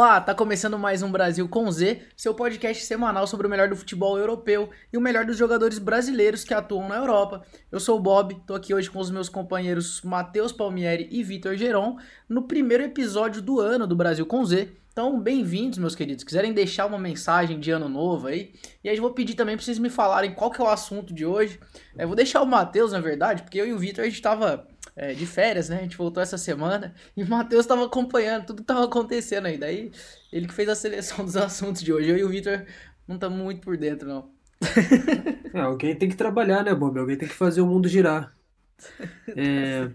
Olá, 0.00 0.18
tá 0.18 0.34
começando 0.34 0.78
mais 0.78 1.02
um 1.02 1.12
Brasil 1.12 1.46
com 1.46 1.70
Z, 1.70 2.00
seu 2.16 2.32
podcast 2.32 2.82
semanal 2.86 3.26
sobre 3.26 3.46
o 3.46 3.50
melhor 3.50 3.68
do 3.68 3.76
futebol 3.76 4.16
europeu 4.16 4.70
e 4.90 4.96
o 4.96 5.00
melhor 5.00 5.26
dos 5.26 5.36
jogadores 5.36 5.78
brasileiros 5.78 6.42
que 6.42 6.54
atuam 6.54 6.88
na 6.88 6.96
Europa. 6.96 7.42
Eu 7.70 7.78
sou 7.78 7.98
o 7.98 8.00
Bob, 8.00 8.34
tô 8.46 8.54
aqui 8.54 8.72
hoje 8.72 8.90
com 8.90 8.98
os 8.98 9.10
meus 9.10 9.28
companheiros 9.28 10.00
Matheus 10.00 10.52
Palmieri 10.52 11.06
e 11.10 11.22
Vitor 11.22 11.54
Geron 11.54 11.98
no 12.26 12.44
primeiro 12.44 12.82
episódio 12.82 13.42
do 13.42 13.60
ano 13.60 13.86
do 13.86 13.94
Brasil 13.94 14.24
com 14.24 14.42
Z. 14.42 14.72
Então, 14.90 15.20
bem-vindos, 15.20 15.78
meus 15.78 15.94
queridos. 15.94 16.24
Quiserem 16.24 16.54
deixar 16.54 16.86
uma 16.86 16.98
mensagem 16.98 17.60
de 17.60 17.70
ano 17.70 17.86
novo 17.86 18.28
aí, 18.28 18.54
e 18.82 18.88
aí 18.88 18.96
eu 18.96 19.02
vou 19.02 19.12
pedir 19.12 19.34
também 19.34 19.54
pra 19.54 19.62
vocês 19.62 19.78
me 19.78 19.90
falarem 19.90 20.32
qual 20.32 20.50
que 20.50 20.62
é 20.62 20.64
o 20.64 20.68
assunto 20.68 21.12
de 21.12 21.26
hoje. 21.26 21.60
Eu 21.98 22.06
vou 22.06 22.16
deixar 22.16 22.40
o 22.40 22.46
Matheus, 22.46 22.92
na 22.92 23.00
verdade, 23.00 23.42
porque 23.42 23.60
eu 23.60 23.66
e 23.66 23.72
o 23.74 23.78
Vitor 23.78 24.02
a 24.02 24.08
gente 24.08 24.22
tava 24.22 24.66
é, 25.00 25.14
de 25.14 25.26
férias, 25.26 25.70
né? 25.70 25.78
A 25.78 25.82
gente 25.82 25.96
voltou 25.96 26.22
essa 26.22 26.36
semana 26.36 26.94
e 27.16 27.22
o 27.22 27.28
Matheus 27.28 27.62
estava 27.62 27.86
acompanhando 27.86 28.44
tudo 28.44 28.56
que 28.56 28.62
estava 28.64 28.84
acontecendo 28.84 29.46
aí. 29.46 29.56
Daí 29.56 29.90
ele 30.30 30.46
que 30.46 30.52
fez 30.52 30.68
a 30.68 30.74
seleção 30.74 31.24
dos 31.24 31.38
assuntos 31.38 31.80
de 31.80 31.90
hoje. 31.90 32.10
Eu 32.10 32.18
e 32.18 32.24
o 32.24 32.28
Vitor 32.28 32.66
não 33.08 33.14
estamos 33.14 33.38
muito 33.38 33.62
por 33.62 33.78
dentro, 33.78 34.06
não. 34.06 34.30
É, 35.52 35.58
alguém 35.62 35.96
tem 35.96 36.08
que 36.08 36.14
trabalhar, 36.14 36.62
né, 36.62 36.72
Bob? 36.72 36.96
Alguém 36.96 37.16
tem 37.16 37.26
que 37.26 37.34
fazer 37.34 37.60
o 37.60 37.66
mundo 37.66 37.88
girar. 37.88 38.32
É... 39.36 39.90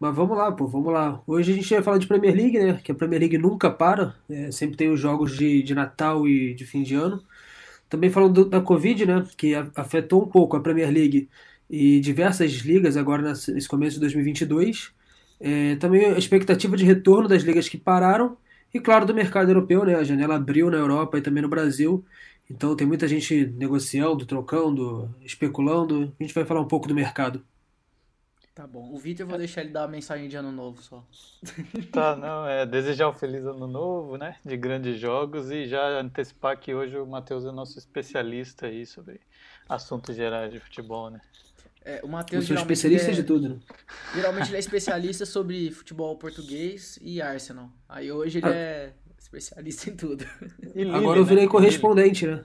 Mas 0.00 0.14
vamos 0.14 0.36
lá, 0.36 0.50
pô, 0.52 0.66
vamos 0.66 0.92
lá. 0.92 1.22
Hoje 1.26 1.52
a 1.52 1.54
gente 1.54 1.68
vai 1.72 1.82
falar 1.82 1.98
de 1.98 2.06
Premier 2.06 2.34
League, 2.34 2.58
né? 2.58 2.80
Que 2.82 2.92
a 2.92 2.94
Premier 2.94 3.20
League 3.20 3.38
nunca 3.38 3.70
para. 3.70 4.14
É, 4.28 4.50
sempre 4.50 4.76
tem 4.76 4.90
os 4.90 4.98
jogos 5.00 5.36
de, 5.36 5.62
de 5.62 5.74
Natal 5.74 6.26
e 6.26 6.54
de 6.54 6.64
fim 6.64 6.82
de 6.82 6.94
ano. 6.94 7.22
Também 7.88 8.10
falando 8.10 8.44
do, 8.44 8.50
da 8.50 8.60
Covid, 8.60 9.06
né? 9.06 9.26
Que 9.36 9.54
afetou 9.74 10.22
um 10.22 10.28
pouco 10.28 10.56
a 10.56 10.60
Premier 10.60 10.90
League 10.90 11.28
e 11.68 12.00
diversas 12.00 12.52
ligas 12.52 12.96
agora 12.96 13.22
nesse 13.22 13.68
começo 13.68 13.94
de 13.94 14.00
2022. 14.00 14.92
É, 15.40 15.76
também 15.76 16.06
a 16.06 16.18
expectativa 16.18 16.76
de 16.76 16.84
retorno 16.84 17.28
das 17.28 17.42
ligas 17.42 17.68
que 17.68 17.76
pararam 17.76 18.36
e, 18.72 18.80
claro, 18.80 19.06
do 19.06 19.14
mercado 19.14 19.50
europeu. 19.50 19.84
Né? 19.84 19.94
A 19.94 20.04
janela 20.04 20.36
abriu 20.36 20.70
na 20.70 20.78
Europa 20.78 21.18
e 21.18 21.22
também 21.22 21.42
no 21.42 21.48
Brasil. 21.48 22.04
Então 22.50 22.76
tem 22.76 22.86
muita 22.86 23.08
gente 23.08 23.46
negociando, 23.56 24.26
trocando, 24.26 25.14
especulando. 25.22 26.14
A 26.18 26.22
gente 26.22 26.34
vai 26.34 26.44
falar 26.44 26.60
um 26.60 26.68
pouco 26.68 26.88
do 26.88 26.94
mercado. 26.94 27.44
Tá 28.54 28.68
bom. 28.68 28.92
O 28.92 28.98
Vitor 28.98 29.24
eu 29.24 29.28
vou 29.28 29.38
deixar 29.38 29.62
ele 29.62 29.70
dar 29.70 29.82
a 29.82 29.88
mensagem 29.88 30.28
de 30.28 30.36
ano 30.36 30.52
novo 30.52 30.80
só. 30.80 31.04
Tá, 31.90 32.14
não, 32.14 32.46
é 32.46 32.64
desejar 32.64 33.08
um 33.08 33.12
feliz 33.12 33.44
ano 33.44 33.66
novo, 33.66 34.16
né? 34.16 34.36
De 34.44 34.56
grandes 34.56 34.96
jogos 34.96 35.50
e 35.50 35.66
já 35.66 36.00
antecipar 36.00 36.60
que 36.60 36.72
hoje 36.72 36.96
o 36.96 37.04
Matheus 37.04 37.44
é 37.44 37.50
nosso 37.50 37.76
especialista 37.76 38.66
aí 38.66 38.86
sobre 38.86 39.20
assuntos 39.68 40.14
gerais 40.14 40.52
de 40.52 40.60
futebol, 40.60 41.10
né? 41.10 41.20
É, 41.84 42.00
o 42.02 42.08
Matheus 42.08 42.50
é 42.50 42.54
especialista 42.54 43.10
é, 43.10 43.14
de 43.14 43.22
tudo, 43.22 43.48
né? 43.48 43.58
Geralmente 44.14 44.48
ele 44.48 44.56
é 44.56 44.60
especialista 44.60 45.26
sobre 45.26 45.70
futebol 45.70 46.16
português 46.16 46.98
e 47.02 47.20
Arsenal. 47.20 47.70
Aí 47.86 48.10
hoje 48.10 48.38
ele 48.38 48.46
ah. 48.46 48.54
é 48.54 48.92
especialista 49.18 49.90
em 49.90 49.96
tudo. 49.96 50.24
Agora 50.94 51.18
eu 51.18 51.24
virei 51.24 51.44
né? 51.44 51.50
correspondente, 51.50 52.26
né? 52.26 52.42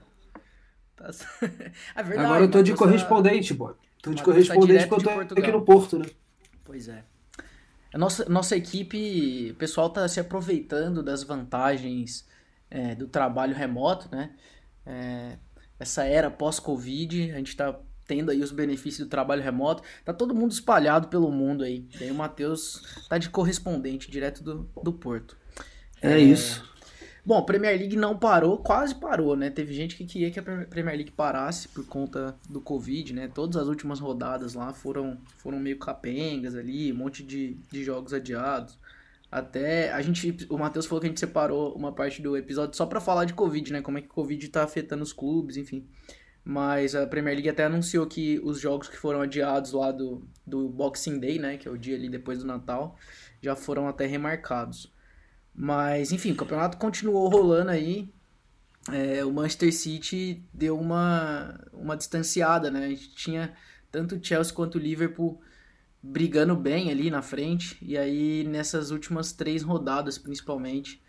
Tá... 0.95 1.09
É 1.95 2.03
verdade, 2.03 2.25
Agora 2.25 2.43
eu 2.43 2.51
tô 2.51 2.61
de 2.61 2.73
correspondente, 2.73 3.53
pô. 3.53 3.73
Tô 4.01 4.11
de 4.11 4.17
tá 4.17 4.23
correspondente 4.23 4.87
tá 4.87 4.95
porque 4.95 5.09
eu 5.09 5.27
tô 5.27 5.39
aqui 5.39 5.51
no 5.51 5.61
Porto, 5.63 5.99
né? 5.99 6.05
Pois 6.65 6.89
é. 6.89 7.03
A 7.93 7.97
nossa, 7.97 8.27
nossa 8.29 8.55
equipe, 8.57 9.51
o 9.51 9.55
pessoal 9.55 9.89
tá 9.89 10.07
se 10.07 10.19
aproveitando 10.19 11.01
das 11.01 11.23
vantagens 11.23 12.27
é, 12.69 12.93
do 12.93 13.07
trabalho 13.07 13.55
remoto, 13.55 14.09
né? 14.11 14.35
É, 14.85 15.37
essa 15.79 16.03
era 16.03 16.29
pós-Covid, 16.29 17.31
a 17.31 17.37
gente 17.37 17.55
tá 17.55 17.79
tendo 18.09 18.31
aí 18.31 18.41
os 18.41 18.51
benefícios 18.51 19.07
do 19.07 19.09
trabalho 19.09 19.43
remoto. 19.43 19.83
Tá 20.03 20.11
todo 20.11 20.33
mundo 20.33 20.51
espalhado 20.51 21.09
pelo 21.09 21.31
mundo 21.31 21.63
aí. 21.63 21.85
E 22.01 22.05
aí 22.05 22.11
o 22.11 22.15
Matheus 22.15 23.05
tá 23.07 23.19
de 23.19 23.29
correspondente 23.29 24.09
direto 24.09 24.43
do, 24.43 24.67
do 24.83 24.91
Porto. 24.91 25.37
É, 26.01 26.13
é, 26.13 26.19
isso. 26.19 26.67
Bom, 27.23 27.37
a 27.37 27.43
Premier 27.43 27.77
League 27.77 27.95
não 27.95 28.17
parou, 28.17 28.57
quase 28.57 28.95
parou, 28.95 29.35
né? 29.35 29.51
Teve 29.51 29.75
gente 29.75 29.95
que 29.95 30.05
queria 30.05 30.31
que 30.31 30.39
a 30.39 30.41
Premier 30.43 30.95
League 30.95 31.11
parasse 31.11 31.67
por 31.67 31.85
conta 31.85 32.35
do 32.49 32.59
Covid, 32.59 33.13
né? 33.13 33.27
Todas 33.27 33.57
as 33.57 33.67
últimas 33.67 33.99
rodadas 33.99 34.55
lá 34.55 34.73
foram, 34.73 35.19
foram 35.37 35.59
meio 35.59 35.77
capengas 35.77 36.55
ali, 36.55 36.91
um 36.91 36.95
monte 36.95 37.21
de, 37.21 37.57
de 37.71 37.83
jogos 37.83 38.11
adiados. 38.11 38.79
Até 39.31 39.93
a 39.93 40.01
gente, 40.01 40.47
o 40.49 40.57
Matheus 40.57 40.87
falou 40.87 41.01
que 41.01 41.05
a 41.05 41.09
gente 41.09 41.19
separou 41.19 41.75
uma 41.75 41.91
parte 41.91 42.23
do 42.23 42.35
episódio 42.35 42.75
só 42.75 42.87
para 42.87 42.99
falar 42.99 43.25
de 43.25 43.35
Covid, 43.35 43.71
né? 43.71 43.81
Como 43.83 43.99
é 43.99 44.01
que 44.01 44.07
o 44.07 44.13
Covid 44.13 44.47
tá 44.47 44.63
afetando 44.63 45.03
os 45.03 45.13
clubes, 45.13 45.57
enfim 45.57 45.85
mas 46.43 46.95
a 46.95 47.05
Premier 47.05 47.35
League 47.35 47.49
até 47.49 47.65
anunciou 47.65 48.07
que 48.07 48.39
os 48.43 48.59
jogos 48.59 48.87
que 48.87 48.97
foram 48.97 49.21
adiados 49.21 49.71
lá 49.71 49.91
do, 49.91 50.27
do 50.45 50.67
Boxing 50.69 51.19
Day, 51.19 51.37
né, 51.39 51.57
que 51.57 51.67
é 51.67 51.71
o 51.71 51.77
dia 51.77 51.95
ali 51.95 52.09
depois 52.09 52.39
do 52.39 52.45
Natal, 52.45 52.97
já 53.41 53.55
foram 53.55 53.87
até 53.87 54.05
remarcados. 54.05 54.91
Mas, 55.53 56.11
enfim, 56.11 56.31
o 56.31 56.35
campeonato 56.35 56.77
continuou 56.77 57.27
rolando 57.27 57.71
aí. 57.71 58.09
É, 58.91 59.23
o 59.25 59.31
Manchester 59.31 59.73
City 59.73 60.43
deu 60.53 60.79
uma, 60.79 61.59
uma 61.73 61.97
distanciada, 61.97 62.71
né? 62.71 62.85
A 62.85 62.89
gente 62.89 63.13
tinha 63.13 63.53
tanto 63.91 64.15
o 64.15 64.23
Chelsea 64.23 64.53
quanto 64.53 64.75
o 64.75 64.79
Liverpool 64.81 65.41
brigando 66.01 66.55
bem 66.55 66.89
ali 66.89 67.11
na 67.11 67.21
frente. 67.21 67.77
E 67.81 67.97
aí, 67.97 68.45
nessas 68.45 68.89
últimas 68.89 69.33
três 69.33 69.61
rodadas, 69.61 70.17
principalmente, 70.17 71.03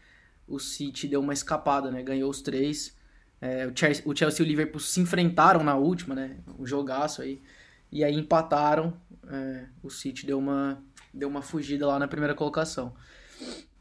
o 0.49 0.59
City 0.59 1.07
deu 1.07 1.21
uma 1.21 1.33
escapada, 1.33 1.91
né? 1.91 2.03
Ganhou 2.03 2.29
os 2.29 2.43
três 2.43 2.97
é, 3.41 3.67
o, 3.67 3.73
Chelsea, 3.75 4.03
o 4.07 4.15
Chelsea 4.15 4.43
e 4.43 4.47
o 4.47 4.49
Liverpool 4.49 4.81
se 4.81 5.01
enfrentaram 5.01 5.65
na 5.65 5.75
última, 5.77 6.15
né? 6.15 6.37
O 6.59 6.67
jogaço 6.67 7.23
aí. 7.23 7.43
E 7.91 8.05
aí 8.05 8.15
empataram. 8.15 8.93
É, 9.29 9.65
o 9.83 9.89
City 9.89 10.27
deu 10.27 10.39
uma, 10.39 10.83
deu 11.13 11.29
uma 11.29 11.43
fugida 11.43 11.87
lá 11.87 11.99
na 11.99 12.09
primeira 12.09 12.35
colocação. 12.35 12.95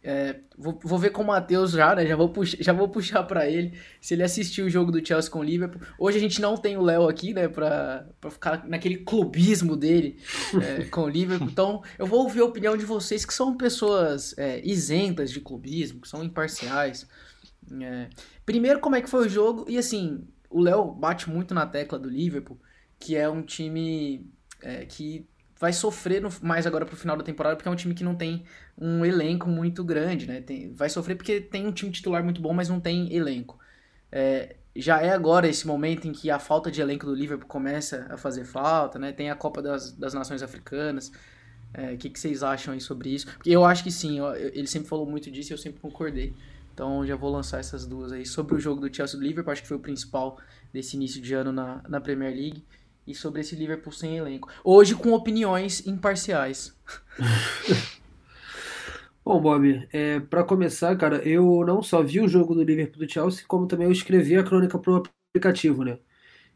É, 0.02 0.40
vou, 0.58 0.80
vou 0.82 0.98
ver 0.98 1.10
com 1.10 1.22
o 1.22 1.28
Matheus 1.28 1.72
já, 1.72 1.94
né? 1.94 2.06
Já 2.08 2.16
vou, 2.16 2.30
puxar, 2.30 2.58
já 2.62 2.72
vou 2.72 2.88
puxar 2.88 3.24
para 3.24 3.50
ele 3.50 3.78
se 4.00 4.14
ele 4.14 4.24
assistiu 4.24 4.66
o 4.66 4.70
jogo 4.70 4.94
do 4.94 5.06
Chelsea 5.06 5.30
com 5.30 5.40
o 5.40 5.44
Liverpool. 5.44 5.82
Hoje 5.98 6.18
a 6.18 6.22
gente 6.22 6.40
não 6.40 6.56
tem 6.56 6.78
o 6.78 6.82
Léo 6.82 7.10
aqui, 7.10 7.34
né? 7.34 7.50
Pra, 7.50 8.08
pra 8.22 8.32
ficar 8.32 8.66
naquele 8.66 8.98
clubismo 9.00 9.76
dele 9.76 10.18
é, 10.62 10.86
com 10.90 11.02
o 11.02 11.10
Liverpool. 11.10 11.50
Então 11.50 11.84
eu 11.98 12.08
vou 12.08 12.24
ouvir 12.24 12.40
a 12.40 12.46
opinião 12.46 12.78
de 12.78 12.86
vocês 12.86 13.26
que 13.26 13.34
são 13.34 13.58
pessoas 13.58 14.34
é, 14.38 14.62
isentas 14.66 15.32
de 15.32 15.42
clubismo, 15.42 16.00
que 16.00 16.08
são 16.08 16.24
imparciais. 16.24 17.06
Primeiro, 18.50 18.80
como 18.80 18.96
é 18.96 19.02
que 19.04 19.08
foi 19.08 19.28
o 19.28 19.30
jogo? 19.30 19.64
E 19.70 19.78
assim, 19.78 20.28
o 20.50 20.60
Léo 20.60 20.92
bate 20.92 21.30
muito 21.30 21.54
na 21.54 21.68
tecla 21.68 22.00
do 22.00 22.10
Liverpool, 22.10 22.60
que 22.98 23.16
é 23.16 23.30
um 23.30 23.44
time 23.44 24.26
é, 24.64 24.88
que 24.88 25.24
vai 25.60 25.72
sofrer 25.72 26.20
no, 26.20 26.30
mais 26.42 26.66
agora 26.66 26.84
pro 26.84 26.96
final 26.96 27.16
da 27.16 27.24
temporada, 27.24 27.56
porque 27.56 27.70
é 27.70 27.72
um 27.72 27.76
time 27.76 27.94
que 27.94 28.04
não 28.04 28.16
tem 28.16 28.44
um 28.76 29.06
elenco 29.06 29.48
muito 29.48 29.84
grande, 29.84 30.26
né? 30.26 30.42
Tem, 30.42 30.74
vai 30.74 30.90
sofrer 30.90 31.14
porque 31.14 31.40
tem 31.40 31.68
um 31.68 31.72
time 31.72 31.92
titular 31.92 32.24
muito 32.24 32.42
bom, 32.42 32.52
mas 32.52 32.68
não 32.68 32.80
tem 32.80 33.14
elenco. 33.14 33.60
É, 34.12 34.56
já 34.76 35.00
é 35.00 35.12
agora 35.12 35.48
esse 35.48 35.68
momento 35.68 36.08
em 36.08 36.12
que 36.12 36.32
a 36.32 36.40
falta 36.40 36.72
de 36.72 36.82
elenco 36.82 37.06
do 37.06 37.14
Liverpool 37.14 37.48
começa 37.48 38.08
a 38.10 38.18
fazer 38.18 38.46
falta, 38.46 38.98
né? 38.98 39.12
Tem 39.12 39.30
a 39.30 39.36
Copa 39.36 39.62
das, 39.62 39.92
das 39.92 40.16
Nações 40.16 40.42
Africanas. 40.42 41.10
O 41.10 41.12
é, 41.76 41.98
que, 41.98 42.10
que 42.10 42.20
vocês 42.20 42.42
acham 42.42 42.74
aí 42.74 42.82
sobre 42.82 43.10
isso? 43.14 43.28
Porque 43.28 43.52
eu 43.52 43.64
acho 43.64 43.84
que 43.84 43.92
sim, 43.92 44.18
eu, 44.18 44.34
ele 44.34 44.66
sempre 44.66 44.90
falou 44.90 45.06
muito 45.06 45.30
disso 45.30 45.52
e 45.52 45.54
eu 45.54 45.58
sempre 45.60 45.80
concordei. 45.80 46.34
Então 46.80 47.06
já 47.06 47.18
vou 47.18 47.30
lançar 47.30 47.60
essas 47.60 47.86
duas 47.86 48.14
aí. 48.14 48.26
Sobre 48.26 48.56
o 48.56 48.60
jogo 48.60 48.80
do 48.80 48.96
Chelsea 48.96 49.20
do 49.20 49.26
Liverpool, 49.26 49.52
acho 49.52 49.64
que 49.64 49.68
foi 49.68 49.76
o 49.76 49.82
principal 49.82 50.40
desse 50.72 50.96
início 50.96 51.22
de 51.22 51.34
ano 51.34 51.52
na, 51.52 51.84
na 51.90 52.00
Premier 52.00 52.34
League. 52.34 52.64
E 53.06 53.14
sobre 53.14 53.42
esse 53.42 53.54
Liverpool 53.54 53.92
sem 53.92 54.16
elenco. 54.16 54.48
Hoje 54.64 54.96
com 54.96 55.12
opiniões 55.12 55.86
imparciais. 55.86 56.74
Bom, 59.26 59.42
Bob, 59.42 59.90
é, 59.92 60.22
para 60.22 60.42
começar, 60.46 60.96
cara, 60.96 61.18
eu 61.18 61.66
não 61.68 61.84
só 61.84 62.02
vi 62.02 62.22
o 62.22 62.30
jogo 62.30 62.56
do 62.56 62.64
Liverpool 62.64 63.06
do 63.06 63.12
Chelsea, 63.12 63.44
como 63.46 63.68
também 63.68 63.88
eu 63.88 63.92
escrevi 63.92 64.38
a 64.38 64.44
crônica 64.44 64.80
pro 64.80 65.04
aplicativo, 65.34 65.84
né? 65.84 66.00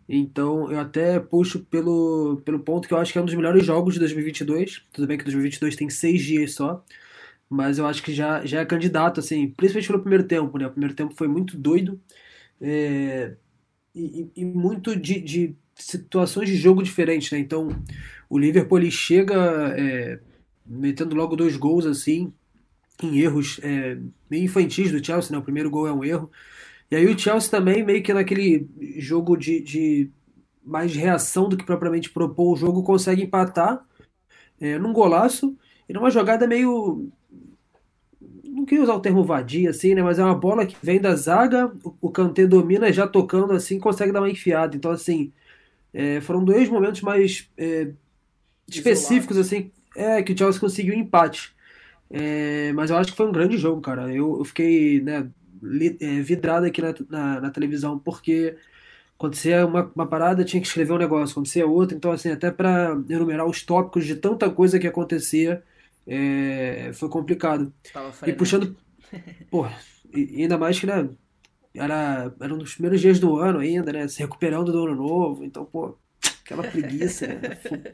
Então 0.07 0.71
eu 0.71 0.79
até 0.79 1.19
puxo 1.19 1.65
pelo, 1.65 2.41
pelo 2.45 2.59
ponto 2.59 2.87
que 2.87 2.93
eu 2.93 2.97
acho 2.97 3.11
que 3.11 3.19
é 3.19 3.21
um 3.21 3.25
dos 3.25 3.35
melhores 3.35 3.65
jogos 3.65 3.95
de 3.95 3.99
2022. 3.99 4.85
Tudo 4.93 5.05
bem 5.05 5.17
que 5.17 5.25
2022 5.25 5.75
tem 5.75 5.89
seis 5.89 6.21
dias 6.21 6.53
só, 6.53 6.81
mas 7.53 7.77
eu 7.77 7.85
acho 7.85 8.01
que 8.01 8.11
já, 8.11 8.43
já 8.43 8.61
é 8.61 8.65
candidato, 8.65 9.19
assim, 9.19 9.47
principalmente 9.51 9.87
pelo 9.87 9.99
primeiro 9.99 10.23
tempo, 10.23 10.57
né? 10.57 10.65
O 10.65 10.71
primeiro 10.71 10.95
tempo 10.95 11.13
foi 11.13 11.27
muito 11.27 11.55
doido 11.55 12.01
é, 12.59 13.35
e, 13.93 14.27
e, 14.35 14.43
muito 14.43 14.95
de, 14.95 15.19
de, 15.21 15.55
situações 15.75 16.49
de 16.49 16.55
jogo 16.55 16.81
diferentes, 16.81 17.31
né? 17.31 17.37
Então, 17.37 17.69
o 18.27 18.39
Liverpool 18.39 18.79
ele 18.79 18.89
chega 18.89 19.35
é, 19.77 20.19
metendo 20.65 21.15
logo 21.15 21.35
dois 21.35 21.55
gols, 21.55 21.85
assim, 21.85 22.33
em 23.03 23.19
erros 23.19 23.59
é, 23.61 23.99
meio 24.27 24.45
infantis 24.45 24.91
do 24.91 25.05
Chelsea, 25.05 25.31
né? 25.31 25.37
O 25.37 25.43
primeiro 25.43 25.69
gol 25.69 25.87
é 25.87 25.93
um 25.93 26.03
erro. 26.03 26.31
E 26.89 26.95
aí 26.95 27.05
o 27.05 27.17
Chelsea 27.17 27.51
também 27.51 27.83
meio 27.83 28.01
que 28.01 28.13
naquele 28.15 28.67
jogo 28.97 29.37
de, 29.37 29.59
de 29.61 30.09
mais 30.65 30.95
reação 30.95 31.47
do 31.47 31.55
que 31.55 31.63
propriamente 31.63 32.09
propor 32.09 32.53
o 32.53 32.55
jogo, 32.55 32.81
consegue 32.81 33.21
empatar 33.21 33.85
é, 34.59 34.79
num 34.79 34.91
golaço 34.91 35.55
e 35.87 35.93
numa 35.93 36.09
jogada 36.09 36.47
meio 36.47 37.11
não 38.63 38.65
queria 38.65 38.83
usar 38.83 38.95
o 38.95 38.99
termo 39.01 39.23
vadia, 39.23 39.69
assim, 39.69 39.93
né? 39.93 40.01
Mas 40.01 40.17
é 40.19 40.23
uma 40.23 40.35
bola 40.35 40.65
que 40.65 40.75
vem 40.81 40.99
da 40.99 41.15
zaga, 41.15 41.71
o, 41.83 41.93
o 42.01 42.09
Kanté 42.09 42.47
domina 42.47 42.91
já 42.91 43.05
tocando 43.05 43.53
assim, 43.53 43.79
consegue 43.79 44.11
dar 44.11 44.21
uma 44.21 44.29
enfiada. 44.29 44.75
Então, 44.75 44.91
assim, 44.91 45.33
é, 45.93 46.21
foram 46.21 46.43
dois 46.43 46.69
momentos 46.69 47.01
mais 47.01 47.49
é, 47.57 47.89
específicos, 48.67 49.37
assim, 49.37 49.71
é, 49.95 50.23
que 50.23 50.33
o 50.33 50.37
Chelsea 50.37 50.61
conseguiu 50.61 50.95
um 50.95 50.99
empate. 50.99 51.53
É, 52.09 52.71
mas 52.73 52.89
eu 52.89 52.97
acho 52.97 53.11
que 53.11 53.17
foi 53.17 53.27
um 53.27 53.31
grande 53.31 53.57
jogo, 53.57 53.81
cara. 53.81 54.13
Eu, 54.13 54.37
eu 54.39 54.45
fiquei 54.45 55.01
né, 55.01 55.29
é, 55.99 56.21
vidrado 56.21 56.65
aqui 56.65 56.81
na, 56.81 56.93
na, 57.09 57.41
na, 57.41 57.51
televisão, 57.51 57.99
porque 57.99 58.55
acontecia 59.17 59.65
uma, 59.65 59.91
uma 59.95 60.07
parada, 60.07 60.43
tinha 60.45 60.61
que 60.61 60.67
escrever 60.67 60.93
um 60.93 60.97
negócio, 60.97 61.33
acontecia 61.33 61.67
outra. 61.67 61.97
Então, 61.97 62.11
assim, 62.11 62.31
até 62.31 62.49
para 62.51 62.97
enumerar 63.09 63.45
os 63.45 63.61
tópicos 63.63 64.05
de 64.05 64.15
tanta 64.15 64.49
coisa 64.49 64.79
que 64.79 64.87
acontecia, 64.87 65.63
é, 66.07 66.91
foi 66.93 67.09
complicado. 67.09 67.73
E 68.25 68.33
puxando. 68.33 68.75
Pô, 69.49 69.67
ainda 70.13 70.57
mais 70.57 70.79
que, 70.79 70.85
né? 70.85 71.09
Era, 71.73 72.33
era 72.39 72.53
um 72.53 72.57
dos 72.57 72.73
primeiros 72.73 73.01
dias 73.01 73.19
do 73.19 73.37
ano 73.37 73.59
ainda, 73.59 73.91
né? 73.91 74.07
Se 74.07 74.19
recuperando 74.19 74.71
do 74.71 74.83
ano 74.83 74.95
novo. 74.95 75.43
Então, 75.43 75.65
pô, 75.65 75.97
aquela 76.43 76.63
preguiça, 76.63 77.27
né? 77.27 77.57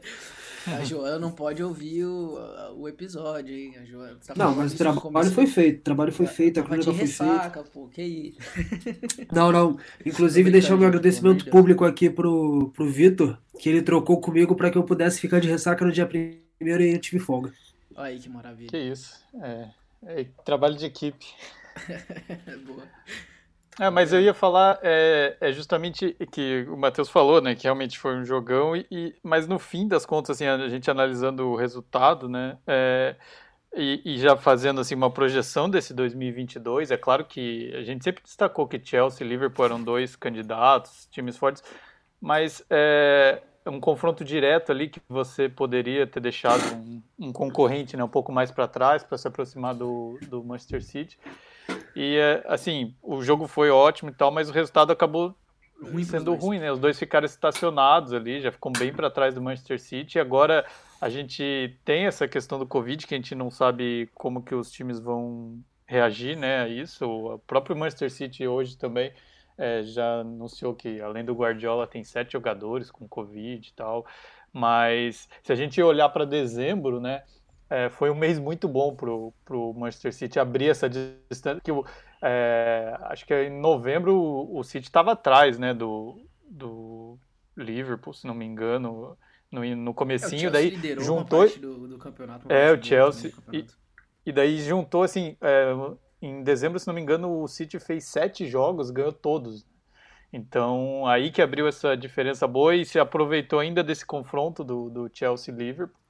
A 0.66 0.84
Joana 0.84 1.18
não 1.18 1.30
pode 1.30 1.62
ouvir 1.62 2.04
o, 2.04 2.38
o 2.76 2.88
episódio, 2.88 3.54
hein? 3.54 3.76
A 3.80 3.84
Joana, 3.84 4.18
tá 4.26 4.34
não, 4.36 4.54
mas 4.54 4.74
o 4.74 4.76
trabalho 4.76 5.30
foi 5.30 5.46
feito. 5.46 5.78
O 5.78 5.82
trabalho 5.82 6.12
foi 6.12 6.26
feito, 6.26 6.60
a 6.60 6.62
crônica 6.62 6.92
foi 6.92 7.06
feita. 7.06 7.64
Pô, 7.72 7.88
que 7.88 8.02
isso? 8.02 8.38
Não, 9.32 9.50
não. 9.50 9.78
Inclusive, 10.04 10.50
deixar 10.50 10.76
meu 10.76 10.88
agradecimento 10.88 11.48
público 11.50 11.84
aqui 11.84 12.10
pro, 12.10 12.70
pro 12.74 12.90
Vitor, 12.90 13.38
que 13.58 13.68
ele 13.68 13.80
trocou 13.80 14.20
comigo 14.20 14.54
para 14.54 14.70
que 14.70 14.76
eu 14.76 14.82
pudesse 14.82 15.20
ficar 15.20 15.40
de 15.40 15.48
ressaca 15.48 15.84
no 15.84 15.92
dia 15.92 16.06
primeiro 16.06 16.82
e 16.82 16.92
eu 16.92 16.98
tive 17.00 17.18
folga. 17.18 17.52
Olha 17.96 18.06
aí 18.06 18.18
que 18.18 18.28
maravilha. 18.28 18.70
Que 18.70 18.78
isso. 18.78 19.24
É, 19.42 19.68
é 20.06 20.24
trabalho 20.44 20.76
de 20.76 20.86
equipe. 20.86 21.26
Boa. 22.66 22.84
É, 23.78 23.88
mas 23.88 24.12
eu 24.12 24.20
ia 24.20 24.34
falar 24.34 24.78
é, 24.82 25.36
é 25.40 25.52
justamente 25.52 26.14
que 26.32 26.66
o 26.68 26.76
Matheus 26.76 27.08
falou, 27.08 27.40
né, 27.40 27.54
que 27.54 27.64
realmente 27.64 27.98
foi 27.98 28.14
um 28.16 28.24
jogão, 28.24 28.76
e, 28.76 28.86
e, 28.90 29.14
mas 29.22 29.46
no 29.46 29.58
fim 29.58 29.88
das 29.88 30.04
contas, 30.04 30.36
assim, 30.36 30.46
a 30.46 30.68
gente 30.68 30.90
analisando 30.90 31.46
o 31.48 31.56
resultado, 31.56 32.28
né, 32.28 32.58
é, 32.66 33.16
e, 33.74 34.02
e, 34.04 34.18
já 34.18 34.36
fazendo 34.36 34.80
assim 34.80 34.94
uma 34.94 35.10
projeção 35.10 35.70
desse 35.70 35.94
2022, 35.94 36.90
é 36.90 36.96
claro 36.96 37.24
que 37.24 37.72
a 37.74 37.82
gente 37.82 38.02
sempre 38.02 38.22
destacou 38.22 38.66
que 38.66 38.78
Chelsea 38.84 39.24
e 39.24 39.28
Liverpool 39.28 39.64
eram 39.64 39.82
dois 39.82 40.16
candidatos, 40.16 41.08
times 41.10 41.36
fortes, 41.36 41.62
mas 42.20 42.62
é 42.68 43.40
um 43.66 43.80
confronto 43.80 44.24
direto 44.24 44.72
ali 44.72 44.88
que 44.88 45.00
você 45.08 45.48
poderia 45.48 46.06
ter 46.06 46.20
deixado 46.20 46.62
um, 46.74 47.02
um 47.18 47.32
concorrente 47.32 47.96
né, 47.96 48.02
um 48.02 48.08
pouco 48.08 48.32
mais 48.32 48.50
para 48.50 48.66
trás 48.66 49.02
para 49.02 49.18
se 49.18 49.28
aproximar 49.28 49.74
do, 49.74 50.18
do 50.28 50.42
Manchester 50.42 50.82
City. 50.82 51.18
E, 51.94 52.16
é, 52.16 52.42
assim, 52.46 52.94
o 53.02 53.22
jogo 53.22 53.46
foi 53.46 53.70
ótimo 53.70 54.10
e 54.10 54.14
tal, 54.14 54.30
mas 54.30 54.48
o 54.48 54.52
resultado 54.52 54.92
acabou 54.92 55.34
ruim 55.82 56.04
sendo 56.04 56.34
ruim, 56.34 56.58
né? 56.58 56.70
Os 56.70 56.78
dois 56.78 56.98
ficaram 56.98 57.24
estacionados 57.24 58.12
ali, 58.12 58.40
já 58.40 58.52
ficam 58.52 58.72
bem 58.72 58.92
para 58.92 59.10
trás 59.10 59.34
do 59.34 59.42
Manchester 59.42 59.80
City. 59.80 60.18
E 60.18 60.20
agora 60.20 60.64
a 61.00 61.08
gente 61.08 61.76
tem 61.84 62.06
essa 62.06 62.28
questão 62.28 62.58
do 62.58 62.66
Covid, 62.66 63.06
que 63.06 63.14
a 63.14 63.16
gente 63.16 63.34
não 63.34 63.50
sabe 63.50 64.10
como 64.14 64.42
que 64.42 64.54
os 64.54 64.70
times 64.70 65.00
vão 65.00 65.58
reagir, 65.86 66.36
né, 66.36 66.62
a 66.62 66.68
isso. 66.68 67.04
O 67.06 67.38
próprio 67.38 67.76
Manchester 67.76 68.10
City 68.10 68.46
hoje 68.46 68.76
também 68.76 69.12
é, 69.60 69.82
já 69.82 70.20
anunciou 70.20 70.74
que, 70.74 71.02
além 71.02 71.22
do 71.22 71.34
Guardiola, 71.34 71.86
tem 71.86 72.02
sete 72.02 72.32
jogadores 72.32 72.90
com 72.90 73.06
Covid 73.06 73.68
e 73.68 73.72
tal. 73.74 74.06
Mas 74.50 75.28
se 75.42 75.52
a 75.52 75.54
gente 75.54 75.80
olhar 75.82 76.08
para 76.08 76.24
dezembro, 76.24 76.98
né, 76.98 77.22
é, 77.68 77.90
foi 77.90 78.10
um 78.10 78.14
mês 78.14 78.38
muito 78.38 78.66
bom 78.66 78.96
pro, 78.96 79.34
pro 79.44 79.74
Manchester 79.74 80.14
City 80.14 80.40
abrir 80.40 80.70
essa 80.70 80.88
distância. 80.88 81.60
Que, 81.62 81.70
é, 82.22 82.96
acho 83.02 83.26
que 83.26 83.34
em 83.34 83.60
novembro 83.60 84.16
o, 84.16 84.58
o 84.58 84.64
City 84.64 84.86
estava 84.86 85.12
atrás 85.12 85.58
né, 85.58 85.74
do, 85.74 86.18
do 86.48 87.18
Liverpool, 87.54 88.14
se 88.14 88.26
não 88.26 88.34
me 88.34 88.46
engano, 88.46 89.14
no, 89.52 89.76
no 89.76 89.92
comecinho. 89.92 90.48
É, 90.48 90.50
daí 90.50 90.96
juntou. 90.98 91.46
Do, 91.58 91.86
do 91.86 91.98
campeonato, 91.98 92.50
é, 92.50 92.72
o 92.72 92.82
Chelsea. 92.82 93.30
E, 93.52 93.66
e, 94.24 94.32
daí 94.32 94.58
juntou 94.58 95.02
assim. 95.02 95.36
Em 96.20 96.42
dezembro, 96.42 96.78
se 96.78 96.86
não 96.86 96.94
me 96.94 97.00
engano, 97.00 97.42
o 97.42 97.48
City 97.48 97.78
fez 97.78 98.04
sete 98.04 98.46
jogos, 98.46 98.90
ganhou 98.90 99.12
todos. 99.12 99.66
Então, 100.32 101.06
aí 101.06 101.30
que 101.30 101.42
abriu 101.42 101.66
essa 101.66 101.96
diferença 101.96 102.46
boa 102.46 102.74
e 102.76 102.84
se 102.84 102.98
aproveitou 102.98 103.58
ainda 103.58 103.82
desse 103.82 104.06
confronto 104.06 104.62
do, 104.62 104.88
do 104.90 105.10
Chelsea-Liverpool 105.12 106.00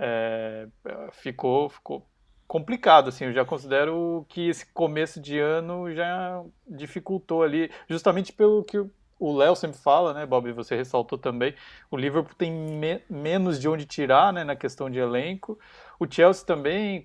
é, 0.00 0.66
ficou, 1.12 1.68
ficou 1.68 2.08
complicado, 2.48 3.10
assim, 3.10 3.26
eu 3.26 3.32
já 3.32 3.44
considero 3.44 4.24
que 4.28 4.48
esse 4.48 4.64
começo 4.72 5.20
de 5.20 5.38
ano 5.38 5.94
já 5.94 6.42
dificultou 6.66 7.42
ali, 7.42 7.70
justamente 7.88 8.32
pelo 8.32 8.64
que 8.64 8.78
o 9.18 9.36
Léo 9.36 9.54
sempre 9.54 9.78
fala, 9.78 10.14
né, 10.14 10.24
Bob, 10.24 10.50
você 10.52 10.74
ressaltou 10.74 11.18
também, 11.18 11.54
o 11.90 11.96
Liverpool 11.96 12.34
tem 12.34 12.50
me 12.50 13.02
menos 13.10 13.60
de 13.60 13.68
onde 13.68 13.84
tirar, 13.84 14.32
né, 14.32 14.42
na 14.42 14.56
questão 14.56 14.88
de 14.88 14.98
elenco, 14.98 15.58
o 15.98 16.10
Chelsea 16.10 16.46
também 16.46 17.04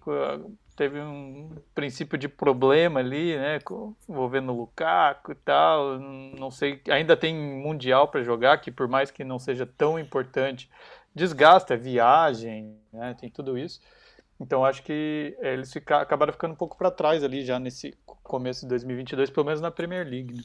teve 0.75 0.99
um 0.99 1.49
princípio 1.73 2.17
de 2.17 2.27
problema 2.27 2.99
ali, 2.99 3.35
né, 3.35 3.59
envolvendo 4.07 4.51
o 4.51 4.57
Lukaku 4.57 5.31
e 5.31 5.35
tal, 5.35 5.99
não 5.99 6.51
sei, 6.51 6.81
ainda 6.89 7.15
tem 7.15 7.35
Mundial 7.35 8.07
para 8.07 8.23
jogar, 8.23 8.59
que 8.59 8.71
por 8.71 8.87
mais 8.87 9.09
que 9.09 9.23
não 9.23 9.39
seja 9.39 9.65
tão 9.65 9.97
importante, 9.97 10.69
desgasta, 11.13 11.77
viagem, 11.77 12.77
né, 12.91 13.15
tem 13.19 13.29
tudo 13.29 13.57
isso. 13.57 13.79
Então 14.39 14.65
acho 14.65 14.83
que 14.83 15.35
eles 15.39 15.73
acabaram 15.77 16.33
ficando 16.33 16.51
um 16.51 16.57
pouco 16.57 16.77
para 16.77 16.91
trás 16.91 17.23
ali 17.23 17.45
já 17.45 17.57
nesse 17.57 17.97
começo 18.05 18.61
de 18.61 18.67
2022, 18.67 19.29
pelo 19.29 19.45
menos 19.45 19.61
na 19.61 19.71
Premier 19.71 20.05
League. 20.05 20.35
Né? 20.35 20.43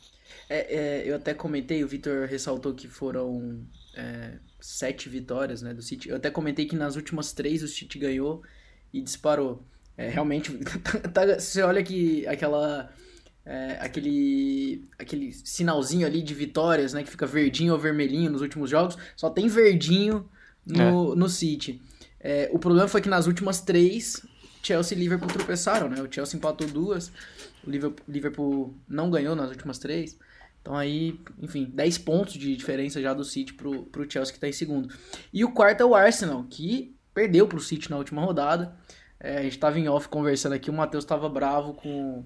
É, 0.48 0.76
é, 0.76 1.10
eu 1.10 1.16
até 1.16 1.34
comentei, 1.34 1.82
o 1.82 1.88
Vitor 1.88 2.28
ressaltou 2.28 2.72
que 2.72 2.86
foram 2.86 3.66
é, 3.96 4.38
sete 4.60 5.08
vitórias 5.08 5.60
né, 5.60 5.74
do 5.74 5.82
City. 5.82 6.08
Eu 6.08 6.16
até 6.16 6.30
comentei 6.30 6.66
que 6.66 6.76
nas 6.76 6.94
últimas 6.94 7.32
três 7.32 7.64
o 7.64 7.68
City 7.68 7.98
ganhou 7.98 8.42
e 8.92 9.00
disparou. 9.00 9.64
É, 10.00 10.08
realmente, 10.08 10.50
tá, 11.12 11.38
você 11.38 11.60
olha 11.60 11.82
que 11.82 12.26
aquela 12.26 12.90
é, 13.44 13.76
aquele, 13.80 14.88
aquele 14.98 15.30
sinalzinho 15.30 16.06
ali 16.06 16.22
de 16.22 16.32
vitórias, 16.32 16.94
né? 16.94 17.02
Que 17.02 17.10
fica 17.10 17.26
verdinho 17.26 17.74
ou 17.74 17.78
vermelhinho 17.78 18.30
nos 18.30 18.40
últimos 18.40 18.70
jogos. 18.70 18.96
Só 19.14 19.28
tem 19.28 19.46
verdinho 19.46 20.26
no, 20.66 21.12
é. 21.12 21.16
no 21.16 21.28
City. 21.28 21.82
É, 22.18 22.48
o 22.50 22.58
problema 22.58 22.88
foi 22.88 23.02
que 23.02 23.10
nas 23.10 23.26
últimas 23.26 23.60
três, 23.60 24.24
Chelsea 24.62 24.96
e 24.96 25.00
Liverpool 25.00 25.28
tropeçaram, 25.28 25.90
né? 25.90 26.00
O 26.00 26.10
Chelsea 26.10 26.38
empatou 26.38 26.66
duas, 26.66 27.12
o 27.62 27.70
Liverpool, 27.70 28.04
Liverpool 28.08 28.74
não 28.88 29.10
ganhou 29.10 29.36
nas 29.36 29.50
últimas 29.50 29.78
três. 29.78 30.18
Então 30.62 30.74
aí, 30.74 31.20
enfim, 31.42 31.70
10 31.74 31.98
pontos 31.98 32.32
de 32.34 32.56
diferença 32.56 33.02
já 33.02 33.12
do 33.12 33.24
City 33.24 33.52
pro, 33.52 33.82
pro 33.84 34.10
Chelsea 34.10 34.32
que 34.32 34.38
está 34.38 34.48
em 34.48 34.52
segundo. 34.52 34.94
E 35.30 35.44
o 35.44 35.52
quarto 35.52 35.82
é 35.82 35.84
o 35.84 35.94
Arsenal, 35.94 36.44
que 36.48 36.96
perdeu 37.12 37.46
pro 37.46 37.60
City 37.60 37.90
na 37.90 37.98
última 37.98 38.22
rodada. 38.24 38.74
É, 39.20 39.38
a 39.38 39.42
gente 39.42 39.52
estava 39.52 39.78
em 39.78 39.88
off 39.88 40.08
conversando 40.08 40.54
aqui, 40.54 40.70
o 40.70 40.72
Matheus 40.72 41.04
estava 41.04 41.28
bravo 41.28 41.74
com, 41.74 42.24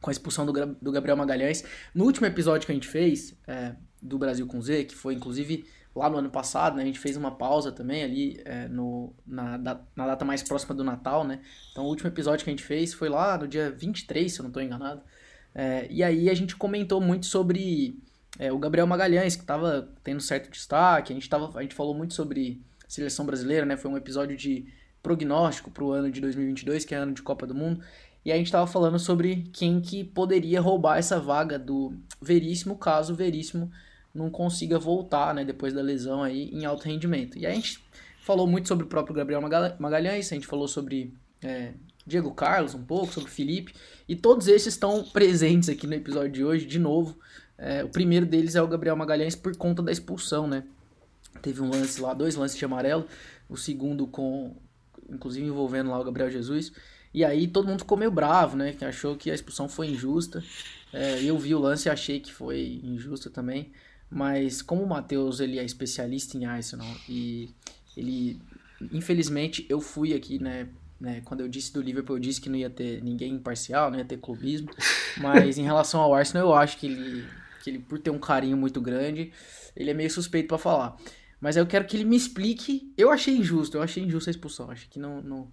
com 0.00 0.10
a 0.10 0.12
expulsão 0.12 0.44
do, 0.44 0.52
do 0.52 0.92
Gabriel 0.92 1.16
Magalhães. 1.16 1.64
No 1.94 2.04
último 2.04 2.26
episódio 2.26 2.66
que 2.66 2.72
a 2.72 2.74
gente 2.74 2.88
fez, 2.88 3.34
é, 3.48 3.74
do 4.00 4.18
Brasil 4.18 4.46
com 4.46 4.60
Z, 4.60 4.84
que 4.84 4.94
foi 4.94 5.14
inclusive 5.14 5.64
lá 5.94 6.08
no 6.08 6.18
ano 6.18 6.30
passado, 6.30 6.76
né, 6.76 6.82
a 6.82 6.86
gente 6.86 6.98
fez 6.98 7.16
uma 7.16 7.32
pausa 7.32 7.72
também 7.72 8.02
ali 8.04 8.40
é, 8.44 8.68
no, 8.68 9.12
na, 9.26 9.58
na, 9.58 10.06
data 10.06 10.24
mais 10.24 10.42
próxima 10.42 10.74
do 10.74 10.84
Natal, 10.84 11.24
né? 11.24 11.40
Então 11.72 11.84
o 11.84 11.88
último 11.88 12.08
episódio 12.08 12.44
que 12.44 12.50
a 12.50 12.52
gente 12.52 12.62
fez 12.62 12.94
foi 12.94 13.08
lá 13.08 13.36
no 13.36 13.48
dia 13.48 13.70
23, 13.70 14.32
se 14.32 14.38
eu 14.38 14.44
não 14.44 14.50
estou 14.50 14.62
enganado. 14.62 15.02
É, 15.54 15.88
e 15.90 16.02
aí 16.04 16.30
a 16.30 16.34
gente 16.34 16.54
comentou 16.54 17.00
muito 17.00 17.26
sobre 17.26 17.98
é, 18.38 18.52
o 18.52 18.58
Gabriel 18.58 18.86
Magalhães, 18.86 19.34
que 19.34 19.42
estava 19.42 19.88
tendo 20.04 20.20
certo 20.20 20.50
destaque, 20.50 21.12
a 21.12 21.14
gente, 21.14 21.28
tava, 21.28 21.58
a 21.58 21.62
gente 21.62 21.74
falou 21.74 21.94
muito 21.94 22.14
sobre 22.14 22.62
seleção 22.86 23.26
brasileira, 23.26 23.66
né? 23.66 23.76
Foi 23.76 23.90
um 23.90 23.96
episódio 23.96 24.36
de 24.36 24.66
prognóstico 25.02 25.70
para 25.70 25.84
o 25.84 25.92
ano 25.92 26.10
de 26.10 26.20
2022, 26.20 26.84
que 26.84 26.94
é 26.94 26.98
ano 26.98 27.12
de 27.12 27.22
Copa 27.22 27.46
do 27.46 27.54
Mundo. 27.54 27.80
E 28.24 28.30
a 28.30 28.36
gente 28.36 28.46
estava 28.46 28.66
falando 28.66 28.98
sobre 28.98 29.48
quem 29.52 29.80
que 29.80 30.04
poderia 30.04 30.60
roubar 30.60 30.98
essa 30.98 31.18
vaga 31.18 31.58
do 31.58 31.94
Veríssimo, 32.20 32.76
caso 32.76 33.12
o 33.12 33.16
Veríssimo 33.16 33.70
não 34.14 34.28
consiga 34.28 34.78
voltar, 34.78 35.34
né, 35.34 35.44
depois 35.44 35.72
da 35.72 35.80
lesão 35.80 36.22
aí 36.22 36.50
em 36.52 36.64
alto 36.64 36.84
rendimento. 36.84 37.38
E 37.38 37.46
a 37.46 37.54
gente 37.54 37.82
falou 38.20 38.46
muito 38.46 38.68
sobre 38.68 38.84
o 38.84 38.88
próprio 38.88 39.14
Gabriel 39.14 39.40
Magalhães, 39.78 40.30
a 40.30 40.34
gente 40.34 40.46
falou 40.46 40.68
sobre 40.68 41.14
é, 41.42 41.72
Diego 42.06 42.32
Carlos 42.32 42.74
um 42.74 42.82
pouco, 42.82 43.12
sobre 43.12 43.30
Felipe, 43.30 43.74
e 44.08 44.16
todos 44.16 44.48
esses 44.48 44.74
estão 44.74 45.02
presentes 45.04 45.68
aqui 45.68 45.86
no 45.86 45.94
episódio 45.94 46.32
de 46.32 46.44
hoje, 46.44 46.66
de 46.66 46.78
novo. 46.78 47.16
É, 47.56 47.84
o 47.84 47.88
primeiro 47.88 48.26
deles 48.26 48.54
é 48.54 48.62
o 48.62 48.68
Gabriel 48.68 48.96
Magalhães 48.96 49.36
por 49.36 49.56
conta 49.56 49.82
da 49.82 49.92
expulsão, 49.92 50.46
né? 50.46 50.64
Teve 51.40 51.62
um 51.62 51.70
lance 51.70 52.00
lá, 52.00 52.12
dois 52.12 52.34
lances 52.34 52.58
de 52.58 52.64
amarelo, 52.64 53.06
o 53.48 53.56
segundo 53.56 54.06
com, 54.06 54.54
inclusive 55.10 55.46
envolvendo 55.46 55.90
lá 55.90 55.98
o 55.98 56.04
Gabriel 56.04 56.30
Jesus. 56.30 56.72
E 57.12 57.24
aí 57.24 57.48
todo 57.48 57.66
mundo 57.66 57.80
ficou 57.80 57.98
meio 57.98 58.10
bravo, 58.10 58.56
né? 58.56 58.72
Que 58.72 58.84
achou 58.84 59.16
que 59.16 59.30
a 59.30 59.34
expulsão 59.34 59.68
foi 59.68 59.88
injusta. 59.88 60.42
É, 60.92 61.22
eu 61.22 61.38
vi 61.38 61.54
o 61.54 61.58
lance 61.58 61.88
e 61.88 61.90
achei 61.90 62.20
que 62.20 62.32
foi 62.32 62.80
injusta 62.84 63.28
também. 63.28 63.72
Mas 64.10 64.62
como 64.62 64.82
o 64.82 64.88
Matheus 64.88 65.40
ele 65.40 65.58
é 65.58 65.64
especialista 65.64 66.36
em 66.36 66.44
Arsenal 66.44 66.92
e 67.08 67.50
ele 67.96 68.40
infelizmente 68.92 69.66
eu 69.68 69.80
fui 69.80 70.14
aqui, 70.14 70.42
né, 70.42 70.68
né, 71.00 71.22
quando 71.24 71.40
eu 71.40 71.48
disse 71.48 71.72
do 71.72 71.80
Liverpool, 71.80 72.16
eu 72.16 72.20
disse 72.20 72.40
que 72.40 72.48
não 72.48 72.56
ia 72.56 72.70
ter 72.70 73.02
ninguém 73.02 73.34
imparcial, 73.34 73.90
não 73.90 73.98
ia 73.98 74.04
ter 74.04 74.18
clubismo, 74.18 74.70
mas 75.18 75.58
em 75.58 75.62
relação 75.62 76.00
ao 76.00 76.14
Arsenal, 76.14 76.48
eu 76.48 76.54
acho 76.54 76.76
que 76.78 76.86
ele 76.86 77.24
que 77.62 77.70
ele 77.70 77.78
por 77.78 77.98
ter 77.98 78.10
um 78.10 78.18
carinho 78.18 78.56
muito 78.56 78.80
grande, 78.80 79.32
ele 79.76 79.90
é 79.90 79.94
meio 79.94 80.10
suspeito 80.10 80.48
para 80.48 80.58
falar. 80.58 80.96
Mas 81.40 81.56
eu 81.56 81.66
quero 81.66 81.86
que 81.86 81.96
ele 81.96 82.04
me 82.04 82.16
explique. 82.16 82.92
Eu 82.96 83.10
achei 83.10 83.34
injusto, 83.34 83.76
eu 83.76 83.82
achei 83.82 84.02
injusta 84.02 84.30
a 84.30 84.32
expulsão. 84.32 84.70
Acho 84.70 84.88
que 84.90 84.98
não, 84.98 85.22
não, 85.22 85.52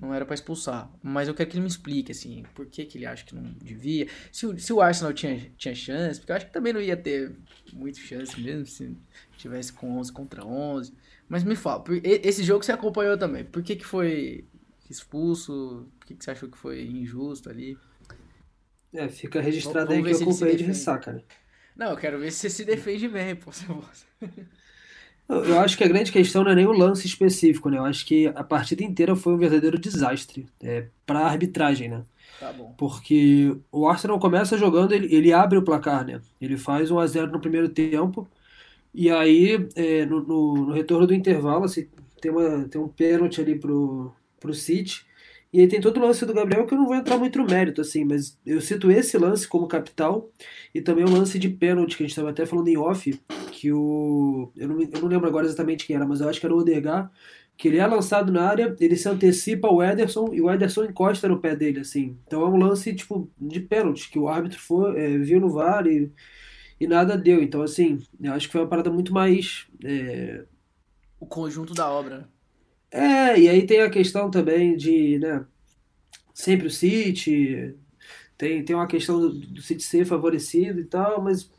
não 0.00 0.14
era 0.14 0.24
para 0.24 0.34
expulsar. 0.34 0.90
Mas 1.02 1.28
eu 1.28 1.34
quero 1.34 1.50
que 1.50 1.56
ele 1.56 1.62
me 1.62 1.68
explique, 1.68 2.12
assim, 2.12 2.44
por 2.54 2.66
que, 2.66 2.86
que 2.86 2.96
ele 2.96 3.04
acha 3.04 3.24
que 3.24 3.34
não 3.34 3.42
devia. 3.62 4.08
Se, 4.32 4.46
o, 4.46 4.58
se 4.58 4.72
o 4.72 4.80
Arsenal 4.80 5.12
tinha, 5.12 5.52
tinha 5.58 5.74
chance, 5.74 6.18
porque 6.18 6.32
eu 6.32 6.36
acho 6.36 6.46
que 6.46 6.52
também 6.52 6.72
não 6.72 6.80
ia 6.80 6.96
ter 6.96 7.36
muita 7.72 8.00
chance 8.00 8.40
mesmo 8.40 8.64
se 8.66 8.96
tivesse 9.36 9.72
com 9.72 9.98
11 9.98 10.12
contra 10.12 10.46
11. 10.46 10.94
Mas 11.28 11.44
me 11.44 11.54
fala, 11.54 11.84
esse 12.02 12.42
jogo 12.42 12.64
você 12.64 12.72
acompanhou 12.72 13.18
também, 13.18 13.44
por 13.44 13.62
que, 13.62 13.76
que 13.76 13.84
foi 13.84 14.46
expulso? 14.88 15.86
Por 15.98 16.06
que, 16.06 16.14
que 16.14 16.24
você 16.24 16.30
achou 16.30 16.48
que 16.48 16.56
foi 16.56 16.86
injusto 16.86 17.50
ali? 17.50 17.76
É, 18.94 19.06
fica 19.08 19.40
registrado 19.40 19.90
Vamos 19.90 20.06
aí 20.06 20.14
que 20.14 20.22
eu 20.22 20.28
acompanhei 20.28 20.56
de 20.56 20.64
ressaca, 20.64 21.12
né? 21.12 21.22
Não, 21.76 21.90
eu 21.90 21.96
quero 21.96 22.18
ver 22.18 22.32
se 22.32 22.38
você 22.38 22.50
se 22.50 22.64
defende 22.64 23.06
bem, 23.06 23.36
pô. 23.36 23.50
Eu 25.28 25.60
acho 25.60 25.76
que 25.76 25.84
a 25.84 25.88
grande 25.88 26.10
questão 26.10 26.42
não 26.42 26.52
é 26.52 26.54
nem 26.54 26.66
o 26.66 26.72
lance 26.72 27.06
específico, 27.06 27.68
né? 27.68 27.76
Eu 27.76 27.84
acho 27.84 28.06
que 28.06 28.28
a 28.28 28.42
partida 28.42 28.82
inteira 28.82 29.14
foi 29.14 29.34
um 29.34 29.38
verdadeiro 29.38 29.78
desastre 29.78 30.46
é, 30.62 30.86
para 31.04 31.20
a 31.20 31.26
arbitragem, 31.26 31.88
né? 31.88 32.02
Tá 32.40 32.50
bom. 32.52 32.72
Porque 32.78 33.54
o 33.70 33.86
Arsenal 33.86 34.18
começa 34.18 34.56
jogando, 34.56 34.92
ele, 34.92 35.14
ele 35.14 35.32
abre 35.32 35.58
o 35.58 35.62
placar, 35.62 36.06
né? 36.06 36.22
Ele 36.40 36.56
faz 36.56 36.90
1 36.90 36.98
a 36.98 37.06
0 37.06 37.32
no 37.32 37.40
primeiro 37.40 37.68
tempo. 37.68 38.26
E 38.94 39.10
aí, 39.10 39.68
é, 39.76 40.06
no, 40.06 40.22
no, 40.22 40.54
no, 40.66 40.72
retorno 40.72 41.06
do 41.06 41.14
intervalo, 41.14 41.64
assim, 41.64 41.86
tem, 42.20 42.30
uma, 42.30 42.66
tem 42.66 42.80
um 42.80 42.88
pênalti 42.88 43.40
ali 43.40 43.58
pro, 43.58 44.12
pro 44.40 44.54
City. 44.54 45.04
E 45.52 45.60
aí 45.60 45.68
tem 45.68 45.80
todo 45.80 45.96
o 45.96 46.00
lance 46.00 46.26
do 46.26 46.34
Gabriel 46.34 46.66
que 46.66 46.74
eu 46.74 46.78
não 46.78 46.86
vou 46.86 46.94
entrar 46.94 47.16
muito 47.16 47.38
no 47.38 47.46
mérito, 47.46 47.80
assim, 47.80 48.04
mas 48.04 48.38
eu 48.44 48.60
cito 48.60 48.90
esse 48.90 49.16
lance 49.16 49.48
como 49.48 49.66
capital 49.66 50.30
e 50.74 50.82
também 50.82 51.04
o 51.04 51.10
lance 51.10 51.38
de 51.38 51.48
pênalti, 51.48 51.96
que 51.96 52.02
a 52.02 52.06
gente 52.06 52.12
estava 52.12 52.30
até 52.30 52.44
falando 52.44 52.68
em 52.68 52.76
off, 52.76 53.18
que 53.50 53.72
o. 53.72 54.52
Eu 54.54 54.68
não, 54.68 54.80
eu 54.80 55.00
não 55.00 55.08
lembro 55.08 55.26
agora 55.26 55.46
exatamente 55.46 55.86
quem 55.86 55.96
era, 55.96 56.06
mas 56.06 56.20
eu 56.20 56.28
acho 56.28 56.38
que 56.38 56.44
era 56.44 56.54
o 56.54 56.58
Odegar, 56.58 57.10
que 57.56 57.66
ele 57.66 57.78
é 57.78 57.86
lançado 57.86 58.30
na 58.30 58.46
área, 58.46 58.76
ele 58.78 58.94
se 58.94 59.08
antecipa 59.08 59.68
ao 59.68 59.82
Ederson 59.82 60.32
e 60.32 60.40
o 60.40 60.50
Ederson 60.50 60.84
encosta 60.84 61.28
no 61.28 61.40
pé 61.40 61.56
dele, 61.56 61.80
assim. 61.80 62.16
Então 62.26 62.42
é 62.42 62.48
um 62.48 62.56
lance, 62.56 62.94
tipo, 62.94 63.30
de 63.40 63.58
pênalti, 63.60 64.10
que 64.10 64.18
o 64.18 64.28
árbitro 64.28 64.60
foi, 64.60 64.96
é, 65.00 65.18
viu 65.18 65.40
no 65.40 65.48
VAR 65.50 65.86
e, 65.86 66.12
e 66.78 66.86
nada 66.86 67.16
deu. 67.16 67.42
Então, 67.42 67.62
assim, 67.62 67.98
eu 68.20 68.32
acho 68.32 68.46
que 68.46 68.52
foi 68.52 68.60
uma 68.60 68.68
parada 68.68 68.90
muito 68.90 69.12
mais. 69.12 69.66
É... 69.84 70.44
O 71.18 71.26
conjunto 71.26 71.74
da 71.74 71.90
obra? 71.90 72.28
É, 72.90 73.38
e 73.38 73.48
aí 73.48 73.66
tem 73.66 73.80
a 73.80 73.90
questão 73.90 74.30
também 74.30 74.76
de, 74.76 75.18
né, 75.18 75.44
sempre 76.34 76.66
o 76.66 76.70
City, 76.70 77.74
tem, 78.36 78.64
tem 78.64 78.76
uma 78.76 78.86
questão 78.86 79.20
do, 79.20 79.30
do 79.34 79.60
City 79.62 79.82
ser 79.82 80.06
favorecido 80.06 80.80
e 80.80 80.84
tal, 80.84 81.22
mas 81.22 81.50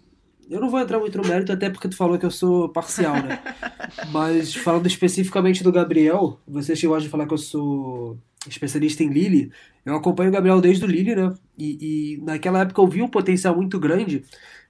eu 0.49 0.59
não 0.59 0.69
vou 0.69 0.79
entrar 0.79 0.97
muito 0.97 1.17
no 1.17 1.27
mérito, 1.27 1.51
até 1.51 1.69
porque 1.69 1.87
tu 1.87 1.95
falou 1.95 2.17
que 2.17 2.25
eu 2.25 2.31
sou 2.31 2.69
parcial, 2.69 3.13
né? 3.13 3.39
mas 4.11 4.55
falando 4.55 4.87
especificamente 4.87 5.63
do 5.63 5.71
Gabriel, 5.71 6.39
você 6.47 6.75
chegou 6.75 6.97
de 6.99 7.07
falar 7.07 7.27
que 7.27 7.33
eu 7.33 7.37
sou 7.37 8.17
especialista 8.47 9.03
em 9.03 9.09
Lille, 9.09 9.51
eu 9.85 9.95
acompanho 9.95 10.29
o 10.29 10.33
Gabriel 10.33 10.59
desde 10.59 10.83
o 10.85 10.87
Lille, 10.87 11.15
né? 11.15 11.33
E, 11.57 12.15
e 12.15 12.21
naquela 12.23 12.61
época 12.61 12.81
eu 12.81 12.87
vi 12.87 13.01
um 13.01 13.07
potencial 13.07 13.55
muito 13.55 13.79
grande, 13.79 14.23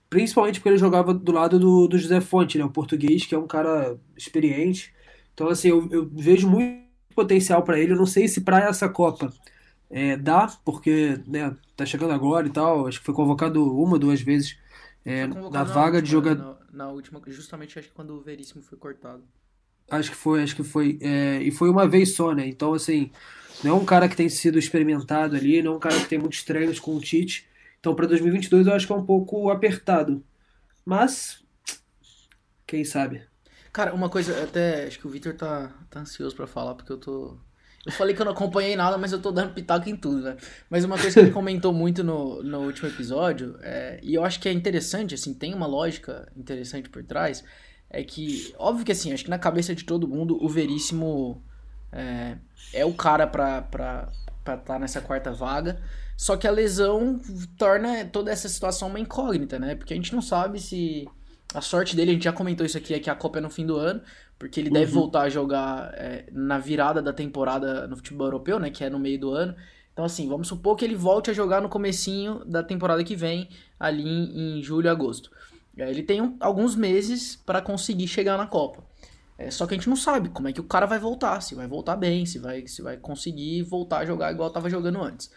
principalmente 0.09 0.59
porque 0.59 0.69
ele 0.69 0.77
jogava 0.77 1.13
do 1.13 1.31
lado 1.31 1.57
do, 1.57 1.87
do 1.87 1.97
José 1.97 2.19
Fonte, 2.19 2.57
né? 2.57 2.65
O 2.65 2.69
português, 2.69 3.25
que 3.25 3.33
é 3.33 3.37
um 3.37 3.47
cara 3.47 3.97
experiente, 4.17 4.93
então, 5.39 5.47
assim, 5.47 5.69
eu, 5.69 5.87
eu 5.89 6.09
vejo 6.11 6.49
muito 6.49 6.83
potencial 7.15 7.63
para 7.63 7.79
ele. 7.79 7.93
Eu 7.93 7.97
não 7.97 8.05
sei 8.05 8.27
se 8.27 8.41
para 8.41 8.59
essa 8.59 8.89
Copa 8.89 9.31
é, 9.89 10.17
dá, 10.17 10.47
porque 10.65 11.17
né, 11.25 11.55
tá 11.77 11.85
chegando 11.85 12.11
agora 12.11 12.45
e 12.45 12.49
tal. 12.49 12.85
Acho 12.85 12.99
que 12.99 13.05
foi 13.05 13.15
convocado 13.15 13.73
uma, 13.73 13.97
duas 13.97 14.19
vezes 14.19 14.59
é, 15.05 15.25
na 15.27 15.63
vaga 15.63 15.95
última, 15.95 16.01
de 16.01 16.11
jogador. 16.11 16.57
Na, 16.73 16.87
na, 16.87 16.91
última, 16.91 17.21
justamente 17.27 17.79
acho 17.79 17.87
que 17.87 17.93
quando 17.93 18.15
o 18.15 18.19
Veríssimo 18.19 18.61
foi 18.61 18.77
cortado. 18.77 19.23
Acho 19.89 20.11
que 20.11 20.17
foi, 20.17 20.43
acho 20.43 20.57
que 20.57 20.63
foi. 20.63 20.99
É, 21.01 21.41
e 21.41 21.51
foi 21.51 21.69
uma 21.69 21.87
vez 21.87 22.15
só, 22.15 22.33
né? 22.33 22.45
Então, 22.45 22.73
assim, 22.73 23.09
não 23.63 23.77
é 23.77 23.79
um 23.79 23.85
cara 23.85 24.09
que 24.09 24.17
tem 24.17 24.27
sido 24.27 24.59
experimentado 24.59 25.37
ali, 25.37 25.63
não 25.63 25.71
é 25.71 25.75
um 25.77 25.79
cara 25.79 25.97
que 26.01 26.09
tem 26.09 26.19
muitos 26.19 26.43
treinos 26.43 26.81
com 26.81 26.97
o 26.97 26.99
Tite. 26.99 27.47
Então, 27.79 27.95
para 27.95 28.07
2022 28.07 28.67
eu 28.67 28.73
acho 28.73 28.85
que 28.85 28.91
é 28.91 28.95
um 28.97 29.05
pouco 29.05 29.49
apertado. 29.49 30.21
Mas, 30.83 31.41
quem 32.67 32.83
sabe? 32.83 33.28
Cara, 33.71 33.93
uma 33.93 34.09
coisa, 34.09 34.43
até 34.43 34.85
acho 34.85 34.99
que 34.99 35.07
o 35.07 35.09
Victor 35.09 35.33
tá, 35.35 35.71
tá 35.89 35.99
ansioso 35.99 36.35
para 36.35 36.47
falar, 36.47 36.75
porque 36.75 36.91
eu 36.91 36.97
tô. 36.97 37.37
Eu 37.85 37.91
falei 37.93 38.13
que 38.13 38.21
eu 38.21 38.25
não 38.25 38.33
acompanhei 38.33 38.75
nada, 38.75 38.97
mas 38.97 39.11
eu 39.13 39.21
tô 39.21 39.31
dando 39.31 39.53
pitaco 39.53 39.89
em 39.89 39.95
tudo, 39.95 40.21
né? 40.21 40.37
Mas 40.69 40.83
uma 40.83 40.97
coisa 40.97 41.13
que 41.13 41.19
ele 41.19 41.31
comentou 41.31 41.71
muito 41.71 42.03
no, 42.03 42.43
no 42.43 42.59
último 42.61 42.89
episódio, 42.89 43.57
é, 43.61 43.99
e 44.03 44.13
eu 44.13 44.25
acho 44.25 44.39
que 44.39 44.49
é 44.49 44.51
interessante, 44.51 45.15
assim, 45.15 45.33
tem 45.33 45.53
uma 45.53 45.65
lógica 45.65 46.29
interessante 46.35 46.89
por 46.89 47.03
trás, 47.03 47.43
é 47.89 48.03
que, 48.03 48.53
óbvio 48.57 48.85
que 48.85 48.91
assim, 48.91 49.13
acho 49.13 49.23
que 49.23 49.29
na 49.29 49.39
cabeça 49.39 49.73
de 49.73 49.83
todo 49.85 50.07
mundo, 50.07 50.37
o 50.43 50.49
Veríssimo 50.49 51.41
é, 51.91 52.37
é 52.73 52.85
o 52.85 52.93
cara 52.93 53.25
pra 53.25 53.59
estar 53.59 53.69
pra, 53.69 54.09
pra 54.43 54.57
tá 54.57 54.77
nessa 54.77 55.01
quarta 55.01 55.31
vaga, 55.31 55.81
só 56.17 56.35
que 56.35 56.45
a 56.45 56.51
lesão 56.51 57.19
torna 57.57 58.03
toda 58.05 58.29
essa 58.29 58.49
situação 58.49 58.89
uma 58.89 58.99
incógnita, 58.99 59.57
né? 59.57 59.73
Porque 59.73 59.93
a 59.93 59.95
gente 59.95 60.13
não 60.13 60.21
sabe 60.21 60.59
se 60.59 61.07
a 61.53 61.61
sorte 61.61 61.95
dele, 61.95 62.11
a 62.11 62.13
gente 62.13 62.23
já 62.23 62.33
comentou 62.33 62.65
isso 62.65 62.77
aqui, 62.77 62.93
é 62.93 62.99
que 62.99 63.09
a 63.09 63.15
Copa 63.15 63.39
é 63.39 63.41
no 63.41 63.49
fim 63.49 63.65
do 63.65 63.75
ano, 63.75 64.01
porque 64.37 64.59
ele 64.59 64.69
uhum. 64.69 64.73
deve 64.73 64.91
voltar 64.91 65.21
a 65.21 65.29
jogar 65.29 65.93
é, 65.95 66.25
na 66.31 66.57
virada 66.57 67.01
da 67.01 67.11
temporada 67.11 67.87
no 67.87 67.95
futebol 67.95 68.27
europeu, 68.27 68.59
né, 68.59 68.69
que 68.69 68.83
é 68.83 68.89
no 68.89 68.99
meio 68.99 69.19
do 69.19 69.31
ano. 69.31 69.55
Então, 69.91 70.05
assim, 70.05 70.29
vamos 70.29 70.47
supor 70.47 70.75
que 70.75 70.85
ele 70.85 70.95
volte 70.95 71.29
a 71.29 71.33
jogar 71.33 71.61
no 71.61 71.67
comecinho 71.67 72.43
da 72.45 72.63
temporada 72.63 73.03
que 73.03 73.15
vem, 73.15 73.49
ali 73.79 74.07
em, 74.07 74.59
em 74.59 74.63
julho 74.63 74.89
agosto. 74.89 75.31
É, 75.77 75.89
ele 75.89 76.03
tem 76.03 76.21
um, 76.21 76.37
alguns 76.39 76.75
meses 76.75 77.35
para 77.35 77.61
conseguir 77.61 78.07
chegar 78.07 78.37
na 78.37 78.45
Copa. 78.45 78.83
É, 79.37 79.49
só 79.49 79.65
que 79.65 79.73
a 79.73 79.77
gente 79.77 79.89
não 79.89 79.95
sabe 79.95 80.29
como 80.29 80.49
é 80.49 80.53
que 80.53 80.59
o 80.59 80.65
cara 80.65 80.85
vai 80.85 80.99
voltar, 80.99 81.41
se 81.41 81.55
vai 81.55 81.65
voltar 81.65 81.95
bem, 81.95 82.25
se 82.25 82.37
vai, 82.39 82.67
se 82.67 82.81
vai 82.81 82.97
conseguir 82.97 83.63
voltar 83.63 83.99
a 83.99 84.05
jogar 84.05 84.31
igual 84.31 84.49
estava 84.49 84.69
jogando 84.69 85.01
antes. 85.01 85.31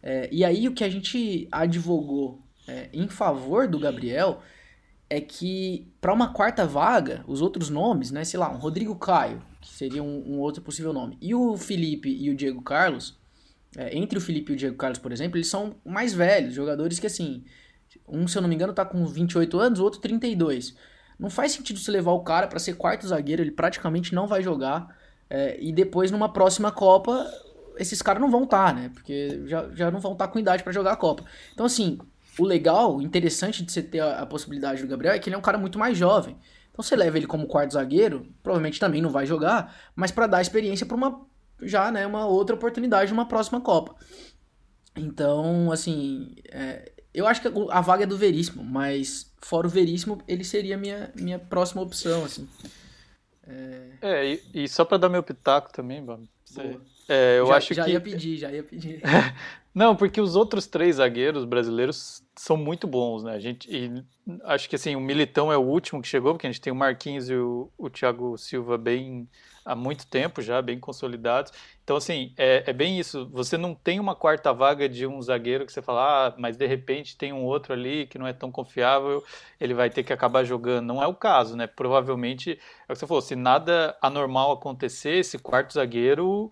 É, 0.00 0.28
e 0.32 0.44
aí 0.44 0.68
o 0.68 0.72
que 0.72 0.84
a 0.84 0.88
gente 0.88 1.48
advogou 1.50 2.40
é, 2.68 2.88
em 2.92 3.08
favor 3.08 3.66
do 3.66 3.78
Gabriel 3.78 4.40
é 5.10 5.20
que 5.20 5.90
para 6.00 6.12
uma 6.12 6.32
quarta 6.32 6.66
vaga, 6.66 7.24
os 7.26 7.40
outros 7.40 7.70
nomes, 7.70 8.10
né, 8.10 8.24
sei 8.24 8.38
lá, 8.38 8.50
um 8.50 8.58
Rodrigo 8.58 8.94
Caio, 8.96 9.42
que 9.60 9.68
seria 9.68 10.02
um, 10.02 10.34
um 10.34 10.38
outro 10.38 10.62
possível 10.62 10.92
nome, 10.92 11.16
e 11.20 11.34
o 11.34 11.56
Felipe 11.56 12.10
e 12.10 12.30
o 12.30 12.36
Diego 12.36 12.62
Carlos, 12.62 13.18
é, 13.76 13.96
entre 13.96 14.18
o 14.18 14.20
Felipe 14.20 14.52
e 14.52 14.54
o 14.54 14.58
Diego 14.58 14.76
Carlos, 14.76 14.98
por 14.98 15.12
exemplo, 15.12 15.36
eles 15.36 15.48
são 15.48 15.76
mais 15.84 16.12
velhos, 16.12 16.54
jogadores 16.54 16.98
que 16.98 17.06
assim, 17.06 17.44
um, 18.06 18.28
se 18.28 18.36
eu 18.36 18.42
não 18.42 18.48
me 18.48 18.54
engano, 18.54 18.72
tá 18.72 18.84
com 18.84 19.04
28 19.06 19.58
anos, 19.58 19.80
o 19.80 19.84
outro 19.84 20.00
32. 20.00 20.76
Não 21.18 21.30
faz 21.30 21.52
sentido 21.52 21.78
você 21.78 21.90
levar 21.90 22.12
o 22.12 22.20
cara 22.20 22.46
para 22.46 22.58
ser 22.58 22.74
quarto 22.74 23.06
zagueiro, 23.06 23.42
ele 23.42 23.50
praticamente 23.50 24.14
não 24.14 24.26
vai 24.26 24.42
jogar, 24.42 24.96
é, 25.30 25.58
e 25.60 25.72
depois 25.72 26.10
numa 26.10 26.32
próxima 26.32 26.70
Copa, 26.70 27.26
esses 27.78 28.02
caras 28.02 28.20
não 28.20 28.30
vão 28.30 28.44
estar, 28.44 28.68
tá, 28.68 28.72
né, 28.72 28.90
porque 28.92 29.42
já, 29.46 29.68
já 29.74 29.90
não 29.90 30.00
vão 30.00 30.12
estar 30.12 30.26
tá 30.26 30.32
com 30.32 30.38
idade 30.38 30.62
para 30.62 30.72
jogar 30.72 30.92
a 30.92 30.96
Copa. 30.96 31.24
Então 31.52 31.64
assim, 31.64 31.98
o 32.38 32.44
legal, 32.44 32.96
o 32.96 33.02
interessante 33.02 33.62
de 33.64 33.72
você 33.72 33.82
ter 33.82 34.00
a, 34.00 34.20
a, 34.20 34.26
possibilidade 34.26 34.82
do 34.82 34.88
Gabriel 34.88 35.14
é 35.14 35.18
que 35.18 35.28
ele 35.28 35.34
é 35.34 35.38
um 35.38 35.42
cara 35.42 35.58
muito 35.58 35.78
mais 35.78 35.96
jovem. 35.96 36.36
Então 36.70 36.82
você 36.82 36.94
leva 36.94 37.16
ele 37.16 37.26
como 37.26 37.46
quarto 37.46 37.72
zagueiro, 37.74 38.26
provavelmente 38.42 38.78
também 38.78 39.02
não 39.02 39.10
vai 39.10 39.26
jogar, 39.26 39.76
mas 39.94 40.10
para 40.10 40.26
dar 40.26 40.40
experiência 40.40 40.86
para 40.86 40.96
uma 40.96 41.26
já, 41.60 41.90
né, 41.90 42.06
uma 42.06 42.26
outra 42.26 42.54
oportunidade 42.54 43.10
numa 43.10 43.26
próxima 43.26 43.60
Copa. 43.60 43.96
Então, 44.96 45.70
assim, 45.72 46.34
é, 46.50 46.92
eu 47.12 47.26
acho 47.26 47.42
que 47.42 47.48
a 47.70 47.80
vaga 47.80 48.04
é 48.04 48.06
do 48.06 48.16
Veríssimo, 48.16 48.64
mas 48.64 49.32
fora 49.40 49.66
o 49.66 49.70
Veríssimo, 49.70 50.22
ele 50.26 50.44
seria 50.44 50.76
a 50.76 50.78
minha, 50.78 51.12
minha 51.16 51.38
próxima 51.38 51.82
opção, 51.82 52.24
assim. 52.24 52.48
É, 53.46 53.90
é 54.02 54.32
e, 54.32 54.42
e, 54.54 54.68
só 54.68 54.84
para 54.84 54.98
dar 54.98 55.08
meu 55.08 55.22
pitaco 55.22 55.72
também, 55.72 56.04
Bob. 56.04 56.28
É, 57.08 57.38
eu 57.38 57.46
já, 57.46 57.56
acho 57.56 57.74
já 57.74 57.84
que... 57.84 57.90
ia 57.92 58.00
pedir, 58.00 58.36
já 58.36 58.52
ia 58.52 58.62
pedir. 58.62 59.00
Não, 59.78 59.94
porque 59.94 60.20
os 60.20 60.34
outros 60.34 60.66
três 60.66 60.96
zagueiros 60.96 61.44
brasileiros 61.44 62.24
são 62.34 62.56
muito 62.56 62.84
bons, 62.84 63.22
né? 63.22 63.34
A 63.34 63.38
gente, 63.38 63.68
e 63.72 64.04
acho 64.42 64.68
que 64.68 64.74
assim, 64.74 64.96
o 64.96 65.00
Militão 65.00 65.52
é 65.52 65.56
o 65.56 65.60
último 65.60 66.02
que 66.02 66.08
chegou, 66.08 66.32
porque 66.32 66.48
a 66.48 66.50
gente 66.50 66.60
tem 66.60 66.72
o 66.72 66.76
Marquinhos 66.76 67.30
e 67.30 67.36
o, 67.36 67.70
o 67.78 67.88
Thiago 67.88 68.36
Silva 68.36 68.76
bem 68.76 69.28
há 69.64 69.76
muito 69.76 70.04
tempo 70.08 70.42
já, 70.42 70.60
bem 70.60 70.80
consolidados. 70.80 71.52
Então, 71.84 71.96
assim, 71.96 72.34
é, 72.36 72.64
é, 72.66 72.72
bem 72.72 72.98
isso. 72.98 73.30
Você 73.32 73.56
não 73.56 73.72
tem 73.72 74.00
uma 74.00 74.16
quarta 74.16 74.52
vaga 74.52 74.88
de 74.88 75.06
um 75.06 75.22
zagueiro 75.22 75.64
que 75.64 75.72
você 75.72 75.80
fala, 75.80 76.26
ah, 76.26 76.34
mas 76.36 76.56
de 76.56 76.66
repente 76.66 77.16
tem 77.16 77.32
um 77.32 77.44
outro 77.44 77.72
ali 77.72 78.08
que 78.08 78.18
não 78.18 78.26
é 78.26 78.32
tão 78.32 78.50
confiável, 78.50 79.22
ele 79.60 79.74
vai 79.74 79.90
ter 79.90 80.02
que 80.02 80.12
acabar 80.12 80.42
jogando. 80.42 80.86
Não 80.86 81.00
é 81.00 81.06
o 81.06 81.14
caso, 81.14 81.56
né? 81.56 81.68
Provavelmente, 81.68 82.58
é 82.88 82.92
o 82.92 82.94
que 82.94 82.98
você 82.98 83.06
falou, 83.06 83.22
se 83.22 83.36
nada 83.36 83.96
anormal 84.02 84.50
acontecer, 84.50 85.18
esse 85.18 85.38
quarto 85.38 85.74
zagueiro 85.74 86.50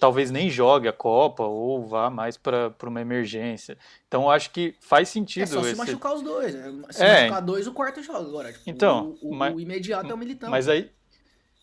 talvez 0.00 0.30
nem 0.30 0.50
jogue 0.50 0.88
a 0.88 0.92
Copa 0.92 1.44
ou 1.44 1.86
vá 1.86 2.10
mais 2.10 2.36
para 2.36 2.74
uma 2.84 3.00
emergência. 3.00 3.76
Então 4.06 4.30
acho 4.30 4.50
que 4.50 4.74
faz 4.80 5.08
sentido. 5.08 5.42
É 5.42 5.46
só 5.46 5.60
esse... 5.60 5.70
se 5.70 5.76
machucar 5.76 6.14
os 6.14 6.22
dois. 6.22 6.54
Né? 6.54 6.82
Se 6.90 7.02
é. 7.02 7.22
machucar 7.22 7.42
dois, 7.42 7.66
o 7.66 7.72
quarto 7.72 8.02
joga 8.02 8.20
agora. 8.20 8.52
Tipo, 8.52 8.62
então, 8.66 9.16
o, 9.22 9.30
o, 9.30 9.34
mas, 9.34 9.54
o, 9.54 9.60
imediato 9.60 10.10
é 10.10 10.14
o 10.14 10.18
Militão. 10.18 10.50
Mas 10.50 10.68
aí. 10.68 10.90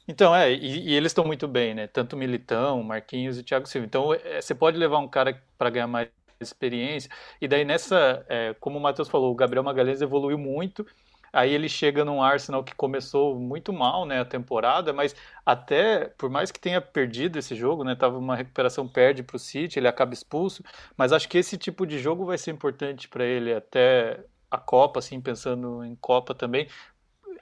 Então, 0.07 0.35
é, 0.35 0.51
e, 0.51 0.89
e 0.89 0.93
eles 0.93 1.11
estão 1.11 1.23
muito 1.23 1.47
bem, 1.47 1.73
né? 1.73 1.87
Tanto 1.87 2.15
o 2.15 2.19
Militão, 2.19 2.83
Marquinhos 2.83 3.37
e 3.37 3.43
Thiago 3.43 3.67
Silva. 3.67 3.85
Então, 3.85 4.13
é, 4.13 4.41
você 4.41 4.53
pode 4.53 4.77
levar 4.77 4.97
um 4.97 5.07
cara 5.07 5.41
para 5.57 5.69
ganhar 5.69 5.87
mais 5.87 6.09
experiência. 6.39 7.09
E 7.39 7.47
daí 7.47 7.63
nessa, 7.63 8.25
é, 8.27 8.55
como 8.59 8.77
o 8.77 8.81
Matheus 8.81 9.07
falou, 9.07 9.31
o 9.31 9.35
Gabriel 9.35 9.63
Magalhães 9.63 10.01
evoluiu 10.01 10.37
muito. 10.37 10.85
Aí 11.33 11.53
ele 11.53 11.69
chega 11.69 12.03
num 12.03 12.21
Arsenal 12.21 12.63
que 12.63 12.75
começou 12.75 13.39
muito 13.39 13.71
mal, 13.71 14.05
né, 14.05 14.19
a 14.19 14.25
temporada, 14.25 14.91
mas 14.91 15.15
até 15.45 16.05
por 16.17 16.29
mais 16.29 16.51
que 16.51 16.59
tenha 16.59 16.81
perdido 16.81 17.39
esse 17.39 17.55
jogo, 17.55 17.83
né, 17.83 17.95
tava 17.95 18.17
uma 18.17 18.35
recuperação 18.35 18.87
perde 18.87 19.23
para 19.23 19.37
o 19.37 19.39
City, 19.39 19.79
ele 19.79 19.87
acaba 19.87 20.13
expulso, 20.13 20.63
mas 20.97 21.13
acho 21.13 21.29
que 21.29 21.37
esse 21.37 21.57
tipo 21.57 21.85
de 21.85 21.99
jogo 21.99 22.25
vai 22.25 22.37
ser 22.37 22.51
importante 22.51 23.07
para 23.07 23.23
ele 23.23 23.53
até 23.53 24.19
a 24.49 24.57
Copa, 24.57 24.99
assim, 24.99 25.21
pensando 25.21 25.83
em 25.85 25.95
Copa 25.95 26.35
também, 26.35 26.67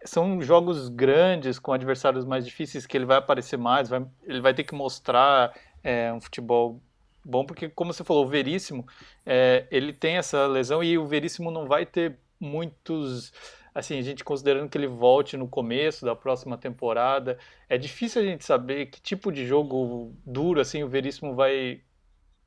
são 0.05 0.41
jogos 0.41 0.87
grandes 0.87 1.59
com 1.59 1.73
adversários 1.73 2.25
mais 2.25 2.45
difíceis 2.45 2.85
que 2.85 2.95
ele 2.95 3.05
vai 3.05 3.17
aparecer 3.17 3.57
mais, 3.57 3.89
vai, 3.89 4.05
ele 4.25 4.39
vai 4.39 4.53
ter 4.53 4.63
que 4.63 4.75
mostrar 4.75 5.53
é, 5.83 6.13
um 6.13 6.21
futebol 6.21 6.79
bom, 7.25 7.45
porque 7.45 7.69
como 7.69 7.91
você 7.93 8.03
falou, 8.03 8.25
o 8.25 8.29
Veríssimo, 8.29 8.87
é, 9.25 9.67
ele 9.71 9.91
tem 9.93 10.17
essa 10.17 10.45
lesão 10.47 10.83
e 10.83 10.97
o 10.97 11.07
Veríssimo 11.07 11.51
não 11.51 11.67
vai 11.67 11.85
ter 11.85 12.17
muitos 12.39 13.33
assim, 13.73 13.97
a 13.97 14.01
gente 14.01 14.23
considerando 14.23 14.69
que 14.69 14.77
ele 14.77 14.87
volte 14.87 15.37
no 15.37 15.47
começo 15.47 16.05
da 16.05 16.15
próxima 16.15 16.57
temporada, 16.57 17.37
é 17.67 17.77
difícil 17.77 18.21
a 18.21 18.25
gente 18.25 18.43
saber 18.43 18.87
que 18.87 19.01
tipo 19.01 19.31
de 19.31 19.45
jogo 19.45 20.13
duro 20.25 20.59
assim 20.59 20.83
o 20.83 20.87
Veríssimo 20.87 21.35
vai 21.35 21.81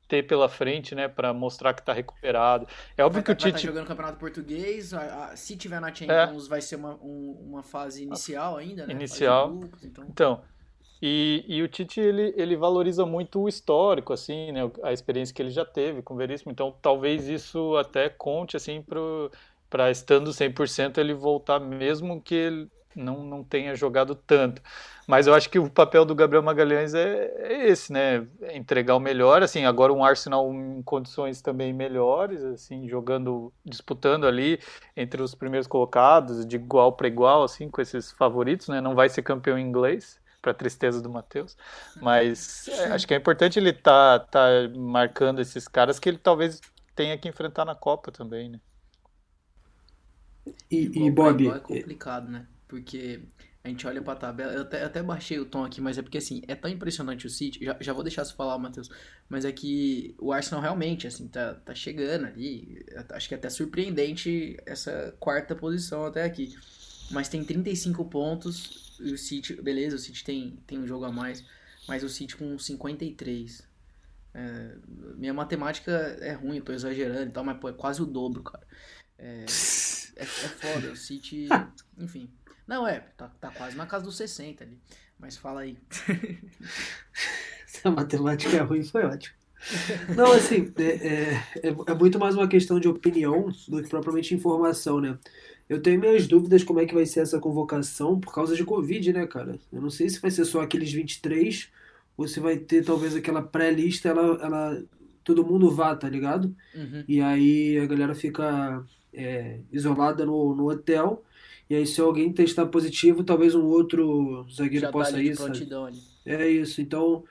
ter 0.07 0.23
pela 0.23 0.49
frente, 0.49 0.93
né, 0.93 1.07
para 1.07 1.33
mostrar 1.33 1.73
que 1.73 1.81
está 1.81 1.93
recuperado. 1.93 2.67
É 2.97 3.03
óbvio 3.03 3.21
vai, 3.21 3.23
que 3.23 3.31
o 3.31 3.35
Tite 3.35 3.51
vai 3.51 3.61
tá 3.61 3.67
jogando 3.67 3.87
campeonato 3.87 4.19
português, 4.19 4.91
se 5.35 5.55
tiver 5.55 5.79
na 5.79 5.93
Champions 5.93 6.45
é. 6.45 6.49
vai 6.49 6.61
ser 6.61 6.75
uma, 6.75 6.95
um, 6.95 7.37
uma 7.49 7.63
fase 7.63 8.03
inicial 8.03 8.57
ainda, 8.57 8.85
né? 8.85 8.93
Inicial. 8.93 9.49
Grupos, 9.49 9.83
então. 9.83 10.05
então 10.09 10.43
e, 11.05 11.43
e, 11.49 11.61
o 11.61 11.67
Tite 11.67 11.99
ele, 11.99 12.33
ele 12.37 12.55
valoriza 12.55 13.05
muito 13.05 13.41
o 13.41 13.49
histórico, 13.49 14.13
assim, 14.13 14.53
né, 14.53 14.71
a 14.81 14.93
experiência 14.93 15.35
que 15.35 15.41
ele 15.41 15.49
já 15.49 15.65
teve 15.65 16.01
com 16.01 16.13
o 16.13 16.17
Veríssimo. 16.17 16.49
Então, 16.49 16.73
talvez 16.81 17.27
isso 17.27 17.75
até 17.75 18.07
conte 18.07 18.55
assim 18.55 18.81
para 18.81 19.01
estando 19.91 20.31
100% 20.31 20.97
ele 20.97 21.13
voltar 21.13 21.59
mesmo 21.59 22.21
que 22.21 22.35
ele 22.35 22.71
não, 22.95 23.23
não 23.23 23.43
tenha 23.43 23.75
jogado 23.75 24.15
tanto. 24.15 24.61
Mas 25.07 25.27
eu 25.27 25.33
acho 25.33 25.49
que 25.49 25.59
o 25.59 25.69
papel 25.69 26.05
do 26.05 26.15
Gabriel 26.15 26.43
Magalhães 26.43 26.93
é, 26.93 27.31
é 27.39 27.67
esse, 27.67 27.91
né? 27.91 28.25
É 28.41 28.55
entregar 28.55 28.95
o 28.95 28.99
melhor, 28.99 29.43
assim, 29.43 29.65
agora 29.65 29.91
um 29.91 30.03
Arsenal 30.03 30.51
em 30.53 30.81
condições 30.81 31.41
também 31.41 31.73
melhores, 31.73 32.41
assim, 32.43 32.87
jogando, 32.87 33.51
disputando 33.65 34.25
ali 34.25 34.59
entre 34.95 35.21
os 35.21 35.35
primeiros 35.35 35.67
colocados, 35.67 36.45
de 36.45 36.55
igual 36.55 36.93
para 36.93 37.07
igual, 37.07 37.43
assim, 37.43 37.69
com 37.69 37.81
esses 37.81 38.11
favoritos, 38.11 38.69
né? 38.69 38.79
Não 38.79 38.95
vai 38.95 39.09
ser 39.09 39.23
campeão 39.23 39.59
inglês, 39.59 40.21
para 40.41 40.53
tristeza 40.53 41.01
do 41.01 41.09
Matheus. 41.09 41.57
Mas 42.01 42.67
é, 42.67 42.85
acho 42.87 43.07
que 43.07 43.13
é 43.13 43.17
importante 43.17 43.57
ele 43.57 43.69
estar 43.69 44.19
tá, 44.19 44.27
tá 44.29 44.49
marcando 44.75 45.39
esses 45.39 45.67
caras 45.67 45.99
que 45.99 46.09
ele 46.09 46.17
talvez 46.17 46.61
tenha 46.95 47.17
que 47.17 47.27
enfrentar 47.27 47.65
na 47.65 47.73
Copa 47.73 48.11
também, 48.11 48.49
né? 48.49 48.59
E, 50.69 51.05
e 51.05 51.11
Bob. 51.11 51.47
É 51.47 51.59
complicado, 51.59 52.29
né? 52.29 52.45
Porque 52.67 53.21
a 53.63 53.69
gente 53.69 53.87
olha 53.87 54.01
pra 54.01 54.15
tabela. 54.15 54.51
Eu 54.53 54.61
até, 54.63 54.81
eu 54.81 54.87
até 54.87 55.01
baixei 55.01 55.39
o 55.39 55.45
tom 55.45 55.63
aqui, 55.63 55.79
mas 55.79 55.97
é 55.97 56.01
porque 56.01 56.17
assim, 56.17 56.41
é 56.47 56.55
tão 56.55 56.69
impressionante 56.69 57.25
o 57.25 57.29
City. 57.29 57.63
Já, 57.63 57.77
já 57.79 57.93
vou 57.93 58.03
deixar 58.03 58.25
você 58.25 58.33
falar, 58.33 58.57
Matheus. 58.57 58.89
Mas 59.29 59.45
é 59.45 59.51
que 59.51 60.15
o 60.19 60.33
Arsenal 60.33 60.61
realmente, 60.61 61.07
assim, 61.07 61.27
tá, 61.27 61.53
tá 61.53 61.73
chegando 61.73 62.25
ali. 62.25 62.85
Acho 63.09 63.27
que 63.27 63.35
é 63.35 63.37
até 63.37 63.49
surpreendente 63.49 64.57
essa 64.65 65.15
quarta 65.19 65.55
posição 65.55 66.05
até 66.05 66.23
aqui. 66.23 66.53
Mas 67.11 67.29
tem 67.29 67.43
35 67.43 68.03
pontos 68.05 68.83
e 68.99 69.13
o 69.13 69.17
City, 69.17 69.61
beleza, 69.61 69.95
o 69.95 69.99
City 69.99 70.23
tem, 70.23 70.57
tem 70.65 70.79
um 70.79 70.87
jogo 70.87 71.05
a 71.05 71.11
mais, 71.11 71.43
mas 71.87 72.03
o 72.03 72.09
City 72.09 72.35
com 72.35 72.57
53. 72.57 73.67
É, 74.33 74.75
minha 75.15 75.33
matemática 75.33 75.91
é 76.21 76.33
ruim, 76.33 76.57
eu 76.57 76.63
tô 76.63 76.73
exagerando 76.73 77.29
e 77.29 77.31
tal, 77.31 77.43
mas 77.43 77.57
pô, 77.59 77.69
é 77.69 77.73
quase 77.73 78.01
o 78.01 78.05
dobro, 78.05 78.43
cara. 78.43 78.65
É, 79.17 79.45
é, 80.15 80.23
é 80.23 80.25
foda, 80.25 80.91
o 80.91 80.95
City. 80.95 81.47
Enfim. 81.97 82.29
Não, 82.67 82.87
é, 82.87 82.99
tá, 83.17 83.27
tá 83.27 83.49
quase 83.51 83.75
na 83.75 83.85
casa 83.85 84.05
dos 84.05 84.17
60 84.17 84.63
ali. 84.63 84.77
Mas 85.19 85.37
fala 85.37 85.61
aí. 85.61 85.77
Se 87.65 87.81
a 87.87 87.91
matemática 87.91 88.55
é 88.55 88.61
ruim, 88.61 88.83
foi 88.83 89.03
ótimo. 89.05 89.35
Não, 90.15 90.33
assim, 90.33 90.71
é, 90.77 90.83
é, 90.83 91.43
é, 91.63 91.75
é 91.87 91.93
muito 91.93 92.19
mais 92.19 92.35
uma 92.35 92.47
questão 92.47 92.79
de 92.79 92.87
opinião 92.87 93.49
do 93.67 93.81
que 93.81 93.89
propriamente 93.89 94.35
informação, 94.35 94.99
né? 94.99 95.17
Eu 95.69 95.81
tenho 95.81 95.99
minhas 95.99 96.27
dúvidas 96.27 96.63
como 96.63 96.81
é 96.81 96.85
que 96.85 96.93
vai 96.93 97.05
ser 97.05 97.21
essa 97.21 97.39
convocação 97.39 98.19
por 98.19 98.33
causa 98.33 98.55
de 98.55 98.65
Covid, 98.65 99.13
né, 99.13 99.25
cara? 99.25 99.57
Eu 99.71 99.81
não 99.81 99.89
sei 99.89 100.09
se 100.09 100.19
vai 100.19 100.29
ser 100.29 100.45
só 100.45 100.61
aqueles 100.61 100.91
23 100.91 101.69
ou 102.17 102.27
se 102.27 102.39
vai 102.39 102.57
ter 102.57 102.83
talvez 102.83 103.15
aquela 103.15 103.41
pré-lista, 103.41 104.09
ela, 104.09 104.37
ela, 104.41 104.83
todo 105.23 105.45
mundo 105.45 105.71
vá, 105.71 105.95
tá 105.95 106.09
ligado? 106.09 106.53
Uhum. 106.75 107.03
E 107.07 107.21
aí 107.21 107.79
a 107.79 107.85
galera 107.85 108.13
fica 108.13 108.83
é, 109.13 109.59
isolada 109.71 110.25
no, 110.25 110.55
no 110.55 110.69
hotel. 110.69 111.23
E 111.69 111.75
aí 111.75 111.87
se 111.87 112.01
alguém 112.01 112.31
testar 112.31 112.65
positivo, 112.65 113.23
talvez 113.23 113.55
um 113.55 113.65
outro 113.65 114.45
zagueiro 114.51 114.85
Já 114.85 114.91
possa 114.91 115.13
tá 115.13 115.21
ir. 115.21 115.33
É 116.25 116.47
isso. 116.47 116.81
Então 116.81 117.23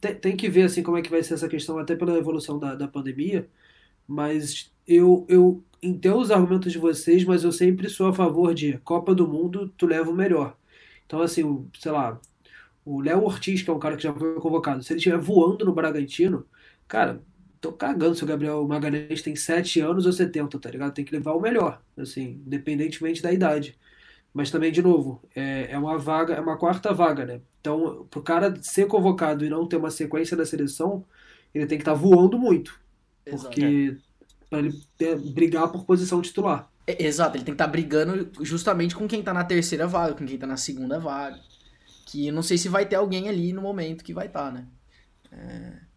tem, 0.00 0.14
tem 0.14 0.36
que 0.36 0.48
ver 0.48 0.62
assim 0.62 0.82
como 0.82 0.96
é 0.96 1.02
que 1.02 1.10
vai 1.10 1.22
ser 1.22 1.34
essa 1.34 1.48
questão, 1.48 1.78
até 1.78 1.96
pela 1.96 2.16
evolução 2.16 2.58
da, 2.58 2.74
da 2.74 2.88
pandemia. 2.88 3.48
Mas 4.06 4.70
eu, 4.86 5.24
eu 5.28 5.62
entendo 5.82 6.18
os 6.18 6.30
argumentos 6.30 6.72
de 6.72 6.78
vocês, 6.78 7.24
mas 7.24 7.44
eu 7.44 7.52
sempre 7.52 7.88
sou 7.88 8.08
a 8.08 8.12
favor 8.12 8.54
de 8.54 8.78
Copa 8.78 9.14
do 9.14 9.26
Mundo, 9.26 9.72
tu 9.76 9.86
leva 9.86 10.10
o 10.10 10.14
melhor. 10.14 10.56
Então, 11.06 11.20
assim, 11.20 11.68
sei 11.78 11.92
lá, 11.92 12.20
o 12.84 13.00
Léo 13.00 13.24
Ortiz, 13.24 13.62
que 13.62 13.70
é 13.70 13.72
um 13.72 13.78
cara 13.78 13.96
que 13.96 14.02
já 14.02 14.12
foi 14.12 14.34
convocado, 14.40 14.82
se 14.82 14.92
ele 14.92 14.98
estiver 14.98 15.18
voando 15.18 15.64
no 15.64 15.74
Bragantino, 15.74 16.46
cara, 16.86 17.22
tô 17.64 17.72
cagando 17.72 18.14
se 18.14 18.22
o 18.22 18.26
Gabriel 18.26 18.66
Magalhães 18.68 19.22
tem 19.22 19.34
7 19.34 19.80
anos 19.80 20.04
ou 20.04 20.12
70, 20.12 20.58
tá 20.58 20.70
ligado? 20.70 20.92
Tem 20.92 21.04
que 21.04 21.14
levar 21.14 21.32
o 21.32 21.40
melhor, 21.40 21.80
assim, 21.96 22.42
independentemente 22.46 23.22
da 23.22 23.32
idade. 23.32 23.78
Mas 24.34 24.50
também, 24.50 24.70
de 24.70 24.82
novo, 24.82 25.22
é, 25.34 25.68
é 25.70 25.78
uma 25.78 25.96
vaga, 25.96 26.34
é 26.34 26.40
uma 26.40 26.58
quarta 26.58 26.92
vaga, 26.92 27.24
né? 27.24 27.40
Então, 27.60 28.06
pro 28.10 28.22
cara 28.22 28.54
ser 28.60 28.86
convocado 28.86 29.44
e 29.44 29.48
não 29.48 29.66
ter 29.66 29.76
uma 29.76 29.90
sequência 29.90 30.36
da 30.36 30.44
seleção, 30.44 31.04
ele 31.54 31.66
tem 31.66 31.78
que 31.78 31.82
estar 31.82 31.92
tá 31.94 31.98
voando 31.98 32.38
muito. 32.38 32.78
Porque 33.24 33.96
para 34.50 34.58
ele 34.58 34.78
ter, 34.98 35.16
brigar 35.16 35.70
por 35.72 35.84
posição 35.86 36.20
titular. 36.20 36.70
É, 36.86 37.02
exato, 37.02 37.36
ele 37.36 37.44
tem 37.44 37.54
que 37.54 37.62
estar 37.62 37.66
tá 37.66 37.70
brigando 37.70 38.30
justamente 38.44 38.94
com 38.94 39.08
quem 39.08 39.22
tá 39.22 39.32
na 39.32 39.44
terceira 39.44 39.86
vaga, 39.86 40.14
com 40.14 40.26
quem 40.26 40.36
tá 40.36 40.46
na 40.46 40.58
segunda 40.58 40.98
vaga. 40.98 41.40
Que 42.06 42.26
eu 42.26 42.34
não 42.34 42.42
sei 42.42 42.58
se 42.58 42.68
vai 42.68 42.84
ter 42.84 42.96
alguém 42.96 43.28
ali 43.28 43.52
no 43.52 43.62
momento 43.62 44.04
que 44.04 44.12
vai 44.12 44.26
estar, 44.26 44.46
tá, 44.46 44.52
né? 44.52 44.66
É... 45.32 45.93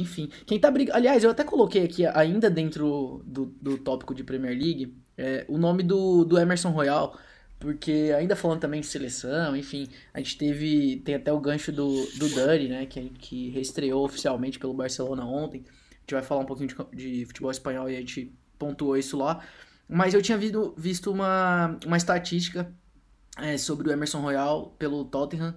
Enfim, 0.00 0.30
quem 0.46 0.58
tá 0.58 0.70
brigando. 0.70 0.96
Aliás, 0.96 1.24
eu 1.24 1.30
até 1.30 1.44
coloquei 1.44 1.84
aqui, 1.84 2.06
ainda 2.06 2.50
dentro 2.50 3.22
do, 3.26 3.46
do 3.60 3.78
tópico 3.78 4.14
de 4.14 4.24
Premier 4.24 4.56
League, 4.56 4.96
é, 5.16 5.44
o 5.48 5.58
nome 5.58 5.82
do, 5.82 6.24
do 6.24 6.38
Emerson 6.38 6.70
Royal, 6.70 7.18
porque 7.58 8.14
ainda 8.16 8.36
falando 8.36 8.60
também 8.60 8.80
de 8.80 8.86
seleção, 8.86 9.56
enfim, 9.56 9.88
a 10.14 10.18
gente 10.18 10.38
teve. 10.38 11.02
Tem 11.04 11.16
até 11.16 11.32
o 11.32 11.40
gancho 11.40 11.72
do, 11.72 12.06
do 12.16 12.28
Dani, 12.34 12.68
né? 12.68 12.86
Que, 12.86 13.10
que 13.10 13.50
reestreou 13.50 14.04
oficialmente 14.04 14.58
pelo 14.58 14.74
Barcelona 14.74 15.24
ontem 15.24 15.64
gente 16.08 16.14
vai 16.14 16.22
falar 16.22 16.40
um 16.40 16.46
pouquinho 16.46 16.68
de, 16.68 16.74
de 16.94 17.26
futebol 17.26 17.50
espanhol 17.50 17.90
e 17.90 17.96
a 17.96 18.00
gente 18.00 18.32
pontuou 18.58 18.96
isso 18.96 19.16
lá. 19.18 19.44
Mas 19.86 20.14
eu 20.14 20.22
tinha 20.22 20.38
visto, 20.38 20.74
visto 20.76 21.10
uma, 21.10 21.78
uma 21.86 21.96
estatística 21.96 22.72
é, 23.36 23.58
sobre 23.58 23.88
o 23.88 23.92
Emerson 23.92 24.20
Royal 24.20 24.74
pelo 24.78 25.04
Tottenham 25.04 25.54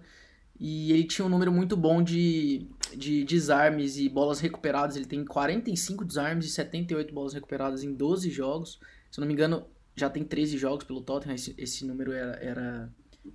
e 0.60 0.92
ele 0.92 1.06
tinha 1.06 1.26
um 1.26 1.30
número 1.30 1.52
muito 1.52 1.76
bom 1.78 2.04
de, 2.04 2.68
de 2.96 3.24
desarmes 3.24 3.98
e 3.98 4.08
bolas 4.10 4.40
recuperadas. 4.40 4.96
Ele 4.96 5.06
tem 5.06 5.26
45 5.26 6.06
desarmes 6.06 6.46
e 6.46 6.50
78 6.50 7.14
bolas 7.14 7.34
recuperadas 7.34 7.84
em 7.84 7.94
12 7.94 8.30
jogos. 8.30 8.80
Se 9.10 9.20
eu 9.20 9.22
não 9.22 9.28
me 9.28 9.34
engano, 9.34 9.66
já 9.96 10.10
tem 10.10 10.24
13 10.24 10.58
jogos 10.58 10.86
pelo 10.86 11.02
Tottenham. 11.02 11.36
Esse, 11.36 11.56
esse 11.58 11.86
número 11.86 12.12
era, 12.12 12.34
era, 12.42 12.94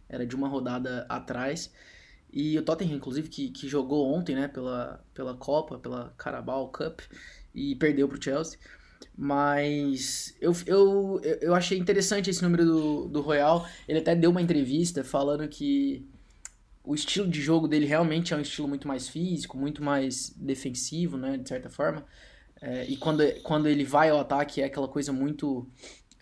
era 0.09 0.27
de 0.27 0.35
uma 0.35 0.49
rodada 0.49 1.07
atrás. 1.09 1.73
E 2.33 2.59
o 2.59 2.63
Tottenham, 2.63 2.97
inclusive, 2.97 3.29
que, 3.29 3.51
que 3.51 3.69
jogou 3.69 4.13
ontem, 4.13 4.35
né, 4.35 4.49
pela, 4.49 5.03
pela 5.15 5.35
Copa, 5.35 5.79
pela 5.79 6.13
Carabao 6.19 6.69
Cup, 6.69 7.01
e 7.55 7.75
perdeu 7.77 8.09
pro 8.09 8.23
Chelsea. 8.23 8.59
Mas 9.17 10.37
eu, 10.41 10.53
eu, 10.67 11.21
eu 11.41 11.55
achei 11.55 11.79
interessante 11.79 12.29
esse 12.29 12.43
número 12.43 12.65
do, 12.65 13.09
do 13.09 13.21
Royal. 13.23 13.67
Ele 13.89 14.01
até 14.01 14.15
deu 14.15 14.31
uma 14.31 14.43
entrevista 14.43 15.03
falando 15.03 15.49
que 15.49 16.07
o 16.87 16.95
estilo 16.95 17.29
de 17.29 17.43
jogo 17.43 17.69
dele 17.69 17.85
realmente 17.85 18.33
é 18.33 18.37
um 18.37 18.41
estilo 18.41 18.69
muito 18.69 18.89
mais 18.89 19.09
físico, 19.09 19.59
muito 19.59 19.83
mais 19.83 20.31
defensivo, 20.31 21.19
né, 21.19 21.37
de 21.37 21.49
certa 21.49 21.69
forma. 21.69 22.07
É, 22.63 22.87
e 22.87 22.97
quando, 22.97 23.23
quando 23.43 23.69
ele 23.69 23.85
vai 23.85 24.09
ao 24.09 24.21
ataque 24.21 24.63
é 24.63 24.65
aquela 24.65 24.89
coisa 24.89 25.13
muito. 25.13 25.69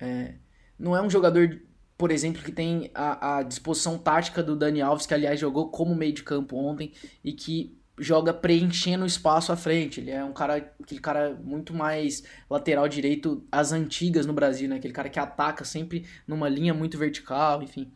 É, 0.01 0.35
não 0.79 0.97
é 0.97 1.03
um 1.03 1.09
jogador 1.09 1.61
por 1.97 2.11
exemplo, 2.11 2.43
que 2.43 2.51
tem 2.51 2.91
a, 2.93 3.39
a 3.39 3.43
disposição 3.43 3.97
tática 3.97 4.43
do 4.43 4.57
Dani 4.57 4.83
Alves, 4.83 5.07
que 5.07 5.15
aliás 5.15 5.39
jogou 5.39 5.69
como 5.69 5.95
meio 5.95 6.13
de 6.13 6.23
campo 6.23 6.57
ontem 6.57 6.93
e 7.23 7.33
que 7.33 7.79
joga 7.99 8.35
preenchendo 8.35 9.05
o 9.05 9.07
espaço 9.07 9.53
à 9.53 9.57
frente. 9.57 10.01
Ele 10.01 10.11
é 10.11 10.25
um 10.25 10.33
cara, 10.33 10.57
aquele 10.83 11.01
cara 11.01 11.39
muito 11.43 11.73
mais 11.73 12.25
lateral 12.51 12.89
direito 12.89 13.47
às 13.51 13.71
antigas 13.71 14.27
no 14.27 14.33
Brasil, 14.33 14.69
né? 14.69 14.77
Aquele 14.77 14.93
cara 14.93 15.09
que 15.09 15.21
ataca 15.21 15.65
sempre 15.65 16.05
numa 16.27 16.49
linha 16.49 16.75
muito 16.75 16.99
vertical, 16.99 17.63
enfim. 17.63 17.93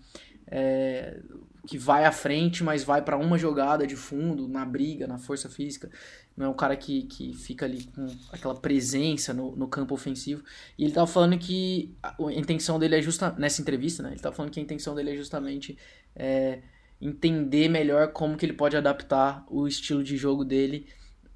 É, 0.47 1.21
que 1.69 1.77
vai 1.77 2.07
à 2.07 2.11
frente, 2.11 2.65
mas 2.65 2.83
vai 2.83 3.03
para 3.03 3.19
uma 3.19 3.37
jogada 3.37 3.87
de 3.87 3.95
fundo, 3.95 4.49
na 4.49 4.65
briga, 4.65 5.07
na 5.07 5.19
força 5.19 5.51
física. 5.51 5.91
Não 6.35 6.47
é 6.47 6.49
um 6.49 6.55
cara 6.55 6.75
que, 6.75 7.03
que 7.03 7.35
fica 7.35 7.67
ali 7.67 7.85
com 7.85 8.07
aquela 8.33 8.55
presença 8.55 9.35
no, 9.35 9.55
no 9.55 9.69
campo 9.69 9.93
ofensivo. 9.93 10.43
E 10.79 10.85
ele 10.85 10.95
tava 10.95 11.07
falando 11.07 11.37
que 11.37 11.95
a, 12.03 12.17
intenção 12.33 12.79
dele 12.79 12.97
é 12.97 13.03
justa 13.03 13.35
nessa 13.39 13.61
entrevista, 13.61 14.03
né? 14.03 14.13
Ele 14.13 14.19
tava 14.19 14.35
falando 14.35 14.51
que 14.51 14.59
a 14.59 14.63
intenção 14.63 14.95
dele 14.95 15.11
é 15.11 15.15
justamente 15.15 15.77
é, 16.17 16.63
entender 17.03 17.69
melhor 17.69 18.13
como 18.13 18.35
que 18.39 18.47
ele 18.47 18.55
pode 18.55 18.75
adaptar 18.75 19.45
o 19.47 19.69
estilo 19.69 20.03
de 20.03 20.17
jogo 20.17 20.47
dele 20.47 20.87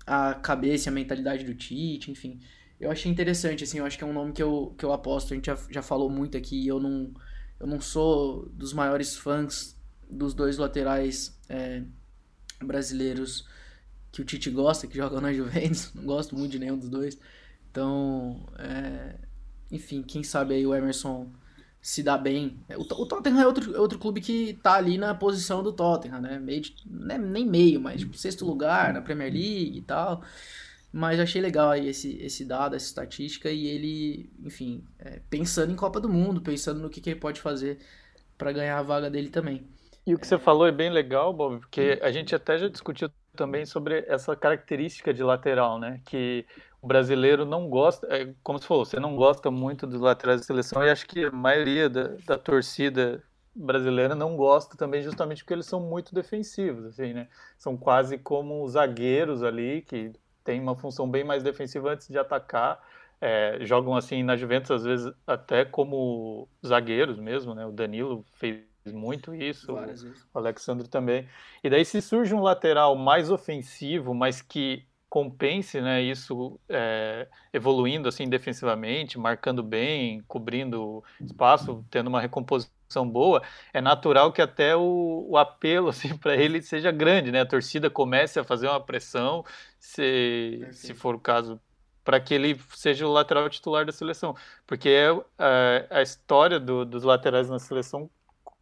à 0.06 0.32
cabeça, 0.32 0.88
à 0.88 0.92
mentalidade 0.94 1.44
do 1.44 1.54
Tite, 1.54 2.10
enfim. 2.10 2.40
Eu 2.80 2.90
achei 2.90 3.12
interessante, 3.12 3.64
assim, 3.64 3.80
eu 3.80 3.84
acho 3.84 3.98
que 3.98 4.04
é 4.04 4.06
um 4.06 4.14
nome 4.14 4.32
que 4.32 4.42
eu, 4.42 4.74
que 4.78 4.84
eu 4.84 4.94
aposto, 4.94 5.34
a 5.34 5.36
gente 5.36 5.44
já, 5.44 5.58
já 5.68 5.82
falou 5.82 6.08
muito 6.08 6.38
aqui, 6.38 6.66
eu 6.66 6.80
não, 6.80 7.12
eu 7.60 7.66
não 7.66 7.82
sou 7.82 8.48
dos 8.48 8.72
maiores 8.72 9.14
fãs 9.14 9.76
dos 10.12 10.34
dois 10.34 10.58
laterais 10.58 11.38
é, 11.48 11.82
brasileiros 12.62 13.46
que 14.10 14.20
o 14.20 14.24
Tite 14.24 14.50
gosta, 14.50 14.86
que 14.86 14.96
jogam 14.96 15.20
na 15.20 15.32
Juventus. 15.34 15.92
Não 15.94 16.04
gosto 16.04 16.36
muito 16.36 16.52
de 16.52 16.58
nenhum 16.58 16.78
dos 16.78 16.88
dois. 16.88 17.18
Então, 17.70 18.46
é, 18.58 19.16
enfim, 19.70 20.02
quem 20.02 20.22
sabe 20.22 20.54
aí 20.54 20.66
o 20.66 20.74
Emerson 20.74 21.32
se 21.80 22.02
dá 22.02 22.16
bem. 22.16 22.60
O, 22.76 22.82
o 22.82 23.06
Tottenham 23.06 23.40
é 23.40 23.46
outro, 23.46 23.74
é 23.74 23.80
outro 23.80 23.98
clube 23.98 24.20
que 24.20 24.54
tá 24.62 24.74
ali 24.74 24.98
na 24.98 25.14
posição 25.14 25.62
do 25.62 25.72
Tottenham, 25.72 26.20
né? 26.20 26.38
Meio 26.38 26.60
de, 26.60 26.76
né, 26.86 27.18
nem 27.18 27.46
meio, 27.46 27.80
mas 27.80 28.00
tipo, 28.00 28.16
sexto 28.16 28.44
lugar 28.44 28.92
na 28.92 29.00
Premier 29.00 29.32
League 29.32 29.78
e 29.78 29.82
tal. 29.82 30.22
Mas 30.92 31.18
achei 31.18 31.40
legal 31.40 31.70
aí 31.70 31.88
esse, 31.88 32.16
esse 32.18 32.44
dado, 32.44 32.76
essa 32.76 32.84
estatística, 32.84 33.50
e 33.50 33.66
ele, 33.66 34.30
enfim, 34.44 34.84
é, 34.98 35.20
pensando 35.30 35.72
em 35.72 35.76
Copa 35.76 35.98
do 35.98 36.08
Mundo, 36.08 36.42
pensando 36.42 36.80
no 36.80 36.90
que, 36.90 37.00
que 37.00 37.10
ele 37.10 37.18
pode 37.18 37.40
fazer 37.40 37.78
para 38.36 38.52
ganhar 38.52 38.78
a 38.78 38.82
vaga 38.82 39.10
dele 39.10 39.30
também. 39.30 39.66
E 40.06 40.14
o 40.14 40.18
que 40.18 40.26
você 40.26 40.38
falou 40.38 40.66
é 40.66 40.72
bem 40.72 40.90
legal, 40.90 41.32
Bob, 41.32 41.60
porque 41.60 41.98
a 42.02 42.10
gente 42.10 42.34
até 42.34 42.58
já 42.58 42.68
discutiu 42.68 43.08
também 43.36 43.64
sobre 43.64 44.04
essa 44.08 44.34
característica 44.34 45.14
de 45.14 45.22
lateral, 45.22 45.78
né? 45.78 46.00
Que 46.04 46.44
o 46.80 46.86
brasileiro 46.86 47.44
não 47.44 47.68
gosta, 47.68 48.06
é, 48.14 48.34
como 48.42 48.58
você 48.58 48.66
falou, 48.66 48.84
você 48.84 48.98
não 48.98 49.14
gosta 49.14 49.50
muito 49.50 49.86
dos 49.86 50.00
laterais 50.00 50.40
da 50.40 50.46
seleção 50.46 50.84
e 50.84 50.90
acho 50.90 51.06
que 51.06 51.24
a 51.24 51.30
maioria 51.30 51.88
da, 51.88 52.16
da 52.26 52.36
torcida 52.36 53.22
brasileira 53.54 54.14
não 54.14 54.36
gosta 54.36 54.76
também 54.76 55.02
justamente 55.02 55.44
porque 55.44 55.54
eles 55.54 55.66
são 55.66 55.78
muito 55.80 56.14
defensivos, 56.14 56.84
assim, 56.86 57.12
né? 57.12 57.28
São 57.56 57.76
quase 57.76 58.18
como 58.18 58.66
zagueiros 58.68 59.42
ali 59.44 59.82
que 59.82 60.12
tem 60.42 60.60
uma 60.60 60.74
função 60.76 61.08
bem 61.08 61.22
mais 61.22 61.44
defensiva 61.44 61.92
antes 61.92 62.08
de 62.08 62.18
atacar. 62.18 62.80
É, 63.20 63.58
jogam 63.60 63.94
assim 63.94 64.24
na 64.24 64.36
Juventus 64.36 64.72
às 64.72 64.82
vezes 64.82 65.12
até 65.24 65.64
como 65.64 66.48
zagueiros 66.66 67.20
mesmo, 67.20 67.54
né? 67.54 67.64
O 67.64 67.70
Danilo 67.70 68.24
fez 68.32 68.71
muito 68.86 69.34
isso, 69.34 69.74
o 69.74 70.38
Alexandre 70.38 70.88
também. 70.88 71.28
E 71.62 71.70
daí 71.70 71.84
se 71.84 72.00
surge 72.00 72.34
um 72.34 72.42
lateral 72.42 72.96
mais 72.96 73.30
ofensivo, 73.30 74.14
mas 74.14 74.42
que 74.42 74.84
compense 75.12 75.78
né, 75.78 76.00
isso 76.00 76.58
é, 76.66 77.28
evoluindo 77.52 78.08
assim 78.08 78.26
defensivamente, 78.30 79.18
marcando 79.18 79.62
bem, 79.62 80.22
cobrindo 80.26 81.04
espaço, 81.20 81.84
tendo 81.90 82.06
uma 82.06 82.18
recomposição 82.18 83.06
boa, 83.06 83.42
é 83.74 83.80
natural 83.82 84.32
que 84.32 84.40
até 84.40 84.74
o, 84.74 85.26
o 85.28 85.36
apelo 85.36 85.90
assim, 85.90 86.16
para 86.16 86.34
ele 86.34 86.62
seja 86.62 86.90
grande, 86.90 87.30
né? 87.30 87.42
A 87.42 87.46
torcida 87.46 87.90
comece 87.90 88.40
a 88.40 88.44
fazer 88.44 88.68
uma 88.68 88.80
pressão, 88.80 89.44
se, 89.78 90.66
se 90.72 90.94
for 90.94 91.14
o 91.14 91.20
caso, 91.20 91.60
para 92.02 92.18
que 92.18 92.32
ele 92.32 92.58
seja 92.74 93.06
o 93.06 93.12
lateral 93.12 93.50
titular 93.50 93.84
da 93.84 93.92
seleção. 93.92 94.34
Porque 94.66 94.88
é, 94.88 95.10
a, 95.38 95.98
a 95.98 96.02
história 96.02 96.58
do, 96.58 96.86
dos 96.86 97.04
laterais 97.04 97.50
na 97.50 97.58
seleção 97.58 98.10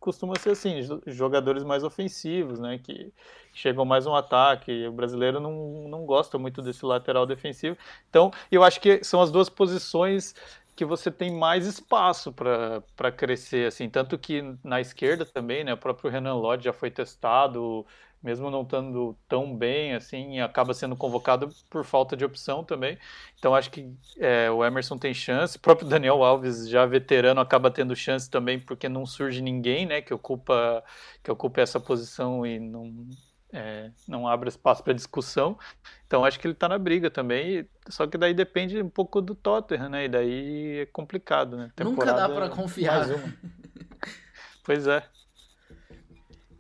costuma 0.00 0.34
ser 0.38 0.50
assim, 0.50 0.80
jogadores 1.06 1.62
mais 1.62 1.84
ofensivos, 1.84 2.58
né, 2.58 2.78
que 2.78 3.12
chegam 3.52 3.84
mais 3.84 4.06
no 4.06 4.14
ataque. 4.16 4.86
O 4.86 4.92
brasileiro 4.92 5.38
não, 5.38 5.88
não 5.88 6.06
gosta 6.06 6.38
muito 6.38 6.62
desse 6.62 6.84
lateral 6.84 7.26
defensivo. 7.26 7.76
Então, 8.08 8.32
eu 8.50 8.64
acho 8.64 8.80
que 8.80 9.04
são 9.04 9.20
as 9.20 9.30
duas 9.30 9.48
posições 9.48 10.34
que 10.74 10.84
você 10.84 11.10
tem 11.10 11.30
mais 11.30 11.66
espaço 11.66 12.32
para 12.32 13.12
crescer, 13.12 13.68
assim, 13.68 13.90
tanto 13.90 14.18
que 14.18 14.42
na 14.64 14.80
esquerda 14.80 15.26
também, 15.26 15.62
né, 15.62 15.74
o 15.74 15.76
próprio 15.76 16.10
Renan 16.10 16.34
Lodge 16.34 16.64
já 16.64 16.72
foi 16.72 16.90
testado, 16.90 17.84
mesmo 18.22 18.50
não 18.50 18.62
estando 18.62 19.16
tão 19.26 19.56
bem, 19.56 19.94
assim, 19.94 20.40
acaba 20.40 20.74
sendo 20.74 20.94
convocado 20.94 21.48
por 21.70 21.84
falta 21.84 22.16
de 22.16 22.24
opção 22.24 22.62
também. 22.62 22.98
Então 23.38 23.54
acho 23.54 23.70
que 23.70 23.90
é, 24.18 24.50
o 24.50 24.64
Emerson 24.64 24.98
tem 24.98 25.14
chance, 25.14 25.56
o 25.56 25.60
próprio 25.60 25.88
Daniel 25.88 26.22
Alves, 26.22 26.68
já 26.68 26.84
veterano, 26.84 27.40
acaba 27.40 27.70
tendo 27.70 27.96
chance 27.96 28.28
também, 28.28 28.60
porque 28.60 28.88
não 28.88 29.06
surge 29.06 29.40
ninguém, 29.40 29.86
né, 29.86 30.02
que 30.02 30.12
ocupa, 30.12 30.84
que 31.22 31.30
ocupa 31.30 31.62
essa 31.62 31.80
posição 31.80 32.44
e 32.44 32.58
não, 32.58 33.06
é, 33.52 33.90
não 34.06 34.28
abre 34.28 34.50
espaço 34.50 34.84
para 34.84 34.92
discussão. 34.92 35.58
Então 36.06 36.24
acho 36.24 36.38
que 36.38 36.46
ele 36.46 36.54
está 36.54 36.68
na 36.68 36.78
briga 36.78 37.10
também. 37.10 37.66
Só 37.88 38.06
que 38.06 38.18
daí 38.18 38.34
depende 38.34 38.80
um 38.82 38.90
pouco 38.90 39.22
do 39.22 39.34
Tottenham, 39.34 39.88
né? 39.88 40.04
E 40.04 40.08
daí 40.08 40.78
é 40.80 40.86
complicado, 40.86 41.56
né? 41.56 41.70
Temporada 41.74 42.12
Nunca 42.12 42.28
dá 42.28 42.34
para 42.34 42.48
confiar. 42.50 43.06
pois 44.62 44.86
é. 44.86 45.02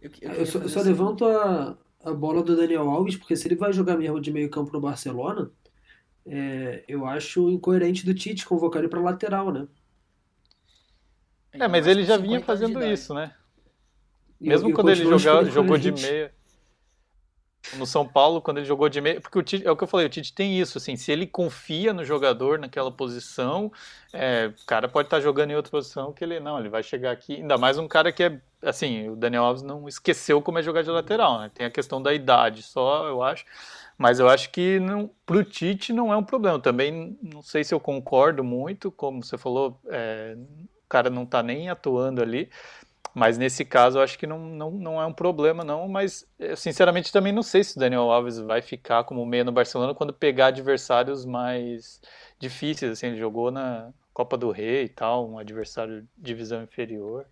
Eu, 0.00 0.10
eu, 0.20 0.30
eu 0.32 0.46
só, 0.46 0.58
eu 0.58 0.68
só 0.68 0.80
levanto 0.80 1.24
a, 1.26 1.76
a 2.04 2.12
bola 2.12 2.42
do 2.42 2.56
Daniel 2.56 2.88
Alves, 2.88 3.16
porque 3.16 3.36
se 3.36 3.46
ele 3.48 3.56
vai 3.56 3.72
jogar 3.72 3.96
mesmo 3.96 4.20
de 4.20 4.32
meio 4.32 4.50
campo 4.50 4.72
no 4.72 4.80
Barcelona, 4.80 5.50
é, 6.26 6.84
eu 6.88 7.06
acho 7.06 7.50
incoerente 7.50 8.04
do 8.04 8.14
Tite 8.14 8.46
convocar 8.46 8.80
ele 8.80 8.88
para 8.88 9.00
lateral, 9.00 9.52
né? 9.52 9.66
É, 11.52 11.66
mas 11.66 11.86
ele 11.86 12.04
já 12.04 12.16
vinha 12.16 12.40
fazendo 12.40 12.82
isso, 12.84 13.12
né? 13.12 13.34
Mesmo 14.40 14.72
quando 14.72 14.90
ele 14.90 15.04
joga, 15.18 15.50
jogou 15.50 15.76
de 15.76 15.92
meia 15.92 16.32
no 17.76 17.86
São 17.86 18.06
Paulo, 18.06 18.40
quando 18.40 18.58
ele 18.58 18.66
jogou 18.66 18.88
de 18.88 19.00
meia. 19.00 19.20
Porque 19.20 19.38
o 19.38 19.42
Tite, 19.42 19.66
é 19.66 19.70
o 19.70 19.76
que 19.76 19.84
eu 19.84 19.88
falei, 19.88 20.06
o 20.06 20.08
Tite 20.08 20.32
tem 20.32 20.58
isso, 20.58 20.78
assim, 20.78 20.96
se 20.96 21.10
ele 21.10 21.26
confia 21.26 21.92
no 21.92 22.04
jogador 22.04 22.58
naquela 22.58 22.90
posição, 22.90 23.72
é, 24.12 24.52
o 24.62 24.66
cara 24.66 24.88
pode 24.88 25.06
estar 25.06 25.18
tá 25.18 25.22
jogando 25.22 25.50
em 25.50 25.56
outra 25.56 25.70
posição 25.70 26.12
que 26.12 26.24
ele 26.24 26.40
não, 26.40 26.58
ele 26.58 26.68
vai 26.68 26.82
chegar 26.82 27.12
aqui. 27.12 27.36
Ainda 27.36 27.56
mais 27.56 27.78
um 27.78 27.86
cara 27.86 28.12
que 28.12 28.24
é. 28.24 28.40
Assim, 28.62 29.08
o 29.08 29.16
Daniel 29.16 29.44
Alves 29.44 29.62
não 29.62 29.88
esqueceu 29.88 30.42
como 30.42 30.58
é 30.58 30.62
jogar 30.62 30.82
de 30.82 30.90
lateral, 30.90 31.38
né? 31.38 31.50
Tem 31.54 31.66
a 31.66 31.70
questão 31.70 32.02
da 32.02 32.12
idade 32.12 32.62
só, 32.62 33.06
eu 33.06 33.22
acho. 33.22 33.46
Mas 33.96 34.18
eu 34.18 34.28
acho 34.28 34.50
que 34.50 34.78
não, 34.80 35.10
pro 35.26 35.44
Tite 35.44 35.92
não 35.92 36.12
é 36.12 36.16
um 36.16 36.24
problema. 36.24 36.58
Também 36.58 37.18
não 37.22 37.42
sei 37.42 37.62
se 37.64 37.74
eu 37.74 37.78
concordo 37.78 38.42
muito, 38.42 38.90
como 38.90 39.22
você 39.22 39.36
falou, 39.36 39.78
é, 39.88 40.36
o 40.36 40.88
cara 40.88 41.10
não 41.10 41.26
tá 41.26 41.42
nem 41.42 41.68
atuando 41.68 42.22
ali. 42.22 42.50
Mas 43.14 43.36
nesse 43.38 43.64
caso 43.64 43.98
eu 43.98 44.02
acho 44.02 44.18
que 44.18 44.26
não, 44.26 44.38
não, 44.38 44.70
não 44.70 45.02
é 45.02 45.06
um 45.06 45.12
problema, 45.12 45.64
não. 45.64 45.88
Mas 45.88 46.26
eu, 46.38 46.56
sinceramente 46.56 47.12
também 47.12 47.32
não 47.32 47.42
sei 47.42 47.64
se 47.64 47.76
o 47.76 47.80
Daniel 47.80 48.10
Alves 48.10 48.38
vai 48.38 48.62
ficar 48.62 49.04
como 49.04 49.24
meia 49.26 49.44
no 49.44 49.52
Barcelona 49.52 49.94
quando 49.94 50.12
pegar 50.12 50.46
adversários 50.48 51.24
mais 51.24 52.00
difíceis. 52.38 52.92
Assim, 52.92 53.08
ele 53.08 53.16
jogou 53.18 53.50
na 53.50 53.92
Copa 54.12 54.36
do 54.36 54.50
Rei 54.50 54.84
e 54.84 54.88
tal, 54.88 55.28
um 55.28 55.38
adversário 55.38 56.02
de 56.02 56.08
divisão 56.16 56.62
inferior. 56.62 57.26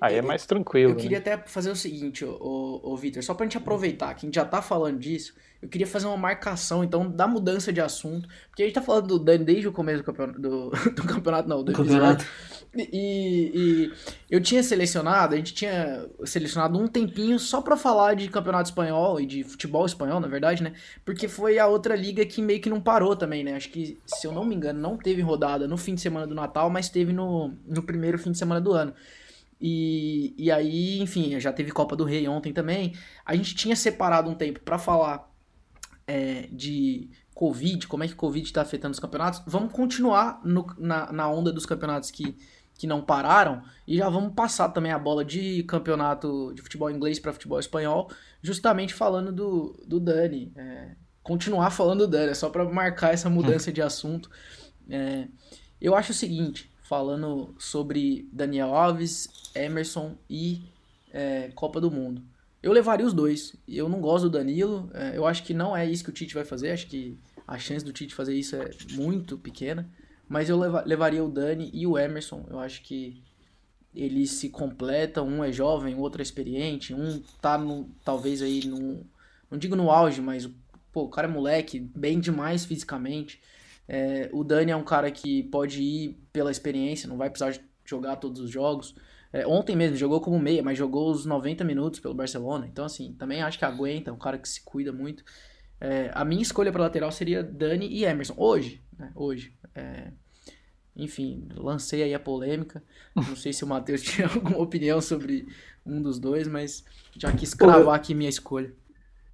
Aí 0.00 0.16
é 0.16 0.22
mais 0.22 0.46
tranquilo. 0.46 0.92
Eu 0.92 0.96
queria 0.96 1.18
né? 1.18 1.32
até 1.32 1.36
fazer 1.46 1.70
o 1.70 1.76
seguinte, 1.76 2.24
ô, 2.24 2.36
ô, 2.40 2.92
ô 2.92 2.96
Vitor, 2.96 3.22
só 3.22 3.34
pra 3.34 3.44
gente 3.44 3.56
aproveitar 3.56 4.14
que 4.14 4.24
a 4.24 4.28
gente 4.28 4.34
já 4.34 4.44
tá 4.44 4.62
falando 4.62 4.98
disso, 4.98 5.34
eu 5.60 5.68
queria 5.68 5.86
fazer 5.86 6.06
uma 6.06 6.16
marcação, 6.16 6.84
então, 6.84 7.10
da 7.10 7.26
mudança 7.26 7.72
de 7.72 7.80
assunto, 7.80 8.28
porque 8.48 8.62
a 8.62 8.66
gente 8.66 8.74
tá 8.74 8.82
falando 8.82 9.08
do 9.08 9.18
Dani 9.18 9.44
desde 9.44 9.66
o 9.66 9.72
começo 9.72 9.98
do 9.98 10.04
campeonato, 10.04 10.40
do, 10.40 10.70
do 10.94 11.04
campeonato 11.04 11.48
não, 11.48 11.64
do 11.64 11.72
campeonato. 11.72 12.24
E, 12.76 13.50
e, 13.54 13.92
eu 14.30 14.40
tinha 14.40 14.62
selecionado, 14.62 15.34
a 15.34 15.36
gente 15.36 15.54
tinha 15.54 16.06
selecionado 16.24 16.78
um 16.78 16.86
tempinho 16.86 17.38
só 17.38 17.60
para 17.60 17.76
falar 17.76 18.14
de 18.14 18.28
campeonato 18.28 18.68
espanhol 18.68 19.20
e 19.20 19.26
de 19.26 19.42
futebol 19.42 19.84
espanhol, 19.84 20.20
na 20.20 20.28
verdade, 20.28 20.62
né? 20.62 20.74
Porque 21.04 21.26
foi 21.26 21.58
a 21.58 21.66
outra 21.66 21.96
liga 21.96 22.24
que 22.24 22.40
meio 22.40 22.60
que 22.60 22.70
não 22.70 22.80
parou 22.80 23.16
também, 23.16 23.42
né? 23.42 23.54
Acho 23.54 23.70
que, 23.70 23.98
se 24.06 24.26
eu 24.26 24.32
não 24.32 24.44
me 24.44 24.54
engano, 24.54 24.78
não 24.78 24.96
teve 24.96 25.22
rodada 25.22 25.66
no 25.66 25.76
fim 25.76 25.94
de 25.94 26.00
semana 26.00 26.26
do 26.26 26.34
Natal, 26.34 26.70
mas 26.70 26.88
teve 26.88 27.12
no, 27.12 27.52
no 27.66 27.82
primeiro 27.82 28.18
fim 28.18 28.30
de 28.30 28.38
semana 28.38 28.60
do 28.60 28.72
ano. 28.72 28.94
E, 29.60 30.34
e 30.38 30.50
aí, 30.50 31.00
enfim, 31.00 31.38
já 31.40 31.52
teve 31.52 31.72
Copa 31.72 31.96
do 31.96 32.04
Rei 32.04 32.28
ontem 32.28 32.52
também. 32.52 32.94
A 33.24 33.34
gente 33.34 33.54
tinha 33.54 33.74
separado 33.74 34.30
um 34.30 34.34
tempo 34.34 34.60
para 34.60 34.78
falar 34.78 35.28
é, 36.06 36.48
de 36.52 37.10
Covid, 37.34 37.86
como 37.86 38.02
é 38.02 38.08
que 38.08 38.14
Covid 38.14 38.44
está 38.44 38.62
afetando 38.62 38.92
os 38.92 38.98
campeonatos. 39.00 39.42
Vamos 39.46 39.72
continuar 39.72 40.40
no, 40.44 40.66
na, 40.78 41.12
na 41.12 41.28
onda 41.28 41.52
dos 41.52 41.66
campeonatos 41.66 42.10
que, 42.10 42.36
que 42.74 42.86
não 42.86 43.02
pararam 43.02 43.62
e 43.86 43.96
já 43.96 44.08
vamos 44.08 44.34
passar 44.34 44.70
também 44.70 44.92
a 44.92 44.98
bola 44.98 45.24
de 45.24 45.62
campeonato 45.64 46.52
de 46.54 46.62
futebol 46.62 46.90
inglês 46.90 47.18
para 47.18 47.32
futebol 47.32 47.60
espanhol, 47.60 48.10
justamente 48.42 48.94
falando 48.94 49.32
do, 49.32 49.80
do 49.86 50.00
Dani. 50.00 50.52
É, 50.56 50.96
continuar 51.22 51.70
falando 51.70 52.00
do 52.00 52.08
Dani, 52.08 52.30
é 52.30 52.34
só 52.34 52.48
para 52.48 52.64
marcar 52.64 53.12
essa 53.12 53.28
mudança 53.28 53.70
de 53.72 53.82
assunto. 53.82 54.30
É, 54.88 55.28
eu 55.80 55.94
acho 55.94 56.12
o 56.12 56.14
seguinte, 56.14 56.67
falando 56.88 57.54
sobre 57.58 58.26
Daniel 58.32 58.74
Alves, 58.74 59.28
Emerson 59.54 60.16
e 60.28 60.62
é, 61.12 61.50
Copa 61.54 61.80
do 61.80 61.90
Mundo. 61.90 62.22
Eu 62.62 62.72
levaria 62.72 63.06
os 63.06 63.12
dois. 63.12 63.54
Eu 63.68 63.90
não 63.90 64.00
gosto 64.00 64.24
do 64.24 64.38
Danilo. 64.38 64.90
É, 64.94 65.16
eu 65.16 65.26
acho 65.26 65.44
que 65.44 65.52
não 65.52 65.76
é 65.76 65.84
isso 65.84 66.02
que 66.02 66.08
o 66.08 66.12
Tite 66.12 66.34
vai 66.34 66.46
fazer. 66.46 66.70
Acho 66.70 66.86
que 66.86 67.18
a 67.46 67.58
chance 67.58 67.84
do 67.84 67.92
Tite 67.92 68.14
fazer 68.14 68.34
isso 68.34 68.56
é 68.56 68.70
muito 68.92 69.36
pequena. 69.36 69.86
Mas 70.26 70.48
eu 70.48 70.58
leva, 70.58 70.82
levaria 70.86 71.22
o 71.22 71.30
Dani 71.30 71.70
e 71.74 71.86
o 71.86 71.98
Emerson. 71.98 72.46
Eu 72.48 72.58
acho 72.58 72.82
que 72.82 73.22
eles 73.94 74.30
se 74.32 74.48
completam, 74.48 75.28
um 75.28 75.44
é 75.44 75.52
jovem, 75.52 75.94
o 75.94 75.98
outro 75.98 76.22
é 76.22 76.24
experiente, 76.24 76.94
um 76.94 77.22
tá 77.40 77.58
no, 77.58 77.90
talvez 78.04 78.40
aí 78.42 78.66
no, 78.66 79.04
não 79.50 79.58
digo 79.58 79.74
no 79.74 79.90
auge, 79.90 80.20
mas 80.20 80.48
pô, 80.92 81.04
o 81.04 81.08
cara 81.08 81.26
é 81.26 81.30
moleque, 81.30 81.80
bem 81.80 82.20
demais 82.20 82.64
fisicamente. 82.64 83.40
É, 83.88 84.28
o 84.32 84.44
Dani 84.44 84.70
é 84.70 84.76
um 84.76 84.84
cara 84.84 85.10
que 85.10 85.44
pode 85.44 85.82
ir 85.82 86.20
pela 86.32 86.50
experiência, 86.50 87.08
não 87.08 87.16
vai 87.16 87.30
precisar 87.30 87.58
jogar 87.84 88.16
todos 88.16 88.40
os 88.40 88.50
jogos. 88.50 88.94
É, 89.32 89.46
ontem 89.46 89.74
mesmo 89.74 89.96
jogou 89.96 90.20
como 90.20 90.38
meia, 90.38 90.62
mas 90.62 90.76
jogou 90.76 91.10
os 91.10 91.24
90 91.24 91.64
minutos 91.64 92.00
pelo 92.00 92.14
Barcelona. 92.14 92.66
Então, 92.66 92.84
assim, 92.84 93.14
também 93.14 93.42
acho 93.42 93.58
que 93.58 93.64
aguenta, 93.64 94.10
é 94.10 94.12
um 94.12 94.18
cara 94.18 94.38
que 94.38 94.48
se 94.48 94.62
cuida 94.62 94.92
muito. 94.92 95.24
É, 95.80 96.10
a 96.14 96.24
minha 96.24 96.42
escolha 96.42 96.72
para 96.72 96.82
lateral 96.82 97.10
seria 97.10 97.42
Dani 97.42 97.86
e 97.86 98.04
Emerson. 98.04 98.34
Hoje, 98.36 98.82
né? 98.98 99.10
Hoje. 99.14 99.54
É, 99.74 100.12
enfim, 100.96 101.46
lancei 101.54 102.02
aí 102.02 102.12
a 102.12 102.20
polêmica. 102.20 102.82
Não 103.14 103.36
sei 103.36 103.52
se 103.52 103.64
o 103.64 103.66
Matheus 103.66 104.02
tinha 104.04 104.26
alguma 104.28 104.58
opinião 104.58 105.00
sobre 105.00 105.46
um 105.86 106.02
dos 106.02 106.18
dois, 106.18 106.48
mas 106.48 106.84
já 107.16 107.32
quis 107.32 107.54
cravar 107.54 107.94
aqui 107.94 108.14
minha 108.14 108.28
escolha. 108.28 108.74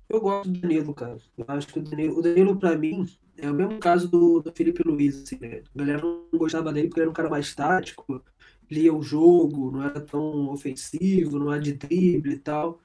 Eu 0.08 0.20
gosto 0.20 0.50
do 0.50 0.60
Danilo, 0.60 0.92
cara. 0.94 1.16
Eu 1.36 1.44
acho 1.48 1.66
que 1.68 1.78
o 1.78 1.82
Danilo, 1.82 2.18
o 2.18 2.22
Danilo 2.22 2.56
pra 2.56 2.76
mim, 2.76 3.08
é 3.36 3.50
o 3.50 3.54
mesmo 3.54 3.78
caso 3.78 4.08
do, 4.08 4.40
do 4.40 4.52
Felipe 4.52 4.82
Luiz. 4.82 5.22
Assim, 5.22 5.38
né? 5.40 5.62
A 5.74 5.78
galera 5.78 6.02
não 6.02 6.26
gostava 6.34 6.72
dele 6.72 6.88
porque 6.88 7.00
era 7.00 7.10
um 7.10 7.14
cara 7.14 7.28
mais 7.28 7.54
tático, 7.54 8.22
lia 8.70 8.92
o 8.94 9.02
jogo, 9.02 9.70
não 9.70 9.82
era 9.82 10.00
tão 10.00 10.48
ofensivo, 10.50 11.38
não 11.38 11.52
era 11.52 11.62
de 11.62 11.72
drible 11.74 12.34
e 12.34 12.38
tal. 12.38 12.80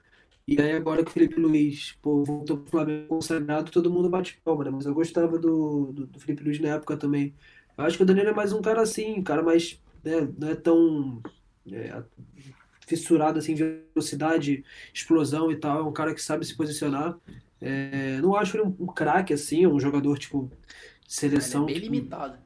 E 0.47 0.59
aí 0.59 0.71
agora 0.73 1.03
que 1.03 1.11
o 1.11 1.13
Felipe 1.13 1.39
Luiz 1.39 1.93
pô, 2.01 2.23
voltou 2.23 2.57
pro 2.57 2.71
Flamengo 2.71 3.07
consagrado, 3.07 3.71
todo 3.71 3.91
mundo 3.91 4.09
bate 4.09 4.39
palma, 4.43 4.63
né? 4.63 4.71
Mas 4.71 4.85
eu 4.85 4.93
gostava 4.93 5.37
do, 5.37 5.91
do, 5.93 6.07
do 6.07 6.19
Felipe 6.19 6.43
Luiz 6.43 6.59
na 6.59 6.69
época 6.69 6.97
também. 6.97 7.35
Eu 7.77 7.85
acho 7.85 7.97
que 7.97 8.03
o 8.03 8.05
Danilo 8.05 8.29
é 8.29 8.33
mais 8.33 8.51
um 8.51 8.61
cara 8.61 8.81
assim, 8.81 9.19
um 9.19 9.23
cara 9.23 9.43
mais. 9.43 9.79
Né, 10.03 10.27
não 10.37 10.49
é 10.49 10.55
tão 10.55 11.21
é, 11.71 12.03
fissurado 12.87 13.37
assim, 13.37 13.53
velocidade, 13.53 14.63
explosão 14.93 15.51
e 15.51 15.55
tal. 15.55 15.79
É 15.81 15.83
um 15.83 15.93
cara 15.93 16.15
que 16.15 16.21
sabe 16.21 16.45
se 16.45 16.57
posicionar. 16.57 17.17
É, 17.61 18.17
não 18.21 18.35
acho 18.35 18.57
ele 18.57 18.63
um, 18.63 18.75
um 18.79 18.87
craque 18.87 19.33
assim, 19.33 19.67
um 19.67 19.79
jogador 19.79 20.17
tipo 20.17 20.51
de 21.07 21.13
seleção. 21.13 21.63
Ele 21.67 21.71
é 21.71 21.73
bem 21.73 21.83
tipo, 21.83 21.95
limitado. 21.95 22.39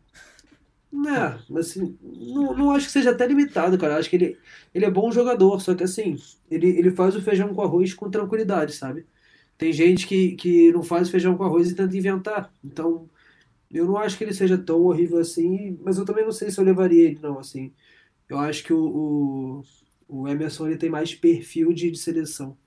É, 0.93 1.39
mas 1.49 1.71
assim, 1.71 1.97
não, 2.02 2.56
não 2.56 2.71
acho 2.71 2.86
que 2.86 2.91
seja 2.91 3.12
até 3.12 3.26
limitado, 3.28 3.78
cara. 3.78 3.97
Acho 3.97 4.10
que 4.10 4.15
ele, 4.15 4.39
ele 4.73 4.86
é 4.86 4.91
bom 4.91 5.12
jogador, 5.12 5.60
só 5.60 5.73
que 5.73 5.84
assim, 5.84 6.17
ele, 6.49 6.67
ele 6.69 6.91
faz 6.91 7.15
o 7.15 7.21
feijão 7.21 7.54
com 7.54 7.62
arroz 7.62 7.93
com 7.93 8.10
tranquilidade, 8.10 8.73
sabe? 8.73 9.06
Tem 9.58 9.73
gente 9.73 10.08
que, 10.08 10.36
que 10.36 10.71
não 10.71 10.84
faz 10.84 11.10
feijão 11.10 11.38
com 11.38 11.43
arroz 11.43 11.69
e 11.71 11.76
tenta 11.76 11.95
inventar. 11.97 12.54
Então, 12.63 13.10
eu 13.71 13.86
não 13.86 13.97
acho 13.97 14.17
que 14.17 14.23
ele 14.23 14.34
seja 14.34 14.58
tão 14.58 14.82
horrível 14.84 15.19
assim, 15.19 15.78
mas 15.84 15.97
eu 15.97 16.06
também 16.06 16.23
não 16.26 16.32
sei 16.32 16.52
se 16.52 16.60
eu 16.60 16.63
levaria 16.65 17.04
ele, 17.06 17.19
não, 17.21 17.39
assim. 17.39 17.73
Eu 18.30 18.39
acho 18.39 18.63
que 18.63 18.73
o, 18.73 19.63
o, 20.10 20.21
o 20.23 20.28
Emerson 20.28 20.67
ele 20.67 20.78
tem 20.78 20.89
mais 20.89 21.15
perfil 21.15 21.73
de, 21.73 21.91
de 21.91 21.97
seleção. 21.97 22.58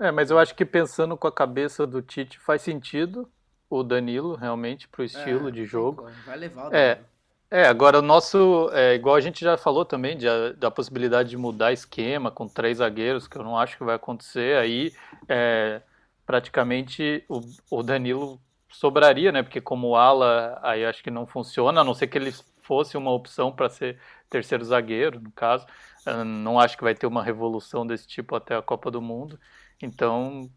É, 0.00 0.10
mas 0.10 0.30
eu 0.30 0.38
acho 0.38 0.54
que 0.54 0.64
pensando 0.64 1.16
com 1.16 1.26
a 1.26 1.32
cabeça 1.32 1.86
do 1.86 2.00
Tite 2.02 2.38
faz 2.38 2.62
sentido 2.62 3.28
o 3.68 3.82
Danilo, 3.82 4.34
realmente, 4.34 4.88
pro 4.88 5.04
estilo 5.04 5.48
É, 5.48 5.52
de 5.52 5.64
jogo. 5.64 6.08
Vai 6.24 6.36
levar 6.38 6.70
o 6.70 6.74
É, 6.74 6.94
Danilo. 6.94 7.08
É, 7.50 7.66
agora 7.66 7.98
o 7.98 8.02
nosso, 8.02 8.68
é, 8.72 8.94
igual 8.94 9.14
a 9.16 9.20
gente 9.20 9.40
já 9.42 9.56
falou 9.56 9.84
também, 9.84 10.16
de, 10.16 10.26
da 10.54 10.70
possibilidade 10.70 11.30
de 11.30 11.36
mudar 11.36 11.72
esquema 11.72 12.30
com 12.30 12.46
três 12.46 12.78
zagueiros, 12.78 13.26
que 13.26 13.36
eu 13.38 13.42
não 13.42 13.58
acho 13.58 13.76
que 13.76 13.84
vai 13.84 13.96
acontecer, 13.96 14.56
aí 14.58 14.92
é, 15.28 15.80
praticamente 16.26 17.24
o, 17.28 17.40
o 17.70 17.82
Danilo 17.82 18.38
sobraria, 18.70 19.32
né? 19.32 19.42
Porque 19.42 19.60
como 19.60 19.96
ala, 19.96 20.58
aí 20.62 20.84
acho 20.84 21.02
que 21.02 21.10
não 21.10 21.26
funciona, 21.26 21.80
a 21.80 21.84
não 21.84 21.94
ser 21.94 22.06
que 22.08 22.18
ele 22.18 22.32
fosse 22.62 22.96
uma 22.98 23.10
opção 23.12 23.50
para 23.50 23.68
ser 23.70 23.98
terceiro 24.28 24.62
zagueiro, 24.64 25.18
no 25.20 25.32
caso. 25.32 25.66
Eu 26.04 26.24
não 26.24 26.60
acho 26.60 26.76
que 26.76 26.84
vai 26.84 26.94
ter 26.94 27.06
uma 27.06 27.22
revolução 27.22 27.86
desse 27.86 28.06
tipo 28.06 28.36
até 28.36 28.54
a 28.56 28.62
Copa 28.62 28.90
do 28.90 29.00
Mundo. 29.00 29.38
Então, 29.80 30.50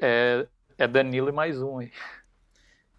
é, 0.00 0.46
é 0.78 0.86
Danilo 0.86 1.28
e 1.28 1.32
mais 1.32 1.60
um 1.60 1.78
aí. 1.78 1.90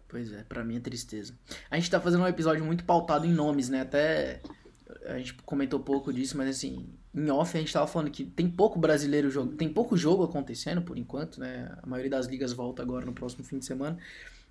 Pois 0.06 0.30
é, 0.32 0.44
pra 0.44 0.62
mim 0.62 0.76
é 0.76 0.80
tristeza. 0.80 1.34
A 1.70 1.76
gente 1.76 1.90
tá 1.90 1.98
fazendo 1.98 2.22
um 2.22 2.28
episódio 2.28 2.64
muito 2.64 2.84
pautado 2.84 3.26
em 3.26 3.32
nomes, 3.32 3.70
né? 3.70 3.80
Até 3.80 4.42
a 5.06 5.16
gente 5.16 5.34
comentou 5.34 5.80
pouco 5.80 6.12
disso, 6.12 6.36
mas 6.36 6.48
assim, 6.48 6.86
em 7.14 7.30
off 7.30 7.56
a 7.56 7.60
gente 7.60 7.72
tava 7.72 7.86
falando 7.86 8.10
que 8.10 8.24
tem 8.24 8.48
pouco 8.48 8.78
brasileiro 8.78 9.30
jogo, 9.30 9.54
tem 9.54 9.68
pouco 9.68 9.96
jogo 9.96 10.22
acontecendo 10.22 10.82
por 10.82 10.98
enquanto, 10.98 11.40
né? 11.40 11.74
A 11.82 11.86
maioria 11.86 12.10
das 12.10 12.26
ligas 12.26 12.52
volta 12.52 12.82
agora 12.82 13.06
no 13.06 13.12
próximo 13.12 13.42
fim 13.42 13.58
de 13.58 13.64
semana. 13.64 13.98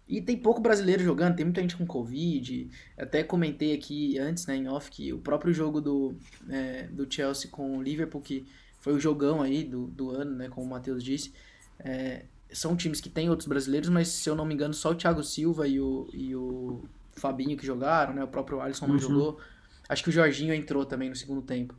E 0.08 0.20
tem 0.20 0.36
pouco 0.36 0.60
brasileiro 0.60 1.04
jogando, 1.04 1.36
tem 1.36 1.46
muita 1.46 1.62
gente 1.62 1.78
com 1.78 1.86
Covid. 1.86 2.70
Até 2.98 3.24
comentei 3.24 3.74
aqui 3.74 4.18
antes, 4.18 4.46
né, 4.46 4.58
em 4.58 4.68
off, 4.68 4.90
que 4.92 5.14
o 5.14 5.20
próprio 5.20 5.54
jogo 5.54 5.80
do, 5.80 6.16
é, 6.50 6.84
do 6.88 7.08
Chelsea 7.10 7.50
com 7.50 7.78
o 7.78 7.82
Liverpool, 7.82 8.20
que 8.20 8.46
foi 8.82 8.94
o 8.94 9.00
jogão 9.00 9.42
aí 9.42 9.64
do, 9.64 9.88
do 9.88 10.10
ano, 10.12 10.36
né, 10.36 10.50
como 10.50 10.68
o 10.68 10.70
Matheus 10.70 11.02
disse, 11.04 11.32
é, 11.80 12.26
são 12.52 12.76
times 12.76 13.00
que 13.00 13.10
tem 13.10 13.30
outros 13.30 13.48
brasileiros, 13.48 13.88
mas 13.90 14.10
se 14.10 14.30
eu 14.30 14.36
não 14.36 14.46
me 14.46 14.54
engano, 14.54 14.74
só 14.74 14.92
o 14.92 14.96
Thiago 14.96 15.24
Silva 15.24 15.68
e 15.68 15.80
o, 15.80 16.10
e 16.12 16.36
o 16.36 16.82
Fabinho 17.16 17.56
que 17.58 17.66
jogaram, 17.66 18.14
né? 18.14 18.24
O 18.24 18.28
próprio 18.28 18.60
Alisson 18.60 18.88
não 18.88 18.96
Uhum. 18.96 19.00
jogou. 19.00 19.40
Acho 19.88 20.04
que 20.04 20.10
o 20.10 20.12
Jorginho 20.12 20.54
entrou 20.54 20.84
também 20.86 21.10
no 21.10 21.16
segundo 21.16 21.42
tempo. 21.42 21.74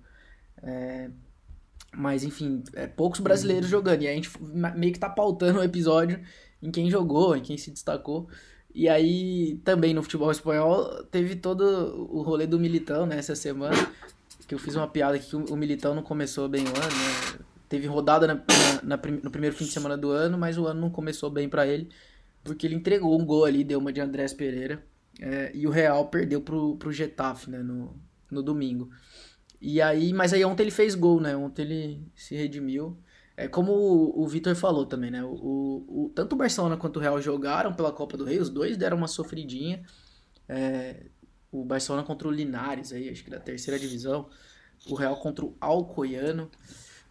É, 0.63 1.11
mas, 1.95 2.25
enfim, 2.25 2.63
é, 2.75 2.87
poucos 2.87 3.21
brasileiros 3.21 3.69
jogando. 3.69 4.03
E 4.03 4.09
a 4.09 4.15
gente 4.15 4.31
meio 4.41 4.93
que 4.93 4.99
tá 4.99 5.11
pautando 5.11 5.59
o 5.59 5.63
episódio 5.63 6.21
em 6.63 6.71
quem 6.71 6.91
jogou, 6.91 7.37
em 7.37 7.43
quem 7.43 7.59
se 7.59 7.71
destacou. 7.71 8.29
E 8.75 8.89
aí, 8.89 9.61
também 9.65 9.93
no 9.93 10.03
futebol 10.03 10.31
espanhol, 10.31 11.05
teve 11.05 11.37
todo 11.37 11.63
o 12.11 12.23
rolê 12.23 12.47
do 12.47 12.59
Militão, 12.59 13.05
né, 13.05 13.19
essa 13.19 13.35
semana. 13.35 13.77
Que 14.53 14.55
eu 14.55 14.59
fiz 14.59 14.77
uma 14.77 14.87
piada 14.87 15.19
que 15.19 15.35
o 15.35 15.57
Militão 15.57 15.95
não 15.95 16.03
começou 16.03 16.47
bem 16.47 16.63
o 16.65 16.69
ano, 16.69 16.77
né? 16.77 17.45
Teve 17.71 17.87
rodada 17.87 18.27
na- 18.27 18.35
na- 18.35 18.97
na 18.99 19.03
no 19.23 19.31
primeiro 19.31 19.57
fim 19.57 19.65
de 19.65 19.71
semana 19.71 19.97
do 19.97 20.11
ano, 20.11 20.37
mas 20.37 20.59
o 20.59 20.67
ano 20.67 20.79
não 20.79 20.91
começou 20.91 21.31
bem 21.31 21.49
pra 21.49 21.67
ele, 21.67 21.89
porque 22.45 22.67
ele 22.67 22.75
entregou 22.75 23.19
um 23.19 23.25
gol 23.25 23.47
ali, 23.47 23.65
deu 23.65 23.79
uma 23.79 23.91
de 23.91 24.03
Andrés 24.03 24.35
Pereira, 24.35 24.85
é, 25.19 25.51
e 25.55 25.67
o 25.67 25.71
Real 25.71 26.07
perdeu 26.09 26.43
pro, 26.43 26.77
pro 26.77 26.93
Getafe, 26.93 27.49
né, 27.49 27.63
no, 27.63 27.97
no 28.31 28.43
domingo. 28.43 28.91
E 29.59 29.81
aí, 29.81 30.13
mas 30.13 30.35
aí 30.35 30.45
ontem 30.45 30.65
ele 30.65 30.71
fez 30.71 30.95
gol, 30.95 31.19
né, 31.19 31.35
ontem 31.35 31.63
ele 31.63 32.07
se 32.15 32.35
redimiu. 32.37 32.99
É 33.35 33.49
como 33.49 33.73
o, 33.73 34.23
o 34.23 34.29
Vitor 34.29 34.55
falou 34.55 34.85
também, 34.85 35.11
né, 35.11 35.25
o, 35.25 35.29
o, 35.33 36.05
o- 36.05 36.13
tanto 36.15 36.35
o 36.35 36.37
Barcelona 36.37 36.77
quanto 36.77 36.99
o 36.99 37.01
Real 37.01 37.19
jogaram 37.23 37.73
pela 37.73 37.91
Copa 37.91 38.19
do 38.19 38.25
Rei, 38.25 38.39
os 38.39 38.51
dois 38.51 38.77
deram 38.77 38.99
uma 38.99 39.09
sofridinha. 39.09 39.83
É, 40.47 41.07
o 41.53 41.65
Barcelona 41.65 42.05
contra 42.05 42.27
o 42.27 42.31
Linares, 42.31 42.93
aí, 42.93 43.09
acho 43.11 43.23
que 43.23 43.31
da 43.31 43.39
terceira 43.39 43.79
divisão, 43.79 44.29
o 44.89 44.95
Real 44.95 45.17
contra 45.17 45.45
o 45.45 45.55
Alcoiano. 45.61 46.51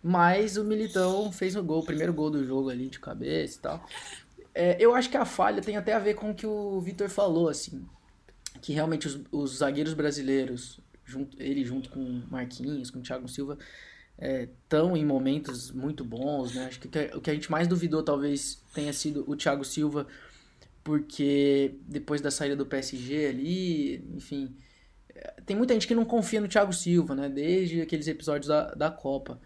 Mas 0.04 0.58
o 0.58 0.64
Militão 0.64 1.32
fez 1.32 1.56
o 1.56 1.64
gol, 1.64 1.82
o 1.82 1.86
primeiro 1.86 2.12
gol 2.12 2.32
do 2.32 2.44
jogo 2.44 2.70
ali 2.72 2.90
de 2.90 3.00
cabeça 3.00 3.58
e 3.58 3.62
tal. 3.62 3.88
É, 4.54 4.76
eu 4.80 4.96
acho 4.96 5.10
que 5.10 5.16
a 5.16 5.26
falha 5.26 5.62
tem 5.62 5.78
até 5.78 5.94
a 5.94 6.00
ver 6.00 6.16
com 6.16 6.32
o 6.32 6.36
que 6.36 6.48
o 6.48 6.82
Vitor 6.82 7.08
falou, 7.08 7.48
assim. 7.48 7.86
Que 8.62 8.74
realmente 8.74 9.08
os, 9.08 9.22
os 9.32 9.58
zagueiros 9.60 9.94
brasileiros, 9.94 10.80
junto, 11.06 11.40
ele 11.42 11.64
junto 11.64 11.90
com 11.90 12.24
Marquinhos, 12.32 12.90
com 12.90 12.98
o 13.00 13.02
Thiago 13.04 13.28
Silva, 13.28 13.58
estão 14.20 14.98
em 14.98 15.06
momentos 15.06 15.72
muito 15.72 16.04
bons, 16.04 16.54
né? 16.56 16.66
Acho 16.66 16.80
que- 16.80 16.88
o 17.16 17.22
que 17.22 17.30
a 17.30 17.34
gente 17.34 17.50
mais 17.50 17.68
duvidou 17.68 18.04
talvez 18.04 18.62
tenha 18.74 18.92
sido 18.94 19.24
o 19.28 19.36
Thiago 19.36 19.64
Silva, 19.64 20.08
porque 20.84 21.76
depois 21.88 22.22
da 22.22 22.32
saída 22.32 22.56
do 22.56 22.66
PSG 22.66 23.28
ali, 23.28 24.06
enfim, 24.16 24.56
é, 25.14 25.34
tem 25.46 25.56
muita 25.56 25.74
gente 25.74 25.88
que 25.88 25.96
não 25.96 26.06
confia 26.06 26.42
no 26.42 26.48
Thiago 26.48 26.74
Silva, 26.74 27.16
né? 27.16 27.30
Desde 27.30 27.82
aqueles 27.82 28.08
episódios 28.08 28.48
da, 28.48 28.74
da 28.74 28.90
Copa. 28.90 29.40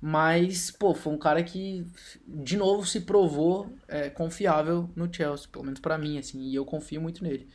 Mas, 0.00 0.70
pô, 0.70 0.94
foi 0.94 1.12
um 1.12 1.18
cara 1.18 1.42
que, 1.42 1.84
de 2.26 2.56
novo, 2.56 2.86
se 2.86 3.00
provou 3.00 3.72
é, 3.88 4.10
confiável 4.10 4.90
no 4.94 5.12
Chelsea, 5.12 5.48
pelo 5.50 5.64
menos 5.64 5.80
pra 5.80 5.98
mim, 5.98 6.18
assim, 6.18 6.42
e 6.42 6.54
eu 6.54 6.64
confio 6.64 7.00
muito 7.00 7.24
nele. 7.24 7.48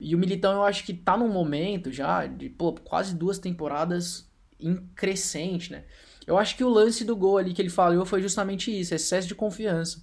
E 0.00 0.14
o 0.14 0.18
Militão, 0.18 0.52
eu 0.52 0.62
acho 0.62 0.84
que 0.84 0.94
tá 0.94 1.16
num 1.16 1.28
momento 1.28 1.92
já 1.92 2.26
de, 2.26 2.48
pô, 2.48 2.72
quase 2.72 3.14
duas 3.14 3.38
temporadas 3.38 4.26
em 4.58 4.76
crescente, 4.94 5.72
né? 5.72 5.84
Eu 6.26 6.38
acho 6.38 6.56
que 6.56 6.64
o 6.64 6.68
lance 6.68 7.04
do 7.04 7.16
gol 7.16 7.36
ali 7.36 7.52
que 7.52 7.60
ele 7.60 7.68
falhou 7.68 8.06
foi 8.06 8.22
justamente 8.22 8.70
isso, 8.70 8.94
excesso 8.94 9.28
de 9.28 9.34
confiança. 9.34 10.02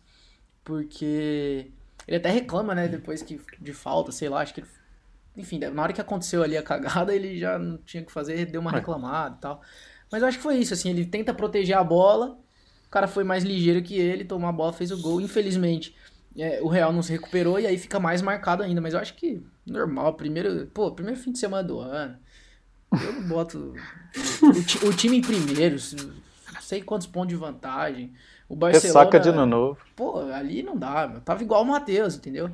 Porque 0.64 1.72
ele 2.08 2.18
até 2.18 2.30
reclama, 2.30 2.74
né, 2.76 2.88
depois 2.88 3.22
que 3.22 3.40
de 3.60 3.74
falta, 3.74 4.12
sei 4.12 4.30
lá, 4.30 4.42
acho 4.42 4.54
que 4.54 4.62
ele 4.62 4.68
enfim, 5.38 5.60
na 5.60 5.82
hora 5.82 5.94
que 5.94 6.02
aconteceu 6.02 6.44
ali 6.44 6.58
a 6.58 6.62
cagada, 6.64 7.16
ele 7.16 7.40
já 7.40 7.58
não 7.58 7.78
tinha 7.78 8.04
o 8.04 8.06
que 8.06 8.12
fazer, 8.12 8.46
deu 8.48 8.60
uma 8.60 8.72
É. 8.72 8.76
reclamada 8.76 9.36
e 9.38 9.40
tal. 9.40 9.62
Mas 10.12 10.22
eu 10.22 10.28
acho 10.28 10.38
que 10.38 10.44
foi 10.44 10.58
isso, 10.58 10.74
assim, 10.74 10.90
ele 10.90 11.06
tenta 11.06 11.34
proteger 11.34 11.78
a 11.78 11.84
bola, 11.84 12.38
o 12.86 12.90
cara 12.92 13.08
foi 13.08 13.24
mais 13.24 13.42
ligeiro 13.46 13.82
que 13.82 13.96
ele, 13.98 14.26
tomou 14.26 14.50
a 14.50 14.52
bola, 14.52 14.74
fez 14.74 14.92
o 14.92 15.02
gol. 15.02 15.22
Infelizmente, 15.22 15.96
é, 16.38 16.62
o 16.62 16.68
Real 16.68 16.92
não 16.92 17.02
se 17.02 17.14
recuperou 17.14 17.58
e 17.58 17.66
aí 17.66 17.78
fica 17.78 17.98
mais 17.98 18.22
marcado 18.22 18.62
ainda. 18.62 18.82
Mas 18.82 18.94
eu 18.94 19.00
acho 19.00 19.14
que 19.16 19.42
normal, 19.66 20.16
primeiro, 20.16 20.68
pô, 20.74 20.92
primeiro 20.92 21.18
fim 21.18 21.32
de 21.32 21.40
semana 21.40 21.64
do 21.66 21.80
ano. 21.80 22.18
Eu 22.92 23.14
não 23.14 23.24
boto 23.30 23.74
o, 24.44 24.64
ti- 24.66 24.86
o 24.86 24.92
time 24.94 25.16
em 25.18 25.22
primeiro, 25.22 25.78
não 26.54 26.62
sei 26.62 26.82
quantos 26.82 27.08
pontos 27.08 27.30
de 27.30 27.38
vantagem. 27.38 28.14
O 28.52 28.56
Barcelona, 28.56 29.00
Ressaca 29.00 29.18
de 29.18 29.30
ano 29.30 29.46
novo. 29.46 29.78
pô, 29.96 30.20
ali 30.20 30.62
não 30.62 30.76
dá, 30.76 31.08
meu. 31.08 31.22
Tava 31.22 31.42
igual 31.42 31.62
o 31.62 31.66
Matheus, 31.66 32.18
entendeu? 32.18 32.52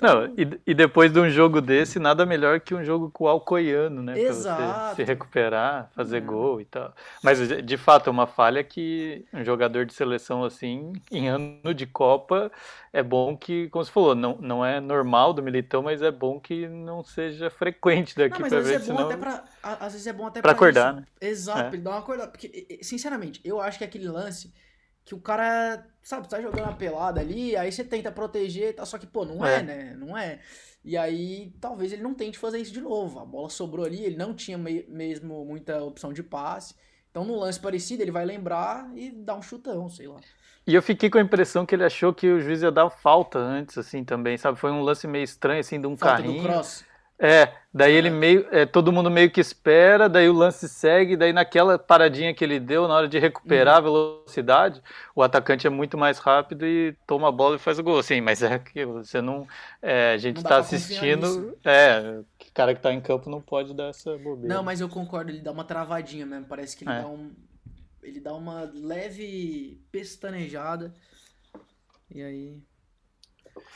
Não, 0.00 0.26
e, 0.36 0.60
e, 0.66 0.74
depois 0.74 1.12
de 1.12 1.18
um 1.18 1.28
jogo 1.30 1.60
desse, 1.60 1.98
nada 1.98 2.26
melhor 2.26 2.60
que 2.60 2.74
um 2.74 2.84
jogo 2.84 3.10
com 3.10 3.24
o 3.24 3.28
Alcoiano, 3.28 4.02
né? 4.02 4.18
Exato. 4.18 4.90
Você 4.90 4.96
se 4.96 5.04
recuperar, 5.04 5.90
fazer 5.94 6.18
é. 6.18 6.20
gol 6.20 6.60
e 6.60 6.64
tal. 6.64 6.94
Mas, 7.22 7.38
de 7.48 7.76
fato, 7.76 8.08
é 8.08 8.10
uma 8.10 8.26
falha 8.26 8.62
que 8.62 9.24
um 9.32 9.44
jogador 9.44 9.84
de 9.84 9.94
seleção 9.94 10.44
assim, 10.44 10.92
em 11.10 11.28
ano 11.28 11.74
de 11.74 11.86
Copa, 11.86 12.50
é 12.92 13.02
bom 13.02 13.36
que, 13.36 13.68
como 13.68 13.84
você 13.84 13.90
falou, 13.90 14.14
não, 14.14 14.36
não 14.40 14.64
é 14.64 14.80
normal 14.80 15.32
do 15.32 15.42
Militão, 15.42 15.82
mas 15.82 16.02
é 16.02 16.10
bom 16.10 16.38
que 16.38 16.68
não 16.68 17.02
seja 17.02 17.50
frequente 17.50 18.16
daqui 18.16 18.40
não, 18.40 18.48
pra 18.48 18.60
ver, 18.60 18.76
é 18.76 18.78
senão... 18.80 19.08
Pra, 19.18 19.44
às 19.62 19.92
vezes 19.92 20.06
é 20.06 20.12
bom 20.12 20.26
até 20.26 20.40
pra, 20.40 20.50
pra 20.50 20.52
acordar, 20.52 20.92
isso. 20.92 21.00
né? 21.00 21.06
Exato, 21.20 21.60
é. 21.60 21.68
ele 21.68 21.82
dá 21.82 21.90
uma 21.90 21.98
acordada. 21.98 22.30
Porque, 22.30 22.78
sinceramente, 22.82 23.40
eu 23.44 23.60
acho 23.60 23.78
que 23.78 23.84
aquele 23.84 24.08
lance 24.08 24.52
que 25.04 25.14
o 25.14 25.20
cara, 25.20 25.86
sabe, 26.02 26.28
tá 26.28 26.40
jogando 26.40 26.68
a 26.68 26.72
pelada 26.72 27.20
ali, 27.20 27.56
aí 27.56 27.70
você 27.70 27.84
tenta 27.84 28.12
proteger 28.12 28.74
tal, 28.74 28.86
só 28.86 28.98
que, 28.98 29.06
pô, 29.06 29.24
não 29.24 29.44
é. 29.44 29.58
é, 29.58 29.62
né? 29.62 29.96
Não 29.98 30.16
é. 30.16 30.40
E 30.84 30.96
aí, 30.96 31.52
talvez 31.60 31.92
ele 31.92 32.02
não 32.02 32.14
tente 32.14 32.38
fazer 32.38 32.58
isso 32.58 32.72
de 32.72 32.80
novo. 32.80 33.20
A 33.20 33.24
bola 33.24 33.48
sobrou 33.48 33.84
ali, 33.84 34.04
ele 34.04 34.16
não 34.16 34.34
tinha 34.34 34.58
me 34.58 34.84
mesmo 34.88 35.44
muita 35.44 35.82
opção 35.82 36.12
de 36.12 36.22
passe. 36.22 36.74
Então, 37.10 37.24
no 37.24 37.36
lance 37.38 37.60
parecido, 37.60 38.02
ele 38.02 38.10
vai 38.10 38.24
lembrar 38.24 38.90
e 38.96 39.10
dá 39.10 39.34
um 39.36 39.42
chutão, 39.42 39.88
sei 39.88 40.08
lá. 40.08 40.20
E 40.66 40.74
eu 40.74 40.82
fiquei 40.82 41.10
com 41.10 41.18
a 41.18 41.20
impressão 41.20 41.66
que 41.66 41.74
ele 41.74 41.84
achou 41.84 42.14
que 42.14 42.28
o 42.28 42.40
juiz 42.40 42.62
ia 42.62 42.70
dar 42.70 42.88
falta 42.88 43.38
antes, 43.38 43.76
assim, 43.76 44.04
também, 44.04 44.38
sabe? 44.38 44.58
Foi 44.58 44.70
um 44.70 44.80
lance 44.80 45.06
meio 45.06 45.24
estranho, 45.24 45.60
assim, 45.60 45.80
de 45.80 45.86
um 45.86 45.96
falta 45.96 46.22
carrinho. 46.22 46.42
Do 46.42 46.48
cross. 46.48 46.84
É, 47.24 47.52
daí 47.72 47.94
ele 47.94 48.10
meio. 48.10 48.48
É, 48.50 48.66
todo 48.66 48.90
mundo 48.90 49.08
meio 49.08 49.30
que 49.30 49.40
espera, 49.40 50.08
daí 50.08 50.28
o 50.28 50.32
lance 50.32 50.68
segue, 50.68 51.16
daí 51.16 51.32
naquela 51.32 51.78
paradinha 51.78 52.34
que 52.34 52.42
ele 52.42 52.58
deu, 52.58 52.88
na 52.88 52.94
hora 52.94 53.06
de 53.06 53.16
recuperar 53.16 53.74
uhum. 53.74 53.78
a 53.78 53.80
velocidade, 53.80 54.82
o 55.14 55.22
atacante 55.22 55.64
é 55.64 55.70
muito 55.70 55.96
mais 55.96 56.18
rápido 56.18 56.66
e 56.66 56.96
toma 57.06 57.28
a 57.28 57.30
bola 57.30 57.54
e 57.54 57.60
faz 57.60 57.78
o 57.78 57.82
gol. 57.84 58.02
Sim, 58.02 58.20
mas 58.20 58.42
é 58.42 58.58
que 58.58 58.84
você 58.84 59.20
não. 59.20 59.46
É, 59.80 60.14
a 60.14 60.18
gente 60.18 60.38
está 60.38 60.56
assistindo. 60.56 61.56
É, 61.64 62.18
o 62.40 62.52
cara 62.52 62.74
que 62.74 62.80
está 62.80 62.92
em 62.92 63.00
campo 63.00 63.30
não 63.30 63.40
pode 63.40 63.72
dar 63.72 63.90
essa 63.90 64.18
bobeira. 64.18 64.52
Não, 64.52 64.64
mas 64.64 64.80
eu 64.80 64.88
concordo, 64.88 65.30
ele 65.30 65.40
dá 65.40 65.52
uma 65.52 65.64
travadinha 65.64 66.26
mesmo. 66.26 66.46
Parece 66.46 66.76
que 66.76 66.82
ele 66.82 66.90
é. 66.90 67.02
dá 67.02 67.06
um. 67.06 67.30
Ele 68.02 68.18
dá 68.18 68.34
uma 68.34 68.68
leve 68.74 69.80
pestanejada. 69.92 70.92
E 72.10 72.20
aí. 72.20 72.60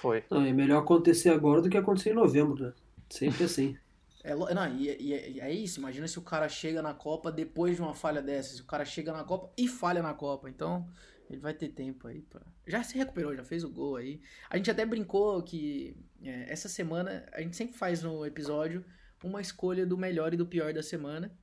Foi. 0.01 0.25
Não, 0.29 0.45
é 0.45 0.53
melhor 0.53 0.81
acontecer 0.81 1.31
agora 1.31 1.63
do 1.63 1.71
que 1.71 1.77
acontecer 1.77 2.11
em 2.11 2.15
novembro, 2.15 2.65
né? 2.65 2.73
Sempre 3.09 3.45
assim. 3.45 3.77
É, 4.25 4.35
não, 4.35 4.77
e, 4.77 4.89
e, 4.89 5.35
e, 5.35 5.41
é 5.41 5.53
isso, 5.53 5.79
imagina 5.79 6.09
se 6.09 6.19
o 6.19 6.23
cara 6.23 6.49
chega 6.49 6.83
na 6.83 6.93
Copa 6.93 7.31
depois 7.31 7.77
de 7.77 7.83
uma 7.83 7.95
falha 7.95 8.21
dessas. 8.21 8.59
O 8.59 8.65
cara 8.65 8.85
chega 8.85 9.13
na 9.13 9.23
Copa 9.23 9.53
e 9.57 9.69
falha 9.69 10.03
na 10.03 10.13
Copa. 10.15 10.49
Então, 10.49 10.89
ele 11.31 11.41
vai 11.41 11.55
ter 11.55 11.69
tempo 11.69 12.09
aí 12.09 12.23
pra... 12.23 12.43
Já 12.67 12.83
se 12.83 12.97
recuperou, 12.97 13.35
já 13.37 13.45
fez 13.45 13.63
o 13.63 13.71
gol 13.71 13.97
aí. 13.97 14.21
A 14.51 14.57
gente 14.57 14.71
até 14.71 14.85
brincou 14.85 15.43
que 15.43 15.97
é, 16.23 16.53
essa 16.53 16.69
semana, 16.69 17.25
a 17.33 17.41
gente 17.41 17.57
sempre 17.57 17.77
faz 17.77 18.03
no 18.03 18.27
episódio 18.27 18.85
uma 19.23 19.41
escolha 19.41 19.87
do 19.87 19.97
melhor 19.97 20.35
e 20.35 20.37
do 20.37 20.47
pior 20.47 20.73
da 20.73 20.83
semana. 20.83 21.37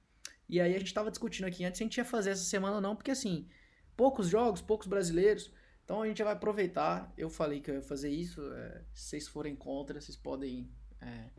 E 0.47 0.60
aí 0.60 0.76
a 0.76 0.80
gente 0.80 0.93
tava 0.93 1.10
discutindo 1.10 1.45
aqui 1.45 1.63
antes 1.65 1.78
se 1.78 1.84
a 1.84 1.86
gente 1.86 1.97
ia 1.97 2.06
fazer 2.06 2.32
essa 2.32 2.43
semana 2.43 2.76
ou 2.76 2.82
não, 2.82 2.95
porque 2.95 3.12
assim, 3.12 3.47
poucos 3.95 4.28
jogos, 4.28 4.62
poucos 4.62 4.88
brasileiros. 4.88 5.52
Então 5.84 6.02
a 6.02 6.08
gente 6.08 6.23
vai 6.23 6.34
aproveitar. 6.34 7.12
Eu 7.17 7.30
falei 7.30 7.60
que 7.60 7.69
eu 7.69 7.76
ia 7.76 7.82
fazer 7.82 8.10
isso. 8.10 8.41
É, 8.54 8.82
se 8.93 9.10
vocês 9.10 9.28
forem 9.28 9.56
contra, 9.56 9.99
vocês 9.99 10.17
podem. 10.17 10.69
É, 11.02 11.30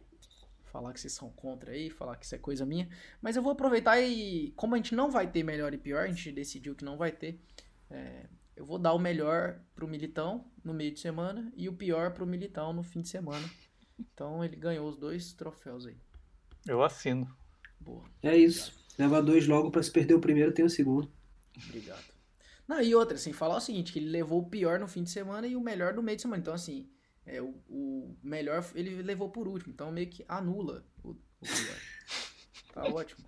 falar 0.74 0.92
que 0.92 1.00
vocês 1.00 1.12
são 1.12 1.30
contra 1.30 1.70
aí, 1.70 1.88
falar 1.88 2.16
que 2.16 2.24
isso 2.26 2.34
é 2.34 2.38
coisa 2.38 2.66
minha. 2.66 2.88
Mas 3.22 3.37
eu 3.37 3.42
vou 3.42 3.52
aproveitar 3.52 4.00
e, 4.00 4.52
como 4.56 4.74
a 4.74 4.76
gente 4.76 4.92
não 4.92 5.08
vai 5.08 5.30
ter 5.30 5.44
melhor 5.44 5.72
e 5.72 5.78
pior, 5.78 6.02
a 6.02 6.08
gente 6.08 6.32
decidiu 6.32 6.74
que 6.74 6.84
não 6.84 6.96
vai 6.96 7.12
ter. 7.12 7.40
É, 7.88 8.26
eu 8.56 8.66
vou 8.66 8.76
dar 8.76 8.92
o 8.92 8.98
melhor 8.98 9.60
pro 9.72 9.87
Militão 9.87 10.44
no 10.64 10.74
meio 10.74 10.90
de 10.90 10.98
semana 10.98 11.52
e 11.56 11.68
o 11.68 11.72
pior 11.72 12.12
pro 12.12 12.26
Militão 12.26 12.72
no 12.72 12.82
fim 12.82 13.02
de 13.02 13.08
semana. 13.08 13.48
Então 13.96 14.44
ele 14.44 14.56
ganhou 14.56 14.88
os 14.88 14.96
dois 14.96 15.32
troféus 15.32 15.87
aí. 15.87 15.96
Eu 16.66 16.82
assino. 16.82 17.32
Boa. 17.78 18.02
É 18.20 18.37
isso. 18.37 18.74
Leva 18.98 19.22
dois 19.22 19.46
logo 19.46 19.70
para 19.70 19.82
se 19.82 19.92
perder 19.92 20.14
o 20.14 20.20
primeiro, 20.20 20.50
tem 20.50 20.64
o 20.64 20.70
segundo. 20.70 21.08
Obrigado. 21.68 22.12
Não, 22.66 22.82
e 22.82 22.96
outra, 22.96 23.14
assim, 23.14 23.32
falar 23.32 23.58
o 23.58 23.60
seguinte, 23.60 23.92
que 23.92 24.00
ele 24.00 24.08
levou 24.08 24.40
o 24.40 24.50
pior 24.50 24.80
no 24.80 24.88
fim 24.88 25.04
de 25.04 25.10
semana 25.10 25.46
e 25.46 25.54
o 25.54 25.60
melhor 25.60 25.94
no 25.94 26.02
meio 26.02 26.16
de 26.16 26.22
semana. 26.22 26.40
Então, 26.40 26.54
assim, 26.54 26.88
é, 27.26 27.40
o, 27.40 27.54
o, 27.68 28.16
melhor 28.22 28.64
ele 28.74 29.02
levou 29.02 29.30
por 29.30 29.48
último, 29.48 29.72
então 29.72 29.90
meio 29.90 30.08
que 30.08 30.24
anula 30.28 30.84
o, 31.02 31.10
o 31.10 31.16
pior. 31.40 31.78
tá 32.72 32.84
ótimo. 32.92 33.24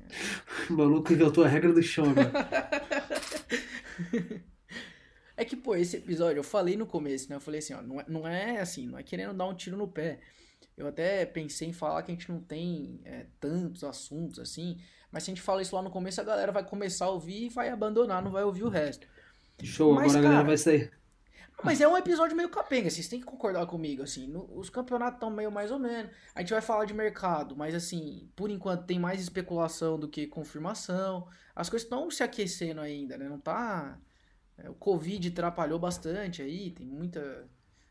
É. 0.00 0.72
O 0.72 0.76
maluco 0.76 1.12
inventou 1.12 1.44
a 1.44 1.48
regra 1.48 1.72
do 1.72 1.82
chão, 1.82 2.14
velho. 2.14 2.30
É 5.34 5.44
que, 5.44 5.56
pô, 5.56 5.74
esse 5.74 5.96
episódio, 5.96 6.38
eu 6.38 6.44
falei 6.44 6.76
no 6.76 6.86
começo, 6.86 7.28
né? 7.28 7.34
Eu 7.34 7.40
falei 7.40 7.58
assim, 7.58 7.74
ó, 7.74 7.82
não 7.82 8.00
é, 8.00 8.04
não 8.06 8.28
é 8.28 8.60
assim, 8.60 8.86
não 8.86 8.98
é 8.98 9.02
querendo 9.02 9.34
dar 9.34 9.46
um 9.46 9.54
tiro 9.54 9.76
no 9.76 9.88
pé. 9.88 10.20
Eu 10.76 10.86
até 10.86 11.26
pensei 11.26 11.68
em 11.68 11.72
falar 11.72 12.02
que 12.02 12.12
a 12.12 12.14
gente 12.14 12.30
não 12.30 12.40
tem 12.40 13.00
é, 13.04 13.26
tantos 13.40 13.82
assuntos 13.82 14.38
assim, 14.38 14.78
mas 15.10 15.24
se 15.24 15.30
a 15.30 15.34
gente 15.34 15.42
fala 15.42 15.60
isso 15.60 15.74
lá 15.74 15.82
no 15.82 15.90
começo, 15.90 16.20
a 16.20 16.24
galera 16.24 16.52
vai 16.52 16.64
começar 16.64 17.06
a 17.06 17.10
ouvir 17.10 17.46
e 17.46 17.48
vai 17.48 17.70
abandonar, 17.70 18.22
não 18.22 18.30
vai 18.30 18.44
ouvir 18.44 18.62
o 18.62 18.68
resto. 18.68 19.08
Show, 19.62 19.94
mas, 19.94 20.12
agora 20.12 20.12
cara, 20.12 20.18
a 20.18 20.30
galera 20.30 20.46
vai 20.46 20.56
sair. 20.56 20.92
Mas 21.64 21.80
é 21.80 21.86
um 21.86 21.96
episódio 21.96 22.36
meio 22.36 22.48
capenga, 22.48 22.90
vocês 22.90 23.08
têm 23.08 23.20
que 23.20 23.26
concordar 23.26 23.64
comigo, 23.66 24.02
assim. 24.02 24.26
No, 24.26 24.48
os 24.58 24.68
campeonatos 24.68 25.14
estão 25.14 25.30
meio 25.30 25.50
mais 25.50 25.70
ou 25.70 25.78
menos. 25.78 26.10
A 26.34 26.40
gente 26.40 26.52
vai 26.52 26.60
falar 26.60 26.84
de 26.84 26.94
mercado, 26.94 27.56
mas 27.56 27.74
assim, 27.74 28.28
por 28.34 28.50
enquanto 28.50 28.84
tem 28.84 28.98
mais 28.98 29.20
especulação 29.20 29.98
do 29.98 30.08
que 30.08 30.26
confirmação. 30.26 31.26
As 31.54 31.68
coisas 31.70 31.86
estão 31.86 32.10
se 32.10 32.22
aquecendo 32.22 32.80
ainda, 32.80 33.16
né? 33.16 33.28
Não 33.28 33.38
tá. 33.38 33.98
É, 34.58 34.68
o 34.68 34.74
Covid 34.74 35.28
atrapalhou 35.28 35.78
bastante 35.78 36.42
aí, 36.42 36.70
tem 36.70 36.86
muita. 36.86 37.48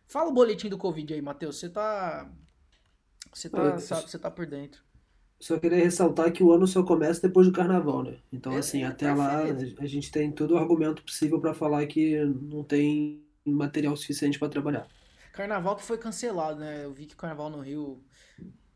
Fala 0.07 0.29
o 0.29 0.33
boletim 0.33 0.67
do 0.67 0.77
Covid 0.77 1.13
aí, 1.13 1.21
Matheus. 1.21 1.57
Você 1.57 1.69
tá. 1.69 2.29
Você 3.33 3.49
tá, 3.49 3.77
você 3.77 4.19
tá 4.19 4.29
por 4.29 4.45
dentro. 4.45 4.83
Só 5.39 5.57
queria 5.57 5.79
ressaltar 5.79 6.31
que 6.31 6.43
o 6.43 6.51
ano 6.51 6.67
só 6.67 6.83
começa 6.83 7.21
depois 7.21 7.47
do 7.47 7.53
carnaval, 7.53 8.03
né? 8.03 8.17
Então, 8.31 8.53
é, 8.53 8.57
assim, 8.57 8.83
é, 8.83 8.85
até 8.85 9.11
lá 9.11 9.41
a 9.79 9.87
gente 9.87 10.11
tem 10.11 10.31
todo 10.31 10.51
o 10.51 10.57
argumento 10.57 11.01
possível 11.01 11.39
para 11.39 11.53
falar 11.53 11.85
que 11.87 12.23
não 12.25 12.63
tem 12.63 13.25
material 13.45 13.95
suficiente 13.95 14.37
para 14.37 14.49
trabalhar. 14.49 14.87
Carnaval 15.33 15.75
que 15.75 15.83
foi 15.83 15.97
cancelado, 15.97 16.59
né? 16.59 16.83
Eu 16.83 16.93
vi 16.93 17.05
que 17.05 17.15
Carnaval 17.15 17.49
no 17.49 17.61
Rio 17.61 18.03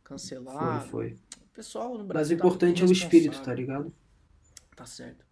cancelado. 0.04 0.88
Foi, 0.88 1.10
foi. 1.10 1.20
O 1.42 1.50
pessoal 1.54 1.98
no 1.98 2.04
Brasil. 2.04 2.38
Mas 2.38 2.44
o 2.44 2.48
importante 2.48 2.84
é 2.84 2.86
o 2.86 2.92
espírito, 2.92 3.42
tá 3.42 3.54
ligado? 3.54 3.94
Tá 4.76 4.86
certo. 4.86 5.26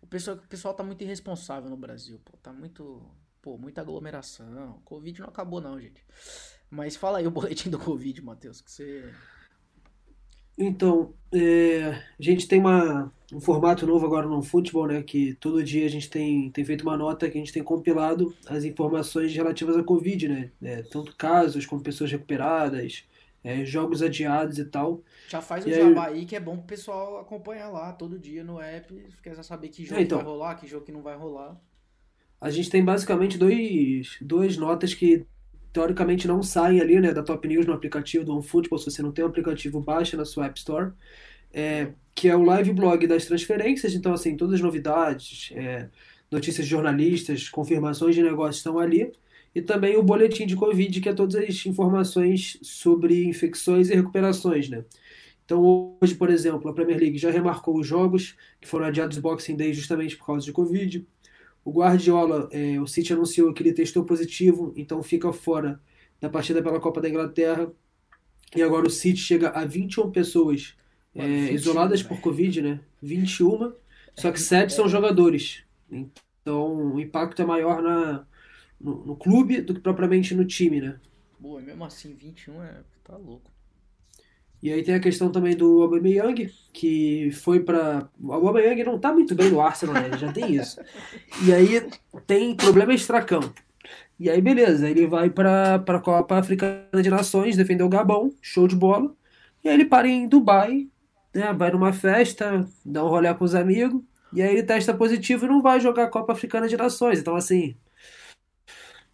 O 0.00 0.06
pessoal, 0.06 0.36
o 0.36 0.48
pessoal 0.48 0.74
tá 0.74 0.82
muito 0.82 1.02
irresponsável 1.02 1.70
no 1.70 1.76
Brasil, 1.76 2.20
pô. 2.24 2.36
Tá 2.38 2.52
muito. 2.52 3.02
Pô, 3.40 3.58
muita 3.58 3.80
aglomeração. 3.80 4.80
Covid 4.84 5.20
não 5.20 5.28
acabou, 5.28 5.60
não, 5.60 5.80
gente. 5.80 6.04
Mas 6.70 6.96
fala 6.96 7.18
aí 7.18 7.26
o 7.26 7.30
boletim 7.30 7.70
do 7.70 7.78
Covid, 7.78 8.22
Matheus, 8.22 8.60
que 8.60 8.70
você. 8.70 9.12
Então, 10.56 11.12
é, 11.32 12.02
a 12.18 12.22
gente 12.22 12.46
tem 12.46 12.60
uma, 12.60 13.12
um 13.32 13.40
formato 13.40 13.86
novo 13.86 14.04
agora 14.04 14.26
no 14.26 14.42
futebol, 14.42 14.86
né? 14.86 15.02
Que 15.02 15.34
todo 15.34 15.64
dia 15.64 15.86
a 15.86 15.88
gente 15.88 16.10
tem, 16.10 16.50
tem 16.50 16.64
feito 16.64 16.82
uma 16.82 16.96
nota 16.96 17.28
que 17.30 17.38
a 17.38 17.40
gente 17.40 17.52
tem 17.52 17.62
compilado 17.62 18.34
as 18.46 18.64
informações 18.64 19.34
relativas 19.34 19.76
à 19.76 19.82
Covid, 19.82 20.28
né? 20.28 20.50
É, 20.62 20.82
tanto 20.82 21.16
casos 21.16 21.64
como 21.64 21.82
pessoas 21.82 22.12
recuperadas, 22.12 23.04
é, 23.42 23.64
jogos 23.64 24.02
adiados 24.02 24.58
e 24.58 24.64
tal. 24.64 25.00
Já 25.28 25.40
faz 25.40 25.64
o 25.64 25.68
e 25.68 25.72
jabá 25.72 26.06
aí, 26.06 26.26
que 26.26 26.36
é 26.36 26.40
bom 26.40 26.56
pro 26.56 26.66
pessoal 26.66 27.18
acompanhar 27.18 27.70
lá 27.70 27.92
todo 27.92 28.18
dia 28.18 28.44
no 28.44 28.60
app, 28.60 28.94
quer 29.22 29.42
saber 29.42 29.68
que 29.68 29.84
jogo 29.84 30.00
é, 30.00 30.04
então, 30.04 30.18
vai 30.18 30.26
rolar, 30.26 30.54
que 30.56 30.66
jogo 30.66 30.84
que 30.84 30.92
não 30.92 31.02
vai 31.02 31.16
rolar. 31.16 31.58
A 32.40 32.50
gente 32.50 32.70
tem 32.70 32.84
basicamente 32.84 33.38
dois, 33.38 34.16
duas 34.20 34.56
notas 34.56 34.92
que 34.94 35.24
teoricamente 35.72 36.28
não 36.28 36.42
saem 36.42 36.80
ali, 36.80 37.00
né, 37.00 37.12
da 37.12 37.22
Top 37.22 37.46
News 37.46 37.66
no 37.66 37.72
aplicativo 37.72 38.24
do 38.24 38.32
OneFootball, 38.34 38.78
se 38.78 38.90
você 38.90 39.02
não 39.02 39.12
tem 39.12 39.24
o 39.24 39.28
aplicativo, 39.28 39.80
baixa 39.80 40.16
na 40.16 40.24
sua 40.24 40.46
App 40.46 40.58
Store, 40.58 40.92
é, 41.52 41.92
que 42.14 42.28
é 42.28 42.36
o 42.36 42.42
live 42.42 42.72
blog 42.72 43.06
das 43.06 43.24
transferências, 43.24 43.94
então 43.94 44.12
assim, 44.12 44.36
todas 44.36 44.56
as 44.56 44.60
novidades, 44.60 45.50
é, 45.54 45.88
notícias 46.30 46.66
de 46.66 46.70
jornalistas, 46.70 47.48
confirmações 47.48 48.14
de 48.14 48.22
negócios 48.22 48.58
estão 48.58 48.78
ali, 48.78 49.12
e 49.54 49.60
também 49.60 49.96
o 49.96 50.02
boletim 50.02 50.46
de 50.46 50.56
Covid, 50.56 51.00
que 51.00 51.08
é 51.08 51.12
todas 51.12 51.36
as 51.36 51.66
informações 51.66 52.58
sobre 52.62 53.26
infecções 53.26 53.90
e 53.90 53.94
recuperações, 53.94 54.68
né. 54.68 54.84
Então 55.44 55.98
hoje, 56.00 56.14
por 56.14 56.30
exemplo, 56.30 56.70
a 56.70 56.72
Premier 56.72 56.98
League 56.98 57.18
já 57.18 57.30
remarcou 57.30 57.78
os 57.78 57.86
jogos 57.86 58.36
que 58.60 58.68
foram 58.68 58.86
adiados 58.86 59.16
do 59.16 59.22
Boxing 59.22 59.56
Day 59.56 59.72
justamente 59.74 60.16
por 60.16 60.26
causa 60.26 60.46
de 60.46 60.52
Covid, 60.52 61.06
o 61.64 61.70
Guardiola, 61.70 62.48
é, 62.50 62.80
o 62.80 62.86
City 62.86 63.12
anunciou 63.12 63.52
que 63.52 63.62
ele 63.62 63.72
testou 63.72 64.04
positivo, 64.04 64.72
então 64.76 65.02
fica 65.02 65.32
fora 65.32 65.80
da 66.20 66.28
partida 66.28 66.62
pela 66.62 66.80
Copa 66.80 67.00
da 67.00 67.08
Inglaterra. 67.08 67.70
E 68.54 68.62
agora 68.62 68.86
o 68.86 68.90
City 68.90 69.20
chega 69.20 69.50
a 69.50 69.64
21 69.64 70.10
pessoas 70.10 70.74
é, 71.14 71.26
21, 71.26 71.54
isoladas 71.54 72.02
por 72.02 72.20
Covid, 72.20 72.62
né? 72.62 72.80
21, 73.00 73.72
só 74.16 74.32
que 74.32 74.40
7 74.40 74.72
são 74.72 74.88
jogadores. 74.88 75.62
Então 75.90 76.94
o 76.94 77.00
impacto 77.00 77.40
é 77.40 77.44
maior 77.44 77.80
na, 77.80 78.26
no, 78.80 79.06
no 79.06 79.16
clube 79.16 79.60
do 79.60 79.74
que 79.74 79.80
propriamente 79.80 80.34
no 80.34 80.44
time, 80.44 80.80
né? 80.80 80.98
Boa, 81.38 81.60
mesmo 81.60 81.84
assim, 81.84 82.14
21 82.14 82.62
é. 82.62 82.82
tá 83.04 83.16
louco. 83.16 83.51
E 84.62 84.72
aí 84.72 84.82
tem 84.84 84.94
a 84.94 85.00
questão 85.00 85.32
também 85.32 85.56
do 85.56 85.82
Aubameyang, 85.82 86.48
que 86.72 87.30
foi 87.32 87.60
para 87.60 88.08
o 88.20 88.32
Aubameyang 88.32 88.84
não 88.84 88.98
tá 88.98 89.12
muito 89.12 89.34
bem 89.34 89.50
no 89.50 89.60
Arsenal, 89.60 89.94
né? 89.94 90.16
Já 90.16 90.32
tem 90.32 90.54
isso. 90.54 90.80
E 91.44 91.52
aí 91.52 91.90
tem 92.26 92.54
problema 92.54 92.94
extracampo. 92.94 93.52
E 94.20 94.30
aí, 94.30 94.40
beleza, 94.40 94.88
ele 94.88 95.04
vai 95.06 95.28
para 95.28 95.74
a 95.74 95.98
Copa 95.98 96.38
Africana 96.38 97.02
de 97.02 97.10
Nações, 97.10 97.56
defender 97.56 97.82
o 97.82 97.88
Gabão, 97.88 98.32
show 98.40 98.68
de 98.68 98.76
bola. 98.76 99.12
E 99.64 99.68
aí 99.68 99.74
ele 99.74 99.84
para 99.84 100.06
em 100.06 100.28
Dubai, 100.28 100.88
né, 101.34 101.52
vai 101.52 101.72
numa 101.72 101.92
festa, 101.92 102.64
dá 102.84 103.04
um 103.04 103.08
rolê 103.08 103.34
com 103.34 103.44
os 103.44 103.56
amigos, 103.56 104.00
e 104.32 104.40
aí 104.40 104.52
ele 104.52 104.62
testa 104.62 104.94
positivo 104.94 105.44
e 105.44 105.48
não 105.48 105.60
vai 105.60 105.80
jogar 105.80 106.04
a 106.04 106.08
Copa 106.08 106.32
Africana 106.32 106.68
de 106.68 106.76
Nações. 106.76 107.18
Então, 107.18 107.34
assim, 107.34 107.76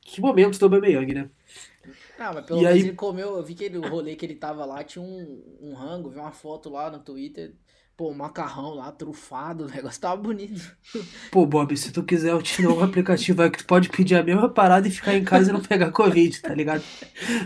que 0.03 0.21
momento 0.21 0.59
do 0.59 0.65
Aubameyang, 0.67 1.15
né? 1.15 1.31
Ah, 2.19 2.33
mas 2.35 2.45
pelo 2.45 2.59
e 2.59 2.63
menos 2.63 2.77
aí... 2.77 2.83
ele 2.83 2.93
comeu, 2.95 3.37
eu 3.37 3.43
vi 3.43 3.55
que 3.55 3.65
ele, 3.65 3.79
o 3.79 3.89
rolê 3.89 4.17
que 4.17 4.27
ele 4.27 4.35
tava 4.35 4.65
lá 4.65 4.83
tinha 4.83 5.03
um, 5.03 5.43
um 5.61 5.75
rango, 5.75 6.11
vi 6.11 6.19
uma 6.19 6.33
foto 6.33 6.69
lá 6.69 6.91
no 6.91 6.99
Twitter, 6.99 7.55
pô, 7.97 8.11
um 8.11 8.15
macarrão 8.15 8.75
lá, 8.75 8.91
trufado, 8.91 9.65
o 9.67 9.69
negócio 9.69 10.01
tava 10.01 10.21
bonito. 10.21 10.77
Pô, 11.31 11.47
Bob, 11.47 11.77
se 11.77 11.93
tu 11.93 12.03
quiser 12.03 12.33
eu 12.33 12.43
te 12.43 12.61
dou 12.63 12.79
um 12.79 12.83
aplicativo 12.83 13.43
aí 13.43 13.51
que 13.51 13.59
tu 13.59 13.67
pode 13.67 13.89
pedir 13.89 14.17
a 14.17 14.23
mesma 14.23 14.49
parada 14.49 14.89
e 14.89 14.91
ficar 14.91 15.15
em 15.15 15.25
casa 15.25 15.51
e 15.51 15.53
não 15.53 15.63
pegar 15.63 15.93
Covid, 15.93 16.43
tá 16.43 16.55
ligado? 16.55 16.83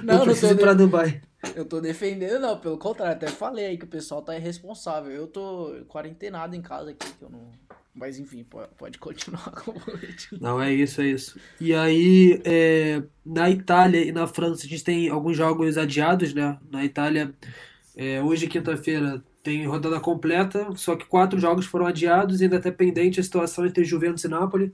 Não, 0.02 0.18
não 0.18 0.24
preciso 0.24 0.46
não 0.46 0.54
ir 0.54 0.60
pra 0.60 0.74
Dubai. 0.74 1.22
Eu 1.56 1.64
tô 1.64 1.80
defendendo, 1.80 2.40
não, 2.40 2.56
pelo 2.56 2.78
contrário, 2.78 3.14
até 3.14 3.26
falei 3.26 3.66
aí 3.66 3.76
que 3.76 3.84
o 3.84 3.88
pessoal 3.88 4.22
tá 4.22 4.36
irresponsável. 4.36 5.10
Eu 5.10 5.26
tô 5.26 5.84
quarentenado 5.88 6.54
em 6.54 6.62
casa 6.62 6.90
aqui, 6.90 7.12
que 7.12 7.22
eu 7.22 7.30
não. 7.30 7.50
Mas 7.94 8.18
enfim, 8.18 8.44
pode 8.78 8.98
continuar 8.98 9.50
com 9.62 9.72
o 9.72 9.80
boletim. 9.80 10.38
Não, 10.40 10.60
é 10.60 10.72
isso, 10.72 11.00
é 11.00 11.06
isso. 11.08 11.38
E 11.60 11.74
aí, 11.74 12.40
é, 12.44 13.02
na 13.24 13.50
Itália 13.50 14.02
e 14.02 14.12
na 14.12 14.26
França, 14.26 14.64
a 14.64 14.68
gente 14.68 14.82
tem 14.82 15.08
alguns 15.08 15.36
jogos 15.36 15.76
adiados, 15.76 16.32
né? 16.32 16.58
Na 16.70 16.84
Itália, 16.84 17.34
é, 17.94 18.22
hoje, 18.22 18.46
quinta-feira, 18.46 19.22
tem 19.42 19.66
rodada 19.66 20.00
completa, 20.00 20.74
só 20.76 20.96
que 20.96 21.04
quatro 21.04 21.38
jogos 21.38 21.66
foram 21.66 21.86
adiados 21.86 22.40
e 22.40 22.44
ainda 22.44 22.56
está 22.56 22.72
pendente 22.72 23.20
a 23.20 23.22
situação 23.22 23.66
entre 23.66 23.84
Juventus 23.84 24.24
e 24.24 24.28
Napoli 24.28 24.72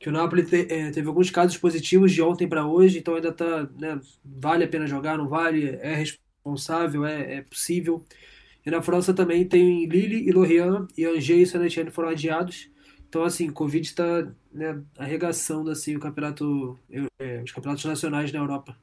que 0.00 0.08
o 0.08 0.12
Napoli 0.12 0.42
te, 0.44 0.66
é, 0.72 0.90
teve 0.90 1.06
alguns 1.08 1.30
casos 1.30 1.58
positivos 1.58 2.10
de 2.10 2.22
ontem 2.22 2.48
para 2.48 2.66
hoje, 2.66 2.98
então 2.98 3.14
ainda 3.14 3.30
tá, 3.30 3.68
né, 3.78 4.00
vale 4.24 4.64
a 4.64 4.68
pena 4.68 4.86
jogar, 4.86 5.18
não 5.18 5.28
vale, 5.28 5.78
é 5.82 5.94
responsável, 5.94 7.04
é, 7.04 7.36
é 7.36 7.42
possível. 7.42 8.02
E 8.64 8.70
na 8.70 8.82
França 8.82 9.14
também 9.14 9.46
tem 9.46 9.86
Lille 9.86 10.28
e 10.28 10.32
Lorient, 10.32 10.88
e 10.96 11.04
Angers 11.04 11.48
e 11.48 11.52
Saint-Etienne 11.52 11.90
foram 11.90 12.10
adiados. 12.10 12.68
Então, 13.08 13.24
assim, 13.24 13.50
Covid 13.50 13.86
está 13.86 14.30
né, 14.52 14.80
arregaçando 14.96 15.70
assim, 15.70 15.96
o 15.96 16.00
campeonato, 16.00 16.78
é, 17.18 17.42
os 17.42 17.50
campeonatos 17.50 17.84
nacionais 17.84 18.32
na 18.32 18.38
Europa. 18.38 18.76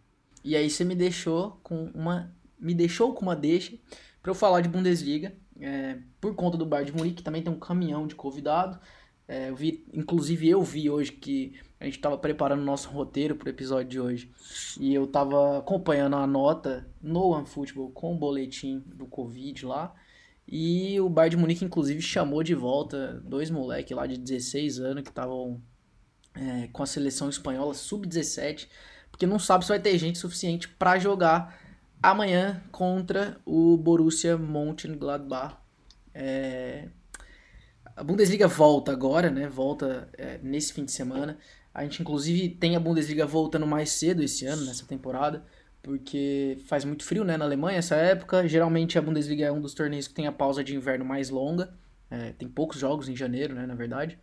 E 0.44 0.56
aí 0.56 0.70
você 0.70 0.84
me 0.84 0.96
deixou 0.96 1.60
com 1.64 1.86
uma, 1.94 2.34
me 2.60 2.74
deixou 2.74 3.14
com 3.14 3.22
uma 3.22 3.36
deixa 3.36 3.78
para 4.22 4.32
eu 4.32 4.36
falar 4.36 4.62
de 4.62 4.70
Bundesliga, 4.70 5.34
é, 5.60 5.98
por 6.20 6.36
conta 6.36 6.58
do 6.58 6.66
Bayern 6.66 6.92
de 6.92 6.98
Munique, 6.98 7.18
que 7.18 7.24
também 7.24 7.42
tem 7.42 7.52
um 7.52 7.60
caminhão 7.60 8.08
de 8.08 8.16
convidado. 8.16 8.80
É, 9.28 9.50
eu 9.50 9.56
vi, 9.56 9.86
inclusive 9.94 10.50
eu 10.50 10.62
vi 10.64 10.90
hoje 10.90 11.12
que 11.12 11.54
a 11.80 11.86
gente 11.86 11.96
estava 11.96 12.18
preparando 12.18 12.62
o 12.62 12.66
nosso 12.66 12.90
roteiro 12.90 13.36
para 13.36 13.48
o 13.48 13.50
episódio 13.50 13.88
de 13.88 14.00
hoje 14.00 14.32
e 14.80 14.94
eu 14.94 15.06
estava 15.06 15.60
acompanhando 15.60 16.16
a 16.16 16.26
nota 16.26 16.88
no 17.02 17.30
OneFootball 17.30 17.92
com 17.92 18.16
o 18.16 18.18
boletim 18.18 18.84
do 18.88 19.06
Covid 19.06 19.66
lá 19.66 19.94
e 20.48 21.00
o 21.00 21.10
Bayern 21.10 21.36
de 21.36 21.42
Munique 21.42 21.66
inclusive 21.66 22.02
chamou 22.02 22.42
de 22.42 22.56
volta 22.56 23.22
dois 23.24 23.50
moleques 23.50 23.96
lá 23.96 24.08
de 24.08 24.18
16 24.18 24.80
anos 24.80 25.04
que 25.04 25.10
estavam 25.10 25.62
é, 26.34 26.68
com 26.72 26.82
a 26.82 26.88
seleção 26.88 27.30
espanhola 27.30 27.74
sub-17 27.74 28.68
porque 29.12 29.28
não 29.28 29.38
sabe 29.38 29.64
se 29.64 29.70
vai 29.70 29.80
ter 29.80 29.98
gente 29.98 30.18
suficiente 30.18 30.68
para 30.68 30.98
jogar 30.98 31.60
amanhã 32.02 32.64
contra 32.72 33.40
o 33.46 33.78
Borussia 33.78 34.36
Mönchengladbach 34.36 35.58
é, 36.14 36.88
a 37.98 38.04
Bundesliga 38.04 38.48
volta 38.48 38.92
agora, 38.92 39.32
né? 39.32 39.48
Volta 39.48 40.08
é, 40.18 40.40
nesse 40.44 40.72
fim 40.72 40.86
de 40.86 40.92
semana. 40.92 41.38
A 41.78 41.84
gente, 41.84 42.02
inclusive, 42.02 42.50
tem 42.50 42.76
a 42.76 42.80
Bundesliga 42.80 43.24
voltando 43.24 43.68
mais 43.68 43.92
cedo 43.92 44.24
esse 44.24 44.48
ano, 44.48 44.66
nessa 44.66 44.84
temporada, 44.84 45.46
porque 45.84 46.58
faz 46.66 46.84
muito 46.84 47.04
frio, 47.04 47.24
né? 47.24 47.38
Na 47.38 47.46
Alemanha, 47.46 47.78
essa 47.78 47.96
época. 47.96 48.48
Geralmente, 48.48 48.98
a 48.98 49.02
Bundesliga 49.02 49.46
é 49.46 49.52
um 49.52 49.62
dos 49.62 49.76
torneios 49.76 50.08
que 50.08 50.14
tem 50.16 50.26
a 50.26 50.32
pausa 50.32 50.64
de 50.64 50.76
inverno 50.76 51.06
mais 51.06 51.30
longa. 51.30 51.72
É, 52.10 52.32
tem 52.32 52.50
poucos 52.50 52.80
jogos 52.80 53.08
em 53.08 53.16
janeiro, 53.16 53.54
né? 53.54 53.68
Na 53.68 53.76
verdade. 53.76 54.18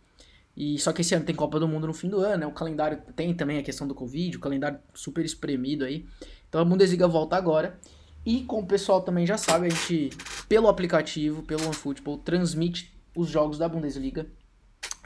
E 0.53 0.77
só 0.77 0.91
que 0.91 0.99
esse 0.99 1.15
ano 1.15 1.23
tem 1.23 1.33
Copa 1.33 1.57
do 1.57 1.65
Mundo 1.65 1.87
no 1.87 1.93
fim 1.93 2.09
do 2.09 2.19
ano, 2.19 2.39
né? 2.39 2.45
O 2.45 2.51
calendário 2.51 3.01
tem 3.15 3.33
também 3.33 3.57
a 3.57 3.63
questão 3.63 3.87
do 3.87 3.95
Covid, 3.95 4.35
o 4.35 4.41
calendário 4.41 4.77
super 4.93 5.23
espremido 5.23 5.85
aí. 5.85 6.05
Então 6.49 6.59
a 6.59 6.65
Bundesliga 6.65 7.07
volta 7.07 7.37
agora. 7.37 7.79
E 8.25 8.41
como 8.43 8.63
o 8.63 8.67
pessoal 8.67 9.01
também 9.01 9.25
já 9.25 9.37
sabe, 9.37 9.67
a 9.67 9.69
gente, 9.69 10.09
pelo 10.49 10.67
aplicativo, 10.67 11.41
pelo 11.41 11.63
OneFootball, 11.63 12.17
transmite 12.17 12.93
os 13.15 13.29
jogos 13.29 13.57
da 13.57 13.69
Bundesliga 13.69 14.27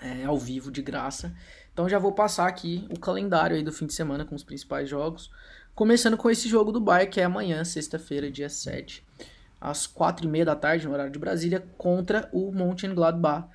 é, 0.02 0.24
ao 0.26 0.38
vivo, 0.38 0.72
de 0.72 0.82
graça. 0.82 1.36
Então 1.80 1.88
já 1.88 1.98
vou 1.98 2.12
passar 2.12 2.46
aqui 2.46 2.86
o 2.94 3.00
calendário 3.00 3.56
aí 3.56 3.64
do 3.64 3.72
fim 3.72 3.86
de 3.86 3.94
semana 3.94 4.26
com 4.26 4.36
os 4.36 4.44
principais 4.44 4.90
jogos. 4.90 5.32
Começando 5.74 6.18
com 6.18 6.30
esse 6.30 6.50
jogo 6.50 6.74
do 6.74 6.80
Bayern, 6.82 7.10
que 7.10 7.22
é 7.22 7.24
amanhã, 7.24 7.64
sexta-feira, 7.64 8.30
dia 8.30 8.50
7, 8.50 9.02
às 9.62 9.88
4h30 9.88 10.44
da 10.44 10.58
tarde, 10.58 10.86
no 10.86 10.92
horário 10.92 11.10
de 11.10 11.18
Brasília, 11.18 11.66
contra 11.78 12.30
o 12.34 12.52
Mönchengladbach. 12.52 13.48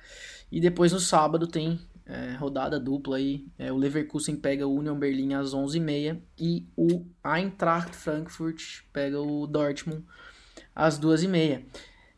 E 0.51 0.59
depois 0.59 0.91
no 0.91 0.99
sábado 0.99 1.45
tem 1.45 1.79
é, 2.03 2.33
rodada 2.33 2.79
dupla 2.79 3.17
aí. 3.17 3.45
É, 3.59 3.71
o 3.71 3.77
Leverkusen 3.77 4.37
pega 4.37 4.65
o 4.65 4.73
Union 4.73 4.97
Berlin 4.97 5.35
às 5.35 5.53
11h30 5.53 6.19
e 6.35 6.67
o 6.75 7.05
Eintracht 7.23 7.95
Frankfurt 7.95 8.81
pega 8.91 9.21
o 9.21 9.45
Dortmund 9.45 10.03
às 10.75 10.99
2h30. 10.99 11.63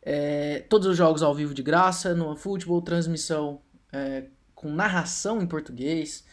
É, 0.00 0.60
todos 0.70 0.86
os 0.86 0.96
jogos 0.96 1.22
ao 1.22 1.34
vivo 1.34 1.52
de 1.52 1.62
graça, 1.62 2.14
no 2.14 2.34
futebol, 2.34 2.80
transmissão 2.80 3.60
é, 3.92 4.24
com 4.58 4.72
narração 4.72 5.40
em 5.40 5.46
português, 5.46 6.24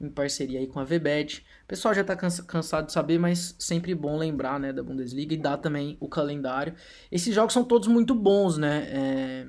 em 0.00 0.08
parceria 0.08 0.60
aí 0.60 0.68
com 0.68 0.78
a 0.78 0.84
VBET. 0.84 1.44
O 1.64 1.66
pessoal 1.66 1.92
já 1.92 2.02
está 2.02 2.14
cansado 2.14 2.86
de 2.86 2.92
saber, 2.92 3.18
mas 3.18 3.56
sempre 3.58 3.92
bom 3.92 4.16
lembrar 4.16 4.60
né, 4.60 4.72
da 4.72 4.84
Bundesliga 4.84 5.34
e 5.34 5.36
dar 5.36 5.56
também 5.56 5.96
o 5.98 6.08
calendário. 6.08 6.76
Esses 7.10 7.34
jogos 7.34 7.52
são 7.52 7.64
todos 7.64 7.88
muito 7.88 8.14
bons, 8.14 8.56
né? 8.56 8.86
É, 8.88 9.46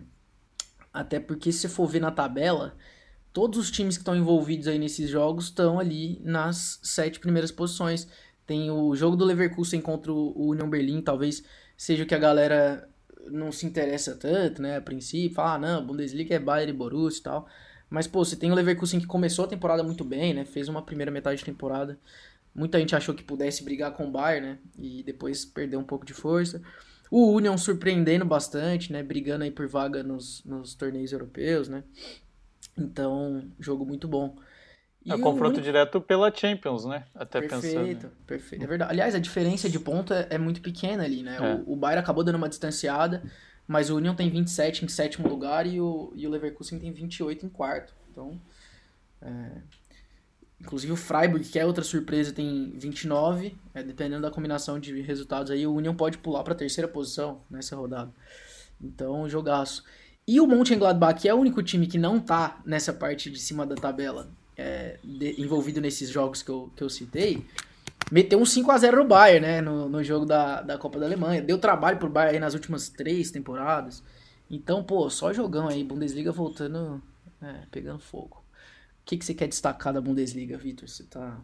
até 0.92 1.20
porque 1.20 1.52
se 1.52 1.68
for 1.68 1.86
ver 1.86 2.00
na 2.00 2.10
tabela, 2.10 2.76
todos 3.32 3.60
os 3.60 3.70
times 3.70 3.98
que 3.98 4.02
estão 4.02 4.16
envolvidos 4.16 4.68
aí 4.68 4.80
nesses 4.80 5.12
jogos 5.12 5.46
estão 5.46 5.80
ali 5.80 6.20
nas 6.24 6.80
sete 6.82 7.20
primeiras 7.20 7.52
posições. 7.52 8.08
Tem 8.48 8.72
o 8.72 8.96
jogo 8.96 9.16
do 9.16 9.26
Leverkusen 9.26 9.80
contra 9.80 10.12
o 10.12 10.50
Union 10.50 10.72
Berlin, 10.72 11.04
talvez 11.04 11.44
seja 11.78 12.04
o 12.04 12.08
que 12.08 12.16
a 12.16 12.20
galera 12.20 12.90
não 13.30 13.52
se 13.52 13.68
interessa 13.68 14.16
tanto, 14.16 14.60
né, 14.60 14.78
a 14.78 14.82
princípio, 14.82 15.36
fala, 15.36 15.54
ah, 15.54 15.60
não, 15.60 15.86
Bundesliga 15.86 16.34
é 16.34 16.40
Bayern 16.40 16.74
e 16.74 16.76
Borussia 16.76 17.20
e 17.20 17.24
tal. 17.24 17.48
Mas, 17.94 18.08
pô, 18.08 18.26
você 18.26 18.36
tem 18.36 18.52
o 18.52 18.56
Leverkusen 18.56 19.00
que 19.00 19.06
começou 19.06 19.46
a 19.46 19.48
temporada 19.48 19.84
muito 19.84 20.04
bem, 20.04 20.34
né, 20.34 20.46
fez 20.46 20.68
uma 20.68 20.82
primeira 20.82 21.12
metade 21.12 21.38
de 21.38 21.46
temporada. 21.46 22.00
Muita 22.56 22.80
gente 22.80 22.96
achou 22.96 23.14
que 23.14 23.24
pudesse 23.24 23.64
brigar 23.64 23.92
com 23.92 24.08
o 24.08 24.12
Bayern, 24.12 24.48
né, 24.48 24.58
e 24.80 25.04
depois 25.04 25.46
perdeu 25.46 25.80
um 25.80 25.84
pouco 25.84 26.04
de 26.04 26.12
força. 26.12 26.60
O 27.12 27.32
Union 27.32 27.56
surpreendendo 27.56 28.26
bastante, 28.26 28.92
né, 28.92 29.04
brigando 29.04 29.44
aí 29.44 29.52
por 29.52 29.68
vaga 29.68 30.02
nos, 30.02 30.44
nos 30.44 30.74
torneios 30.74 31.12
europeus, 31.12 31.70
né. 31.70 31.84
Então, 32.76 33.44
jogo 33.60 33.86
muito 33.86 34.08
bom. 34.08 34.40
É 35.06 35.12
confronto 35.12 35.58
único... 35.58 35.62
direto 35.62 36.02
pela 36.02 36.34
Champions, 36.34 36.86
né? 36.86 37.04
Até 37.14 37.42
perfeito, 37.42 37.78
pensando. 37.78 38.12
Perfeito, 38.26 38.64
é 38.64 38.68
verdade. 38.68 38.92
Aliás, 38.92 39.14
a 39.14 39.20
diferença 39.20 39.70
de 39.70 39.78
ponto 39.78 40.16
é, 40.16 40.26
é 40.32 40.38
muito 40.40 40.62
pequena 40.62 41.04
ali, 41.04 41.22
né? 41.22 41.38
É. 41.40 41.56
O, 41.68 41.74
o 41.74 41.76
Bayern 41.76 42.02
acabou 42.02 42.24
dando 42.24 42.38
uma 42.38 42.50
distanciada, 42.50 43.22
mas 43.68 43.90
o 43.90 43.98
Union 43.98 44.16
tem 44.16 44.30
27 44.30 44.86
em 44.86 44.88
sétimo 44.88 45.28
lugar 45.28 45.66
e 45.66 45.80
o, 45.80 46.12
e 46.16 46.28
o 46.28 46.30
Leverkusen 46.30 46.80
tem 46.80 46.92
28 46.92 47.46
em 47.46 47.50
quarto. 47.50 47.94
Então, 48.12 48.40
é... 49.22 49.62
inclusive 50.60 50.92
o 50.92 50.98
Freiburg, 50.98 51.48
que 51.48 51.58
é 51.58 51.66
outra 51.66 51.84
surpresa, 51.84 52.34
tem 52.34 52.72
29. 52.78 53.56
É, 53.74 53.82
dependendo 53.82 54.22
da 54.22 54.32
combinação 54.32 54.80
de 54.80 55.02
resultados 55.02 55.52
aí, 55.52 55.66
o 55.66 55.74
Union 55.74 55.96
pode 55.96 56.18
pular 56.18 56.44
para 56.44 56.54
a 56.54 56.58
terceira 56.58 56.88
posição 56.88 57.42
nessa 57.50 57.76
rodada. 57.76 58.12
Então, 58.82 59.28
jogaço. 59.30 59.84
E 60.28 60.40
o 60.40 60.48
Mönchengladbach, 60.48 61.22
que 61.22 61.28
é 61.28 61.34
o 61.34 61.38
único 61.38 61.62
time 61.62 61.88
que 61.88 61.98
não 61.98 62.20
tá 62.20 62.62
nessa 62.66 62.94
parte 62.94 63.30
de 63.30 63.40
cima 63.40 63.66
da 63.66 63.76
tabela, 63.76 64.30
é, 64.58 64.98
de, 65.04 65.42
envolvido 65.42 65.82
nesses 65.82 66.10
jogos 66.10 66.42
que 66.42 66.50
eu, 66.50 66.72
que 66.76 66.84
eu 66.84 66.90
citei, 66.90 67.46
meteu 68.12 68.40
um 68.40 68.46
5 68.46 68.72
a 68.72 68.78
0 68.78 68.98
no 68.98 69.08
Bayern, 69.08 69.46
né, 69.46 69.62
no, 69.62 69.90
no 69.90 70.04
jogo 70.04 70.26
da, 70.26 70.62
da 70.62 70.78
Copa 70.78 71.00
da 71.00 71.06
Alemanha. 71.06 71.42
Deu 71.42 71.58
trabalho 71.58 71.98
pro 71.98 72.10
Bayern 72.10 72.36
aí 72.36 72.40
nas 72.40 72.54
últimas 72.54 72.90
três 72.90 73.32
temporadas. 73.32 74.04
Então, 74.50 74.84
pô, 74.84 75.10
só 75.10 75.34
jogão 75.34 75.68
aí, 75.68 75.84
Bundesliga 75.84 76.32
voltando, 76.32 77.02
é, 77.42 77.66
pegando 77.72 78.00
fogo. 78.00 78.44
O 79.02 79.06
que, 79.06 79.18
que 79.18 79.26
você 79.26 79.34
quer 79.34 79.48
destacar 79.48 79.94
da 79.94 80.02
Bundesliga, 80.02 80.58
Vitor? 80.58 80.88
Você 80.88 81.04
tá... 81.04 81.40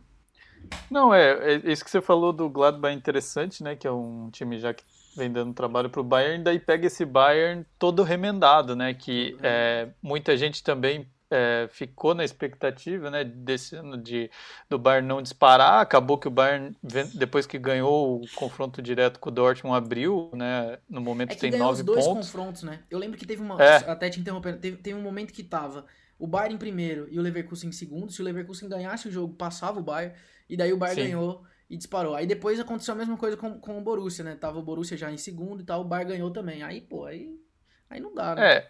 Não, 0.91 1.14
é, 1.14 1.55
é, 1.55 1.72
isso 1.72 1.84
que 1.84 1.89
você 1.89 2.01
falou 2.01 2.34
do 2.34 2.49
Gladbach 2.49 2.93
é 2.93 2.97
interessante, 2.97 3.64
né, 3.64 3.76
que 3.76 3.88
é 3.88 3.91
um 3.91 4.30
time 4.30 4.60
já 4.60 4.74
que 4.74 4.84
vem 5.16 5.32
dando 5.32 5.53
trabalho 5.53 5.89
pro 5.89 6.03
Bayern, 6.03 6.43
daí 6.43 6.60
pega 6.60 6.88
esse 6.88 7.05
Bayern 7.05 7.66
todo 7.78 8.03
remendado, 8.03 8.76
né, 8.76 8.93
que 8.93 9.38
é, 9.41 9.89
muita 10.01 10.38
gente 10.38 10.64
também 10.64 11.07
é, 11.32 11.67
ficou 11.71 12.15
na 12.15 12.23
expectativa 12.23 13.11
né, 13.11 13.23
desse 13.23 13.75
ano 13.75 13.97
de, 13.97 14.32
do 14.69 14.80
Bayern 14.80 15.07
não 15.07 15.21
disparar. 15.21 15.82
Acabou 15.82 16.17
que 16.17 16.27
o 16.27 16.32
Bayern, 16.32 16.75
depois 17.13 17.45
que 17.45 17.59
ganhou 17.59 18.21
o 18.21 18.27
confronto 18.36 18.82
direto 18.82 19.19
com 19.19 19.30
o 19.30 19.32
Dortmund, 19.32 19.77
abriu, 19.77 20.32
né? 20.34 20.80
No 20.89 21.01
momento 21.01 21.32
é 21.32 21.36
que 21.36 21.41
tem 21.41 21.51
nove 21.51 21.84
pontos. 21.84 22.05
dois 22.05 22.07
confrontos, 22.07 22.63
né? 22.63 22.80
Eu 22.89 22.97
lembro 22.97 23.17
que 23.17 23.25
teve 23.25 23.41
uma. 23.41 23.61
É. 23.61 23.77
Até 23.89 24.09
te 24.09 24.19
interrompendo, 24.19 24.57
teve, 24.57 24.77
teve 24.77 24.97
um 24.97 25.03
momento 25.03 25.32
que 25.32 25.43
tava 25.43 25.86
o 26.17 26.25
Bayern 26.25 26.55
em 26.55 26.57
primeiro 26.57 27.07
e 27.11 27.19
o 27.19 27.21
Leverkusen 27.21 27.69
em 27.69 27.73
segundo. 27.73 28.11
Se 28.11 28.21
o 28.21 28.25
Leverkusen 28.25 28.67
ganhasse 28.67 29.07
o 29.07 29.11
jogo, 29.11 29.34
passava 29.36 29.80
o 29.80 29.84
Bayern. 29.84 30.15
E 30.49 30.57
daí 30.57 30.73
o 30.73 30.77
Bayern 30.77 31.01
Sim. 31.01 31.07
ganhou 31.09 31.43
e 31.69 31.77
disparou. 31.77 32.15
Aí 32.15 32.25
depois 32.25 32.59
aconteceu 32.59 32.95
a 32.95 32.97
mesma 32.97 33.15
coisa 33.15 33.38
com, 33.38 33.59
com 33.59 33.77
o 33.77 33.82
Borussia, 33.82 34.23
né? 34.23 34.36
Tava 34.36 34.57
o 34.57 34.63
Borussia 34.63 34.97
já 34.97 35.11
em 35.11 35.17
segundo 35.17 35.61
e 35.61 35.63
tal, 35.63 35.82
o 35.82 35.86
Bayern 35.86 36.13
ganhou 36.13 36.32
também. 36.32 36.63
Aí, 36.63 36.82
pô, 36.82 37.05
aí, 37.05 37.39
aí 37.88 37.99
não 37.99 38.13
dá, 38.15 38.34
né? 38.34 38.53
É, 38.55 38.69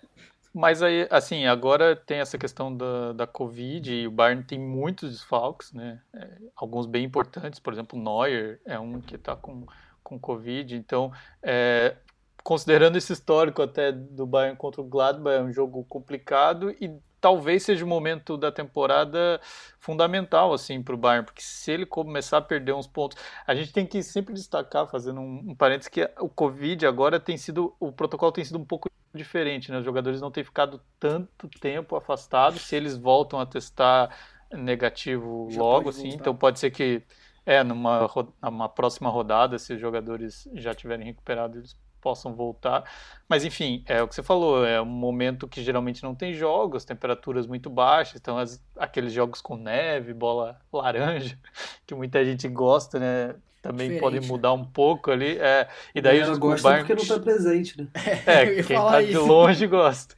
mas 0.54 0.82
aí, 0.82 1.08
assim, 1.12 1.46
agora 1.46 1.96
tem 1.96 2.20
essa 2.20 2.38
questão 2.38 2.76
da, 2.76 3.14
da 3.14 3.28
Covid 3.28 3.94
e 3.94 4.08
o 4.08 4.12
Bayern 4.12 4.44
tem 4.44 4.60
muitos 4.60 5.12
desfalques, 5.12 5.72
né? 5.74 6.02
É, 6.14 6.38
alguns 6.56 6.86
bem 6.86 7.04
importantes, 7.06 7.60
por 7.60 7.72
exemplo, 7.72 8.00
Neuer 8.00 8.60
é 8.66 8.80
um 8.80 9.00
que 9.00 9.18
tá 9.18 9.36
com, 9.36 9.66
com 10.04 10.20
Covid. 10.20 10.76
Então, 10.76 11.12
é, 11.44 11.96
considerando 12.44 12.98
esse 12.98 13.14
histórico 13.14 13.62
até 13.62 13.92
do 13.92 14.26
Bayern 14.26 14.58
contra 14.58 14.82
o 14.82 14.86
Gladbach, 14.86 15.36
é 15.36 15.42
um 15.42 15.54
jogo 15.54 15.84
complicado 15.86 16.72
e 16.72 17.00
talvez 17.20 17.64
seja 17.64 17.84
o 17.84 17.88
momento 17.88 18.38
da 18.38 18.52
temporada 18.52 19.40
fundamental 19.80 20.54
assim 20.54 20.82
para 20.82 20.96
o 20.96 20.98
Bayern, 20.98 21.26
porque 21.26 21.42
se 21.42 21.72
ele 21.72 21.86
começar 21.86 22.38
a 22.38 22.42
perder 22.42 22.74
uns 22.74 22.88
pontos, 22.88 23.18
a 23.46 23.56
gente 23.56 23.72
tem 23.72 23.86
que 23.86 24.02
sempre 24.04 24.34
destacar, 24.34 24.88
fazendo 24.88 25.22
um, 25.22 25.52
um 25.52 25.56
parênteses, 25.56 25.90
que 25.90 26.10
o 26.20 26.30
Covid 26.30 26.86
agora 26.86 27.20
tem 27.20 27.38
sido, 27.38 27.76
o 27.80 27.92
protocolo 27.92 28.32
tem 28.32 28.44
sido 28.44 28.60
um 28.60 28.66
pouco 28.66 28.90
diferente, 29.14 29.72
né? 29.72 29.80
Os 29.80 29.86
jogadores 29.86 30.22
não 30.22 30.32
têm 30.32 30.44
ficado 30.44 30.82
tanto 31.00 31.50
tempo 31.60 31.96
afastados, 31.96 32.62
se 32.62 32.76
eles 32.76 32.98
voltam 32.98 33.40
a 33.40 33.46
testar 33.46 34.16
negativo 34.52 35.48
já 35.50 35.62
logo, 35.62 35.90
assim, 35.90 36.10
então 36.10 36.36
pode 36.36 36.60
ser 36.60 36.72
que 36.72 37.04
é 37.46 37.64
numa, 37.64 38.08
numa 38.42 38.70
próxima 38.70 39.10
rodada, 39.10 39.58
se 39.58 39.74
os 39.74 39.82
jogadores 39.82 40.48
já 40.54 40.74
tiverem 40.74 41.06
recuperado, 41.06 41.58
eles 41.58 41.76
possam 42.00 42.34
voltar. 42.36 42.84
Mas 43.28 43.46
enfim, 43.46 43.84
é 43.88 44.02
o 44.02 44.08
que 44.08 44.16
você 44.16 44.24
falou, 44.24 44.66
é 44.66 44.82
um 44.82 44.86
momento 44.86 45.48
que 45.48 45.62
geralmente 45.62 46.04
não 46.04 46.16
tem 46.16 46.34
jogos, 46.34 46.86
temperaturas 46.86 47.46
muito 47.48 47.70
baixas, 47.70 48.16
então 48.20 48.38
as, 48.38 48.62
aqueles 48.78 49.14
jogos 49.14 49.42
com 49.42 49.56
neve, 49.56 50.14
bola 50.14 50.60
laranja, 50.72 51.38
que 51.86 51.94
muita 51.94 52.24
gente 52.26 52.48
gosta, 52.48 53.00
né? 53.00 53.36
Também 53.62 53.90
Diferente. 53.90 54.00
podem 54.00 54.22
mudar 54.22 54.54
um 54.54 54.64
pouco 54.64 55.12
ali. 55.12 55.38
É, 55.38 55.68
e 55.94 56.02
daí 56.02 56.22
os 56.22 56.38
gosta 56.38 56.70
Bayern... 56.70 56.88
porque 56.88 56.96
não 56.96 57.02
está 57.04 57.20
presente, 57.20 57.78
né? 57.78 57.88
É, 58.26 58.46
quem 58.64 58.78
está 58.78 59.02
de 59.02 59.18
longe 59.18 59.68
gosta. 59.68 60.16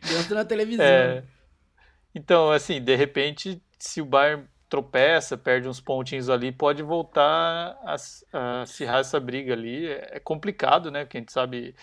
Gosta 0.00 0.34
na 0.34 0.44
televisão. 0.44 0.84
É, 0.84 1.24
então, 2.14 2.52
assim, 2.52 2.80
de 2.80 2.94
repente, 2.94 3.60
se 3.78 4.00
o 4.00 4.06
Bayern 4.06 4.46
tropeça, 4.68 5.36
perde 5.36 5.68
uns 5.68 5.80
pontinhos 5.80 6.28
ali, 6.28 6.52
pode 6.52 6.82
voltar 6.82 7.78
a, 7.82 7.96
a 8.32 8.62
acirrar 8.62 9.00
essa 9.00 9.18
briga 9.18 9.52
ali. 9.52 9.86
É, 9.86 10.16
é 10.16 10.20
complicado, 10.20 10.90
né? 10.90 11.04
Porque 11.04 11.16
a 11.16 11.20
gente 11.20 11.32
sabe 11.32 11.74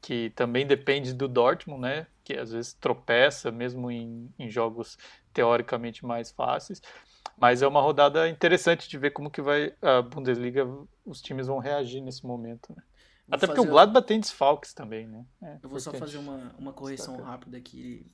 que 0.00 0.30
também 0.30 0.66
depende 0.66 1.14
do 1.14 1.28
Dortmund, 1.28 1.80
né? 1.80 2.06
Que 2.24 2.34
às 2.34 2.52
vezes 2.52 2.72
tropeça, 2.74 3.50
mesmo 3.50 3.90
em, 3.90 4.28
em 4.38 4.50
jogos 4.50 4.98
teoricamente 5.32 6.04
mais 6.04 6.32
fáceis. 6.32 6.82
Mas 7.36 7.62
é 7.62 7.66
uma 7.66 7.80
rodada 7.80 8.28
interessante 8.28 8.88
de 8.88 8.98
ver 8.98 9.10
como 9.12 9.30
que 9.30 9.40
vai 9.40 9.74
a 9.80 10.02
Bundesliga, 10.02 10.66
os 11.04 11.20
times 11.22 11.46
vão 11.46 11.58
reagir 11.58 12.00
nesse 12.00 12.26
momento, 12.26 12.74
né? 12.76 12.82
Até 13.30 13.46
porque 13.46 13.60
o 13.60 13.66
Gladbach 13.66 14.06
tem 14.06 14.20
desfalques 14.20 14.74
também, 14.74 15.06
né? 15.06 15.24
É, 15.42 15.58
eu 15.62 15.68
vou 15.68 15.80
só 15.80 15.92
fazer 15.92 16.18
uma, 16.18 16.54
uma 16.58 16.72
correção 16.72 17.16
rápida 17.22 17.56
aqui 17.56 18.06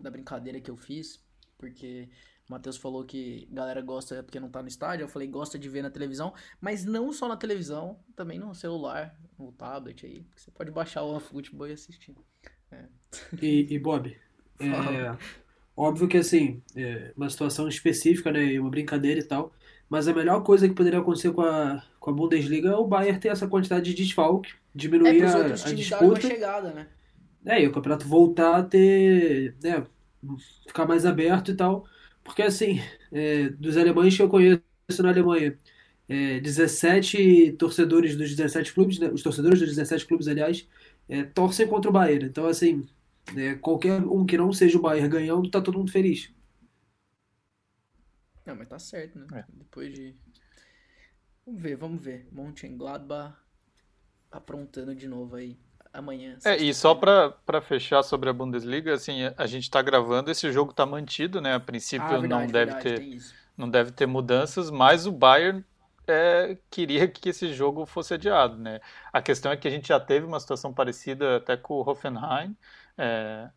da 0.00 0.10
brincadeira 0.10 0.60
que 0.60 0.70
eu 0.70 0.76
fiz, 0.76 1.22
porque 1.56 2.08
o 2.48 2.52
Matheus 2.52 2.76
falou 2.76 3.04
que 3.04 3.48
galera 3.50 3.80
gosta 3.80 4.22
porque 4.22 4.38
não 4.38 4.50
tá 4.50 4.60
no 4.60 4.68
estádio. 4.68 5.04
Eu 5.04 5.08
falei, 5.08 5.26
gosta 5.26 5.58
de 5.58 5.68
ver 5.68 5.82
na 5.82 5.90
televisão, 5.90 6.34
mas 6.60 6.84
não 6.84 7.12
só 7.12 7.26
na 7.26 7.36
televisão, 7.36 7.98
também 8.14 8.38
no 8.38 8.54
celular, 8.54 9.16
no 9.38 9.50
tablet 9.52 10.04
aí. 10.04 10.26
Você 10.36 10.50
pode 10.50 10.70
baixar 10.70 11.02
o 11.02 11.12
OneFootball 11.12 11.68
e 11.68 11.72
assistir. 11.72 12.14
É. 12.70 12.84
E, 13.40 13.74
e 13.74 13.78
Bob, 13.78 14.14
é, 14.60 15.16
óbvio 15.74 16.06
que 16.06 16.18
assim, 16.18 16.62
é 16.76 17.12
uma 17.16 17.30
situação 17.30 17.66
específica, 17.66 18.30
né? 18.30 18.60
Uma 18.60 18.70
brincadeira 18.70 19.20
e 19.20 19.24
tal. 19.24 19.52
Mas 19.88 20.06
a 20.06 20.14
melhor 20.14 20.42
coisa 20.42 20.68
que 20.68 20.74
poderia 20.74 20.98
acontecer 20.98 21.32
com 21.32 21.42
a, 21.42 21.82
com 21.98 22.10
a 22.10 22.14
Bundesliga 22.14 22.70
é 22.70 22.76
o 22.76 22.86
Bayern 22.86 23.20
ter 23.20 23.28
essa 23.28 23.46
quantidade 23.46 23.84
de 23.84 24.02
desfalque, 24.02 24.52
diminuir 24.74 25.22
é, 25.22 25.26
a, 25.26 25.46
a 25.46 25.72
disputa. 25.72 26.20
Chegada, 26.20 26.72
né? 26.72 26.88
É, 27.46 27.62
e 27.62 27.66
o 27.66 27.72
campeonato 27.72 28.06
voltar 28.06 28.56
a 28.56 28.62
ter. 28.62 29.54
Né, 29.62 29.86
ficar 30.66 30.86
mais 30.86 31.06
aberto 31.06 31.50
e 31.50 31.54
tal. 31.54 31.86
Porque, 32.24 32.42
assim, 32.42 32.80
é, 33.12 33.50
dos 33.50 33.76
alemães 33.76 34.16
que 34.16 34.22
eu 34.22 34.28
conheço 34.28 34.62
na 35.00 35.10
Alemanha, 35.10 35.56
é, 36.08 36.40
17 36.40 37.52
torcedores 37.52 38.16
dos 38.16 38.30
17 38.34 38.72
clubes, 38.72 38.98
né, 38.98 39.08
os 39.08 39.22
torcedores 39.22 39.60
dos 39.60 39.68
17 39.68 40.06
clubes, 40.06 40.26
aliás, 40.26 40.66
é, 41.08 41.22
torcem 41.22 41.68
contra 41.68 41.90
o 41.90 41.92
Bayern. 41.92 42.26
Então, 42.26 42.46
assim, 42.46 42.86
é, 43.36 43.54
qualquer 43.54 44.00
um 44.02 44.24
que 44.24 44.36
não 44.38 44.52
seja 44.52 44.78
o 44.78 44.82
Bayern 44.82 45.08
ganhando, 45.08 45.50
tá 45.50 45.60
todo 45.60 45.78
mundo 45.78 45.92
feliz. 45.92 46.32
Não, 48.44 48.56
mas 48.56 48.68
tá 48.68 48.78
certo, 48.78 49.18
né? 49.18 49.26
É. 49.32 49.44
Depois 49.52 49.92
de. 49.92 50.14
Vamos 51.46 51.62
ver, 51.62 51.76
vamos 51.76 52.02
ver. 52.02 52.28
Mönchengladbach 52.32 53.36
aprontando 54.30 54.94
de 54.94 55.06
novo 55.06 55.36
aí 55.36 55.56
amanhã. 55.94 56.36
É, 56.44 56.56
e 56.56 56.74
só 56.74 56.94
para 56.94 57.60
fechar 57.62 58.02
sobre 58.02 58.28
a 58.28 58.32
Bundesliga, 58.32 58.92
assim, 58.92 59.20
a 59.36 59.46
gente 59.46 59.62
está 59.62 59.80
gravando, 59.80 60.30
esse 60.30 60.50
jogo 60.52 60.72
está 60.72 60.84
mantido, 60.84 61.40
né? 61.40 61.54
A 61.54 61.60
princípio 61.60 62.06
ah, 62.06 62.18
verdade, 62.18 62.28
não 62.28 62.46
deve 62.46 62.72
verdade, 62.72 63.00
ter 63.00 63.44
não 63.56 63.70
deve 63.70 63.92
ter 63.92 64.06
mudanças, 64.06 64.70
mas 64.70 65.06
o 65.06 65.12
Bayern 65.12 65.64
é, 66.06 66.58
queria 66.70 67.06
que 67.08 67.28
esse 67.28 67.52
jogo 67.52 67.86
fosse 67.86 68.14
adiado, 68.14 68.56
né? 68.56 68.80
A 69.12 69.22
questão 69.22 69.50
é 69.52 69.56
que 69.56 69.68
a 69.68 69.70
gente 69.70 69.88
já 69.88 70.00
teve 70.00 70.26
uma 70.26 70.40
situação 70.40 70.72
parecida 70.72 71.36
até 71.36 71.56
com 71.56 71.74
o 71.74 71.88
Hoffenheim, 71.88 72.56
é, 72.98 73.48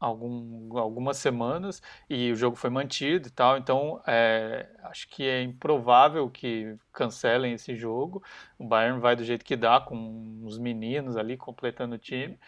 algum, 0.00 0.76
algumas 0.78 1.18
semanas 1.18 1.82
e 2.08 2.32
o 2.32 2.36
jogo 2.36 2.56
foi 2.56 2.70
mantido 2.70 3.28
e 3.28 3.30
tal. 3.30 3.58
Então, 3.58 4.00
é, 4.06 4.68
acho 4.84 5.08
que 5.08 5.24
é 5.24 5.42
improvável 5.42 6.28
que 6.30 6.74
cancelem 6.92 7.52
esse 7.52 7.76
jogo. 7.76 8.22
O 8.58 8.66
Bayern 8.66 8.98
vai 9.00 9.14
do 9.14 9.22
jeito 9.22 9.44
que 9.44 9.56
dá, 9.56 9.80
com 9.80 10.40
os 10.44 10.58
meninos 10.58 11.16
ali 11.16 11.36
completando 11.36 11.96
o 11.96 11.98
time. 11.98 12.38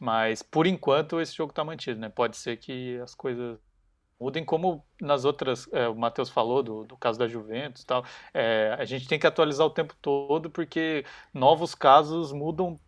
Mas, 0.00 0.42
por 0.42 0.66
enquanto, 0.66 1.20
esse 1.20 1.34
jogo 1.34 1.50
está 1.50 1.64
mantido. 1.64 2.00
Né? 2.00 2.08
Pode 2.08 2.36
ser 2.36 2.56
que 2.56 2.98
as 2.98 3.14
coisas 3.14 3.58
mudem, 4.20 4.44
como 4.44 4.84
nas 5.00 5.24
outras, 5.24 5.68
é, 5.72 5.88
o 5.88 5.94
Matheus 5.94 6.28
falou 6.28 6.62
do, 6.62 6.84
do, 6.84 6.96
caso 6.96 7.18
da 7.18 7.28
Juventus 7.28 7.82
e 7.82 7.86
tal. 7.86 8.04
É, 8.34 8.76
a 8.78 8.84
gente 8.84 9.06
tem 9.08 9.18
que 9.18 9.26
atualizar 9.26 9.66
o 9.66 9.70
tempo 9.70 9.94
todo, 10.02 10.50
porque 10.50 11.04
novos 11.32 11.74
casos 11.74 12.32
mudam 12.32 12.78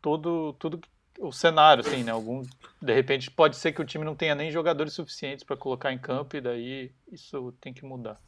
todo, 0.00 0.54
tudo 0.54 0.80
o 1.20 1.30
cenário, 1.30 1.86
assim, 1.86 2.02
né? 2.02 2.10
Algum, 2.10 2.42
de 2.80 2.94
repente 2.94 3.30
pode 3.30 3.56
ser 3.56 3.72
que 3.72 3.80
o 3.80 3.84
time 3.84 4.04
não 4.04 4.16
tenha 4.16 4.34
nem 4.34 4.50
jogadores 4.50 4.94
suficientes 4.94 5.44
para 5.44 5.56
colocar 5.56 5.92
em 5.92 5.98
campo 5.98 6.36
e 6.36 6.40
daí 6.40 6.92
isso 7.12 7.52
tem 7.60 7.72
que 7.72 7.84
mudar. 7.84 8.18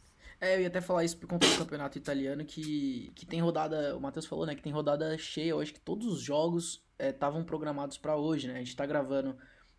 É, 0.40 0.56
eu 0.56 0.60
ia 0.60 0.66
até 0.66 0.80
falar 0.80 1.04
isso 1.04 1.16
por 1.16 1.28
conta 1.28 1.46
do 1.46 1.56
campeonato 1.56 1.96
italiano, 1.96 2.44
que, 2.44 3.12
que 3.14 3.24
tem 3.24 3.40
rodada, 3.40 3.96
o 3.96 4.00
Matheus 4.00 4.26
falou, 4.26 4.44
né, 4.44 4.56
que 4.56 4.62
tem 4.62 4.72
rodada 4.72 5.16
cheia, 5.16 5.54
acho 5.56 5.72
que 5.72 5.80
todos 5.80 6.06
os 6.06 6.20
jogos 6.20 6.84
estavam 6.98 7.42
é, 7.42 7.44
programados 7.44 7.96
para 7.96 8.16
hoje, 8.16 8.48
né, 8.48 8.54
a 8.54 8.58
gente 8.58 8.74
tá 8.74 8.84
gravando 8.84 9.36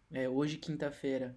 é, 0.09 0.29
hoje, 0.29 0.57
quinta-feira, 0.57 1.35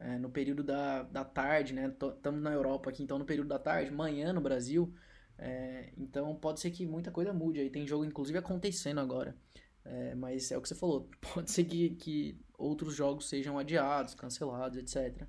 é, 0.00 0.18
no 0.18 0.28
período 0.28 0.64
da, 0.64 1.04
da 1.04 1.24
tarde, 1.24 1.72
né, 1.72 1.86
estamos 1.86 2.42
na 2.42 2.50
Europa 2.50 2.90
aqui, 2.90 3.04
então 3.04 3.16
no 3.16 3.24
período 3.24 3.46
da 3.46 3.60
tarde, 3.60 3.92
manhã 3.92 4.32
no 4.32 4.40
Brasil, 4.40 4.92
é, 5.38 5.90
então 5.96 6.34
pode 6.34 6.58
ser 6.58 6.72
que 6.72 6.84
muita 6.84 7.12
coisa 7.12 7.32
mude 7.32 7.60
aí, 7.60 7.70
tem 7.70 7.86
jogo 7.86 8.04
inclusive 8.04 8.38
acontecendo 8.38 8.98
agora. 8.98 9.36
É, 9.84 10.14
mas 10.14 10.50
é 10.50 10.56
o 10.56 10.62
que 10.62 10.68
você 10.68 10.74
falou, 10.74 11.10
pode 11.34 11.50
ser 11.50 11.64
que, 11.64 11.90
que 11.90 12.40
outros 12.56 12.94
jogos 12.94 13.28
sejam 13.28 13.58
adiados, 13.58 14.14
cancelados, 14.14 14.78
etc. 14.78 15.26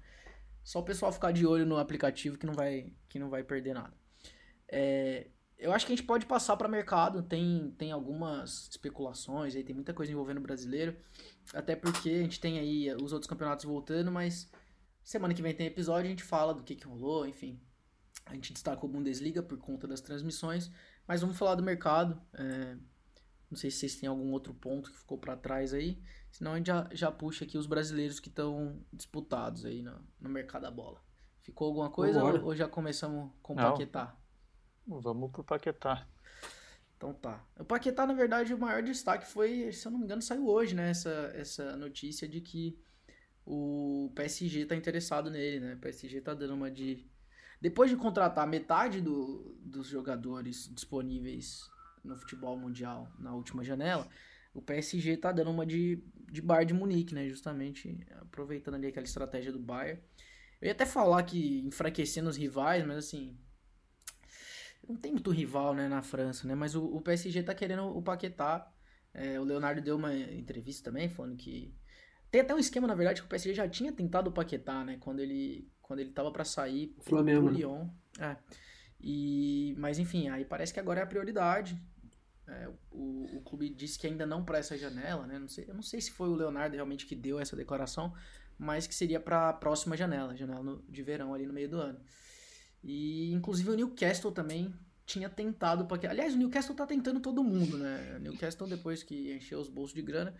Só 0.64 0.80
o 0.80 0.84
pessoal 0.84 1.12
ficar 1.12 1.32
de 1.32 1.46
olho 1.46 1.66
no 1.66 1.78
aplicativo 1.78 2.38
que 2.38 2.46
não 2.46 2.54
vai, 2.54 2.94
que 3.10 3.20
não 3.20 3.30
vai 3.30 3.44
perder 3.44 3.74
nada. 3.74 3.94
É, 4.68 5.28
eu 5.58 5.72
acho 5.72 5.86
que 5.86 5.94
a 5.94 5.96
gente 5.96 6.06
pode 6.06 6.26
passar 6.26 6.58
para 6.58 6.68
mercado, 6.68 7.24
tem, 7.24 7.74
tem 7.78 7.92
algumas 7.92 8.68
especulações, 8.70 9.56
aí 9.56 9.64
tem 9.64 9.76
muita 9.76 9.94
coisa 9.94 10.12
envolvendo 10.12 10.38
o 10.38 10.42
brasileiro, 10.42 10.98
até 11.54 11.76
porque 11.76 12.10
a 12.10 12.24
gente 12.24 12.40
tem 12.40 12.60
aí 12.60 12.94
os 12.96 13.14
outros 13.14 13.30
campeonatos 13.30 13.66
voltando, 13.66 14.12
mas 14.12 14.50
semana 15.04 15.34
que 15.34 15.42
vem 15.42 15.54
tem 15.54 15.68
episódio, 15.68 16.08
a 16.08 16.10
gente 16.10 16.24
fala 16.24 16.54
do 16.54 16.64
que, 16.64 16.76
que 16.76 16.88
rolou, 16.88 17.28
enfim. 17.28 17.60
A 18.26 18.34
gente 18.34 18.52
destacou 18.54 18.90
Bundesliga 18.90 19.44
por 19.44 19.58
conta 19.58 19.88
das 19.88 20.02
transmissões, 20.02 20.72
mas 21.08 21.22
vamos 21.22 21.38
falar 21.38 21.56
do 21.56 21.64
mercado. 21.64 22.20
É, 22.34 22.78
não 23.56 23.60
sei 23.60 23.72
se 23.72 23.78
vocês 23.78 23.96
têm 23.96 24.10
algum 24.10 24.32
outro 24.34 24.54
ponto 24.54 24.92
que 24.92 24.98
ficou 24.98 25.18
para 25.18 25.38
trás 25.38 25.74
aí. 25.74 25.98
Senão 26.30 26.52
a 26.52 26.58
gente 26.58 26.68
já, 26.68 26.90
já 26.92 27.10
puxa 27.10 27.46
aqui 27.46 27.58
os 27.58 27.66
brasileiros 27.66 28.20
que 28.20 28.28
estão 28.28 28.82
disputados 28.92 29.64
aí 29.64 29.82
no, 29.82 29.98
no 30.20 30.30
mercado 30.30 30.64
da 30.64 30.72
bola. 30.72 31.02
Ficou 31.42 31.68
alguma 31.68 31.90
coisa 31.90 32.22
ou, 32.22 32.48
ou, 32.48 32.56
já 32.56 32.68
começamos 32.68 33.32
com 33.42 33.54
o 33.54 33.56
Paquetá? 33.56 34.14
Vamos 34.86 35.32
pro 35.32 35.42
Paquetá. 35.42 36.06
Então 36.98 37.14
tá. 37.14 37.46
O 37.58 37.64
Paquetá, 37.64 38.06
na 38.06 38.14
verdade, 38.14 38.54
o 38.54 38.58
maior 38.58 38.84
destaque 38.84 39.26
foi, 39.26 39.72
se 39.72 39.88
eu 39.88 39.92
não 39.92 40.00
me 40.00 40.06
engano, 40.06 40.22
saiu 40.22 40.48
hoje, 40.50 40.76
né? 40.76 40.90
Essa, 40.90 41.32
essa 41.34 41.78
notícia 41.78 42.28
de 42.28 42.42
que 42.42 42.78
o 43.46 44.12
PSG 44.16 44.66
tá 44.66 44.76
interessado 44.76 45.30
nele, 45.30 45.62
né? 45.62 45.76
O 45.76 45.80
PSG 45.80 46.20
tá 46.20 46.34
dando 46.34 46.56
uma 46.56 46.70
de. 46.70 47.08
Depois 47.62 47.90
de 47.90 47.96
contratar 47.96 48.46
metade 48.46 49.00
do, 49.00 49.56
dos 49.62 49.88
jogadores 49.88 50.70
disponíveis 50.74 51.74
no 52.06 52.16
futebol 52.18 52.58
mundial 52.58 53.12
na 53.20 53.34
última 53.34 53.64
janela, 53.64 54.08
o 54.54 54.62
PSG 54.62 55.18
tá 55.18 55.32
dando 55.32 55.52
uma 55.52 55.66
de, 55.66 56.02
de 56.32 56.42
Bayern 56.42 56.68
de 56.68 56.74
Munique, 56.74 57.14
né? 57.14 57.28
Justamente 57.28 58.00
aproveitando 58.22 58.76
ali 58.76 58.88
aquela 58.88 59.06
estratégia 59.06 59.52
do 59.52 59.60
Bayern. 59.60 60.02
Eu 60.62 60.68
ia 60.68 60.72
até 60.72 60.86
falar 60.86 61.22
que 61.24 61.60
enfraquecendo 61.66 62.30
os 62.30 62.38
rivais, 62.38 62.86
mas 62.86 62.98
assim. 62.98 63.38
Não 64.88 64.96
tem 64.96 65.12
muito 65.12 65.32
rival, 65.32 65.74
né, 65.74 65.88
na 65.88 66.04
França, 66.04 66.48
né? 66.48 66.54
Mas 66.54 66.76
o, 66.76 66.86
o 66.86 67.02
PSG 67.02 67.44
tá 67.44 67.54
querendo 67.54 67.86
o 67.86 68.02
Paquetá. 68.02 68.72
É, 69.14 69.40
o 69.40 69.44
Leonardo 69.44 69.82
deu 69.82 69.96
uma 69.96 70.16
entrevista 70.16 70.90
também, 70.90 71.10
falando 71.10 71.36
que. 71.36 71.76
Tem 72.32 72.42
até 72.42 72.54
um 72.54 72.60
esquema, 72.60 72.88
na 72.88 72.96
verdade, 72.96 73.22
que 73.22 73.28
o 73.28 73.30
PSG 73.30 73.54
já 73.54 73.68
tinha 73.68 73.92
tentado 73.92 74.30
o 74.30 74.34
Paquetá, 74.34 74.84
né? 74.84 74.98
Quando 75.00 75.20
ele, 75.20 75.70
quando 75.82 76.00
ele 76.00 76.12
tava 76.12 76.32
para 76.32 76.46
sair 76.46 76.96
Flamengo, 77.02 77.44
pro 77.44 77.52
né? 77.52 77.58
Lyon. 77.58 77.88
É. 78.20 78.38
E, 79.00 79.76
mas 79.78 80.00
enfim, 80.00 80.30
aí 80.30 80.46
parece 80.46 80.74
que 80.74 80.80
agora 80.80 81.02
é 81.02 81.04
a 81.04 81.08
prioridade. 81.08 81.80
É, 82.48 82.70
o, 82.92 83.38
o 83.38 83.42
clube 83.42 83.70
disse 83.70 83.98
que 83.98 84.06
ainda 84.06 84.26
não 84.26 84.46
para 84.46 84.60
essa 84.60 84.78
janela, 84.78 85.26
né? 85.26 85.40
Não 85.40 85.48
sei, 85.48 85.66
eu 85.68 85.74
não 85.74 85.82
sei 85.82 86.00
se 86.00 86.12
foi 86.12 86.30
o 86.30 86.36
Leonardo 86.36 86.76
realmente 86.76 87.06
que 87.06 87.16
deu 87.16 87.40
essa 87.40 87.56
declaração, 87.56 88.14
mas 88.58 88.86
que 88.86 88.94
seria 88.94 89.20
para 89.20 89.50
a 89.50 89.54
próxima 89.54 89.98
janela, 89.98 90.36
janela 90.36 90.64
no, 90.64 90.84
de 90.88 91.02
verão 91.02 91.34
ali 91.34 91.46
no 91.48 91.54
meio 91.54 91.70
do 91.70 91.80
ano. 91.80 92.00
E 92.84 93.32
inclusive 93.34 93.72
o 93.72 93.76
Newcastle 93.76 94.32
também 94.32 94.74
tinha 95.06 95.30
tentado 95.30 95.86
porque 95.86 96.08
aliás 96.08 96.34
o 96.34 96.38
Newcastle 96.38 96.76
tá 96.76 96.86
tentando 96.86 97.20
todo 97.20 97.44
mundo, 97.44 97.78
né? 97.78 98.16
O 98.18 98.20
Newcastle 98.20 98.68
depois 98.68 99.02
que 99.02 99.34
encheu 99.34 99.60
os 99.60 99.70
bolsos 99.70 99.96
de 99.96 100.04
grana, 100.04 100.36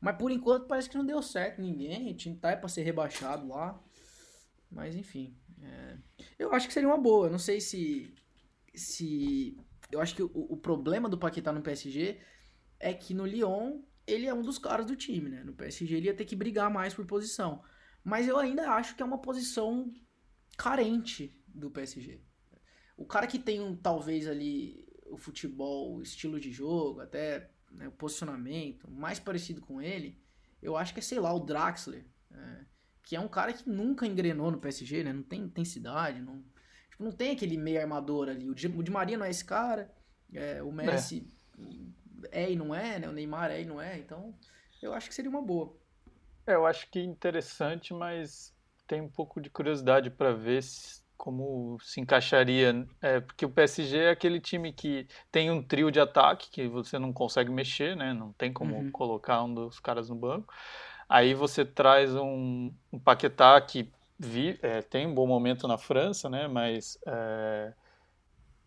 mas 0.00 0.16
por 0.16 0.32
enquanto 0.32 0.66
parece 0.66 0.90
que 0.90 0.98
não 0.98 1.06
deu 1.06 1.22
certo 1.22 1.62
ninguém, 1.62 2.10
o 2.10 2.16
time 2.16 2.36
tá 2.36 2.50
é 2.50 2.56
para 2.56 2.68
ser 2.68 2.82
rebaixado 2.82 3.46
lá. 3.46 3.80
Mas 4.70 4.96
enfim, 4.96 5.36
é... 5.62 5.96
eu 6.36 6.52
acho 6.52 6.66
que 6.66 6.74
seria 6.74 6.88
uma 6.88 6.98
boa. 6.98 7.30
Não 7.30 7.38
sei 7.38 7.60
se 7.60 8.12
se 8.74 9.56
eu 9.94 10.00
acho 10.00 10.14
que 10.14 10.22
o, 10.22 10.30
o 10.34 10.56
problema 10.56 11.08
do 11.08 11.18
Paquetá 11.18 11.52
no 11.52 11.62
PSG 11.62 12.20
é 12.78 12.92
que 12.92 13.14
no 13.14 13.24
Lyon 13.24 13.82
ele 14.06 14.26
é 14.26 14.34
um 14.34 14.42
dos 14.42 14.58
caras 14.58 14.86
do 14.86 14.96
time, 14.96 15.30
né? 15.30 15.44
No 15.44 15.54
PSG 15.54 15.94
ele 15.94 16.06
ia 16.06 16.14
ter 16.14 16.24
que 16.24 16.36
brigar 16.36 16.70
mais 16.70 16.92
por 16.92 17.06
posição. 17.06 17.62
Mas 18.02 18.28
eu 18.28 18.36
ainda 18.36 18.70
acho 18.70 18.94
que 18.94 19.02
é 19.02 19.06
uma 19.06 19.20
posição 19.20 19.92
carente 20.58 21.40
do 21.46 21.70
PSG. 21.70 22.20
O 22.96 23.06
cara 23.06 23.26
que 23.26 23.38
tem 23.38 23.60
um, 23.60 23.74
talvez 23.74 24.26
ali 24.26 24.84
o 25.06 25.16
futebol, 25.16 25.94
o 25.94 26.02
estilo 26.02 26.38
de 26.38 26.50
jogo, 26.50 27.00
até 27.00 27.50
né, 27.70 27.88
o 27.88 27.92
posicionamento 27.92 28.90
mais 28.90 29.18
parecido 29.18 29.60
com 29.60 29.80
ele, 29.80 30.20
eu 30.60 30.76
acho 30.76 30.92
que 30.92 31.00
é, 31.00 31.02
sei 31.02 31.20
lá, 31.20 31.32
o 31.32 31.40
Draxler. 31.40 32.04
É, 32.30 32.64
que 33.02 33.14
é 33.14 33.20
um 33.20 33.28
cara 33.28 33.52
que 33.52 33.68
nunca 33.68 34.06
engrenou 34.06 34.50
no 34.50 34.58
PSG, 34.58 35.04
né? 35.04 35.12
Não 35.12 35.22
tem 35.22 35.42
intensidade, 35.42 36.20
não, 36.20 36.42
tipo, 36.94 37.04
não 37.04 37.12
tem 37.12 37.32
aquele 37.32 37.56
meio 37.56 37.80
armador 37.80 38.28
ali. 38.28 38.48
O 38.48 38.54
Di, 38.54 38.68
o 38.68 38.82
Di 38.82 38.90
Maria 38.90 39.18
não 39.18 39.26
é 39.26 39.30
esse 39.30 39.44
cara, 39.44 39.92
é, 40.32 40.62
o 40.62 40.72
Messi 40.72 41.28
é. 42.30 42.44
é. 42.44 42.52
e 42.52 42.56
não 42.56 42.74
é, 42.74 42.98
né? 42.98 43.08
O 43.08 43.12
Neymar 43.12 43.50
é 43.50 43.60
e 43.60 43.64
não 43.64 43.80
é, 43.80 43.98
então 43.98 44.34
eu 44.80 44.94
acho 44.94 45.08
que 45.08 45.14
seria 45.14 45.30
uma 45.30 45.42
boa. 45.42 45.74
É, 46.46 46.54
eu 46.54 46.66
acho 46.66 46.90
que 46.90 47.00
interessante, 47.00 47.92
mas 47.92 48.54
tem 48.86 49.00
um 49.00 49.08
pouco 49.08 49.40
de 49.40 49.48
curiosidade 49.48 50.10
para 50.10 50.32
ver 50.32 50.62
se, 50.62 51.02
como 51.16 51.78
se 51.80 52.00
encaixaria, 52.00 52.86
é, 53.00 53.20
porque 53.20 53.46
o 53.46 53.50
PSG 53.50 53.98
é 53.98 54.10
aquele 54.10 54.40
time 54.40 54.72
que 54.72 55.06
tem 55.32 55.50
um 55.50 55.62
trio 55.62 55.90
de 55.90 56.00
ataque 56.00 56.50
que 56.50 56.68
você 56.68 56.98
não 56.98 57.12
consegue 57.12 57.50
mexer, 57.50 57.96
né? 57.96 58.12
Não 58.12 58.32
tem 58.34 58.52
como 58.52 58.76
uhum. 58.76 58.90
colocar 58.90 59.42
um 59.42 59.54
dos 59.54 59.80
caras 59.80 60.08
no 60.08 60.16
banco. 60.16 60.52
Aí 61.08 61.34
você 61.34 61.64
traz 61.64 62.14
um, 62.14 62.72
um 62.92 62.98
Paquetá 62.98 63.60
que 63.60 63.90
vi, 64.26 64.58
é, 64.62 64.82
tem 64.82 65.06
um 65.06 65.14
bom 65.14 65.26
momento 65.26 65.68
na 65.68 65.78
França, 65.78 66.28
né? 66.28 66.48
Mas, 66.48 66.98
é, 67.06 67.72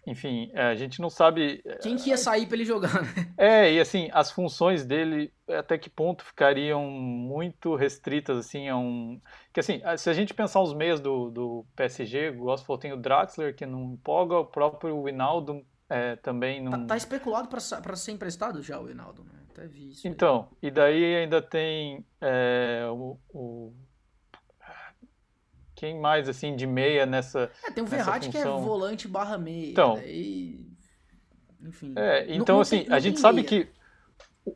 enfim, 0.05 0.49
é, 0.53 0.67
a 0.67 0.75
gente 0.75 1.01
não 1.01 1.09
sabe... 1.09 1.61
É, 1.65 1.77
Quem 1.77 1.95
que 1.95 2.09
ia 2.09 2.17
sair 2.17 2.45
para 2.45 2.55
ele 2.55 2.65
jogar, 2.65 3.01
né? 3.01 3.33
É, 3.37 3.71
e 3.71 3.79
assim, 3.79 4.09
as 4.13 4.31
funções 4.31 4.85
dele 4.85 5.31
até 5.47 5.77
que 5.77 5.89
ponto 5.89 6.23
ficariam 6.23 6.83
muito 6.89 7.75
restritas, 7.75 8.37
assim, 8.37 8.67
a 8.67 8.77
um... 8.77 9.19
Que 9.53 9.59
assim, 9.59 9.81
se 9.97 10.09
a 10.09 10.13
gente 10.13 10.33
pensar 10.33 10.61
os 10.61 10.73
meios 10.73 10.99
do, 10.99 11.29
do 11.29 11.65
PSG, 11.75 12.31
gosto 12.31 12.65
falou, 12.65 12.79
tem 12.79 12.93
o 12.93 12.97
Draxler, 12.97 13.55
que 13.55 13.65
não 13.65 13.93
empolga, 13.93 14.37
o 14.37 14.45
próprio 14.45 15.03
Winaldo 15.03 15.65
é, 15.89 16.15
também 16.15 16.61
não... 16.61 16.71
Tá, 16.71 16.85
tá 16.85 16.97
especulado 16.97 17.47
para 17.47 17.95
ser 17.95 18.11
emprestado 18.11 18.61
já 18.61 18.79
o 18.79 18.85
Winaldo, 18.85 19.23
né? 19.23 19.37
até 19.57 19.67
vi 19.67 19.89
isso. 19.89 20.07
Então, 20.07 20.47
aí. 20.61 20.67
e 20.67 20.71
daí 20.71 21.15
ainda 21.15 21.41
tem 21.41 22.05
é, 22.21 22.85
o, 22.89 23.17
o, 23.33 23.73
Quem 25.77 25.99
mais, 25.99 26.27
assim, 26.27 26.55
de 26.55 26.65
meia 26.65 27.05
nessa. 27.05 27.51
É, 27.63 27.69
tem 27.69 27.83
o 27.83 27.87
Verratti 27.87 28.29
que 28.29 28.37
é 28.37 28.43
volante 28.45 29.07
barra 29.07 29.37
meia. 29.37 29.69
Então. 29.69 29.93
Daí... 29.93 30.65
Enfim. 31.61 31.93
É, 31.95 32.25
então, 32.33 32.55
não, 32.55 32.61
assim, 32.61 32.77
não 32.77 32.85
tem, 32.85 32.93
a 32.95 32.99
gente 32.99 33.19
sabe 33.19 33.43
que 33.43 33.69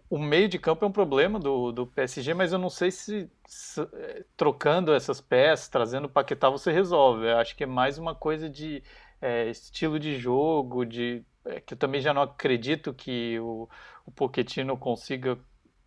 o 0.09 0.17
meio 0.17 0.49
de 0.49 0.57
campo 0.57 0.83
é 0.83 0.87
um 0.87 0.91
problema 0.91 1.39
do, 1.39 1.71
do 1.71 1.85
PSG, 1.85 2.33
mas 2.33 2.51
eu 2.51 2.57
não 2.57 2.71
sei 2.71 2.89
se, 2.89 3.29
se 3.45 3.81
é, 3.81 4.25
trocando 4.35 4.93
essas 4.93 5.21
peças, 5.21 5.69
trazendo 5.69 6.05
o 6.05 6.09
Paquetá, 6.09 6.49
você 6.49 6.71
resolve. 6.71 7.27
Eu 7.27 7.37
acho 7.37 7.55
que 7.55 7.65
é 7.65 7.67
mais 7.67 7.99
uma 7.99 8.15
coisa 8.15 8.49
de 8.49 8.81
é, 9.21 9.47
estilo 9.47 9.99
de 9.99 10.17
jogo, 10.17 10.83
de 10.85 11.23
é, 11.45 11.59
que 11.59 11.75
eu 11.75 11.77
também 11.77 12.01
já 12.01 12.15
não 12.15 12.23
acredito 12.23 12.95
que 12.95 13.39
o, 13.39 13.69
o 14.07 14.11
Pochettino 14.11 14.75
consiga 14.75 15.37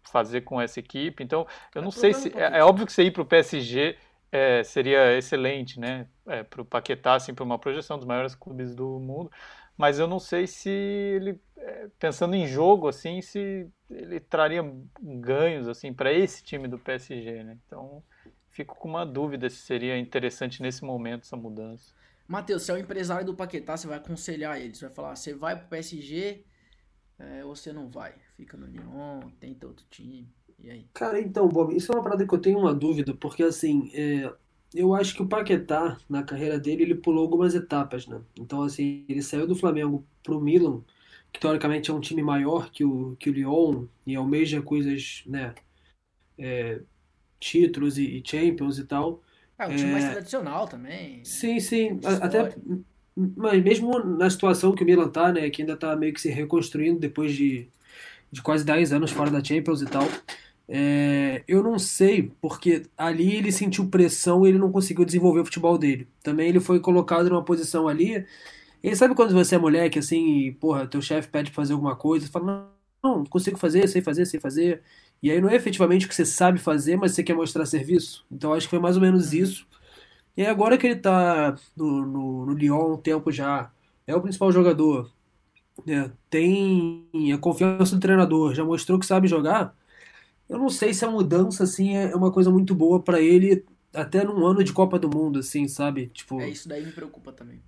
fazer 0.04 0.42
com 0.42 0.60
essa 0.60 0.78
equipe. 0.78 1.24
Então, 1.24 1.44
eu 1.74 1.82
não 1.82 1.88
é 1.88 1.92
sei 1.92 2.14
se. 2.14 2.32
É, 2.38 2.58
é, 2.58 2.64
óbvio 2.64 2.86
que 2.86 2.92
você 2.92 3.02
ir 3.02 3.10
para 3.10 3.22
o 3.22 3.26
PSG 3.26 3.96
é, 4.34 4.64
seria 4.64 5.16
excelente, 5.16 5.78
né? 5.78 6.08
É, 6.26 6.42
para 6.42 6.60
o 6.60 6.64
Paquetá, 6.64 7.14
assim, 7.14 7.32
para 7.32 7.44
uma 7.44 7.56
projeção 7.56 7.96
dos 7.96 8.04
maiores 8.04 8.34
clubes 8.34 8.74
do 8.74 8.98
mundo. 8.98 9.30
Mas 9.76 10.00
eu 10.00 10.08
não 10.08 10.18
sei 10.18 10.48
se 10.48 10.68
ele, 10.68 11.40
é, 11.56 11.88
pensando 12.00 12.34
em 12.34 12.44
jogo, 12.44 12.88
assim, 12.88 13.22
se 13.22 13.70
ele 13.88 14.18
traria 14.18 14.64
ganhos, 15.00 15.68
assim, 15.68 15.94
para 15.94 16.12
esse 16.12 16.42
time 16.42 16.66
do 16.66 16.80
PSG, 16.80 17.44
né? 17.44 17.58
Então, 17.64 18.02
fico 18.50 18.74
com 18.74 18.88
uma 18.88 19.06
dúvida 19.06 19.48
se 19.48 19.58
seria 19.58 19.96
interessante 19.96 20.60
nesse 20.60 20.84
momento 20.84 21.22
essa 21.22 21.36
mudança. 21.36 21.94
Matheus, 22.26 22.62
você 22.62 22.72
é 22.72 22.74
o 22.74 22.78
empresário 22.78 23.24
do 23.24 23.34
Paquetá, 23.34 23.76
você 23.76 23.86
vai 23.86 23.98
aconselhar 23.98 24.60
ele, 24.60 24.74
você 24.74 24.86
vai 24.86 24.94
falar, 24.94 25.14
você 25.14 25.32
vai 25.32 25.56
pro 25.56 25.68
PSG 25.68 26.44
é, 27.20 27.44
ou 27.44 27.54
você 27.54 27.72
não 27.72 27.88
vai? 27.88 28.14
Fica 28.36 28.56
no 28.56 28.66
Lyon, 28.66 29.20
tenta 29.38 29.66
outro 29.68 29.86
time, 29.90 30.28
e 30.64 30.70
aí? 30.70 30.86
Cara, 30.94 31.20
então, 31.20 31.48
Bob, 31.48 31.76
isso 31.76 31.92
é 31.92 31.94
uma 31.94 32.02
parada 32.02 32.26
que 32.26 32.34
eu 32.34 32.40
tenho 32.40 32.58
uma 32.58 32.74
dúvida, 32.74 33.14
porque 33.14 33.42
assim, 33.42 33.90
é, 33.94 34.32
eu 34.74 34.94
acho 34.94 35.14
que 35.14 35.22
o 35.22 35.28
Paquetá, 35.28 35.98
na 36.08 36.22
carreira 36.22 36.58
dele, 36.58 36.82
ele 36.82 36.94
pulou 36.94 37.22
algumas 37.22 37.54
etapas, 37.54 38.06
né? 38.06 38.20
Então, 38.38 38.62
assim, 38.62 39.04
ele 39.08 39.22
saiu 39.22 39.46
do 39.46 39.54
Flamengo 39.54 40.04
pro 40.22 40.40
Milan, 40.40 40.82
que 41.32 41.40
teoricamente 41.40 41.90
é 41.90 41.94
um 41.94 42.00
time 42.00 42.22
maior 42.22 42.70
que 42.70 42.84
o, 42.84 43.16
que 43.16 43.30
o 43.30 43.32
Lyon, 43.32 43.86
e 44.06 44.16
almeja 44.16 44.62
coisas, 44.62 45.22
né, 45.26 45.54
é, 46.38 46.80
títulos 47.38 47.98
e, 47.98 48.04
e 48.04 48.22
Champions 48.24 48.78
e 48.78 48.84
tal, 48.84 49.22
é, 49.58 49.66
um 49.66 49.76
time 49.76 49.90
é... 49.90 49.92
mais 49.92 50.10
tradicional 50.10 50.66
também. 50.66 51.24
Sim, 51.24 51.60
sim. 51.60 52.00
Até, 52.20 52.56
mas 53.16 53.62
mesmo 53.62 53.98
na 54.00 54.28
situação 54.28 54.74
que 54.74 54.82
o 54.82 54.86
Milan 54.86 55.08
tá, 55.08 55.32
né, 55.32 55.48
que 55.50 55.62
ainda 55.62 55.76
tá 55.76 55.94
meio 55.94 56.12
que 56.12 56.20
se 56.20 56.28
reconstruindo 56.30 56.98
depois 56.98 57.32
de, 57.32 57.68
de 58.30 58.42
quase 58.42 58.64
10 58.64 58.92
anos 58.92 59.10
fora 59.12 59.30
da 59.30 59.42
Champions 59.42 59.82
e 59.82 59.86
tal, 59.86 60.04
é, 60.68 61.44
eu 61.46 61.62
não 61.62 61.78
sei, 61.78 62.32
porque 62.40 62.84
ali 62.96 63.36
ele 63.36 63.52
sentiu 63.52 63.88
pressão 63.88 64.46
e 64.46 64.48
ele 64.48 64.58
não 64.58 64.72
conseguiu 64.72 65.04
desenvolver 65.04 65.40
o 65.40 65.44
futebol 65.44 65.76
dele. 65.78 66.08
Também 66.22 66.48
ele 66.48 66.60
foi 66.60 66.80
colocado 66.80 67.28
numa 67.28 67.44
posição 67.44 67.86
ali. 67.88 68.26
E 68.82 68.94
sabe 68.96 69.14
quando 69.14 69.32
você 69.34 69.54
é 69.56 69.58
moleque, 69.58 69.98
assim, 69.98 70.38
e, 70.48 70.52
porra, 70.52 70.86
teu 70.86 71.00
chefe 71.02 71.28
pede 71.28 71.50
pra 71.50 71.62
fazer 71.62 71.72
alguma 71.74 71.96
coisa, 71.96 72.26
você 72.26 72.32
fala, 72.32 72.70
não, 73.02 73.18
não 73.18 73.24
consigo 73.24 73.58
fazer, 73.58 73.88
sei 73.88 74.02
fazer, 74.02 74.26
sei 74.26 74.40
fazer. 74.40 74.82
E 75.22 75.30
aí 75.30 75.40
não 75.40 75.48
é 75.48 75.56
efetivamente 75.56 76.06
o 76.06 76.08
que 76.08 76.14
você 76.14 76.26
sabe 76.26 76.58
fazer, 76.58 76.96
mas 76.96 77.12
você 77.12 77.22
quer 77.22 77.34
mostrar 77.34 77.66
serviço. 77.66 78.26
Então 78.30 78.52
acho 78.52 78.66
que 78.66 78.70
foi 78.70 78.78
mais 78.78 78.96
ou 78.96 79.02
menos 79.02 79.32
uhum. 79.32 79.38
isso. 79.38 79.66
E 80.36 80.42
aí 80.42 80.48
agora 80.48 80.76
que 80.78 80.86
ele 80.86 80.96
tá 80.96 81.56
no, 81.76 82.06
no, 82.06 82.46
no 82.46 82.52
Lyon 82.54 82.80
há 82.80 82.94
um 82.94 82.96
tempo 82.98 83.30
já, 83.32 83.70
é 84.06 84.14
o 84.16 84.20
principal 84.20 84.52
jogador, 84.52 85.10
né? 85.86 86.10
tem 86.30 87.08
a 87.32 87.38
confiança 87.38 87.96
do 87.96 88.00
treinador, 88.00 88.54
já 88.54 88.64
mostrou 88.64 88.98
que 88.98 89.06
sabe 89.06 89.28
jogar. 89.28 89.74
Eu 90.48 90.58
não 90.58 90.68
sei 90.68 90.92
se 90.92 91.04
a 91.04 91.10
mudança 91.10 91.64
assim 91.64 91.96
é 91.96 92.14
uma 92.14 92.30
coisa 92.30 92.50
muito 92.50 92.74
boa 92.74 93.00
para 93.02 93.20
ele 93.20 93.64
até 93.92 94.24
num 94.24 94.44
ano 94.44 94.62
de 94.62 94.72
Copa 94.72 94.98
do 94.98 95.08
Mundo, 95.08 95.38
assim, 95.38 95.68
sabe? 95.68 96.08
Tipo, 96.08 96.40
é 96.40 96.48
isso 96.48 96.68
daí 96.68 96.84
me 96.84 96.92
preocupa 96.92 97.32
também. 97.32 97.62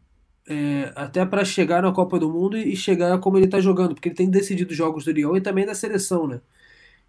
É, 0.49 0.93
até 0.95 1.25
para 1.25 1.45
chegar 1.45 1.83
na 1.83 1.93
Copa 1.93 2.19
do 2.19 2.31
Mundo 2.31 2.57
e 2.57 2.77
chegar 2.77 3.19
como 3.19 3.39
ele 3.39 3.49
tá 3.49 3.61
jogando, 3.61 3.95
porque 3.95 4.09
ele 4.09 4.17
tem 4.17 4.31
decidido 4.31 4.75
jogos 4.75 5.05
do 5.05 5.11
Lyon 5.11 5.37
e 5.37 5.41
também 5.41 5.67
da 5.67 5.75
seleção, 5.75 6.27
né? 6.27 6.41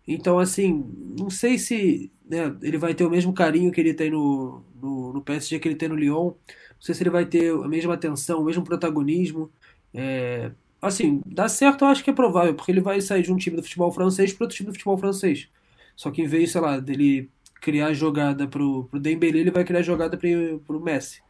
Então, 0.07 0.39
assim, 0.39 0.86
não 1.20 1.30
sei 1.30 1.59
se 1.59 2.11
né, 2.26 2.55
ele 2.61 2.78
vai 2.78 2.93
ter 2.93 3.05
o 3.05 3.09
mesmo 3.09 3.34
carinho 3.34 3.72
que 3.72 3.82
ele 3.82 3.93
tem 3.93 4.09
no, 4.09 4.63
no, 4.82 5.13
no, 5.13 5.22
PSG 5.22 5.59
que 5.59 5.68
ele 5.68 5.76
tem 5.76 5.89
no 5.89 5.95
Lyon. 5.95 6.28
Não 6.28 6.36
sei 6.80 6.95
se 6.95 7.03
ele 7.03 7.09
vai 7.09 7.26
ter 7.26 7.51
a 7.51 7.68
mesma 7.68 7.93
atenção, 7.93 8.41
o 8.41 8.45
mesmo 8.45 8.63
protagonismo. 8.63 9.51
É, 9.93 10.51
assim, 10.82 11.22
dá 11.26 11.49
certo, 11.49 11.84
eu 11.84 11.89
acho 11.89 12.03
que 12.03 12.09
é 12.09 12.13
provável, 12.13 12.55
porque 12.55 12.72
ele 12.72 12.80
vai 12.80 13.01
sair 13.01 13.24
de 13.24 13.34
um 13.34 13.38
time 13.38 13.57
do 13.57 13.63
futebol 13.63 13.91
francês 13.91 14.32
para 14.32 14.45
outro 14.45 14.55
time 14.55 14.68
do 14.68 14.74
futebol 14.74 14.97
francês. 14.97 15.49
Só 15.98 16.12
que 16.12 16.22
em 16.22 16.28
vez, 16.28 16.52
sei 16.52 16.62
lá, 16.62 16.80
dele 16.80 17.30
criar 17.60 17.91
jogada 17.91 18.48
pro, 18.48 18.86
pro 18.86 19.00
Dembélé, 19.00 19.39
ele 19.39 19.52
vai 19.52 19.66
criar 19.66 19.82
jogada 19.82 20.16
pro, 20.16 20.60
pro 20.66 20.80
Messi. 20.80 21.22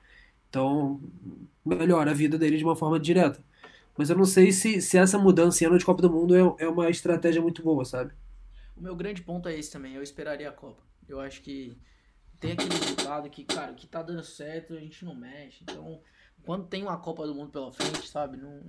Então, 0.50 1.02
melhora 1.66 2.12
a 2.12 2.14
vida 2.14 2.38
dele 2.38 2.58
de 2.58 2.66
uma 2.66 2.76
forma 2.76 3.00
direta. 3.00 3.44
Mas 3.98 4.10
eu 4.10 4.18
não 4.18 4.26
sei 4.26 4.52
se, 4.52 4.82
se 4.82 4.98
essa 4.98 5.18
mudança 5.18 5.64
em 5.64 5.68
ano 5.68 5.78
de 5.78 5.86
Copa 5.86 6.02
do 6.02 6.12
Mundo 6.12 6.36
é, 6.36 6.66
é 6.66 6.68
uma 6.68 6.90
estratégia 6.90 7.42
muito 7.42 7.64
boa, 7.64 7.86
sabe? 7.86 8.14
O 8.76 8.82
meu 8.82 8.96
grande 8.96 9.24
ponto 9.24 9.50
é 9.50 9.58
esse 9.58 9.72
também. 9.72 9.96
Eu 9.96 10.04
esperaria 10.04 10.50
a 10.50 10.52
Copa. 10.52 10.84
Eu 11.08 11.20
acho 11.20 11.42
que 11.42 11.76
tem 12.40 12.52
aquele 12.52 12.76
resultado 12.76 13.30
que, 13.30 13.46
cara, 13.46 13.72
o 13.72 13.76
que 13.76 13.88
tá 13.88 14.04
dando 14.04 14.22
certo 14.22 14.74
a 14.74 14.80
gente 14.80 15.04
não 15.04 15.16
mexe. 15.16 15.64
Então, 15.64 16.00
quando 16.46 16.68
tem 16.68 16.84
uma 16.84 16.98
Copa 16.98 17.26
do 17.26 17.34
Mundo 17.34 17.52
pela 17.52 17.72
frente, 17.72 18.08
sabe? 18.08 18.38
Não, 18.38 18.62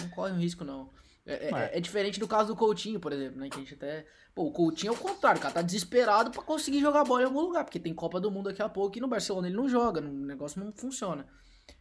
não 0.00 0.08
corre 0.10 0.32
um 0.32 0.38
risco, 0.38 0.64
não. 0.64 0.90
É, 1.24 1.50
é, 1.50 1.78
é, 1.78 1.80
diferente 1.80 2.18
do 2.18 2.26
caso 2.26 2.48
do 2.48 2.56
Coutinho, 2.56 2.98
por 2.98 3.12
exemplo, 3.12 3.38
né? 3.38 3.48
Que 3.48 3.56
a 3.56 3.60
gente 3.60 3.74
até. 3.74 4.04
Pô, 4.34 4.44
o 4.44 4.52
Coutinho 4.52 4.92
é 4.92 4.96
o 4.96 4.98
contrário, 4.98 5.38
o 5.38 5.42
cara 5.42 5.54
tá 5.54 5.62
desesperado 5.62 6.30
para 6.30 6.42
conseguir 6.42 6.80
jogar 6.80 7.04
bola 7.04 7.22
em 7.22 7.26
algum 7.26 7.40
lugar, 7.40 7.64
porque 7.64 7.78
tem 7.78 7.94
Copa 7.94 8.18
do 8.18 8.30
Mundo 8.30 8.48
daqui 8.48 8.62
a 8.62 8.68
pouco 8.68 8.96
e 8.96 9.00
no 9.00 9.06
Barcelona 9.06 9.46
ele 9.46 9.56
não 9.56 9.68
joga, 9.68 10.00
o 10.00 10.04
negócio 10.04 10.62
não 10.62 10.72
funciona. 10.72 11.26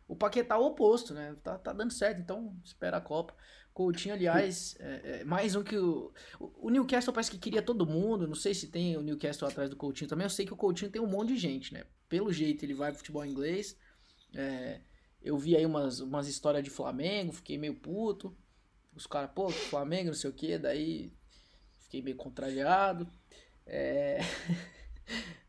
O 0.08 0.16
Paquetá 0.16 0.56
é 0.56 0.58
o 0.58 0.66
oposto, 0.66 1.14
né? 1.14 1.36
Tá, 1.42 1.58
tá 1.58 1.74
dando 1.74 1.92
certo, 1.92 2.20
então 2.22 2.56
espera 2.64 2.98
a 2.98 3.02
Copa. 3.02 3.34
Coutinho, 3.74 4.14
aliás, 4.14 4.76
é, 4.80 5.22
é 5.22 5.24
mais 5.24 5.56
um 5.56 5.64
que 5.64 5.78
o, 5.78 6.14
o 6.40 6.70
Newcastle 6.70 7.14
parece 7.14 7.32
que 7.32 7.38
queria 7.38 7.62
todo 7.62 7.86
mundo. 7.86 8.28
Não 8.28 8.36
sei 8.36 8.54
se 8.54 8.68
tem 8.68 8.98
o 8.98 9.02
Newcastle 9.02 9.48
atrás 9.48 9.70
do 9.70 9.78
Coutinho 9.78 10.10
também. 10.10 10.26
Eu 10.26 10.30
sei 10.30 10.46
que 10.46 10.54
o 10.54 10.58
Coutinho 10.58 10.92
tem 10.92 11.02
um 11.02 11.08
monte 11.08 11.30
de 11.30 11.38
gente, 11.38 11.74
né? 11.74 11.86
Pelo 12.10 12.32
jeito 12.32 12.66
ele 12.66 12.74
vai 12.74 12.92
pro 12.92 13.00
futebol 13.00 13.26
inglês. 13.26 13.78
É, 14.36 14.82
eu 15.22 15.38
vi 15.38 15.56
aí 15.56 15.66
umas, 15.66 16.02
umas 16.02 16.28
histórias 16.28 16.64
de 16.64 16.70
Flamengo, 16.70 17.32
fiquei 17.32 17.58
meio 17.58 17.76
puto. 17.76 18.36
Os 18.96 19.08
caras, 19.08 19.32
pô, 19.34 19.50
Flamengo, 19.50 20.08
não 20.08 20.14
sei 20.14 20.30
o 20.30 20.34
que, 20.34 20.58
daí 20.58 21.14
fiquei 21.80 22.02
meio 22.02 22.18
contrariado. 22.18 23.08
É. 23.66 24.20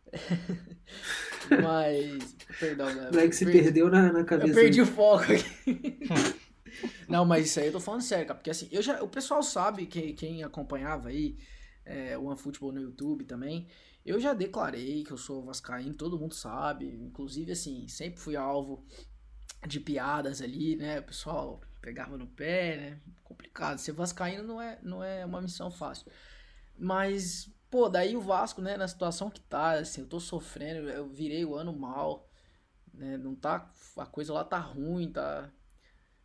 Mas. 1.63 2.37
Perdão, 2.59 2.95
né? 2.95 3.11
Moleque 3.11 3.35
se 3.35 3.45
perdi, 3.45 3.63
perdeu 3.63 3.91
na, 3.91 4.13
na 4.13 4.25
cabeça. 4.25 4.51
Eu 4.51 4.55
perdi 4.55 4.81
o 4.81 4.87
foco 4.87 5.25
aqui. 5.25 5.99
Não, 7.09 7.25
mas 7.25 7.47
isso 7.47 7.61
aí 7.61 7.67
eu 7.67 7.73
tô 7.73 7.81
falando 7.81 8.01
sério, 8.01 8.27
cara. 8.27 8.39
Porque 8.39 8.51
assim, 8.51 8.67
eu 8.73 8.81
já, 8.81 9.03
o 9.03 9.09
pessoal 9.09 9.43
sabe, 9.43 9.87
que, 9.87 10.15
quem 10.15 10.43
acompanhava 10.43 11.11
aí 11.11 11.37
é, 11.85 12.17
o 12.17 12.25
OneFootball 12.25 12.73
no 12.73 12.81
YouTube 12.81 13.25
também. 13.25 13.69
Eu 14.05 14.19
já 14.19 14.33
declarei 14.33 15.05
que 15.05 15.13
eu 15.13 15.19
sou 15.19 15.45
vascaíno, 15.45 15.95
todo 15.95 16.19
mundo 16.19 16.35
sabe. 16.35 16.87
Inclusive, 16.87 17.53
assim, 17.53 17.87
sempre 17.89 18.21
fui 18.21 18.37
alvo 18.37 18.85
de 19.67 19.79
piadas 19.79 20.41
ali, 20.41 20.77
né? 20.77 21.01
O 21.01 21.05
pessoal 21.05 21.61
pegava 21.83 22.17
no 22.17 22.29
pé, 22.29 22.77
né? 22.77 23.01
Complicado. 23.25 23.79
Ser 23.79 23.93
vascaíno 23.93 24.45
não 24.45 24.63
é, 24.63 24.79
não 24.83 25.05
é 25.05 25.27
uma 25.27 25.43
missão 25.43 25.71
fácil. 25.71 26.11
Mas, 26.79 27.53
pô, 27.69 27.89
daí 27.89 28.17
o 28.17 28.21
Vasco, 28.21 28.63
né, 28.63 28.77
na 28.77 28.89
situação 28.89 29.29
que 29.29 29.41
tá, 29.41 29.73
assim, 29.73 30.01
eu 30.01 30.07
tô 30.07 30.21
sofrendo, 30.21 30.89
eu 30.89 31.09
virei 31.09 31.45
o 31.45 31.55
ano 31.55 31.77
mal, 31.77 32.31
né? 32.95 33.19
Não 33.19 33.35
tá. 33.35 33.71
A 33.99 34.07
coisa 34.07 34.33
lá 34.33 34.45
tá 34.45 34.59
ruim, 34.59 35.11
tá. 35.11 35.51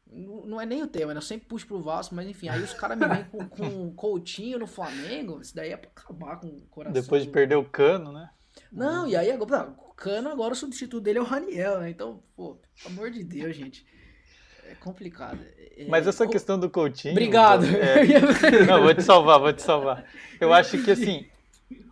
Não 0.10 0.62
é 0.62 0.66
nem 0.66 0.82
o 0.82 0.88
tema, 0.88 1.14
né? 1.14 1.18
Eu 1.18 1.22
sempre 1.22 1.48
puxo 1.48 1.68
pro 1.68 1.82
Vasco, 1.82 2.16
mas 2.16 2.30
enfim, 2.30 2.48
aí 2.48 2.64
os 2.64 2.74
caras 2.74 2.98
me 2.98 3.06
vêm 3.06 3.26
com, 3.26 3.50
com 3.50 3.94
Coutinho 3.94 4.58
no 4.58 4.68
Flamengo, 4.68 5.42
isso 5.42 5.54
daí 5.54 5.72
é 5.72 5.76
pra 5.76 5.90
acabar 5.90 6.40
com 6.40 6.48
o 6.48 6.62
coração. 6.68 6.94
Depois 7.02 7.24
de 7.24 7.30
perder 7.30 7.56
o 7.56 7.66
cano, 7.66 8.14
né? 8.14 8.30
Não, 8.72 9.06
e 9.06 9.16
aí 9.16 9.30
agora, 9.30 9.70
o 9.70 9.94
Cano 9.94 10.30
agora 10.30 10.54
o 10.54 10.56
substituto 10.56 11.04
dele 11.04 11.20
é 11.20 11.22
o 11.22 11.26
Raniel, 11.26 11.80
né? 11.80 11.90
Então, 11.90 12.24
pô, 12.36 12.56
pelo 12.56 12.96
amor 12.96 13.12
de 13.12 13.24
Deus, 13.24 13.56
gente. 13.56 13.86
É 14.70 14.76
complicado. 14.76 15.40
É, 15.78 15.86
Mas 15.88 16.08
essa 16.08 16.28
questão 16.28 16.60
do 16.60 16.70
Coutinho. 16.70 17.14
Obrigado. 17.14 17.66
É... 17.78 18.66
Não, 18.66 18.82
vou 18.82 18.94
te 18.94 19.04
salvar, 19.04 19.40
vou 19.40 19.54
te 19.54 19.62
salvar. 19.62 20.06
Eu 20.40 20.54
acho 20.54 20.84
que 20.84 20.92
assim, 20.92 21.26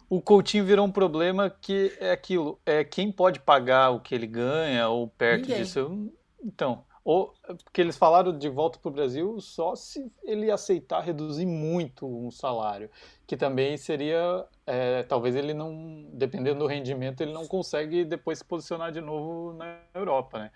o 0.10 0.22
Coutinho 0.22 0.66
virou 0.66 0.86
um 0.86 0.92
problema 0.92 1.50
que 1.50 1.96
é 2.00 2.12
aquilo. 2.12 2.60
É 2.66 2.84
quem 2.84 3.12
pode 3.12 3.40
pagar 3.40 3.92
o 3.92 4.00
que 4.00 4.14
ele 4.14 4.28
ganha 4.28 4.88
ou 4.88 5.08
perto 5.08 5.48
Ninguém. 5.48 5.64
disso. 5.64 6.12
Então, 6.44 6.84
ou 7.04 7.34
porque 7.64 7.82
eles 7.82 7.96
falaram 7.96 8.36
de 8.36 8.50
volta 8.50 8.80
para 8.80 8.90
o 8.90 8.92
Brasil 8.92 9.40
só 9.40 9.76
se 9.76 10.12
ele 10.24 10.50
aceitar 10.50 11.02
reduzir 11.02 11.46
muito 11.46 12.08
um 12.08 12.32
salário, 12.32 12.90
que 13.28 13.38
também 13.38 13.78
seria 13.78 14.46
é, 14.66 15.04
talvez 15.04 15.36
ele 15.36 15.54
não, 15.54 16.08
dependendo 16.12 16.60
do 16.60 16.68
rendimento, 16.68 17.22
ele 17.22 17.32
não 17.32 17.46
consegue 17.46 18.04
depois 18.04 18.40
se 18.40 18.46
posicionar 18.46 18.92
de 18.92 19.02
novo 19.02 19.54
na 19.54 19.78
Europa, 19.94 20.40
né? 20.40 20.52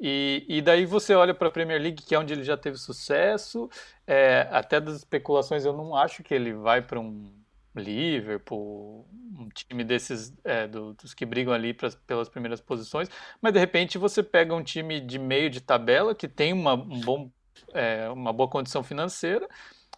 E, 0.00 0.46
e 0.48 0.62
daí 0.62 0.86
você 0.86 1.14
olha 1.14 1.34
para 1.34 1.48
a 1.48 1.50
Premier 1.50 1.80
League, 1.80 2.02
que 2.02 2.14
é 2.14 2.18
onde 2.18 2.32
ele 2.32 2.42
já 2.42 2.56
teve 2.56 2.78
sucesso, 2.78 3.68
é, 4.06 4.48
até 4.50 4.80
das 4.80 4.96
especulações 4.96 5.64
eu 5.64 5.74
não 5.74 5.94
acho 5.94 6.22
que 6.22 6.32
ele 6.32 6.54
vai 6.54 6.80
para 6.80 6.98
um 6.98 7.30
Liverpool, 7.76 9.06
um 9.38 9.48
time 9.50 9.84
desses 9.84 10.34
é, 10.42 10.66
do, 10.66 10.94
dos 10.94 11.12
que 11.12 11.26
brigam 11.26 11.52
ali 11.52 11.76
pelas 12.06 12.28
primeiras 12.28 12.60
posições, 12.60 13.08
mas 13.40 13.52
de 13.52 13.60
repente 13.60 13.98
você 13.98 14.22
pega 14.22 14.54
um 14.54 14.62
time 14.62 15.00
de 15.00 15.18
meio 15.18 15.50
de 15.50 15.60
tabela 15.60 16.14
que 16.14 16.26
tem 16.26 16.52
uma, 16.52 16.74
um 16.74 17.00
bom, 17.00 17.30
é, 17.74 18.08
uma 18.08 18.32
boa 18.32 18.48
condição 18.48 18.82
financeira 18.82 19.46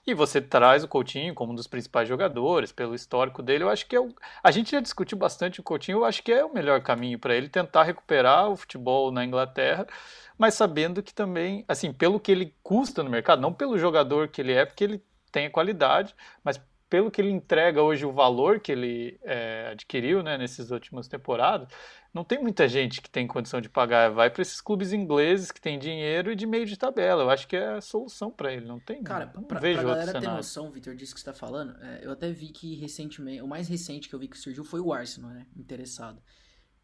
e 0.06 0.14
você 0.14 0.40
traz 0.40 0.82
o 0.82 0.88
Coutinho 0.88 1.34
como 1.34 1.52
um 1.52 1.54
dos 1.54 1.66
principais 1.66 2.08
jogadores, 2.08 2.72
pelo 2.72 2.94
histórico 2.94 3.42
dele. 3.42 3.64
Eu 3.64 3.70
acho 3.70 3.86
que 3.86 3.94
é 3.94 4.00
o... 4.00 4.14
a 4.42 4.50
gente 4.50 4.72
já 4.72 4.80
discutiu 4.80 5.16
bastante 5.16 5.60
o 5.60 5.62
Coutinho, 5.62 5.98
eu 5.98 6.04
acho 6.04 6.22
que 6.22 6.32
é 6.32 6.44
o 6.44 6.52
melhor 6.52 6.82
caminho 6.82 7.18
para 7.18 7.34
ele 7.34 7.48
tentar 7.48 7.84
recuperar 7.84 8.48
o 8.48 8.56
futebol 8.56 9.12
na 9.12 9.24
Inglaterra, 9.24 9.86
mas 10.36 10.54
sabendo 10.54 11.02
que 11.02 11.14
também, 11.14 11.64
assim, 11.68 11.92
pelo 11.92 12.18
que 12.18 12.32
ele 12.32 12.54
custa 12.62 13.02
no 13.02 13.10
mercado, 13.10 13.40
não 13.40 13.52
pelo 13.52 13.78
jogador 13.78 14.28
que 14.28 14.40
ele 14.40 14.52
é, 14.52 14.64
porque 14.66 14.84
ele 14.84 15.04
tem 15.30 15.46
a 15.46 15.50
qualidade, 15.50 16.14
mas 16.44 16.60
pelo 16.92 17.10
que 17.10 17.22
ele 17.22 17.30
entrega 17.30 17.80
hoje, 17.80 18.04
o 18.04 18.12
valor 18.12 18.60
que 18.60 18.70
ele 18.70 19.18
é, 19.22 19.70
adquiriu 19.72 20.22
né, 20.22 20.36
nessas 20.36 20.70
últimas 20.70 21.08
temporadas, 21.08 21.66
não 22.12 22.22
tem 22.22 22.38
muita 22.38 22.68
gente 22.68 23.00
que 23.00 23.08
tem 23.08 23.26
condição 23.26 23.62
de 23.62 23.70
pagar. 23.70 24.10
Vai 24.10 24.28
para 24.28 24.42
esses 24.42 24.60
clubes 24.60 24.92
ingleses 24.92 25.50
que 25.50 25.58
tem 25.58 25.78
dinheiro 25.78 26.30
e 26.30 26.36
de 26.36 26.44
meio 26.44 26.66
de 26.66 26.76
tabela. 26.76 27.22
Eu 27.22 27.30
acho 27.30 27.48
que 27.48 27.56
é 27.56 27.76
a 27.76 27.80
solução 27.80 28.30
para 28.30 28.52
ele. 28.52 28.66
Não 28.66 28.78
tem. 28.78 29.02
Cara, 29.02 29.32
não 29.34 29.42
pra, 29.42 29.58
vejo 29.58 29.80
pra 29.80 29.88
galera 29.88 30.20
ter 30.20 30.28
noção, 30.28 30.70
Vitor, 30.70 30.94
disso 30.94 31.14
que 31.14 31.20
você 31.22 31.30
está 31.30 31.32
falando, 31.32 31.74
é, 31.82 32.00
eu 32.02 32.12
até 32.12 32.30
vi 32.30 32.48
que 32.48 32.74
recentemente, 32.74 33.40
o 33.40 33.48
mais 33.48 33.68
recente 33.68 34.06
que 34.06 34.14
eu 34.14 34.18
vi 34.18 34.28
que 34.28 34.36
surgiu 34.36 34.62
foi 34.62 34.80
o 34.80 34.92
Arsenal, 34.92 35.30
né? 35.30 35.46
Interessado. 35.56 36.22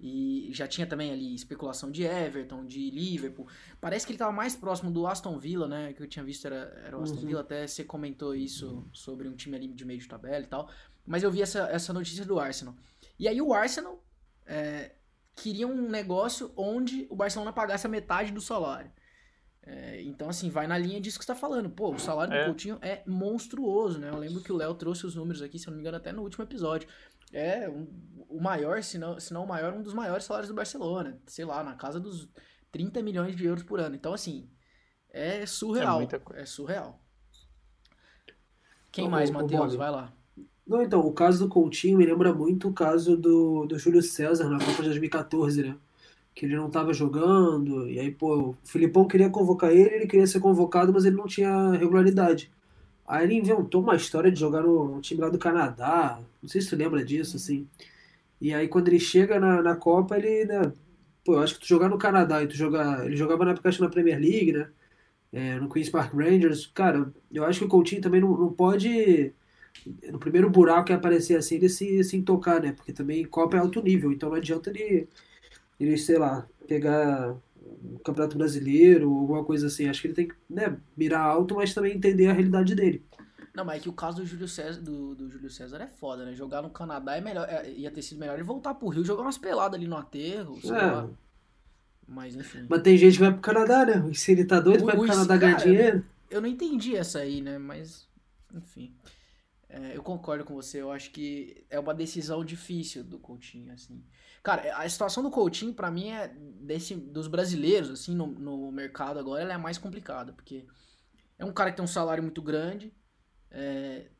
E 0.00 0.50
já 0.52 0.68
tinha 0.68 0.86
também 0.86 1.10
ali 1.10 1.34
especulação 1.34 1.90
de 1.90 2.04
Everton, 2.04 2.64
de 2.64 2.88
Liverpool. 2.90 3.48
Parece 3.80 4.06
que 4.06 4.12
ele 4.12 4.16
estava 4.16 4.30
mais 4.30 4.54
próximo 4.54 4.92
do 4.92 5.06
Aston 5.08 5.38
Villa, 5.38 5.66
né? 5.66 5.92
Que 5.92 6.02
eu 6.02 6.06
tinha 6.06 6.24
visto 6.24 6.46
era, 6.46 6.80
era 6.84 6.96
o 6.96 7.02
Aston 7.02 7.18
uhum. 7.18 7.26
Villa. 7.26 7.40
Até 7.40 7.66
você 7.66 7.82
comentou 7.82 8.32
isso 8.32 8.86
sobre 8.92 9.28
um 9.28 9.34
time 9.34 9.56
ali 9.56 9.66
de 9.66 9.84
meio 9.84 9.98
de 9.98 10.06
tabela 10.06 10.44
e 10.44 10.46
tal. 10.46 10.70
Mas 11.04 11.24
eu 11.24 11.30
vi 11.32 11.42
essa, 11.42 11.68
essa 11.70 11.92
notícia 11.92 12.24
do 12.24 12.38
Arsenal. 12.38 12.76
E 13.18 13.26
aí 13.26 13.42
o 13.42 13.52
Arsenal 13.52 14.00
é, 14.46 14.92
queria 15.34 15.66
um 15.66 15.88
negócio 15.88 16.52
onde 16.56 17.08
o 17.10 17.16
Barcelona 17.16 17.52
pagasse 17.52 17.86
a 17.86 17.90
metade 17.90 18.30
do 18.30 18.40
salário. 18.40 18.92
É, 19.62 20.00
então, 20.02 20.30
assim, 20.30 20.48
vai 20.48 20.66
na 20.66 20.78
linha 20.78 21.00
disso 21.00 21.18
que 21.18 21.24
você 21.24 21.32
tá 21.32 21.38
falando. 21.38 21.68
Pô, 21.68 21.92
o 21.92 21.98
salário 21.98 22.32
é. 22.32 22.40
do 22.40 22.46
Coutinho 22.46 22.78
é 22.80 23.02
monstruoso, 23.04 23.98
né? 23.98 24.08
Eu 24.10 24.16
lembro 24.16 24.40
que 24.42 24.52
o 24.52 24.56
Léo 24.56 24.74
trouxe 24.74 25.04
os 25.04 25.16
números 25.16 25.42
aqui, 25.42 25.58
se 25.58 25.66
eu 25.66 25.72
não 25.72 25.76
me 25.76 25.82
engano, 25.82 25.96
até 25.96 26.12
no 26.12 26.22
último 26.22 26.44
episódio 26.44 26.88
é 27.32 27.68
um, 27.68 27.86
o 28.28 28.40
maior, 28.40 28.82
se 28.82 28.98
não, 28.98 29.18
se 29.18 29.32
não 29.32 29.44
o 29.44 29.48
maior, 29.48 29.72
um 29.72 29.82
dos 29.82 29.94
maiores 29.94 30.24
salários 30.24 30.48
do 30.48 30.54
Barcelona. 30.54 31.18
Sei 31.26 31.44
lá, 31.44 31.62
na 31.62 31.74
casa 31.74 31.98
dos 31.98 32.28
30 32.70 33.02
milhões 33.02 33.36
de 33.36 33.44
euros 33.44 33.62
por 33.62 33.80
ano. 33.80 33.94
Então, 33.94 34.12
assim, 34.12 34.48
é 35.10 35.46
surreal. 35.46 36.02
É, 36.02 36.42
é 36.42 36.44
surreal. 36.44 37.00
Quem 38.92 39.04
então, 39.04 39.10
mais, 39.10 39.30
Matheus? 39.30 39.74
Vai 39.74 39.90
lá. 39.90 40.12
Não, 40.66 40.82
então, 40.82 41.00
o 41.00 41.12
caso 41.12 41.38
do 41.38 41.48
Coutinho 41.48 41.96
me 41.96 42.04
lembra 42.04 42.32
muito 42.32 42.68
o 42.68 42.72
caso 42.72 43.16
do, 43.16 43.64
do 43.66 43.78
Júlio 43.78 44.02
César 44.02 44.50
na 44.50 44.58
Copa 44.58 44.82
de 44.82 44.88
2014, 44.88 45.62
né? 45.62 45.76
Que 46.34 46.44
ele 46.44 46.56
não 46.56 46.66
estava 46.66 46.92
jogando, 46.92 47.88
e 47.88 47.98
aí, 47.98 48.10
pô, 48.10 48.50
o 48.50 48.56
Filipão 48.64 49.08
queria 49.08 49.30
convocar 49.30 49.72
ele, 49.72 49.94
ele 49.94 50.06
queria 50.06 50.26
ser 50.26 50.40
convocado, 50.40 50.92
mas 50.92 51.06
ele 51.06 51.16
não 51.16 51.26
tinha 51.26 51.72
regularidade. 51.72 52.52
Aí 53.08 53.24
ele 53.24 53.34
inventou 53.36 53.82
uma 53.82 53.96
história 53.96 54.30
de 54.30 54.38
jogar 54.38 54.62
no, 54.62 54.96
no 54.96 55.00
time 55.00 55.22
lá 55.22 55.30
do 55.30 55.38
Canadá. 55.38 56.20
Não 56.42 56.48
sei 56.48 56.60
se 56.60 56.68
tu 56.70 56.76
lembra 56.76 57.02
disso, 57.04 57.36
assim. 57.36 57.66
E 58.40 58.52
aí 58.54 58.68
quando 58.68 58.88
ele 58.88 59.00
chega 59.00 59.40
na, 59.40 59.62
na 59.62 59.76
Copa, 59.76 60.18
ele, 60.18 60.44
né? 60.44 60.72
Pô, 61.24 61.34
eu 61.36 61.40
acho 61.42 61.54
que 61.54 61.60
tu 61.60 61.66
jogar 61.66 61.88
no 61.88 61.98
Canadá 61.98 62.42
e 62.42 62.48
tu 62.48 62.54
jogar. 62.56 63.06
Ele 63.06 63.16
jogava 63.16 63.44
na 63.46 63.52
época 63.52 63.70
na 63.80 63.88
Premier 63.88 64.20
League, 64.20 64.52
né? 64.52 64.68
É, 65.32 65.60
no 65.60 65.68
Queen's 65.70 65.90
Park 65.90 66.14
Rangers. 66.14 66.66
Cara, 66.68 67.12
eu 67.32 67.44
acho 67.44 67.60
que 67.60 67.66
o 67.66 67.68
Coutinho 67.68 68.02
também 68.02 68.20
não, 68.20 68.36
não 68.36 68.52
pode. 68.52 69.32
No 70.12 70.18
primeiro 70.18 70.50
buraco 70.50 70.86
que 70.86 70.92
aparecer 70.92 71.36
assim, 71.36 71.56
ele 71.56 71.68
se, 71.68 72.04
se 72.04 72.22
tocar, 72.22 72.60
né? 72.60 72.72
Porque 72.72 72.92
também 72.92 73.24
Copa 73.24 73.56
é 73.56 73.60
alto 73.60 73.82
nível, 73.82 74.12
então 74.12 74.30
não 74.30 74.36
adianta 74.36 74.70
ele, 74.70 75.08
ele 75.80 75.96
sei 75.98 76.18
lá, 76.18 76.46
pegar 76.66 77.36
o 77.94 77.98
Campeonato 78.00 78.38
Brasileiro 78.38 79.10
ou 79.10 79.20
alguma 79.20 79.44
coisa 79.44 79.66
assim. 79.66 79.88
Acho 79.88 80.00
que 80.00 80.08
ele 80.08 80.14
tem 80.14 80.28
que 80.28 80.34
né, 80.48 80.76
mirar 80.96 81.20
alto, 81.20 81.54
mas 81.54 81.74
também 81.74 81.96
entender 81.96 82.28
a 82.28 82.32
realidade 82.32 82.74
dele. 82.74 83.04
Não, 83.54 83.64
mas 83.64 83.78
é 83.78 83.82
que 83.82 83.88
o 83.88 83.92
caso 83.92 84.18
do 84.18 84.26
Júlio 84.26 84.46
César, 84.46 84.80
do, 84.80 85.16
do 85.16 85.28
Júlio 85.28 85.50
César 85.50 85.78
é 85.82 85.86
foda, 85.88 86.24
né? 86.24 86.34
Jogar 86.34 86.62
no 86.62 86.70
Canadá 86.70 87.16
é 87.16 87.20
melhor, 87.20 87.48
é, 87.48 87.68
ia 87.72 87.90
ter 87.90 88.02
sido 88.02 88.18
melhor 88.18 88.34
ele 88.34 88.44
voltar 88.44 88.74
pro 88.74 88.88
Rio 88.88 89.04
jogar 89.04 89.22
umas 89.22 89.36
peladas 89.36 89.74
ali 89.74 89.88
no 89.88 89.96
aterro, 89.96 90.60
sei 90.60 90.70
é. 90.70 90.74
lá. 90.74 91.10
Mas 92.06 92.36
enfim. 92.36 92.66
Mas 92.68 92.82
tem 92.82 92.96
gente 92.96 93.14
que 93.14 93.20
vai 93.20 93.32
pro 93.32 93.40
Canadá, 93.40 93.84
né? 93.84 94.14
Se 94.14 94.32
ele 94.32 94.44
tá 94.44 94.60
doido, 94.60 94.82
o, 94.82 94.86
vai 94.86 94.96
pro 94.96 95.06
Canadá 95.06 95.36
ganhar 95.36 95.56
dinheiro. 95.56 96.04
Eu 96.30 96.40
não 96.40 96.48
entendi 96.48 96.94
essa 96.94 97.18
aí, 97.18 97.40
né? 97.40 97.58
Mas, 97.58 98.08
enfim. 98.54 98.94
É, 99.68 99.96
eu 99.96 100.02
concordo 100.02 100.44
com 100.44 100.54
você, 100.54 100.80
eu 100.80 100.90
acho 100.90 101.10
que 101.10 101.66
é 101.68 101.78
uma 101.78 101.94
decisão 101.94 102.42
difícil 102.42 103.04
do 103.04 103.18
Coutinho, 103.18 103.72
assim. 103.72 104.02
Cara, 104.42 104.76
a 104.76 104.88
situação 104.88 105.22
do 105.22 105.30
Coutinho, 105.30 105.74
para 105.74 105.90
mim, 105.90 106.08
é 106.08 106.28
desse, 106.28 106.94
dos 106.94 107.28
brasileiros, 107.28 107.90
assim, 107.90 108.14
no, 108.14 108.26
no 108.26 108.72
mercado 108.72 109.18
agora, 109.18 109.42
ela 109.42 109.52
é 109.52 109.58
mais 109.58 109.76
complicada, 109.76 110.32
porque 110.32 110.66
é 111.38 111.44
um 111.44 111.52
cara 111.52 111.70
que 111.70 111.76
tem 111.76 111.84
um 111.84 111.88
salário 111.88 112.22
muito 112.22 112.40
grande, 112.40 112.94
é, 113.50 114.10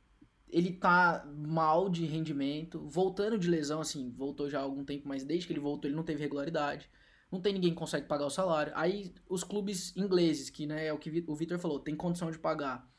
ele 0.50 0.72
tá 0.72 1.26
mal 1.34 1.88
de 1.88 2.04
rendimento, 2.04 2.86
voltando 2.86 3.38
de 3.38 3.48
lesão, 3.48 3.80
assim, 3.80 4.10
voltou 4.10 4.48
já 4.48 4.58
há 4.58 4.62
algum 4.62 4.84
tempo, 4.84 5.08
mas 5.08 5.24
desde 5.24 5.46
que 5.46 5.52
ele 5.52 5.60
voltou 5.60 5.88
ele 5.88 5.96
não 5.96 6.04
teve 6.04 6.20
regularidade. 6.20 6.90
Não 7.30 7.40
tem 7.40 7.52
ninguém 7.52 7.70
que 7.70 7.76
consegue 7.76 8.06
pagar 8.06 8.24
o 8.24 8.30
salário. 8.30 8.72
Aí 8.74 9.14
os 9.28 9.44
clubes 9.44 9.94
ingleses, 9.94 10.48
que 10.48 10.66
né, 10.66 10.86
é 10.86 10.92
o 10.92 10.98
que 10.98 11.24
o 11.26 11.34
Vitor 11.34 11.58
falou, 11.58 11.78
tem 11.78 11.94
condição 11.94 12.30
de 12.30 12.38
pagar. 12.38 12.90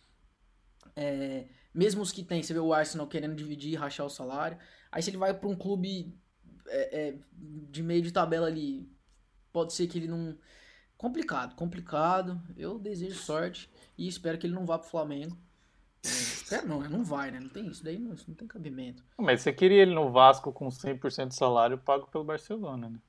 É, 0.96 1.48
mesmo 1.74 2.02
os 2.02 2.12
que 2.12 2.24
tem, 2.24 2.42
você 2.42 2.54
vê 2.54 2.60
o 2.60 2.74
Arsenal 2.74 3.08
querendo 3.08 3.36
dividir, 3.36 3.78
rachar 3.78 4.06
o 4.06 4.10
salário. 4.10 4.58
Aí 4.92 5.02
se 5.02 5.10
ele 5.10 5.18
vai 5.18 5.34
para 5.34 5.50
um 5.50 5.56
clube 5.56 6.16
é, 6.68 7.10
é, 7.10 7.16
de 7.34 7.84
meio 7.84 8.02
de 8.02 8.12
tabela 8.12 8.48
ali, 8.48 8.90
pode 9.52 9.74
ser 9.74 9.88
que 9.88 9.98
ele 9.98 10.08
não. 10.08 10.38
Complicado, 10.98 11.56
complicado. 11.56 12.42
Eu 12.58 12.78
desejo 12.78 13.20
sorte 13.20 13.70
e 13.98 14.08
espero 14.08 14.38
que 14.38 14.46
ele 14.46 14.56
não 14.56 14.66
vá 14.66 14.78
pro 14.78 14.90
Flamengo. 14.90 15.38
É, 16.04 16.10
espero 16.10 16.68
não, 16.68 16.82
né? 16.82 16.90
Não 16.90 17.04
vai, 17.04 17.32
né? 17.32 17.40
Não 17.40 17.50
tem 17.50 17.68
isso, 17.68 17.84
daí 17.84 17.98
não, 17.98 18.14
isso 18.14 18.26
não 18.28 18.36
tem 18.36 18.48
cabimento. 18.48 19.04
Mas 19.18 19.42
você 19.42 19.54
queria 19.54 19.82
ele 19.82 19.94
no 19.94 20.12
Vasco 20.12 20.52
com 20.52 20.68
100% 20.68 21.30
de 21.30 21.36
salário 21.36 21.78
pago 21.78 22.08
pelo 22.08 22.24
Barcelona, 22.24 22.90
né? 22.90 23.00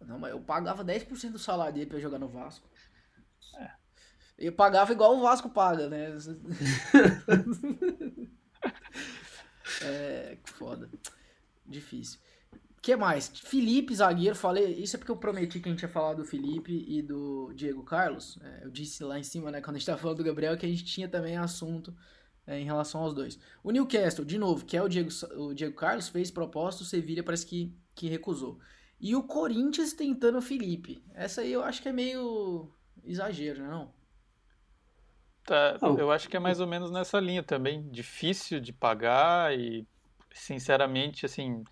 Não, 0.00 0.18
mas 0.18 0.32
eu 0.32 0.40
pagava 0.40 0.84
10% 0.84 1.32
do 1.32 1.38
salário 1.38 1.74
dele 1.74 1.86
pra 1.86 1.98
jogar 1.98 2.18
no 2.18 2.28
Vasco. 2.28 2.68
Eu 4.38 4.52
pagava 4.52 4.92
igual 4.92 5.16
o 5.16 5.22
Vasco 5.22 5.48
paga, 5.48 5.88
né? 5.88 6.16
é, 9.82 10.38
que 10.42 10.50
foda. 10.50 10.90
Difícil 11.66 12.18
que 12.84 12.94
mais? 12.96 13.28
Felipe, 13.28 13.94
zagueiro, 13.94 14.36
falei. 14.36 14.74
Isso 14.74 14.94
é 14.94 14.98
porque 14.98 15.10
eu 15.10 15.16
prometi 15.16 15.58
que 15.58 15.70
a 15.70 15.72
gente 15.72 15.80
ia 15.80 15.88
falar 15.88 16.12
do 16.12 16.22
Felipe 16.22 16.84
e 16.86 17.00
do 17.00 17.50
Diego 17.54 17.82
Carlos. 17.82 18.38
É, 18.42 18.66
eu 18.66 18.70
disse 18.70 19.02
lá 19.02 19.18
em 19.18 19.22
cima, 19.22 19.50
né, 19.50 19.62
quando 19.62 19.76
a 19.76 19.78
gente 19.78 19.86
tava 19.86 19.98
falando 19.98 20.18
do 20.18 20.24
Gabriel, 20.24 20.54
que 20.58 20.66
a 20.66 20.68
gente 20.68 20.84
tinha 20.84 21.08
também 21.08 21.34
assunto 21.38 21.96
é, 22.46 22.60
em 22.60 22.64
relação 22.66 23.00
aos 23.00 23.14
dois. 23.14 23.38
O 23.62 23.70
Newcastle, 23.70 24.22
de 24.22 24.36
novo, 24.36 24.66
que 24.66 24.76
é 24.76 24.82
o 24.82 24.88
Diego, 24.88 25.08
o 25.38 25.54
Diego 25.54 25.74
Carlos, 25.74 26.10
fez 26.10 26.30
proposta, 26.30 26.82
o 26.82 26.86
Sevilha 26.86 27.22
parece 27.22 27.46
que, 27.46 27.74
que 27.94 28.06
recusou. 28.06 28.58
E 29.00 29.16
o 29.16 29.22
Corinthians 29.22 29.94
tentando 29.94 30.36
o 30.36 30.42
Felipe. 30.42 31.02
Essa 31.14 31.40
aí 31.40 31.50
eu 31.50 31.64
acho 31.64 31.80
que 31.80 31.88
é 31.88 31.92
meio 31.92 32.70
exagero, 33.02 33.66
não? 33.66 33.94
É 35.50 35.78
tá, 35.78 35.78
eu 35.98 36.10
acho 36.10 36.28
que 36.28 36.36
é 36.36 36.40
mais 36.40 36.60
ou 36.60 36.66
menos 36.66 36.90
nessa 36.90 37.20
linha 37.20 37.42
também. 37.42 37.88
Difícil 37.90 38.60
de 38.60 38.72
pagar 38.72 39.56
e, 39.56 39.86
sinceramente, 40.32 41.26
assim 41.26 41.64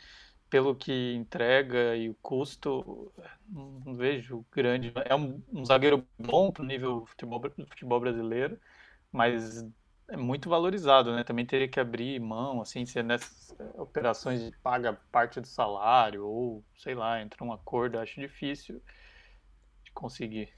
pelo 0.52 0.76
que 0.76 1.14
entrega 1.14 1.96
e 1.96 2.10
o 2.10 2.14
custo, 2.16 3.10
não 3.48 3.94
vejo 3.94 4.44
grande. 4.52 4.92
É 5.06 5.14
um, 5.14 5.42
um 5.50 5.64
zagueiro 5.64 6.06
bom 6.18 6.52
para 6.52 6.62
o 6.62 6.66
nível 6.66 7.06
futebol, 7.06 7.40
futebol 7.66 7.98
brasileiro, 7.98 8.60
mas 9.10 9.64
é 10.08 10.16
muito 10.18 10.50
valorizado, 10.50 11.16
né? 11.16 11.24
Também 11.24 11.46
teria 11.46 11.66
que 11.66 11.80
abrir 11.80 12.20
mão, 12.20 12.60
assim, 12.60 12.84
se 12.84 12.98
é 12.98 13.02
nessas 13.02 13.56
operações 13.78 14.44
de 14.44 14.54
paga 14.58 14.92
parte 15.10 15.40
do 15.40 15.46
salário 15.46 16.26
ou, 16.26 16.62
sei 16.76 16.94
lá, 16.94 17.22
entra 17.22 17.42
um 17.42 17.50
acordo, 17.50 17.98
acho 17.98 18.20
difícil 18.20 18.82
de 19.84 19.90
conseguir. 19.92 20.52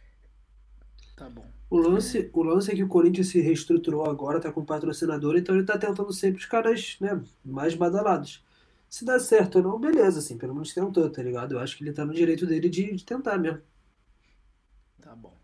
Tá 1.16 1.28
bom. 1.28 1.46
O 1.70 1.78
lance, 1.78 2.30
o 2.32 2.42
lance 2.42 2.70
é 2.70 2.74
que 2.74 2.82
o 2.82 2.88
Corinthians 2.88 3.28
se 3.28 3.40
reestruturou 3.40 4.04
agora, 4.04 4.40
tá 4.40 4.52
com 4.52 4.64
patrocinador, 4.64 5.36
então 5.36 5.54
ele 5.54 5.64
tá 5.64 5.78
tentando 5.78 6.12
sempre 6.12 6.40
os 6.40 6.46
caras, 6.46 6.96
né, 7.00 7.22
mais 7.44 7.74
badalados. 7.74 8.44
Se 8.88 9.04
dá 9.04 9.18
certo 9.18 9.56
ou 9.56 9.62
não, 9.62 9.80
beleza, 9.80 10.20
assim, 10.20 10.38
pelo 10.38 10.54
menos 10.54 10.72
tentou, 10.72 11.08
tá 11.10 11.22
ligado? 11.22 11.52
Eu 11.52 11.58
acho 11.58 11.76
que 11.76 11.82
ele 11.82 11.92
tá 11.92 12.04
no 12.04 12.14
direito 12.14 12.46
dele 12.46 12.68
de, 12.68 12.94
de 12.94 13.04
tentar 13.04 13.38
mesmo. 13.38 13.60
Tá 15.00 15.16
bom. 15.16 15.36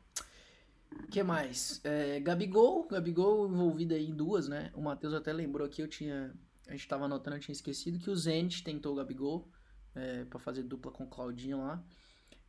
O 1.02 1.06
que 1.08 1.22
mais? 1.22 1.80
É, 1.82 2.20
Gabigol, 2.20 2.86
Gabigol 2.86 3.48
envolvido 3.48 3.94
aí 3.94 4.06
em 4.06 4.14
duas, 4.14 4.46
né? 4.46 4.70
O 4.72 4.80
Matheus 4.80 5.14
até 5.14 5.32
lembrou 5.32 5.66
aqui, 5.66 5.82
eu 5.82 5.88
tinha. 5.88 6.32
A 6.68 6.72
gente 6.72 6.86
tava 6.86 7.06
anotando, 7.06 7.36
eu 7.36 7.40
tinha 7.40 7.52
esquecido 7.52 7.98
que 7.98 8.08
o 8.08 8.14
Zenit 8.14 8.62
tentou 8.62 8.92
o 8.92 8.96
Gabigol 8.96 9.48
é, 9.96 10.24
para 10.24 10.38
fazer 10.38 10.62
dupla 10.62 10.92
com 10.92 11.02
o 11.02 11.08
Claudinho 11.08 11.58
lá. 11.58 11.82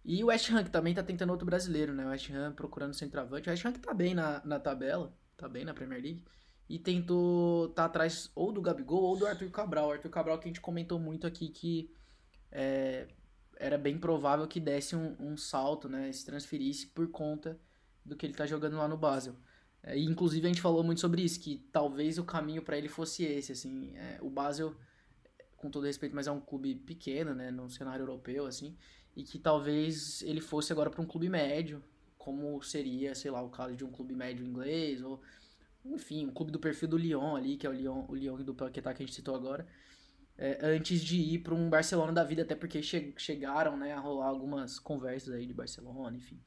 E 0.04 0.24
o 0.24 0.28
West 0.28 0.50
Ham 0.50 0.64
também 0.64 0.94
tá 0.94 1.04
tentando 1.04 1.30
outro 1.30 1.46
brasileiro, 1.46 1.94
né? 1.94 2.06
O 2.06 2.10
West 2.10 2.30
Ham 2.32 2.54
procurando 2.54 2.94
centroavante. 2.94 3.48
O 3.48 3.52
West 3.52 3.66
Ham 3.66 3.72
que 3.72 3.80
tá 3.80 3.94
bem 3.94 4.14
na, 4.14 4.42
na 4.44 4.60
tabela, 4.60 5.16
tá 5.38 5.48
bem 5.48 5.64
na 5.64 5.74
Premier 5.74 6.02
League 6.02 6.24
e 6.72 6.80
tentou 6.80 7.68
tá 7.70 7.86
atrás 7.86 8.32
ou 8.34 8.52
do 8.52 8.62
Gabigol 8.62 9.04
ou 9.04 9.18
do 9.18 9.28
Arthur 9.28 9.52
Cabral. 9.52 9.90
O 9.90 9.92
Arthur 9.92 10.10
Cabral 10.10 10.40
que 10.40 10.46
a 10.46 10.48
gente 10.48 10.62
comentou 10.62 10.98
muito 10.98 11.28
aqui 11.28 11.50
que 11.50 11.94
é, 12.50 13.08
era 13.58 13.78
bem 13.78 13.98
provável 13.98 14.48
que 14.48 14.60
desse 14.60 14.96
um, 14.96 15.16
um, 15.20 15.36
salto, 15.36 15.90
né, 15.90 16.12
se 16.12 16.26
transferisse 16.26 16.88
por 16.88 17.10
conta 17.10 17.60
do 18.06 18.16
que 18.16 18.26
ele 18.26 18.34
está 18.34 18.46
jogando 18.46 18.78
lá 18.78 18.88
no 18.88 18.98
Basel. 18.98 19.36
É, 19.84 19.98
e 19.98 20.06
inclusive 20.06 20.46
a 20.46 20.50
gente 20.50 20.62
falou 20.62 20.84
muito 20.84 21.02
sobre 21.02 21.22
isso, 21.22 21.40
que 21.40 21.58
talvez 21.72 22.18
o 22.18 22.24
caminho 22.24 22.62
para 22.62 22.78
ele 22.78 22.88
fosse 22.88 23.24
esse, 23.24 23.52
assim, 23.52 23.96
é, 23.96 24.18
o 24.22 24.30
Basel, 24.30 24.74
com 25.58 25.70
todo 25.70 25.86
respeito, 25.86 26.16
mas 26.16 26.28
é 26.28 26.32
um 26.32 26.40
clube 26.40 26.76
pequeno, 26.76 27.36
né, 27.36 27.52
no 27.52 27.70
cenário 27.70 28.04
europeu, 28.04 28.46
assim, 28.46 28.78
e 29.16 29.24
que 29.24 29.38
talvez 29.38 30.22
ele 30.24 30.42
fosse 30.42 30.72
agora 30.72 30.90
para 30.90 31.02
um 31.02 31.06
clube 31.06 31.30
médio, 31.30 31.84
como 32.18 32.62
seria, 32.62 33.16
sei 33.16 33.32
lá, 33.32 33.42
o 33.42 33.50
caso 33.50 33.76
de 33.76 33.84
um 33.84 33.92
clube 33.92 34.16
médio 34.16 34.46
inglês, 34.46 35.02
ou 35.02 35.22
enfim, 35.86 36.28
o 36.28 36.32
clube 36.32 36.52
do 36.52 36.60
perfil 36.60 36.88
do 36.88 36.98
Lyon 36.98 37.36
ali, 37.36 37.58
que 37.58 37.66
é 37.66 37.70
o 37.70 37.74
Lyon, 37.74 38.06
o 38.08 38.16
Lyon 38.16 38.38
do 38.38 38.54
Paquetá 38.54 38.94
que 38.94 39.02
a 39.02 39.06
gente 39.06 39.16
citou 39.16 39.36
agora, 39.36 39.68
é, 40.38 40.60
antes 40.62 41.02
de 41.02 41.18
ir 41.18 41.40
para 41.40 41.54
um 41.54 41.70
Barcelona 41.70 42.12
da 42.12 42.24
vida, 42.24 42.44
até 42.44 42.56
porque 42.56 42.82
che 42.82 43.14
chegaram 43.18 43.78
né, 43.78 43.94
a 43.94 44.00
rolar 44.00 44.28
algumas 44.28 44.80
conversas 44.80 45.34
aí 45.34 45.46
de 45.46 45.54
Barcelona, 45.54 46.16
enfim. 46.16 46.40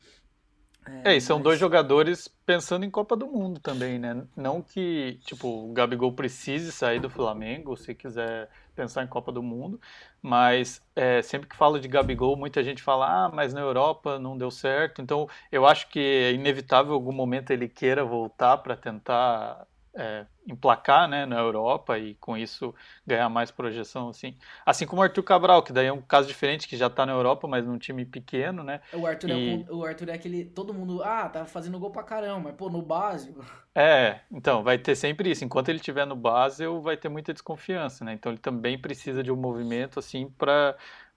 É, 0.87 1.13
é, 1.13 1.17
e 1.17 1.21
são 1.21 1.39
mas... 1.39 1.45
dois 1.45 1.59
jogadores 1.59 2.29
pensando 2.45 2.85
em 2.85 2.91
Copa 2.91 3.17
do 3.17 3.27
Mundo 3.27 3.59
também, 3.61 3.99
né? 3.99 4.27
Não 4.37 4.61
que, 4.61 5.19
tipo, 5.25 5.49
o 5.49 5.73
Gabigol 5.73 6.13
precise 6.13 6.71
sair 6.71 7.01
do 7.01 7.09
Flamengo 7.09 7.77
se 7.77 7.95
quiser 7.95 8.51
pensar 8.75 9.05
em 9.05 9.07
Copa 9.07 9.33
do 9.33 9.43
Mundo, 9.43 9.81
mas 10.23 10.83
é, 10.97 11.23
sempre 11.23 11.49
que 11.49 11.57
falo 11.57 11.79
de 11.81 11.89
Gabigol, 11.89 12.37
muita 12.37 12.63
gente 12.63 12.83
fala, 12.83 13.27
ah, 13.27 13.29
mas 13.29 13.55
na 13.55 13.61
Europa 13.61 14.19
não 14.19 14.37
deu 14.37 14.51
certo, 14.51 15.01
então 15.03 15.29
eu 15.51 15.67
acho 15.67 15.89
que 15.89 15.99
é 16.01 16.33
inevitável 16.33 16.93
algum 16.95 17.13
momento 17.13 17.51
ele 17.51 17.69
queira 17.69 18.05
voltar 18.05 18.59
para 18.59 18.77
tentar 18.77 19.67
é, 19.97 20.27
emplacar 20.47 21.09
né, 21.09 21.25
na 21.25 21.39
Europa 21.39 21.99
e 21.99 22.15
com 22.17 22.37
isso 22.37 22.75
ganhar 23.07 23.29
mais 23.29 23.51
projeção 23.51 24.09
assim. 24.09 24.37
Assim 24.67 24.87
como 24.87 25.01
o 25.01 25.05
Arthur 25.05 25.23
Cabral 25.23 25.63
que 25.63 25.73
daí 25.73 25.87
é 25.87 25.93
um 25.93 26.03
caso 26.03 26.27
diferente 26.27 26.67
que 26.67 26.77
já 26.77 26.89
está 26.89 27.07
na 27.07 27.13
Europa 27.13 27.47
mas 27.47 27.65
num 27.65 27.79
time 27.79 28.05
pequeno 28.05 28.65
né? 28.65 28.81
O 28.93 29.07
Arthur, 29.07 29.31
é 29.31 29.35
e... 29.35 29.63
é, 29.63 29.73
o 29.73 29.85
Arthur 29.85 30.09
é 30.09 30.15
aquele 30.15 30.45
todo 30.45 30.75
mundo 30.75 31.03
ah 31.03 31.29
tá 31.29 31.47
fazendo 31.47 31.79
gol 31.79 31.91
pra 31.91 32.03
caramba 32.03 32.41
mas 32.41 32.55
pô 32.57 32.69
no 32.69 32.83
básico. 32.83 33.45
É 33.77 34.21
então 34.31 34.63
vai 34.63 34.79
ter 34.79 34.95
sempre 34.95 35.33
isso. 35.33 35.45
Enquanto 35.45 35.69
ele 35.69 35.79
estiver 35.79 36.07
no 36.07 36.15
básico 36.15 36.81
vai 36.81 36.97
ter 36.97 37.09
muita 37.09 37.33
desconfiança 37.33 38.05
né? 38.05 38.13
Então 38.13 38.31
ele 38.31 38.41
também 38.41 38.79
precisa 38.79 39.21
de 39.21 39.33
um 39.33 39.37
movimento 39.37 39.99
assim 39.99 40.31
para 40.31 40.77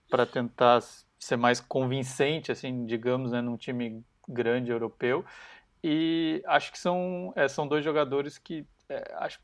para 0.09 0.25
tentar 0.25 0.81
ser 1.19 1.35
mais 1.37 1.59
convincente 1.59 2.51
assim 2.51 2.85
digamos 2.85 3.31
né 3.31 3.41
num 3.41 3.57
time 3.57 4.03
grande 4.27 4.71
europeu 4.71 5.23
e 5.87 6.43
acho 6.45 6.71
que 6.71 6.77
são, 6.79 7.31
é, 7.35 7.47
são 7.47 7.67
dois 7.67 7.83
jogadores 7.83 8.37
que, 8.37 8.65
é, 8.89 9.13
acho, 9.15 9.39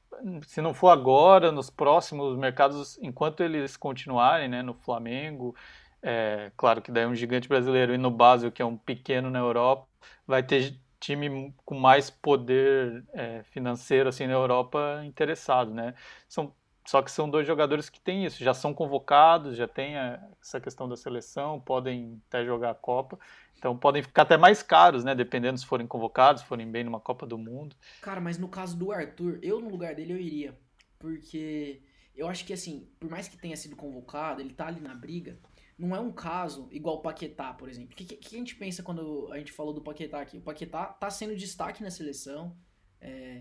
se 0.46 0.62
não 0.62 0.74
for 0.74 0.90
agora, 0.90 1.52
nos 1.52 1.70
próximos 1.70 2.38
mercados, 2.38 2.98
enquanto 3.02 3.42
eles 3.42 3.78
continuarem 3.78 4.50
né, 4.50 4.62
no 4.62 4.74
Flamengo, 4.74 5.56
é, 6.02 6.52
claro 6.58 6.82
que 6.82 6.92
daí 6.92 7.04
é 7.04 7.08
um 7.08 7.16
gigante 7.16 7.48
brasileiro, 7.48 7.94
e 7.94 7.98
no 7.98 8.12
Basel, 8.12 8.52
que 8.52 8.62
é 8.62 8.66
um 8.66 8.78
pequeno 8.78 9.30
na 9.30 9.40
Europa, 9.40 9.88
vai 10.28 10.44
ter 10.44 10.78
time 11.00 11.54
com 11.66 11.76
mais 11.80 12.10
poder 12.10 13.06
é, 13.14 13.44
financeiro 13.44 14.10
assim 14.10 14.28
na 14.28 14.34
Europa 14.34 15.02
interessado, 15.06 15.74
né? 15.74 15.94
São 16.28 16.54
só 16.86 17.02
que 17.02 17.12
são 17.12 17.30
dois 17.30 17.48
jogadores 17.48 17.90
que 17.90 18.00
têm 18.00 18.26
isso, 18.26 18.44
já 18.44 18.54
são 18.54 18.74
convocados, 18.74 19.56
já 19.56 19.68
tem 19.68 19.96
essa 19.96 20.60
questão 20.60 20.88
da 20.88 20.98
seleção, 20.98 21.60
podem 21.60 22.22
até 22.28 22.46
jogar 22.46 22.72
a 22.72 22.76
Copa. 22.76 23.18
Então 23.58 23.78
podem 23.78 24.04
ficar 24.04 24.24
até 24.24 24.36
mais 24.36 24.62
caros, 24.62 25.06
né? 25.06 25.16
Dependendo 25.16 25.58
se 25.58 25.66
forem 25.66 25.88
convocados, 25.88 26.44
forem 26.44 26.70
bem 26.70 26.84
numa 26.84 27.00
Copa 27.00 27.26
do 27.26 27.38
Mundo. 27.38 27.76
Cara, 28.02 28.20
mas 28.20 28.38
no 28.38 28.50
caso 28.50 28.76
do 28.76 28.92
Arthur, 28.92 29.40
eu 29.42 29.62
no 29.62 29.70
lugar 29.70 29.96
dele 29.96 30.12
eu 30.12 30.20
iria. 30.20 30.58
Porque 31.00 31.82
eu 32.14 32.28
acho 32.28 32.46
que 32.46 32.52
assim, 32.52 32.90
por 33.00 33.10
mais 33.10 33.28
que 33.28 33.38
tenha 33.38 33.56
sido 33.56 33.76
convocado, 33.76 34.42
ele 34.42 34.54
tá 34.54 34.68
ali 34.68 34.82
na 34.82 34.94
briga. 34.94 35.40
Não 35.78 35.96
é 35.96 36.00
um 36.00 36.12
caso 36.12 36.68
igual 36.72 36.98
o 36.98 37.02
Paquetá, 37.02 37.54
por 37.54 37.70
exemplo. 37.70 37.94
O 37.94 37.96
que, 37.96 38.06
que, 38.06 38.36
a 38.36 38.40
gente 38.40 38.56
pensa 38.56 38.84
quando 38.84 39.30
a 39.32 39.38
gente 39.40 39.52
falou 39.52 39.74
do 39.74 39.82
Paquetá 39.82 40.22
aqui? 40.22 40.38
O 40.38 40.42
Paquetá 40.42 40.86
tá 40.86 41.10
sendo 41.10 41.36
destaque 41.36 41.82
na 41.82 41.90
seleção. 41.90 42.56
É... 43.02 43.40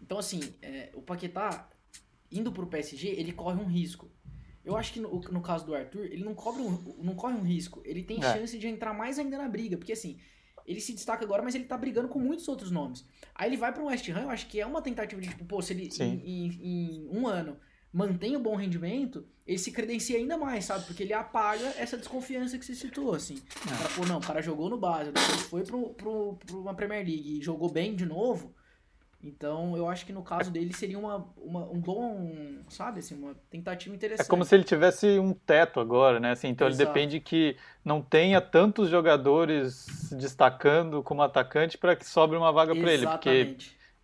Então, 0.00 0.18
assim, 0.18 0.40
é... 0.60 0.90
o 0.94 1.00
Paquetá, 1.00 1.68
indo 2.32 2.50
pro 2.50 2.66
PSG, 2.66 3.08
ele 3.08 3.32
corre 3.32 3.60
um 3.60 3.66
risco. 3.66 4.10
Eu 4.64 4.76
acho 4.76 4.92
que 4.92 5.00
no, 5.00 5.20
no 5.20 5.40
caso 5.40 5.66
do 5.66 5.74
Arthur, 5.74 6.04
ele 6.04 6.24
não, 6.24 6.34
cobre 6.34 6.62
um, 6.62 6.94
não 7.02 7.14
corre 7.14 7.34
um 7.34 7.42
risco. 7.42 7.82
Ele 7.84 8.02
tem 8.02 8.18
é. 8.18 8.32
chance 8.32 8.56
de 8.58 8.66
entrar 8.68 8.94
mais 8.94 9.18
ainda 9.18 9.36
na 9.36 9.48
briga. 9.48 9.76
Porque 9.76 9.92
assim, 9.92 10.18
ele 10.66 10.80
se 10.80 10.92
destaca 10.92 11.24
agora, 11.24 11.42
mas 11.42 11.54
ele 11.54 11.64
tá 11.64 11.76
brigando 11.76 12.08
com 12.08 12.18
muitos 12.18 12.46
outros 12.48 12.70
nomes. 12.70 13.04
Aí 13.34 13.48
ele 13.48 13.56
vai 13.56 13.72
para 13.72 13.82
o 13.82 13.86
West 13.86 14.08
Ham, 14.08 14.22
eu 14.22 14.30
acho 14.30 14.46
que 14.46 14.60
é 14.60 14.66
uma 14.66 14.80
tentativa 14.80 15.20
de, 15.20 15.28
tipo, 15.28 15.44
pô, 15.44 15.60
se 15.60 15.72
ele 15.72 15.88
em, 16.00 16.22
em, 16.24 16.48
em, 16.62 17.08
um 17.10 17.26
ano 17.26 17.56
mantém 17.92 18.36
o 18.36 18.40
bom 18.40 18.56
rendimento, 18.56 19.26
ele 19.46 19.58
se 19.58 19.70
credencia 19.70 20.16
ainda 20.16 20.38
mais, 20.38 20.64
sabe? 20.64 20.86
Porque 20.86 21.02
ele 21.02 21.12
apaga 21.12 21.74
essa 21.76 21.98
desconfiança 21.98 22.56
que 22.56 22.64
você 22.64 22.74
citou, 22.74 23.14
assim. 23.14 23.36
É. 23.66 23.76
Cara, 23.76 23.88
pô, 23.94 24.06
não, 24.06 24.18
o 24.18 24.22
cara 24.22 24.40
jogou 24.40 24.70
no 24.70 24.78
base, 24.78 25.12
depois 25.12 25.42
foi 25.42 25.62
pro, 25.62 25.90
pro, 25.90 26.38
pro 26.46 26.60
uma 26.60 26.74
Premier 26.74 27.04
League 27.04 27.38
e 27.38 27.42
jogou 27.42 27.70
bem 27.70 27.94
de 27.94 28.06
novo. 28.06 28.54
Então, 29.24 29.76
eu 29.76 29.88
acho 29.88 30.04
que 30.04 30.12
no 30.12 30.22
caso 30.22 30.50
dele 30.50 30.72
seria 30.72 30.98
uma, 30.98 31.24
uma, 31.36 31.60
um 31.70 31.78
bom, 31.78 32.58
sabe, 32.68 32.98
assim, 32.98 33.14
uma 33.14 33.34
tentativa 33.48 33.94
interessante. 33.94 34.26
É 34.26 34.28
como 34.28 34.44
se 34.44 34.52
ele 34.52 34.64
tivesse 34.64 35.06
um 35.18 35.32
teto 35.32 35.78
agora, 35.78 36.18
né? 36.18 36.32
Assim, 36.32 36.48
então 36.48 36.66
Exato. 36.66 36.82
ele 36.82 36.88
depende 36.88 37.20
que 37.20 37.56
não 37.84 38.02
tenha 38.02 38.40
tantos 38.40 38.88
jogadores 38.88 39.86
destacando 40.10 41.04
como 41.04 41.22
atacante 41.22 41.78
para 41.78 41.94
que 41.94 42.04
sobre 42.04 42.36
uma 42.36 42.50
vaga 42.50 42.74
para 42.74 42.92
ele, 42.92 43.06
porque 43.06 43.56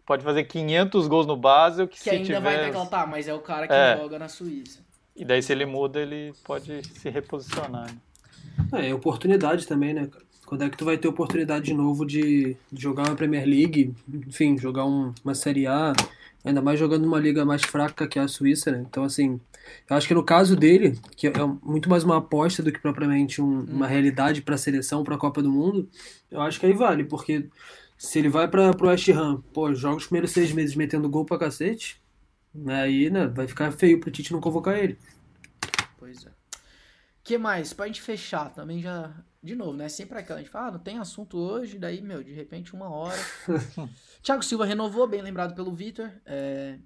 pode 0.06 0.22
fazer 0.22 0.44
500 0.44 1.08
gols 1.08 1.26
no 1.26 1.36
base, 1.36 1.82
o 1.82 1.88
que, 1.88 1.96
que 1.96 2.02
se 2.04 2.10
ainda 2.10 2.24
tiver... 2.24 2.40
vai 2.40 2.64
declarar, 2.64 2.88
tá, 2.88 3.06
mas 3.06 3.26
é 3.26 3.34
o 3.34 3.40
cara 3.40 3.66
que 3.66 3.74
é. 3.74 3.96
joga 3.96 4.20
na 4.20 4.28
Suíça. 4.28 4.86
E 5.16 5.24
daí 5.24 5.42
se 5.42 5.50
ele 5.50 5.66
muda, 5.66 6.00
ele 6.00 6.32
pode 6.44 6.86
se 6.86 7.10
reposicionar. 7.10 7.92
Né? 8.72 8.88
É, 8.88 8.94
oportunidade 8.94 9.66
também, 9.66 9.92
né, 9.92 10.06
cara? 10.06 10.28
Quando 10.49 10.64
é 10.64 10.70
que 10.70 10.78
tu 10.78 10.86
vai 10.86 10.96
ter 10.96 11.07
oportunidade 11.07 11.66
de 11.66 11.74
novo 11.74 12.07
de, 12.07 12.57
jogar 12.72 13.07
uma 13.07 13.14
Premier 13.14 13.46
League, 13.46 13.94
enfim, 14.26 14.57
jogar 14.57 14.86
um, 14.86 15.12
uma 15.22 15.34
Série 15.34 15.66
A, 15.66 15.92
ainda 16.42 16.62
mais 16.62 16.80
jogando 16.80 17.03
numa 17.03 17.20
liga 17.20 17.44
mais 17.44 17.62
fraca 17.62 18.09
que 18.09 18.18
a 18.18 18.26
Suíça, 18.26 18.72
né? 18.72 18.82
Então, 18.88 19.05
assim, 19.05 19.38
eu 19.90 19.94
acho 19.94 20.09
que 20.09 20.14
no 20.14 20.24
caso 20.24 20.57
dele, 20.57 20.99
que 21.14 21.26
é 21.26 21.32
muito 21.62 21.90
mais 21.90 22.03
uma 22.03 22.16
aposta 22.16 22.62
do 22.62 22.72
que 22.72 22.78
propriamente 22.78 23.42
um, 23.42 23.61
uma 23.64 23.84
hum. 23.84 23.88
realidade 23.90 24.40
para 24.40 24.55
a 24.55 24.59
seleção, 24.59 25.05
para 25.05 25.16
a 25.16 25.18
Copa 25.18 25.42
do 25.42 25.53
Mundo, 25.53 25.86
eu 26.30 26.40
acho 26.40 26.59
que 26.59 26.64
aí 26.64 26.72
vale, 26.72 27.05
porque 27.05 27.46
se 27.99 28.18
ele 28.18 28.30
vai 28.30 28.49
para 28.49 28.70
o 28.70 28.86
West 28.86 29.07
Ham, 29.11 29.42
pô, 29.53 29.74
joga 29.74 29.99
os 29.99 30.07
primeiros 30.07 30.30
seis 30.30 30.51
meses 30.51 30.74
metendo 30.74 31.11
gol 31.11 31.26
pra 31.26 31.36
cacete, 31.36 32.01
aí, 32.68 33.11
né, 33.11 33.26
vai 33.26 33.46
ficar 33.46 33.70
feio 33.70 34.01
pro 34.01 34.11
Tite 34.11 34.32
não 34.32 34.40
convocar 34.40 34.78
ele. 34.78 34.96
Pois 35.99 36.24
é. 36.24 36.38
Que 37.22 37.36
mais? 37.38 37.72
Pra 37.72 37.86
gente 37.86 38.00
fechar, 38.00 38.52
também 38.52 38.80
já 38.80 39.14
de 39.42 39.54
novo, 39.54 39.72
né? 39.72 39.88
Sempre 39.88 40.18
aquela, 40.18 40.40
a 40.40 40.42
gente 40.42 40.50
fala, 40.50 40.68
ah, 40.68 40.72
não 40.72 40.78
tem 40.78 40.98
assunto 40.98 41.38
hoje, 41.38 41.78
daí, 41.78 42.00
meu, 42.00 42.22
de 42.22 42.32
repente 42.32 42.74
uma 42.74 42.90
hora. 42.90 43.18
Thiago 44.22 44.42
Silva 44.42 44.64
renovou, 44.64 45.06
bem 45.06 45.22
lembrado 45.22 45.54
pelo 45.54 45.72
Vitor. 45.72 46.10
É, 46.26 46.78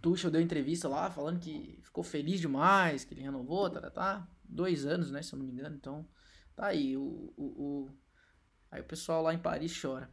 Tuchel 0.00 0.30
deu 0.30 0.40
entrevista 0.40 0.88
lá, 0.88 1.10
falando 1.10 1.38
que 1.38 1.78
ficou 1.82 2.02
feliz 2.02 2.40
demais, 2.40 3.04
que 3.04 3.14
ele 3.14 3.22
renovou, 3.22 3.68
tá, 3.68 3.80
tá, 3.80 3.90
tá. 3.90 4.28
Dois 4.44 4.86
anos, 4.86 5.10
né, 5.10 5.22
se 5.22 5.32
eu 5.34 5.38
não 5.38 5.46
me 5.46 5.52
engano, 5.52 5.76
então 5.76 6.06
tá 6.56 6.66
aí, 6.66 6.96
o, 6.96 7.32
o, 7.36 7.44
o... 7.44 7.90
aí 8.70 8.80
o 8.80 8.84
pessoal 8.84 9.22
lá 9.22 9.32
em 9.32 9.38
Paris 9.38 9.78
chora. 9.80 10.10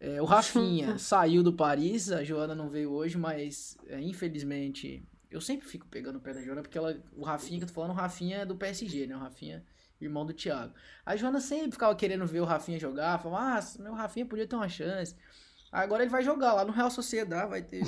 É, 0.00 0.22
o 0.22 0.24
Rafinha 0.24 0.96
saiu 0.98 1.42
do 1.42 1.52
Paris, 1.52 2.10
a 2.10 2.24
Joana 2.24 2.54
não 2.54 2.70
veio 2.70 2.90
hoje, 2.90 3.18
mas 3.18 3.76
é, 3.86 4.00
infelizmente 4.00 5.06
eu 5.30 5.40
sempre 5.40 5.66
fico 5.66 5.86
pegando 5.86 6.16
o 6.16 6.20
pé 6.20 6.34
da 6.34 6.42
Joana, 6.42 6.62
porque 6.62 6.76
ela, 6.76 6.96
o 7.16 7.22
Rafinha 7.22 7.58
que 7.58 7.64
eu 7.64 7.68
tô 7.68 7.74
falando, 7.74 7.90
o 7.90 7.94
Rafinha 7.94 8.38
é 8.38 8.44
do 8.44 8.56
PSG, 8.56 9.06
né? 9.06 9.16
O 9.16 9.20
Rafinha 9.20 9.64
irmão 10.00 10.24
do 10.24 10.32
Thiago. 10.32 10.72
A 11.04 11.14
Joana 11.16 11.40
sempre 11.40 11.72
ficava 11.72 11.94
querendo 11.94 12.26
ver 12.26 12.40
o 12.40 12.44
Rafinha 12.44 12.78
jogar, 12.78 13.18
falava, 13.18 13.58
ah, 13.58 13.82
meu 13.82 13.92
Rafinha 13.92 14.26
podia 14.26 14.46
ter 14.46 14.56
uma 14.56 14.68
chance. 14.68 15.14
Agora 15.70 16.02
ele 16.02 16.10
vai 16.10 16.22
jogar 16.22 16.54
lá 16.54 16.64
no 16.64 16.72
Real 16.72 16.90
Sociedade, 16.90 17.50
vai 17.50 17.62
ter. 17.62 17.82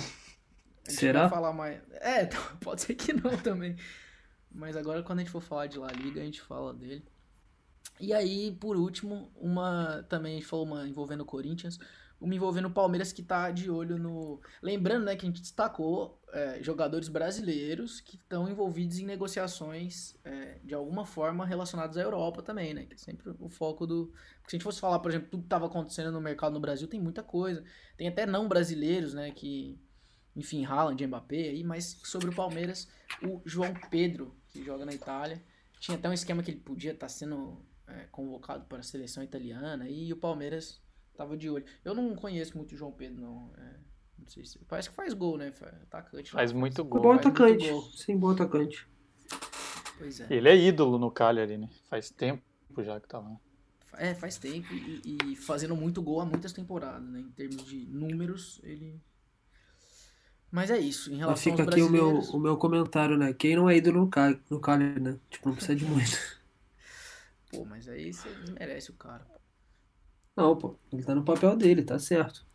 Será? 0.84 1.28
Falar 1.28 1.52
mais. 1.52 1.80
É, 1.92 2.26
pode 2.60 2.82
ser 2.82 2.94
que 2.94 3.12
não 3.12 3.36
também. 3.38 3.76
Mas 4.50 4.76
agora 4.76 5.02
quando 5.02 5.20
a 5.20 5.22
gente 5.22 5.32
for 5.32 5.40
falar 5.40 5.66
de 5.66 5.78
La 5.78 5.90
Liga, 5.90 6.20
a 6.20 6.24
gente 6.24 6.40
fala 6.42 6.74
dele. 6.74 7.04
E 7.98 8.12
aí, 8.12 8.52
por 8.52 8.76
último, 8.76 9.30
uma 9.36 10.04
também 10.08 10.32
a 10.32 10.34
gente 10.36 10.46
falou 10.46 10.66
uma 10.66 10.88
envolvendo 10.88 11.22
o 11.22 11.26
Corinthians 11.26 11.78
me 12.26 12.36
envolvendo 12.36 12.66
o 12.66 12.70
Palmeiras 12.70 13.12
que 13.12 13.22
tá 13.22 13.50
de 13.50 13.70
olho 13.70 13.98
no. 13.98 14.40
Lembrando, 14.62 15.04
né, 15.04 15.16
que 15.16 15.26
a 15.26 15.28
gente 15.28 15.40
destacou 15.40 16.20
é, 16.32 16.62
jogadores 16.62 17.08
brasileiros 17.08 18.00
que 18.00 18.16
estão 18.16 18.48
envolvidos 18.48 18.98
em 18.98 19.04
negociações 19.04 20.16
é, 20.24 20.58
de 20.64 20.74
alguma 20.74 21.04
forma 21.04 21.44
relacionadas 21.44 21.96
à 21.96 22.02
Europa 22.02 22.42
também, 22.42 22.72
né? 22.72 22.86
Que 22.86 22.94
é 22.94 22.98
sempre 22.98 23.34
o 23.38 23.48
foco 23.48 23.86
do. 23.86 24.06
Porque 24.38 24.50
se 24.50 24.56
a 24.56 24.58
gente 24.58 24.64
fosse 24.64 24.80
falar, 24.80 24.98
por 24.98 25.10
exemplo, 25.10 25.28
tudo 25.30 25.40
que 25.40 25.46
estava 25.46 25.66
acontecendo 25.66 26.10
no 26.12 26.20
mercado 26.20 26.52
no 26.52 26.60
Brasil, 26.60 26.88
tem 26.88 27.00
muita 27.00 27.22
coisa. 27.22 27.62
Tem 27.96 28.08
até 28.08 28.24
não 28.26 28.48
brasileiros, 28.48 29.14
né? 29.14 29.30
Que. 29.30 29.78
Enfim, 30.34 30.64
Haaland, 30.64 31.06
Mbappé 31.06 31.50
aí, 31.50 31.62
mas 31.62 32.00
sobre 32.04 32.30
o 32.30 32.34
Palmeiras, 32.34 32.88
o 33.22 33.42
João 33.44 33.74
Pedro, 33.90 34.34
que 34.48 34.64
joga 34.64 34.86
na 34.86 34.94
Itália, 34.94 35.42
tinha 35.78 35.98
até 35.98 36.08
um 36.08 36.12
esquema 36.12 36.42
que 36.42 36.50
ele 36.50 36.60
podia 36.60 36.92
estar 36.92 37.06
tá 37.06 37.12
sendo 37.12 37.60
é, 37.86 38.06
convocado 38.10 38.64
para 38.64 38.78
a 38.78 38.82
seleção 38.82 39.22
italiana 39.22 39.88
e 39.88 40.12
o 40.12 40.16
Palmeiras 40.16 40.80
Tava 41.16 41.36
de 41.36 41.50
olho. 41.50 41.64
Eu 41.84 41.94
não 41.94 42.14
conheço 42.14 42.56
muito 42.56 42.72
o 42.72 42.76
João 42.76 42.92
Pedro, 42.92 43.20
não. 43.20 43.50
É, 43.56 43.74
não 44.18 44.26
sei 44.26 44.44
se. 44.44 44.58
Parece 44.60 44.90
que 44.90 44.96
faz 44.96 45.12
gol, 45.12 45.36
né? 45.36 45.52
Atacante. 45.82 46.30
Faz 46.30 46.52
muito 46.52 46.84
gol. 46.84 47.02
Bom 47.02 47.12
atacante. 47.12 47.68
Gol. 47.68 47.82
Sim, 47.82 48.16
bom 48.16 48.30
atacante. 48.30 48.88
Pois 49.98 50.20
é. 50.20 50.26
Ele 50.30 50.48
é 50.48 50.56
ídolo 50.56 50.98
no 50.98 51.10
Cagliari, 51.10 51.58
né? 51.58 51.68
Faz 51.88 52.10
tempo 52.10 52.42
já 52.78 52.98
que 53.00 53.08
tá 53.08 53.18
lá. 53.18 53.36
É, 53.98 54.14
faz 54.14 54.38
tempo 54.38 54.72
e, 54.72 55.18
e 55.26 55.36
fazendo 55.36 55.76
muito 55.76 56.00
gol 56.00 56.20
há 56.20 56.24
muitas 56.24 56.52
temporadas, 56.52 57.06
né? 57.08 57.20
Em 57.20 57.30
termos 57.30 57.64
de 57.66 57.86
números, 57.86 58.60
ele. 58.62 59.00
Mas 60.50 60.70
é 60.70 60.78
isso. 60.78 61.12
Em 61.12 61.16
relação 61.16 61.52
Mas 61.52 61.60
fica 61.60 61.70
aqui 61.70 61.82
o 61.82 61.90
meu, 61.90 62.18
o 62.18 62.38
meu 62.38 62.56
comentário, 62.56 63.16
né? 63.16 63.32
Quem 63.32 63.56
não 63.56 63.68
é 63.68 63.76
ídolo 63.76 64.00
no, 64.00 64.08
Cal 64.08 64.34
no 64.48 64.60
Cagliari, 64.60 65.00
né? 65.00 65.18
Tipo, 65.30 65.48
não 65.48 65.56
precisa 65.56 65.76
de 65.76 65.84
muito. 65.84 66.16
Pô, 67.50 67.64
mas 67.66 67.86
aí 67.86 68.12
você 68.12 68.28
desmerece 68.30 68.90
o 68.90 68.94
cara. 68.94 69.26
Não, 70.36 70.56
pô, 70.56 70.78
ele 70.92 71.02
tá 71.02 71.14
no 71.14 71.24
papel 71.24 71.56
dele, 71.56 71.82
tá 71.82 71.98
certo. 71.98 72.46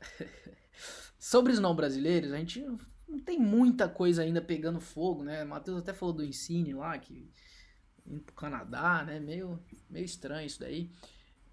Sobre 1.18 1.52
os 1.52 1.60
não 1.60 1.74
brasileiros, 1.74 2.32
a 2.32 2.36
gente 2.36 2.64
não 3.08 3.18
tem 3.18 3.38
muita 3.38 3.88
coisa 3.88 4.22
ainda 4.22 4.40
pegando 4.40 4.80
fogo, 4.80 5.22
né? 5.22 5.44
Matheus 5.44 5.78
até 5.78 5.92
falou 5.92 6.14
do 6.14 6.24
Ensine 6.24 6.72
lá, 6.74 6.98
que 6.98 7.30
indo 8.06 8.22
pro 8.22 8.34
Canadá, 8.34 9.04
né? 9.04 9.20
Meio, 9.20 9.62
meio 9.88 10.04
estranho 10.04 10.46
isso 10.46 10.60
daí. 10.60 10.90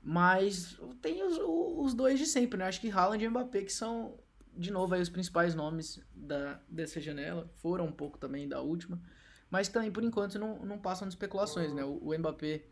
Mas 0.01 0.79
tem 1.01 1.23
os, 1.23 1.38
os 1.38 1.93
dois 1.93 2.17
de 2.17 2.25
sempre, 2.25 2.57
né? 2.57 2.65
Acho 2.65 2.81
que 2.81 2.89
Haaland 2.89 3.23
e 3.23 3.29
Mbappé, 3.29 3.61
que 3.61 3.73
são, 3.73 4.17
de 4.55 4.71
novo, 4.71 4.93
aí 4.93 5.01
os 5.01 5.09
principais 5.09 5.53
nomes 5.53 5.99
da, 6.15 6.59
dessa 6.69 6.99
janela. 6.99 7.49
Foram 7.55 7.85
um 7.85 7.91
pouco 7.91 8.17
também 8.17 8.47
da 8.47 8.61
última. 8.61 9.01
Mas 9.49 9.67
também, 9.67 9.91
por 9.91 10.03
enquanto, 10.03 10.39
não, 10.39 10.65
não 10.65 10.79
passam 10.79 11.07
de 11.07 11.13
especulações, 11.13 11.73
né? 11.73 11.83
O, 11.83 11.97
o 12.01 12.17
Mbappé 12.17 12.63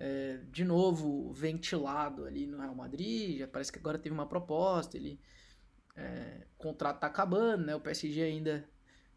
é, 0.00 0.38
de 0.52 0.64
novo 0.64 1.32
ventilado 1.32 2.24
ali 2.24 2.46
no 2.46 2.58
Real 2.58 2.74
Madrid. 2.74 3.38
Já 3.38 3.48
parece 3.48 3.72
que 3.72 3.80
agora 3.80 3.98
teve 3.98 4.14
uma 4.14 4.26
proposta. 4.26 4.96
Ele, 4.96 5.20
é, 5.96 6.46
o 6.54 6.62
contrato 6.62 7.00
tá 7.00 7.08
acabando, 7.08 7.66
né? 7.66 7.74
O 7.74 7.80
PSG 7.80 8.22
ainda 8.22 8.64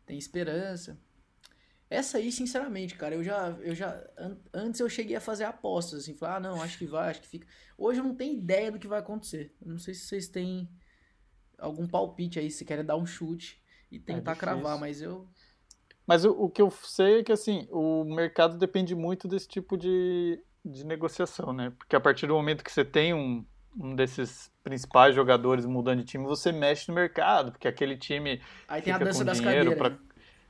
tem 0.05 0.17
esperança. 0.17 0.99
Essa 1.87 2.17
aí, 2.17 2.31
sinceramente, 2.31 2.95
cara, 2.95 3.13
eu 3.15 3.23
já, 3.23 3.49
eu 3.59 3.75
já 3.75 4.01
antes 4.53 4.79
eu 4.79 4.89
cheguei 4.89 5.15
a 5.15 5.21
fazer 5.21 5.43
apostas 5.43 5.99
assim, 5.99 6.15
falar, 6.15 6.37
ah, 6.37 6.39
não, 6.39 6.61
acho 6.61 6.77
que 6.77 6.85
vai, 6.85 7.11
acho 7.11 7.21
que 7.21 7.27
fica. 7.27 7.45
Hoje 7.77 7.99
eu 7.99 8.03
não 8.05 8.15
tenho 8.15 8.33
ideia 8.33 8.71
do 8.71 8.79
que 8.79 8.87
vai 8.87 8.99
acontecer. 8.99 9.53
Eu 9.61 9.71
não 9.71 9.77
sei 9.77 9.93
se 9.93 10.05
vocês 10.05 10.29
têm 10.29 10.69
algum 11.59 11.85
palpite 11.85 12.39
aí, 12.39 12.49
se 12.49 12.65
querem 12.65 12.85
dar 12.85 12.95
um 12.95 13.05
chute 13.05 13.61
e 13.91 13.99
tentar 13.99 14.31
é 14.31 14.35
cravar, 14.35 14.79
mas 14.79 15.01
eu 15.01 15.29
mas 16.07 16.25
o, 16.25 16.31
o 16.31 16.49
que 16.49 16.61
eu 16.61 16.71
sei 16.71 17.19
é 17.19 17.23
que 17.23 17.31
assim, 17.31 17.67
o 17.69 18.03
mercado 18.03 18.57
depende 18.57 18.95
muito 18.95 19.27
desse 19.27 19.47
tipo 19.47 19.77
de 19.77 20.41
de 20.63 20.85
negociação, 20.85 21.51
né? 21.53 21.71
Porque 21.77 21.95
a 21.95 21.99
partir 21.99 22.27
do 22.27 22.33
momento 22.33 22.63
que 22.63 22.71
você 22.71 22.85
tem 22.85 23.13
um, 23.13 23.43
um 23.79 23.95
desses 23.95 24.51
principais 24.63 25.15
jogadores 25.15 25.65
mudando 25.65 25.99
de 25.99 26.05
time, 26.05 26.25
você 26.25 26.51
mexe 26.51 26.87
no 26.89 26.95
mercado, 26.95 27.51
porque 27.51 27.67
aquele 27.67 27.97
time 27.97 28.41
Aí 28.67 28.81
tem 28.81 28.93
a 28.93 28.97
dança 28.97 29.25
das 29.25 29.39
cadeiras. 29.39 29.77
Pra... 29.77 29.89
Né? 29.89 29.97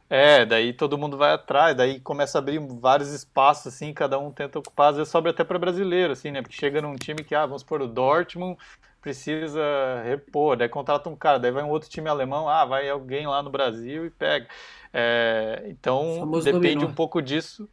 É, 0.09 0.45
daí 0.45 0.73
todo 0.73 0.97
mundo 0.97 1.15
vai 1.15 1.31
atrás, 1.31 1.75
daí 1.75 1.99
começa 2.01 2.37
a 2.37 2.39
abrir 2.39 2.59
vários 2.59 3.13
espaços, 3.13 3.73
assim, 3.73 3.93
cada 3.93 4.19
um 4.19 4.29
tenta 4.29 4.59
ocupar, 4.59 4.89
às 4.89 4.97
vezes 4.97 5.09
sobra 5.09 5.31
até 5.31 5.41
para 5.43 5.57
brasileiro, 5.57 6.11
assim, 6.11 6.31
né? 6.31 6.41
Porque 6.41 6.57
chega 6.57 6.81
num 6.81 6.95
time 6.95 7.23
que, 7.23 7.33
ah, 7.33 7.45
vamos 7.45 7.63
por 7.63 7.81
o 7.81 7.87
Dortmund, 7.87 8.57
precisa 9.01 9.61
repor, 10.03 10.57
daí 10.57 10.67
contrata 10.67 11.09
um 11.09 11.15
cara, 11.15 11.39
daí 11.39 11.51
vai 11.51 11.63
um 11.63 11.69
outro 11.69 11.89
time 11.89 12.09
alemão, 12.09 12.49
ah, 12.49 12.65
vai 12.65 12.89
alguém 12.89 13.25
lá 13.25 13.41
no 13.41 13.49
Brasil 13.49 14.05
e 14.05 14.09
pega. 14.09 14.47
É, 14.93 15.63
então, 15.67 16.29
depende 16.43 16.75
dominó. 16.75 16.87
um 16.87 16.93
pouco 16.93 17.21
disso 17.21 17.69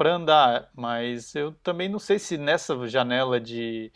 para 0.00 0.14
andar, 0.14 0.70
mas 0.74 1.34
eu 1.34 1.52
também 1.62 1.86
não 1.86 1.98
sei 1.98 2.18
se 2.18 2.38
nessa 2.38 2.88
janela 2.88 3.38
de, 3.38 3.92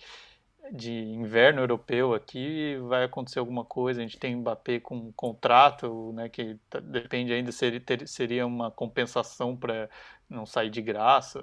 de 0.71 0.93
inverno 0.93 1.63
europeu 1.63 2.13
aqui 2.13 2.77
vai 2.91 3.05
acontecer 3.05 3.39
alguma 3.39 3.65
coisa. 3.65 4.01
A 4.01 4.03
gente 4.03 4.19
tem 4.19 4.37
Mbappé 4.37 4.81
com 4.81 4.97
um 4.97 5.13
contrato, 5.13 6.13
né, 6.13 6.29
que 6.29 6.59
tá, 6.69 6.79
depende 6.79 7.33
ainda 7.33 7.51
seria 7.51 7.81
ter, 7.81 8.07
seria 8.07 8.47
uma 8.47 8.71
compensação 8.71 9.57
para 9.57 9.89
não 10.29 10.45
sair 10.45 10.69
de 10.69 10.83
graça 10.83 11.43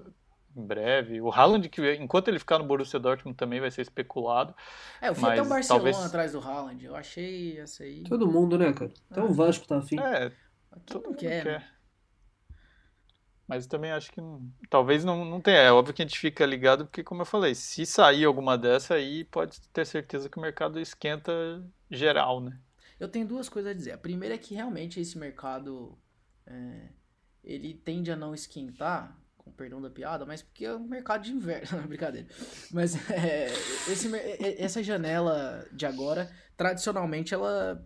em 0.56 0.64
breve. 0.64 1.20
O 1.22 1.32
Haaland, 1.32 1.68
que 1.68 1.96
enquanto 1.96 2.28
ele 2.28 2.38
ficar 2.38 2.60
no 2.60 2.66
Borussia 2.66 3.00
Dortmund 3.00 3.36
também 3.36 3.60
vai 3.60 3.72
ser 3.72 3.82
especulado. 3.82 4.54
É, 5.02 5.10
eu 5.10 5.16
fui 5.16 5.28
até 5.28 5.42
o 5.42 5.46
Barcelona 5.46 5.92
talvez... 5.92 6.06
atrás 6.06 6.34
do 6.34 6.40
Haaland. 6.40 6.86
Eu 6.86 6.96
achei 6.96 7.58
essa 7.60 7.82
aí. 7.82 8.04
Todo 8.04 8.32
mundo, 8.32 8.60
né, 8.60 8.72
cara? 8.74 8.92
Até 9.10 9.24
o 9.24 9.34
Vasco 9.34 9.66
tá 9.68 9.80
afim. 9.80 10.00
É, 10.00 10.32
todo 10.86 11.08
mundo 11.08 11.18
quer. 11.18 11.42
quer. 11.42 11.60
Né? 11.62 11.68
Mas 13.52 13.68
também 13.68 13.92
acho 13.92 14.10
que 14.14 14.22
talvez 14.70 15.04
não, 15.04 15.26
não 15.26 15.42
tenha. 15.42 15.58
É 15.58 15.72
óbvio 15.74 15.94
que 15.94 16.02
a 16.02 16.06
gente 16.06 16.18
fica 16.18 16.46
ligado, 16.46 16.86
porque, 16.86 17.04
como 17.04 17.24
eu 17.24 17.26
falei, 17.26 17.54
se 17.54 17.86
sair 17.86 18.24
alguma 18.24 18.58
dessa 18.58 18.94
aí, 18.94 19.26
pode 19.26 19.60
ter 19.74 19.86
certeza 19.86 20.30
que 20.30 20.38
o 20.38 20.42
mercado 20.42 20.80
esquenta 20.80 21.62
geral, 21.90 22.40
né? 22.40 22.58
Eu 22.98 23.10
tenho 23.10 23.28
duas 23.28 23.50
coisas 23.50 23.72
a 23.72 23.76
dizer. 23.76 23.92
A 23.92 23.98
primeira 23.98 24.36
é 24.36 24.38
que 24.38 24.56
realmente 24.56 25.02
esse 25.02 25.18
mercado 25.18 26.00
é, 26.48 26.92
ele 27.44 27.74
tende 27.74 28.10
a 28.10 28.16
não 28.16 28.34
esquentar 28.34 29.20
com 29.38 29.52
perdão 29.52 29.82
da 29.82 29.90
piada, 29.90 30.26
mas 30.26 30.42
porque 30.42 30.64
é 30.64 30.74
um 30.74 30.88
mercado 30.88 31.24
de 31.24 31.34
inverno, 31.34 31.82
brincadeira. 31.90 32.30
Mas 32.72 32.96
é, 33.12 33.48
esse, 33.92 34.10
essa 34.58 34.82
janela 34.82 35.68
de 35.74 35.86
agora, 35.86 36.32
tradicionalmente, 36.56 37.34
ela, 37.34 37.86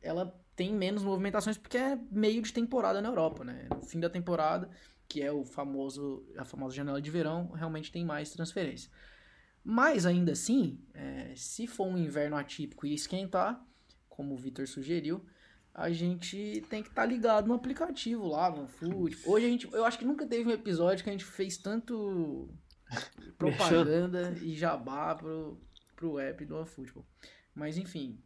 ela 0.00 0.40
tem 0.54 0.72
menos 0.72 1.02
movimentações 1.02 1.58
porque 1.58 1.78
é 1.78 1.98
meio 2.12 2.40
de 2.42 2.52
temporada 2.52 3.00
na 3.00 3.08
Europa, 3.08 3.42
né? 3.42 3.66
No 3.74 3.82
fim 3.82 3.98
da 3.98 4.08
temporada, 4.08 4.70
que 5.10 5.20
é 5.20 5.32
o 5.32 5.44
famoso, 5.44 6.24
a 6.38 6.44
famosa 6.44 6.76
janela 6.76 7.02
de 7.02 7.10
verão, 7.10 7.50
realmente 7.50 7.90
tem 7.90 8.04
mais 8.04 8.30
transferência. 8.30 8.88
Mas 9.62 10.06
ainda 10.06 10.32
assim, 10.32 10.80
é, 10.94 11.34
se 11.34 11.66
for 11.66 11.88
um 11.88 11.98
inverno 11.98 12.36
atípico 12.36 12.86
e 12.86 12.94
esquentar, 12.94 13.60
como 14.08 14.34
o 14.34 14.36
Vitor 14.36 14.68
sugeriu, 14.68 15.26
a 15.74 15.90
gente 15.90 16.64
tem 16.70 16.80
que 16.80 16.90
estar 16.90 17.02
tá 17.02 17.06
ligado 17.06 17.48
no 17.48 17.54
aplicativo 17.54 18.28
lá, 18.28 18.50
no 18.50 18.68
Food. 18.68 19.18
Hoje 19.26 19.46
a 19.46 19.48
gente, 19.48 19.74
eu 19.74 19.84
acho 19.84 19.98
que 19.98 20.04
nunca 20.04 20.24
teve 20.24 20.48
um 20.48 20.52
episódio 20.52 21.02
que 21.02 21.10
a 21.10 21.12
gente 21.12 21.24
fez 21.24 21.56
tanto 21.56 22.48
propaganda 23.36 24.30
e 24.40 24.54
jabá 24.54 25.12
pro, 25.16 25.60
pro 25.96 26.20
app 26.20 26.44
do 26.46 26.56
OneFootball. 26.56 27.04
Mas 27.52 27.76
enfim, 27.76 28.22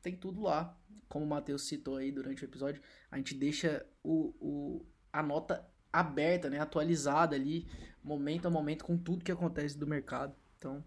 tem 0.00 0.14
tudo 0.14 0.42
lá. 0.42 0.78
Como 1.08 1.24
o 1.24 1.28
Matheus 1.28 1.66
citou 1.66 1.96
aí 1.96 2.12
durante 2.12 2.44
o 2.44 2.46
episódio, 2.46 2.80
a 3.10 3.16
gente 3.16 3.34
deixa 3.34 3.84
o, 4.02 4.32
o, 4.40 4.86
a 5.12 5.20
nota 5.20 5.73
aberta, 5.94 6.50
né, 6.50 6.58
atualizada 6.58 7.36
ali, 7.36 7.66
momento 8.02 8.46
a 8.46 8.50
momento, 8.50 8.84
com 8.84 8.98
tudo 8.98 9.24
que 9.24 9.30
acontece 9.30 9.78
do 9.78 9.86
mercado. 9.86 10.34
Então, 10.58 10.84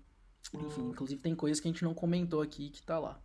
enfim, 0.54 0.82
hum. 0.82 0.90
inclusive 0.92 1.22
tem 1.22 1.34
coisas 1.34 1.60
que 1.60 1.68
a 1.68 1.72
gente 1.72 1.84
não 1.84 1.94
comentou 1.94 2.42
aqui 2.42 2.70
que 2.70 2.84
tá 2.84 3.00
lá. 3.00 3.22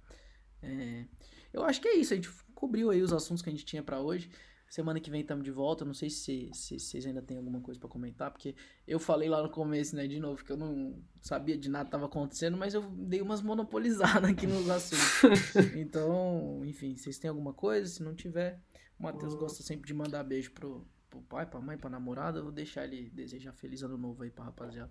É, 0.62 1.06
eu 1.52 1.64
acho 1.64 1.80
que 1.80 1.88
é 1.88 1.96
isso, 1.96 2.12
a 2.12 2.16
gente 2.16 2.30
cobriu 2.54 2.90
aí 2.90 3.02
os 3.02 3.12
assuntos 3.12 3.42
que 3.42 3.48
a 3.48 3.52
gente 3.52 3.64
tinha 3.64 3.82
para 3.82 4.00
hoje. 4.00 4.30
Semana 4.68 4.98
que 5.00 5.10
vem 5.10 5.20
estamos 5.20 5.44
de 5.44 5.50
volta. 5.50 5.84
Não 5.84 5.92
sei 5.92 6.08
se, 6.08 6.48
se, 6.54 6.78
se 6.78 6.80
vocês 6.80 7.04
ainda 7.04 7.20
têm 7.20 7.36
alguma 7.36 7.60
coisa 7.60 7.78
para 7.78 7.90
comentar, 7.90 8.30
porque 8.30 8.54
eu 8.86 8.98
falei 8.98 9.28
lá 9.28 9.42
no 9.42 9.50
começo, 9.50 9.94
né, 9.94 10.06
de 10.06 10.18
novo, 10.18 10.42
que 10.42 10.50
eu 10.50 10.56
não 10.56 10.98
sabia 11.20 11.58
de 11.58 11.68
nada 11.68 11.84
que 11.84 11.88
estava 11.88 12.06
acontecendo, 12.06 12.56
mas 12.56 12.72
eu 12.72 12.80
dei 12.90 13.20
umas 13.20 13.42
monopolizadas 13.42 14.30
aqui 14.30 14.46
nos 14.46 14.70
assuntos. 14.70 15.54
então, 15.76 16.62
enfim, 16.64 16.96
vocês 16.96 17.18
têm 17.18 17.28
alguma 17.28 17.52
coisa? 17.52 17.86
Se 17.86 18.02
não 18.02 18.14
tiver, 18.14 18.62
o 18.98 19.02
Matheus 19.02 19.34
gosta 19.34 19.62
sempre 19.62 19.86
de 19.86 19.92
mandar 19.92 20.24
beijo 20.24 20.52
pro, 20.52 20.88
pro 21.12 21.20
pai, 21.20 21.44
pra 21.44 21.60
mãe, 21.60 21.76
pra 21.76 21.90
namorada. 21.90 22.38
Eu 22.38 22.44
vou 22.44 22.52
deixar 22.52 22.84
ele 22.84 23.10
desejar 23.10 23.52
feliz 23.52 23.82
ano 23.82 23.98
novo 23.98 24.22
aí 24.22 24.30
pra 24.30 24.44
rapaziada. 24.44 24.90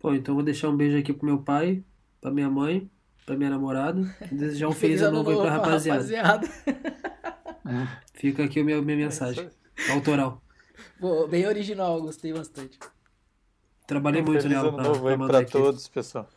Bom, 0.00 0.14
então 0.14 0.34
vou 0.34 0.42
deixar 0.42 0.68
um 0.68 0.76
beijo 0.76 0.98
aqui 0.98 1.12
pro 1.12 1.24
meu 1.24 1.40
pai, 1.40 1.84
pra 2.20 2.32
minha 2.32 2.50
mãe, 2.50 2.90
pra 3.24 3.36
minha 3.36 3.50
namorada. 3.50 4.02
Desejar 4.32 4.68
um 4.68 4.72
feliz, 4.74 5.00
feliz 5.00 5.02
ano 5.02 5.18
novo 5.18 5.30
aí 5.30 5.36
pra 5.36 5.50
rapaziada. 5.50 6.00
rapaziada. 6.22 6.48
Fica 8.14 8.44
aqui 8.44 8.60
a 8.60 8.64
minha, 8.64 8.82
minha 8.82 8.96
mensagem. 8.96 9.48
Autoral. 9.90 10.42
Pô, 11.00 11.26
bem 11.28 11.46
original, 11.46 12.00
gostei 12.02 12.32
bastante. 12.32 12.78
Trabalhei 13.86 14.22
um 14.22 14.24
muito 14.24 14.48
nela. 14.48 14.72
Pra, 14.72 14.82
novo 14.82 15.08
aí 15.08 15.16
pra, 15.16 15.26
pra 15.28 15.44
todos, 15.44 15.86
pessoal. 15.86 16.28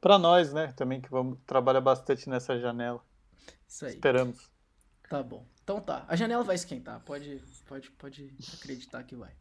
Pra 0.00 0.18
nós, 0.18 0.52
né? 0.52 0.72
Também 0.76 1.00
que 1.00 1.10
vamos 1.10 1.38
trabalhar 1.46 1.80
bastante 1.80 2.28
nessa 2.28 2.58
janela. 2.58 3.00
Isso 3.68 3.86
aí. 3.86 3.94
Esperamos. 3.94 4.50
Tá 5.08 5.22
bom. 5.22 5.46
Então 5.66 5.80
tá. 5.80 6.04
A 6.06 6.14
janela 6.14 6.44
vai 6.44 6.54
esquentar. 6.54 7.00
Pode, 7.00 7.42
pode, 7.66 7.90
pode 7.90 8.32
acreditar 8.54 9.02
que 9.02 9.16
vai. 9.16 9.32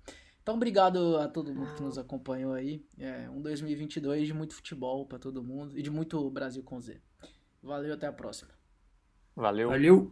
Então, 0.42 0.56
obrigado 0.56 1.18
a 1.18 1.28
todo 1.28 1.54
mundo 1.54 1.76
que 1.76 1.84
nos 1.84 2.00
acompanhou 2.00 2.54
aí. 2.54 2.84
É 2.98 3.30
um 3.30 3.40
2022 3.40 4.26
de 4.26 4.34
muito 4.34 4.56
futebol 4.56 5.06
para 5.06 5.20
todo 5.20 5.44
mundo 5.44 5.78
e 5.78 5.84
de 5.84 5.92
muito 5.92 6.28
Brasil 6.32 6.64
com 6.64 6.82
Z. 6.82 7.00
Valeu, 7.62 7.94
até 7.94 8.08
a 8.08 8.12
próxima. 8.12 8.50
Valeu. 9.36 9.70
Valeu. 9.70 10.12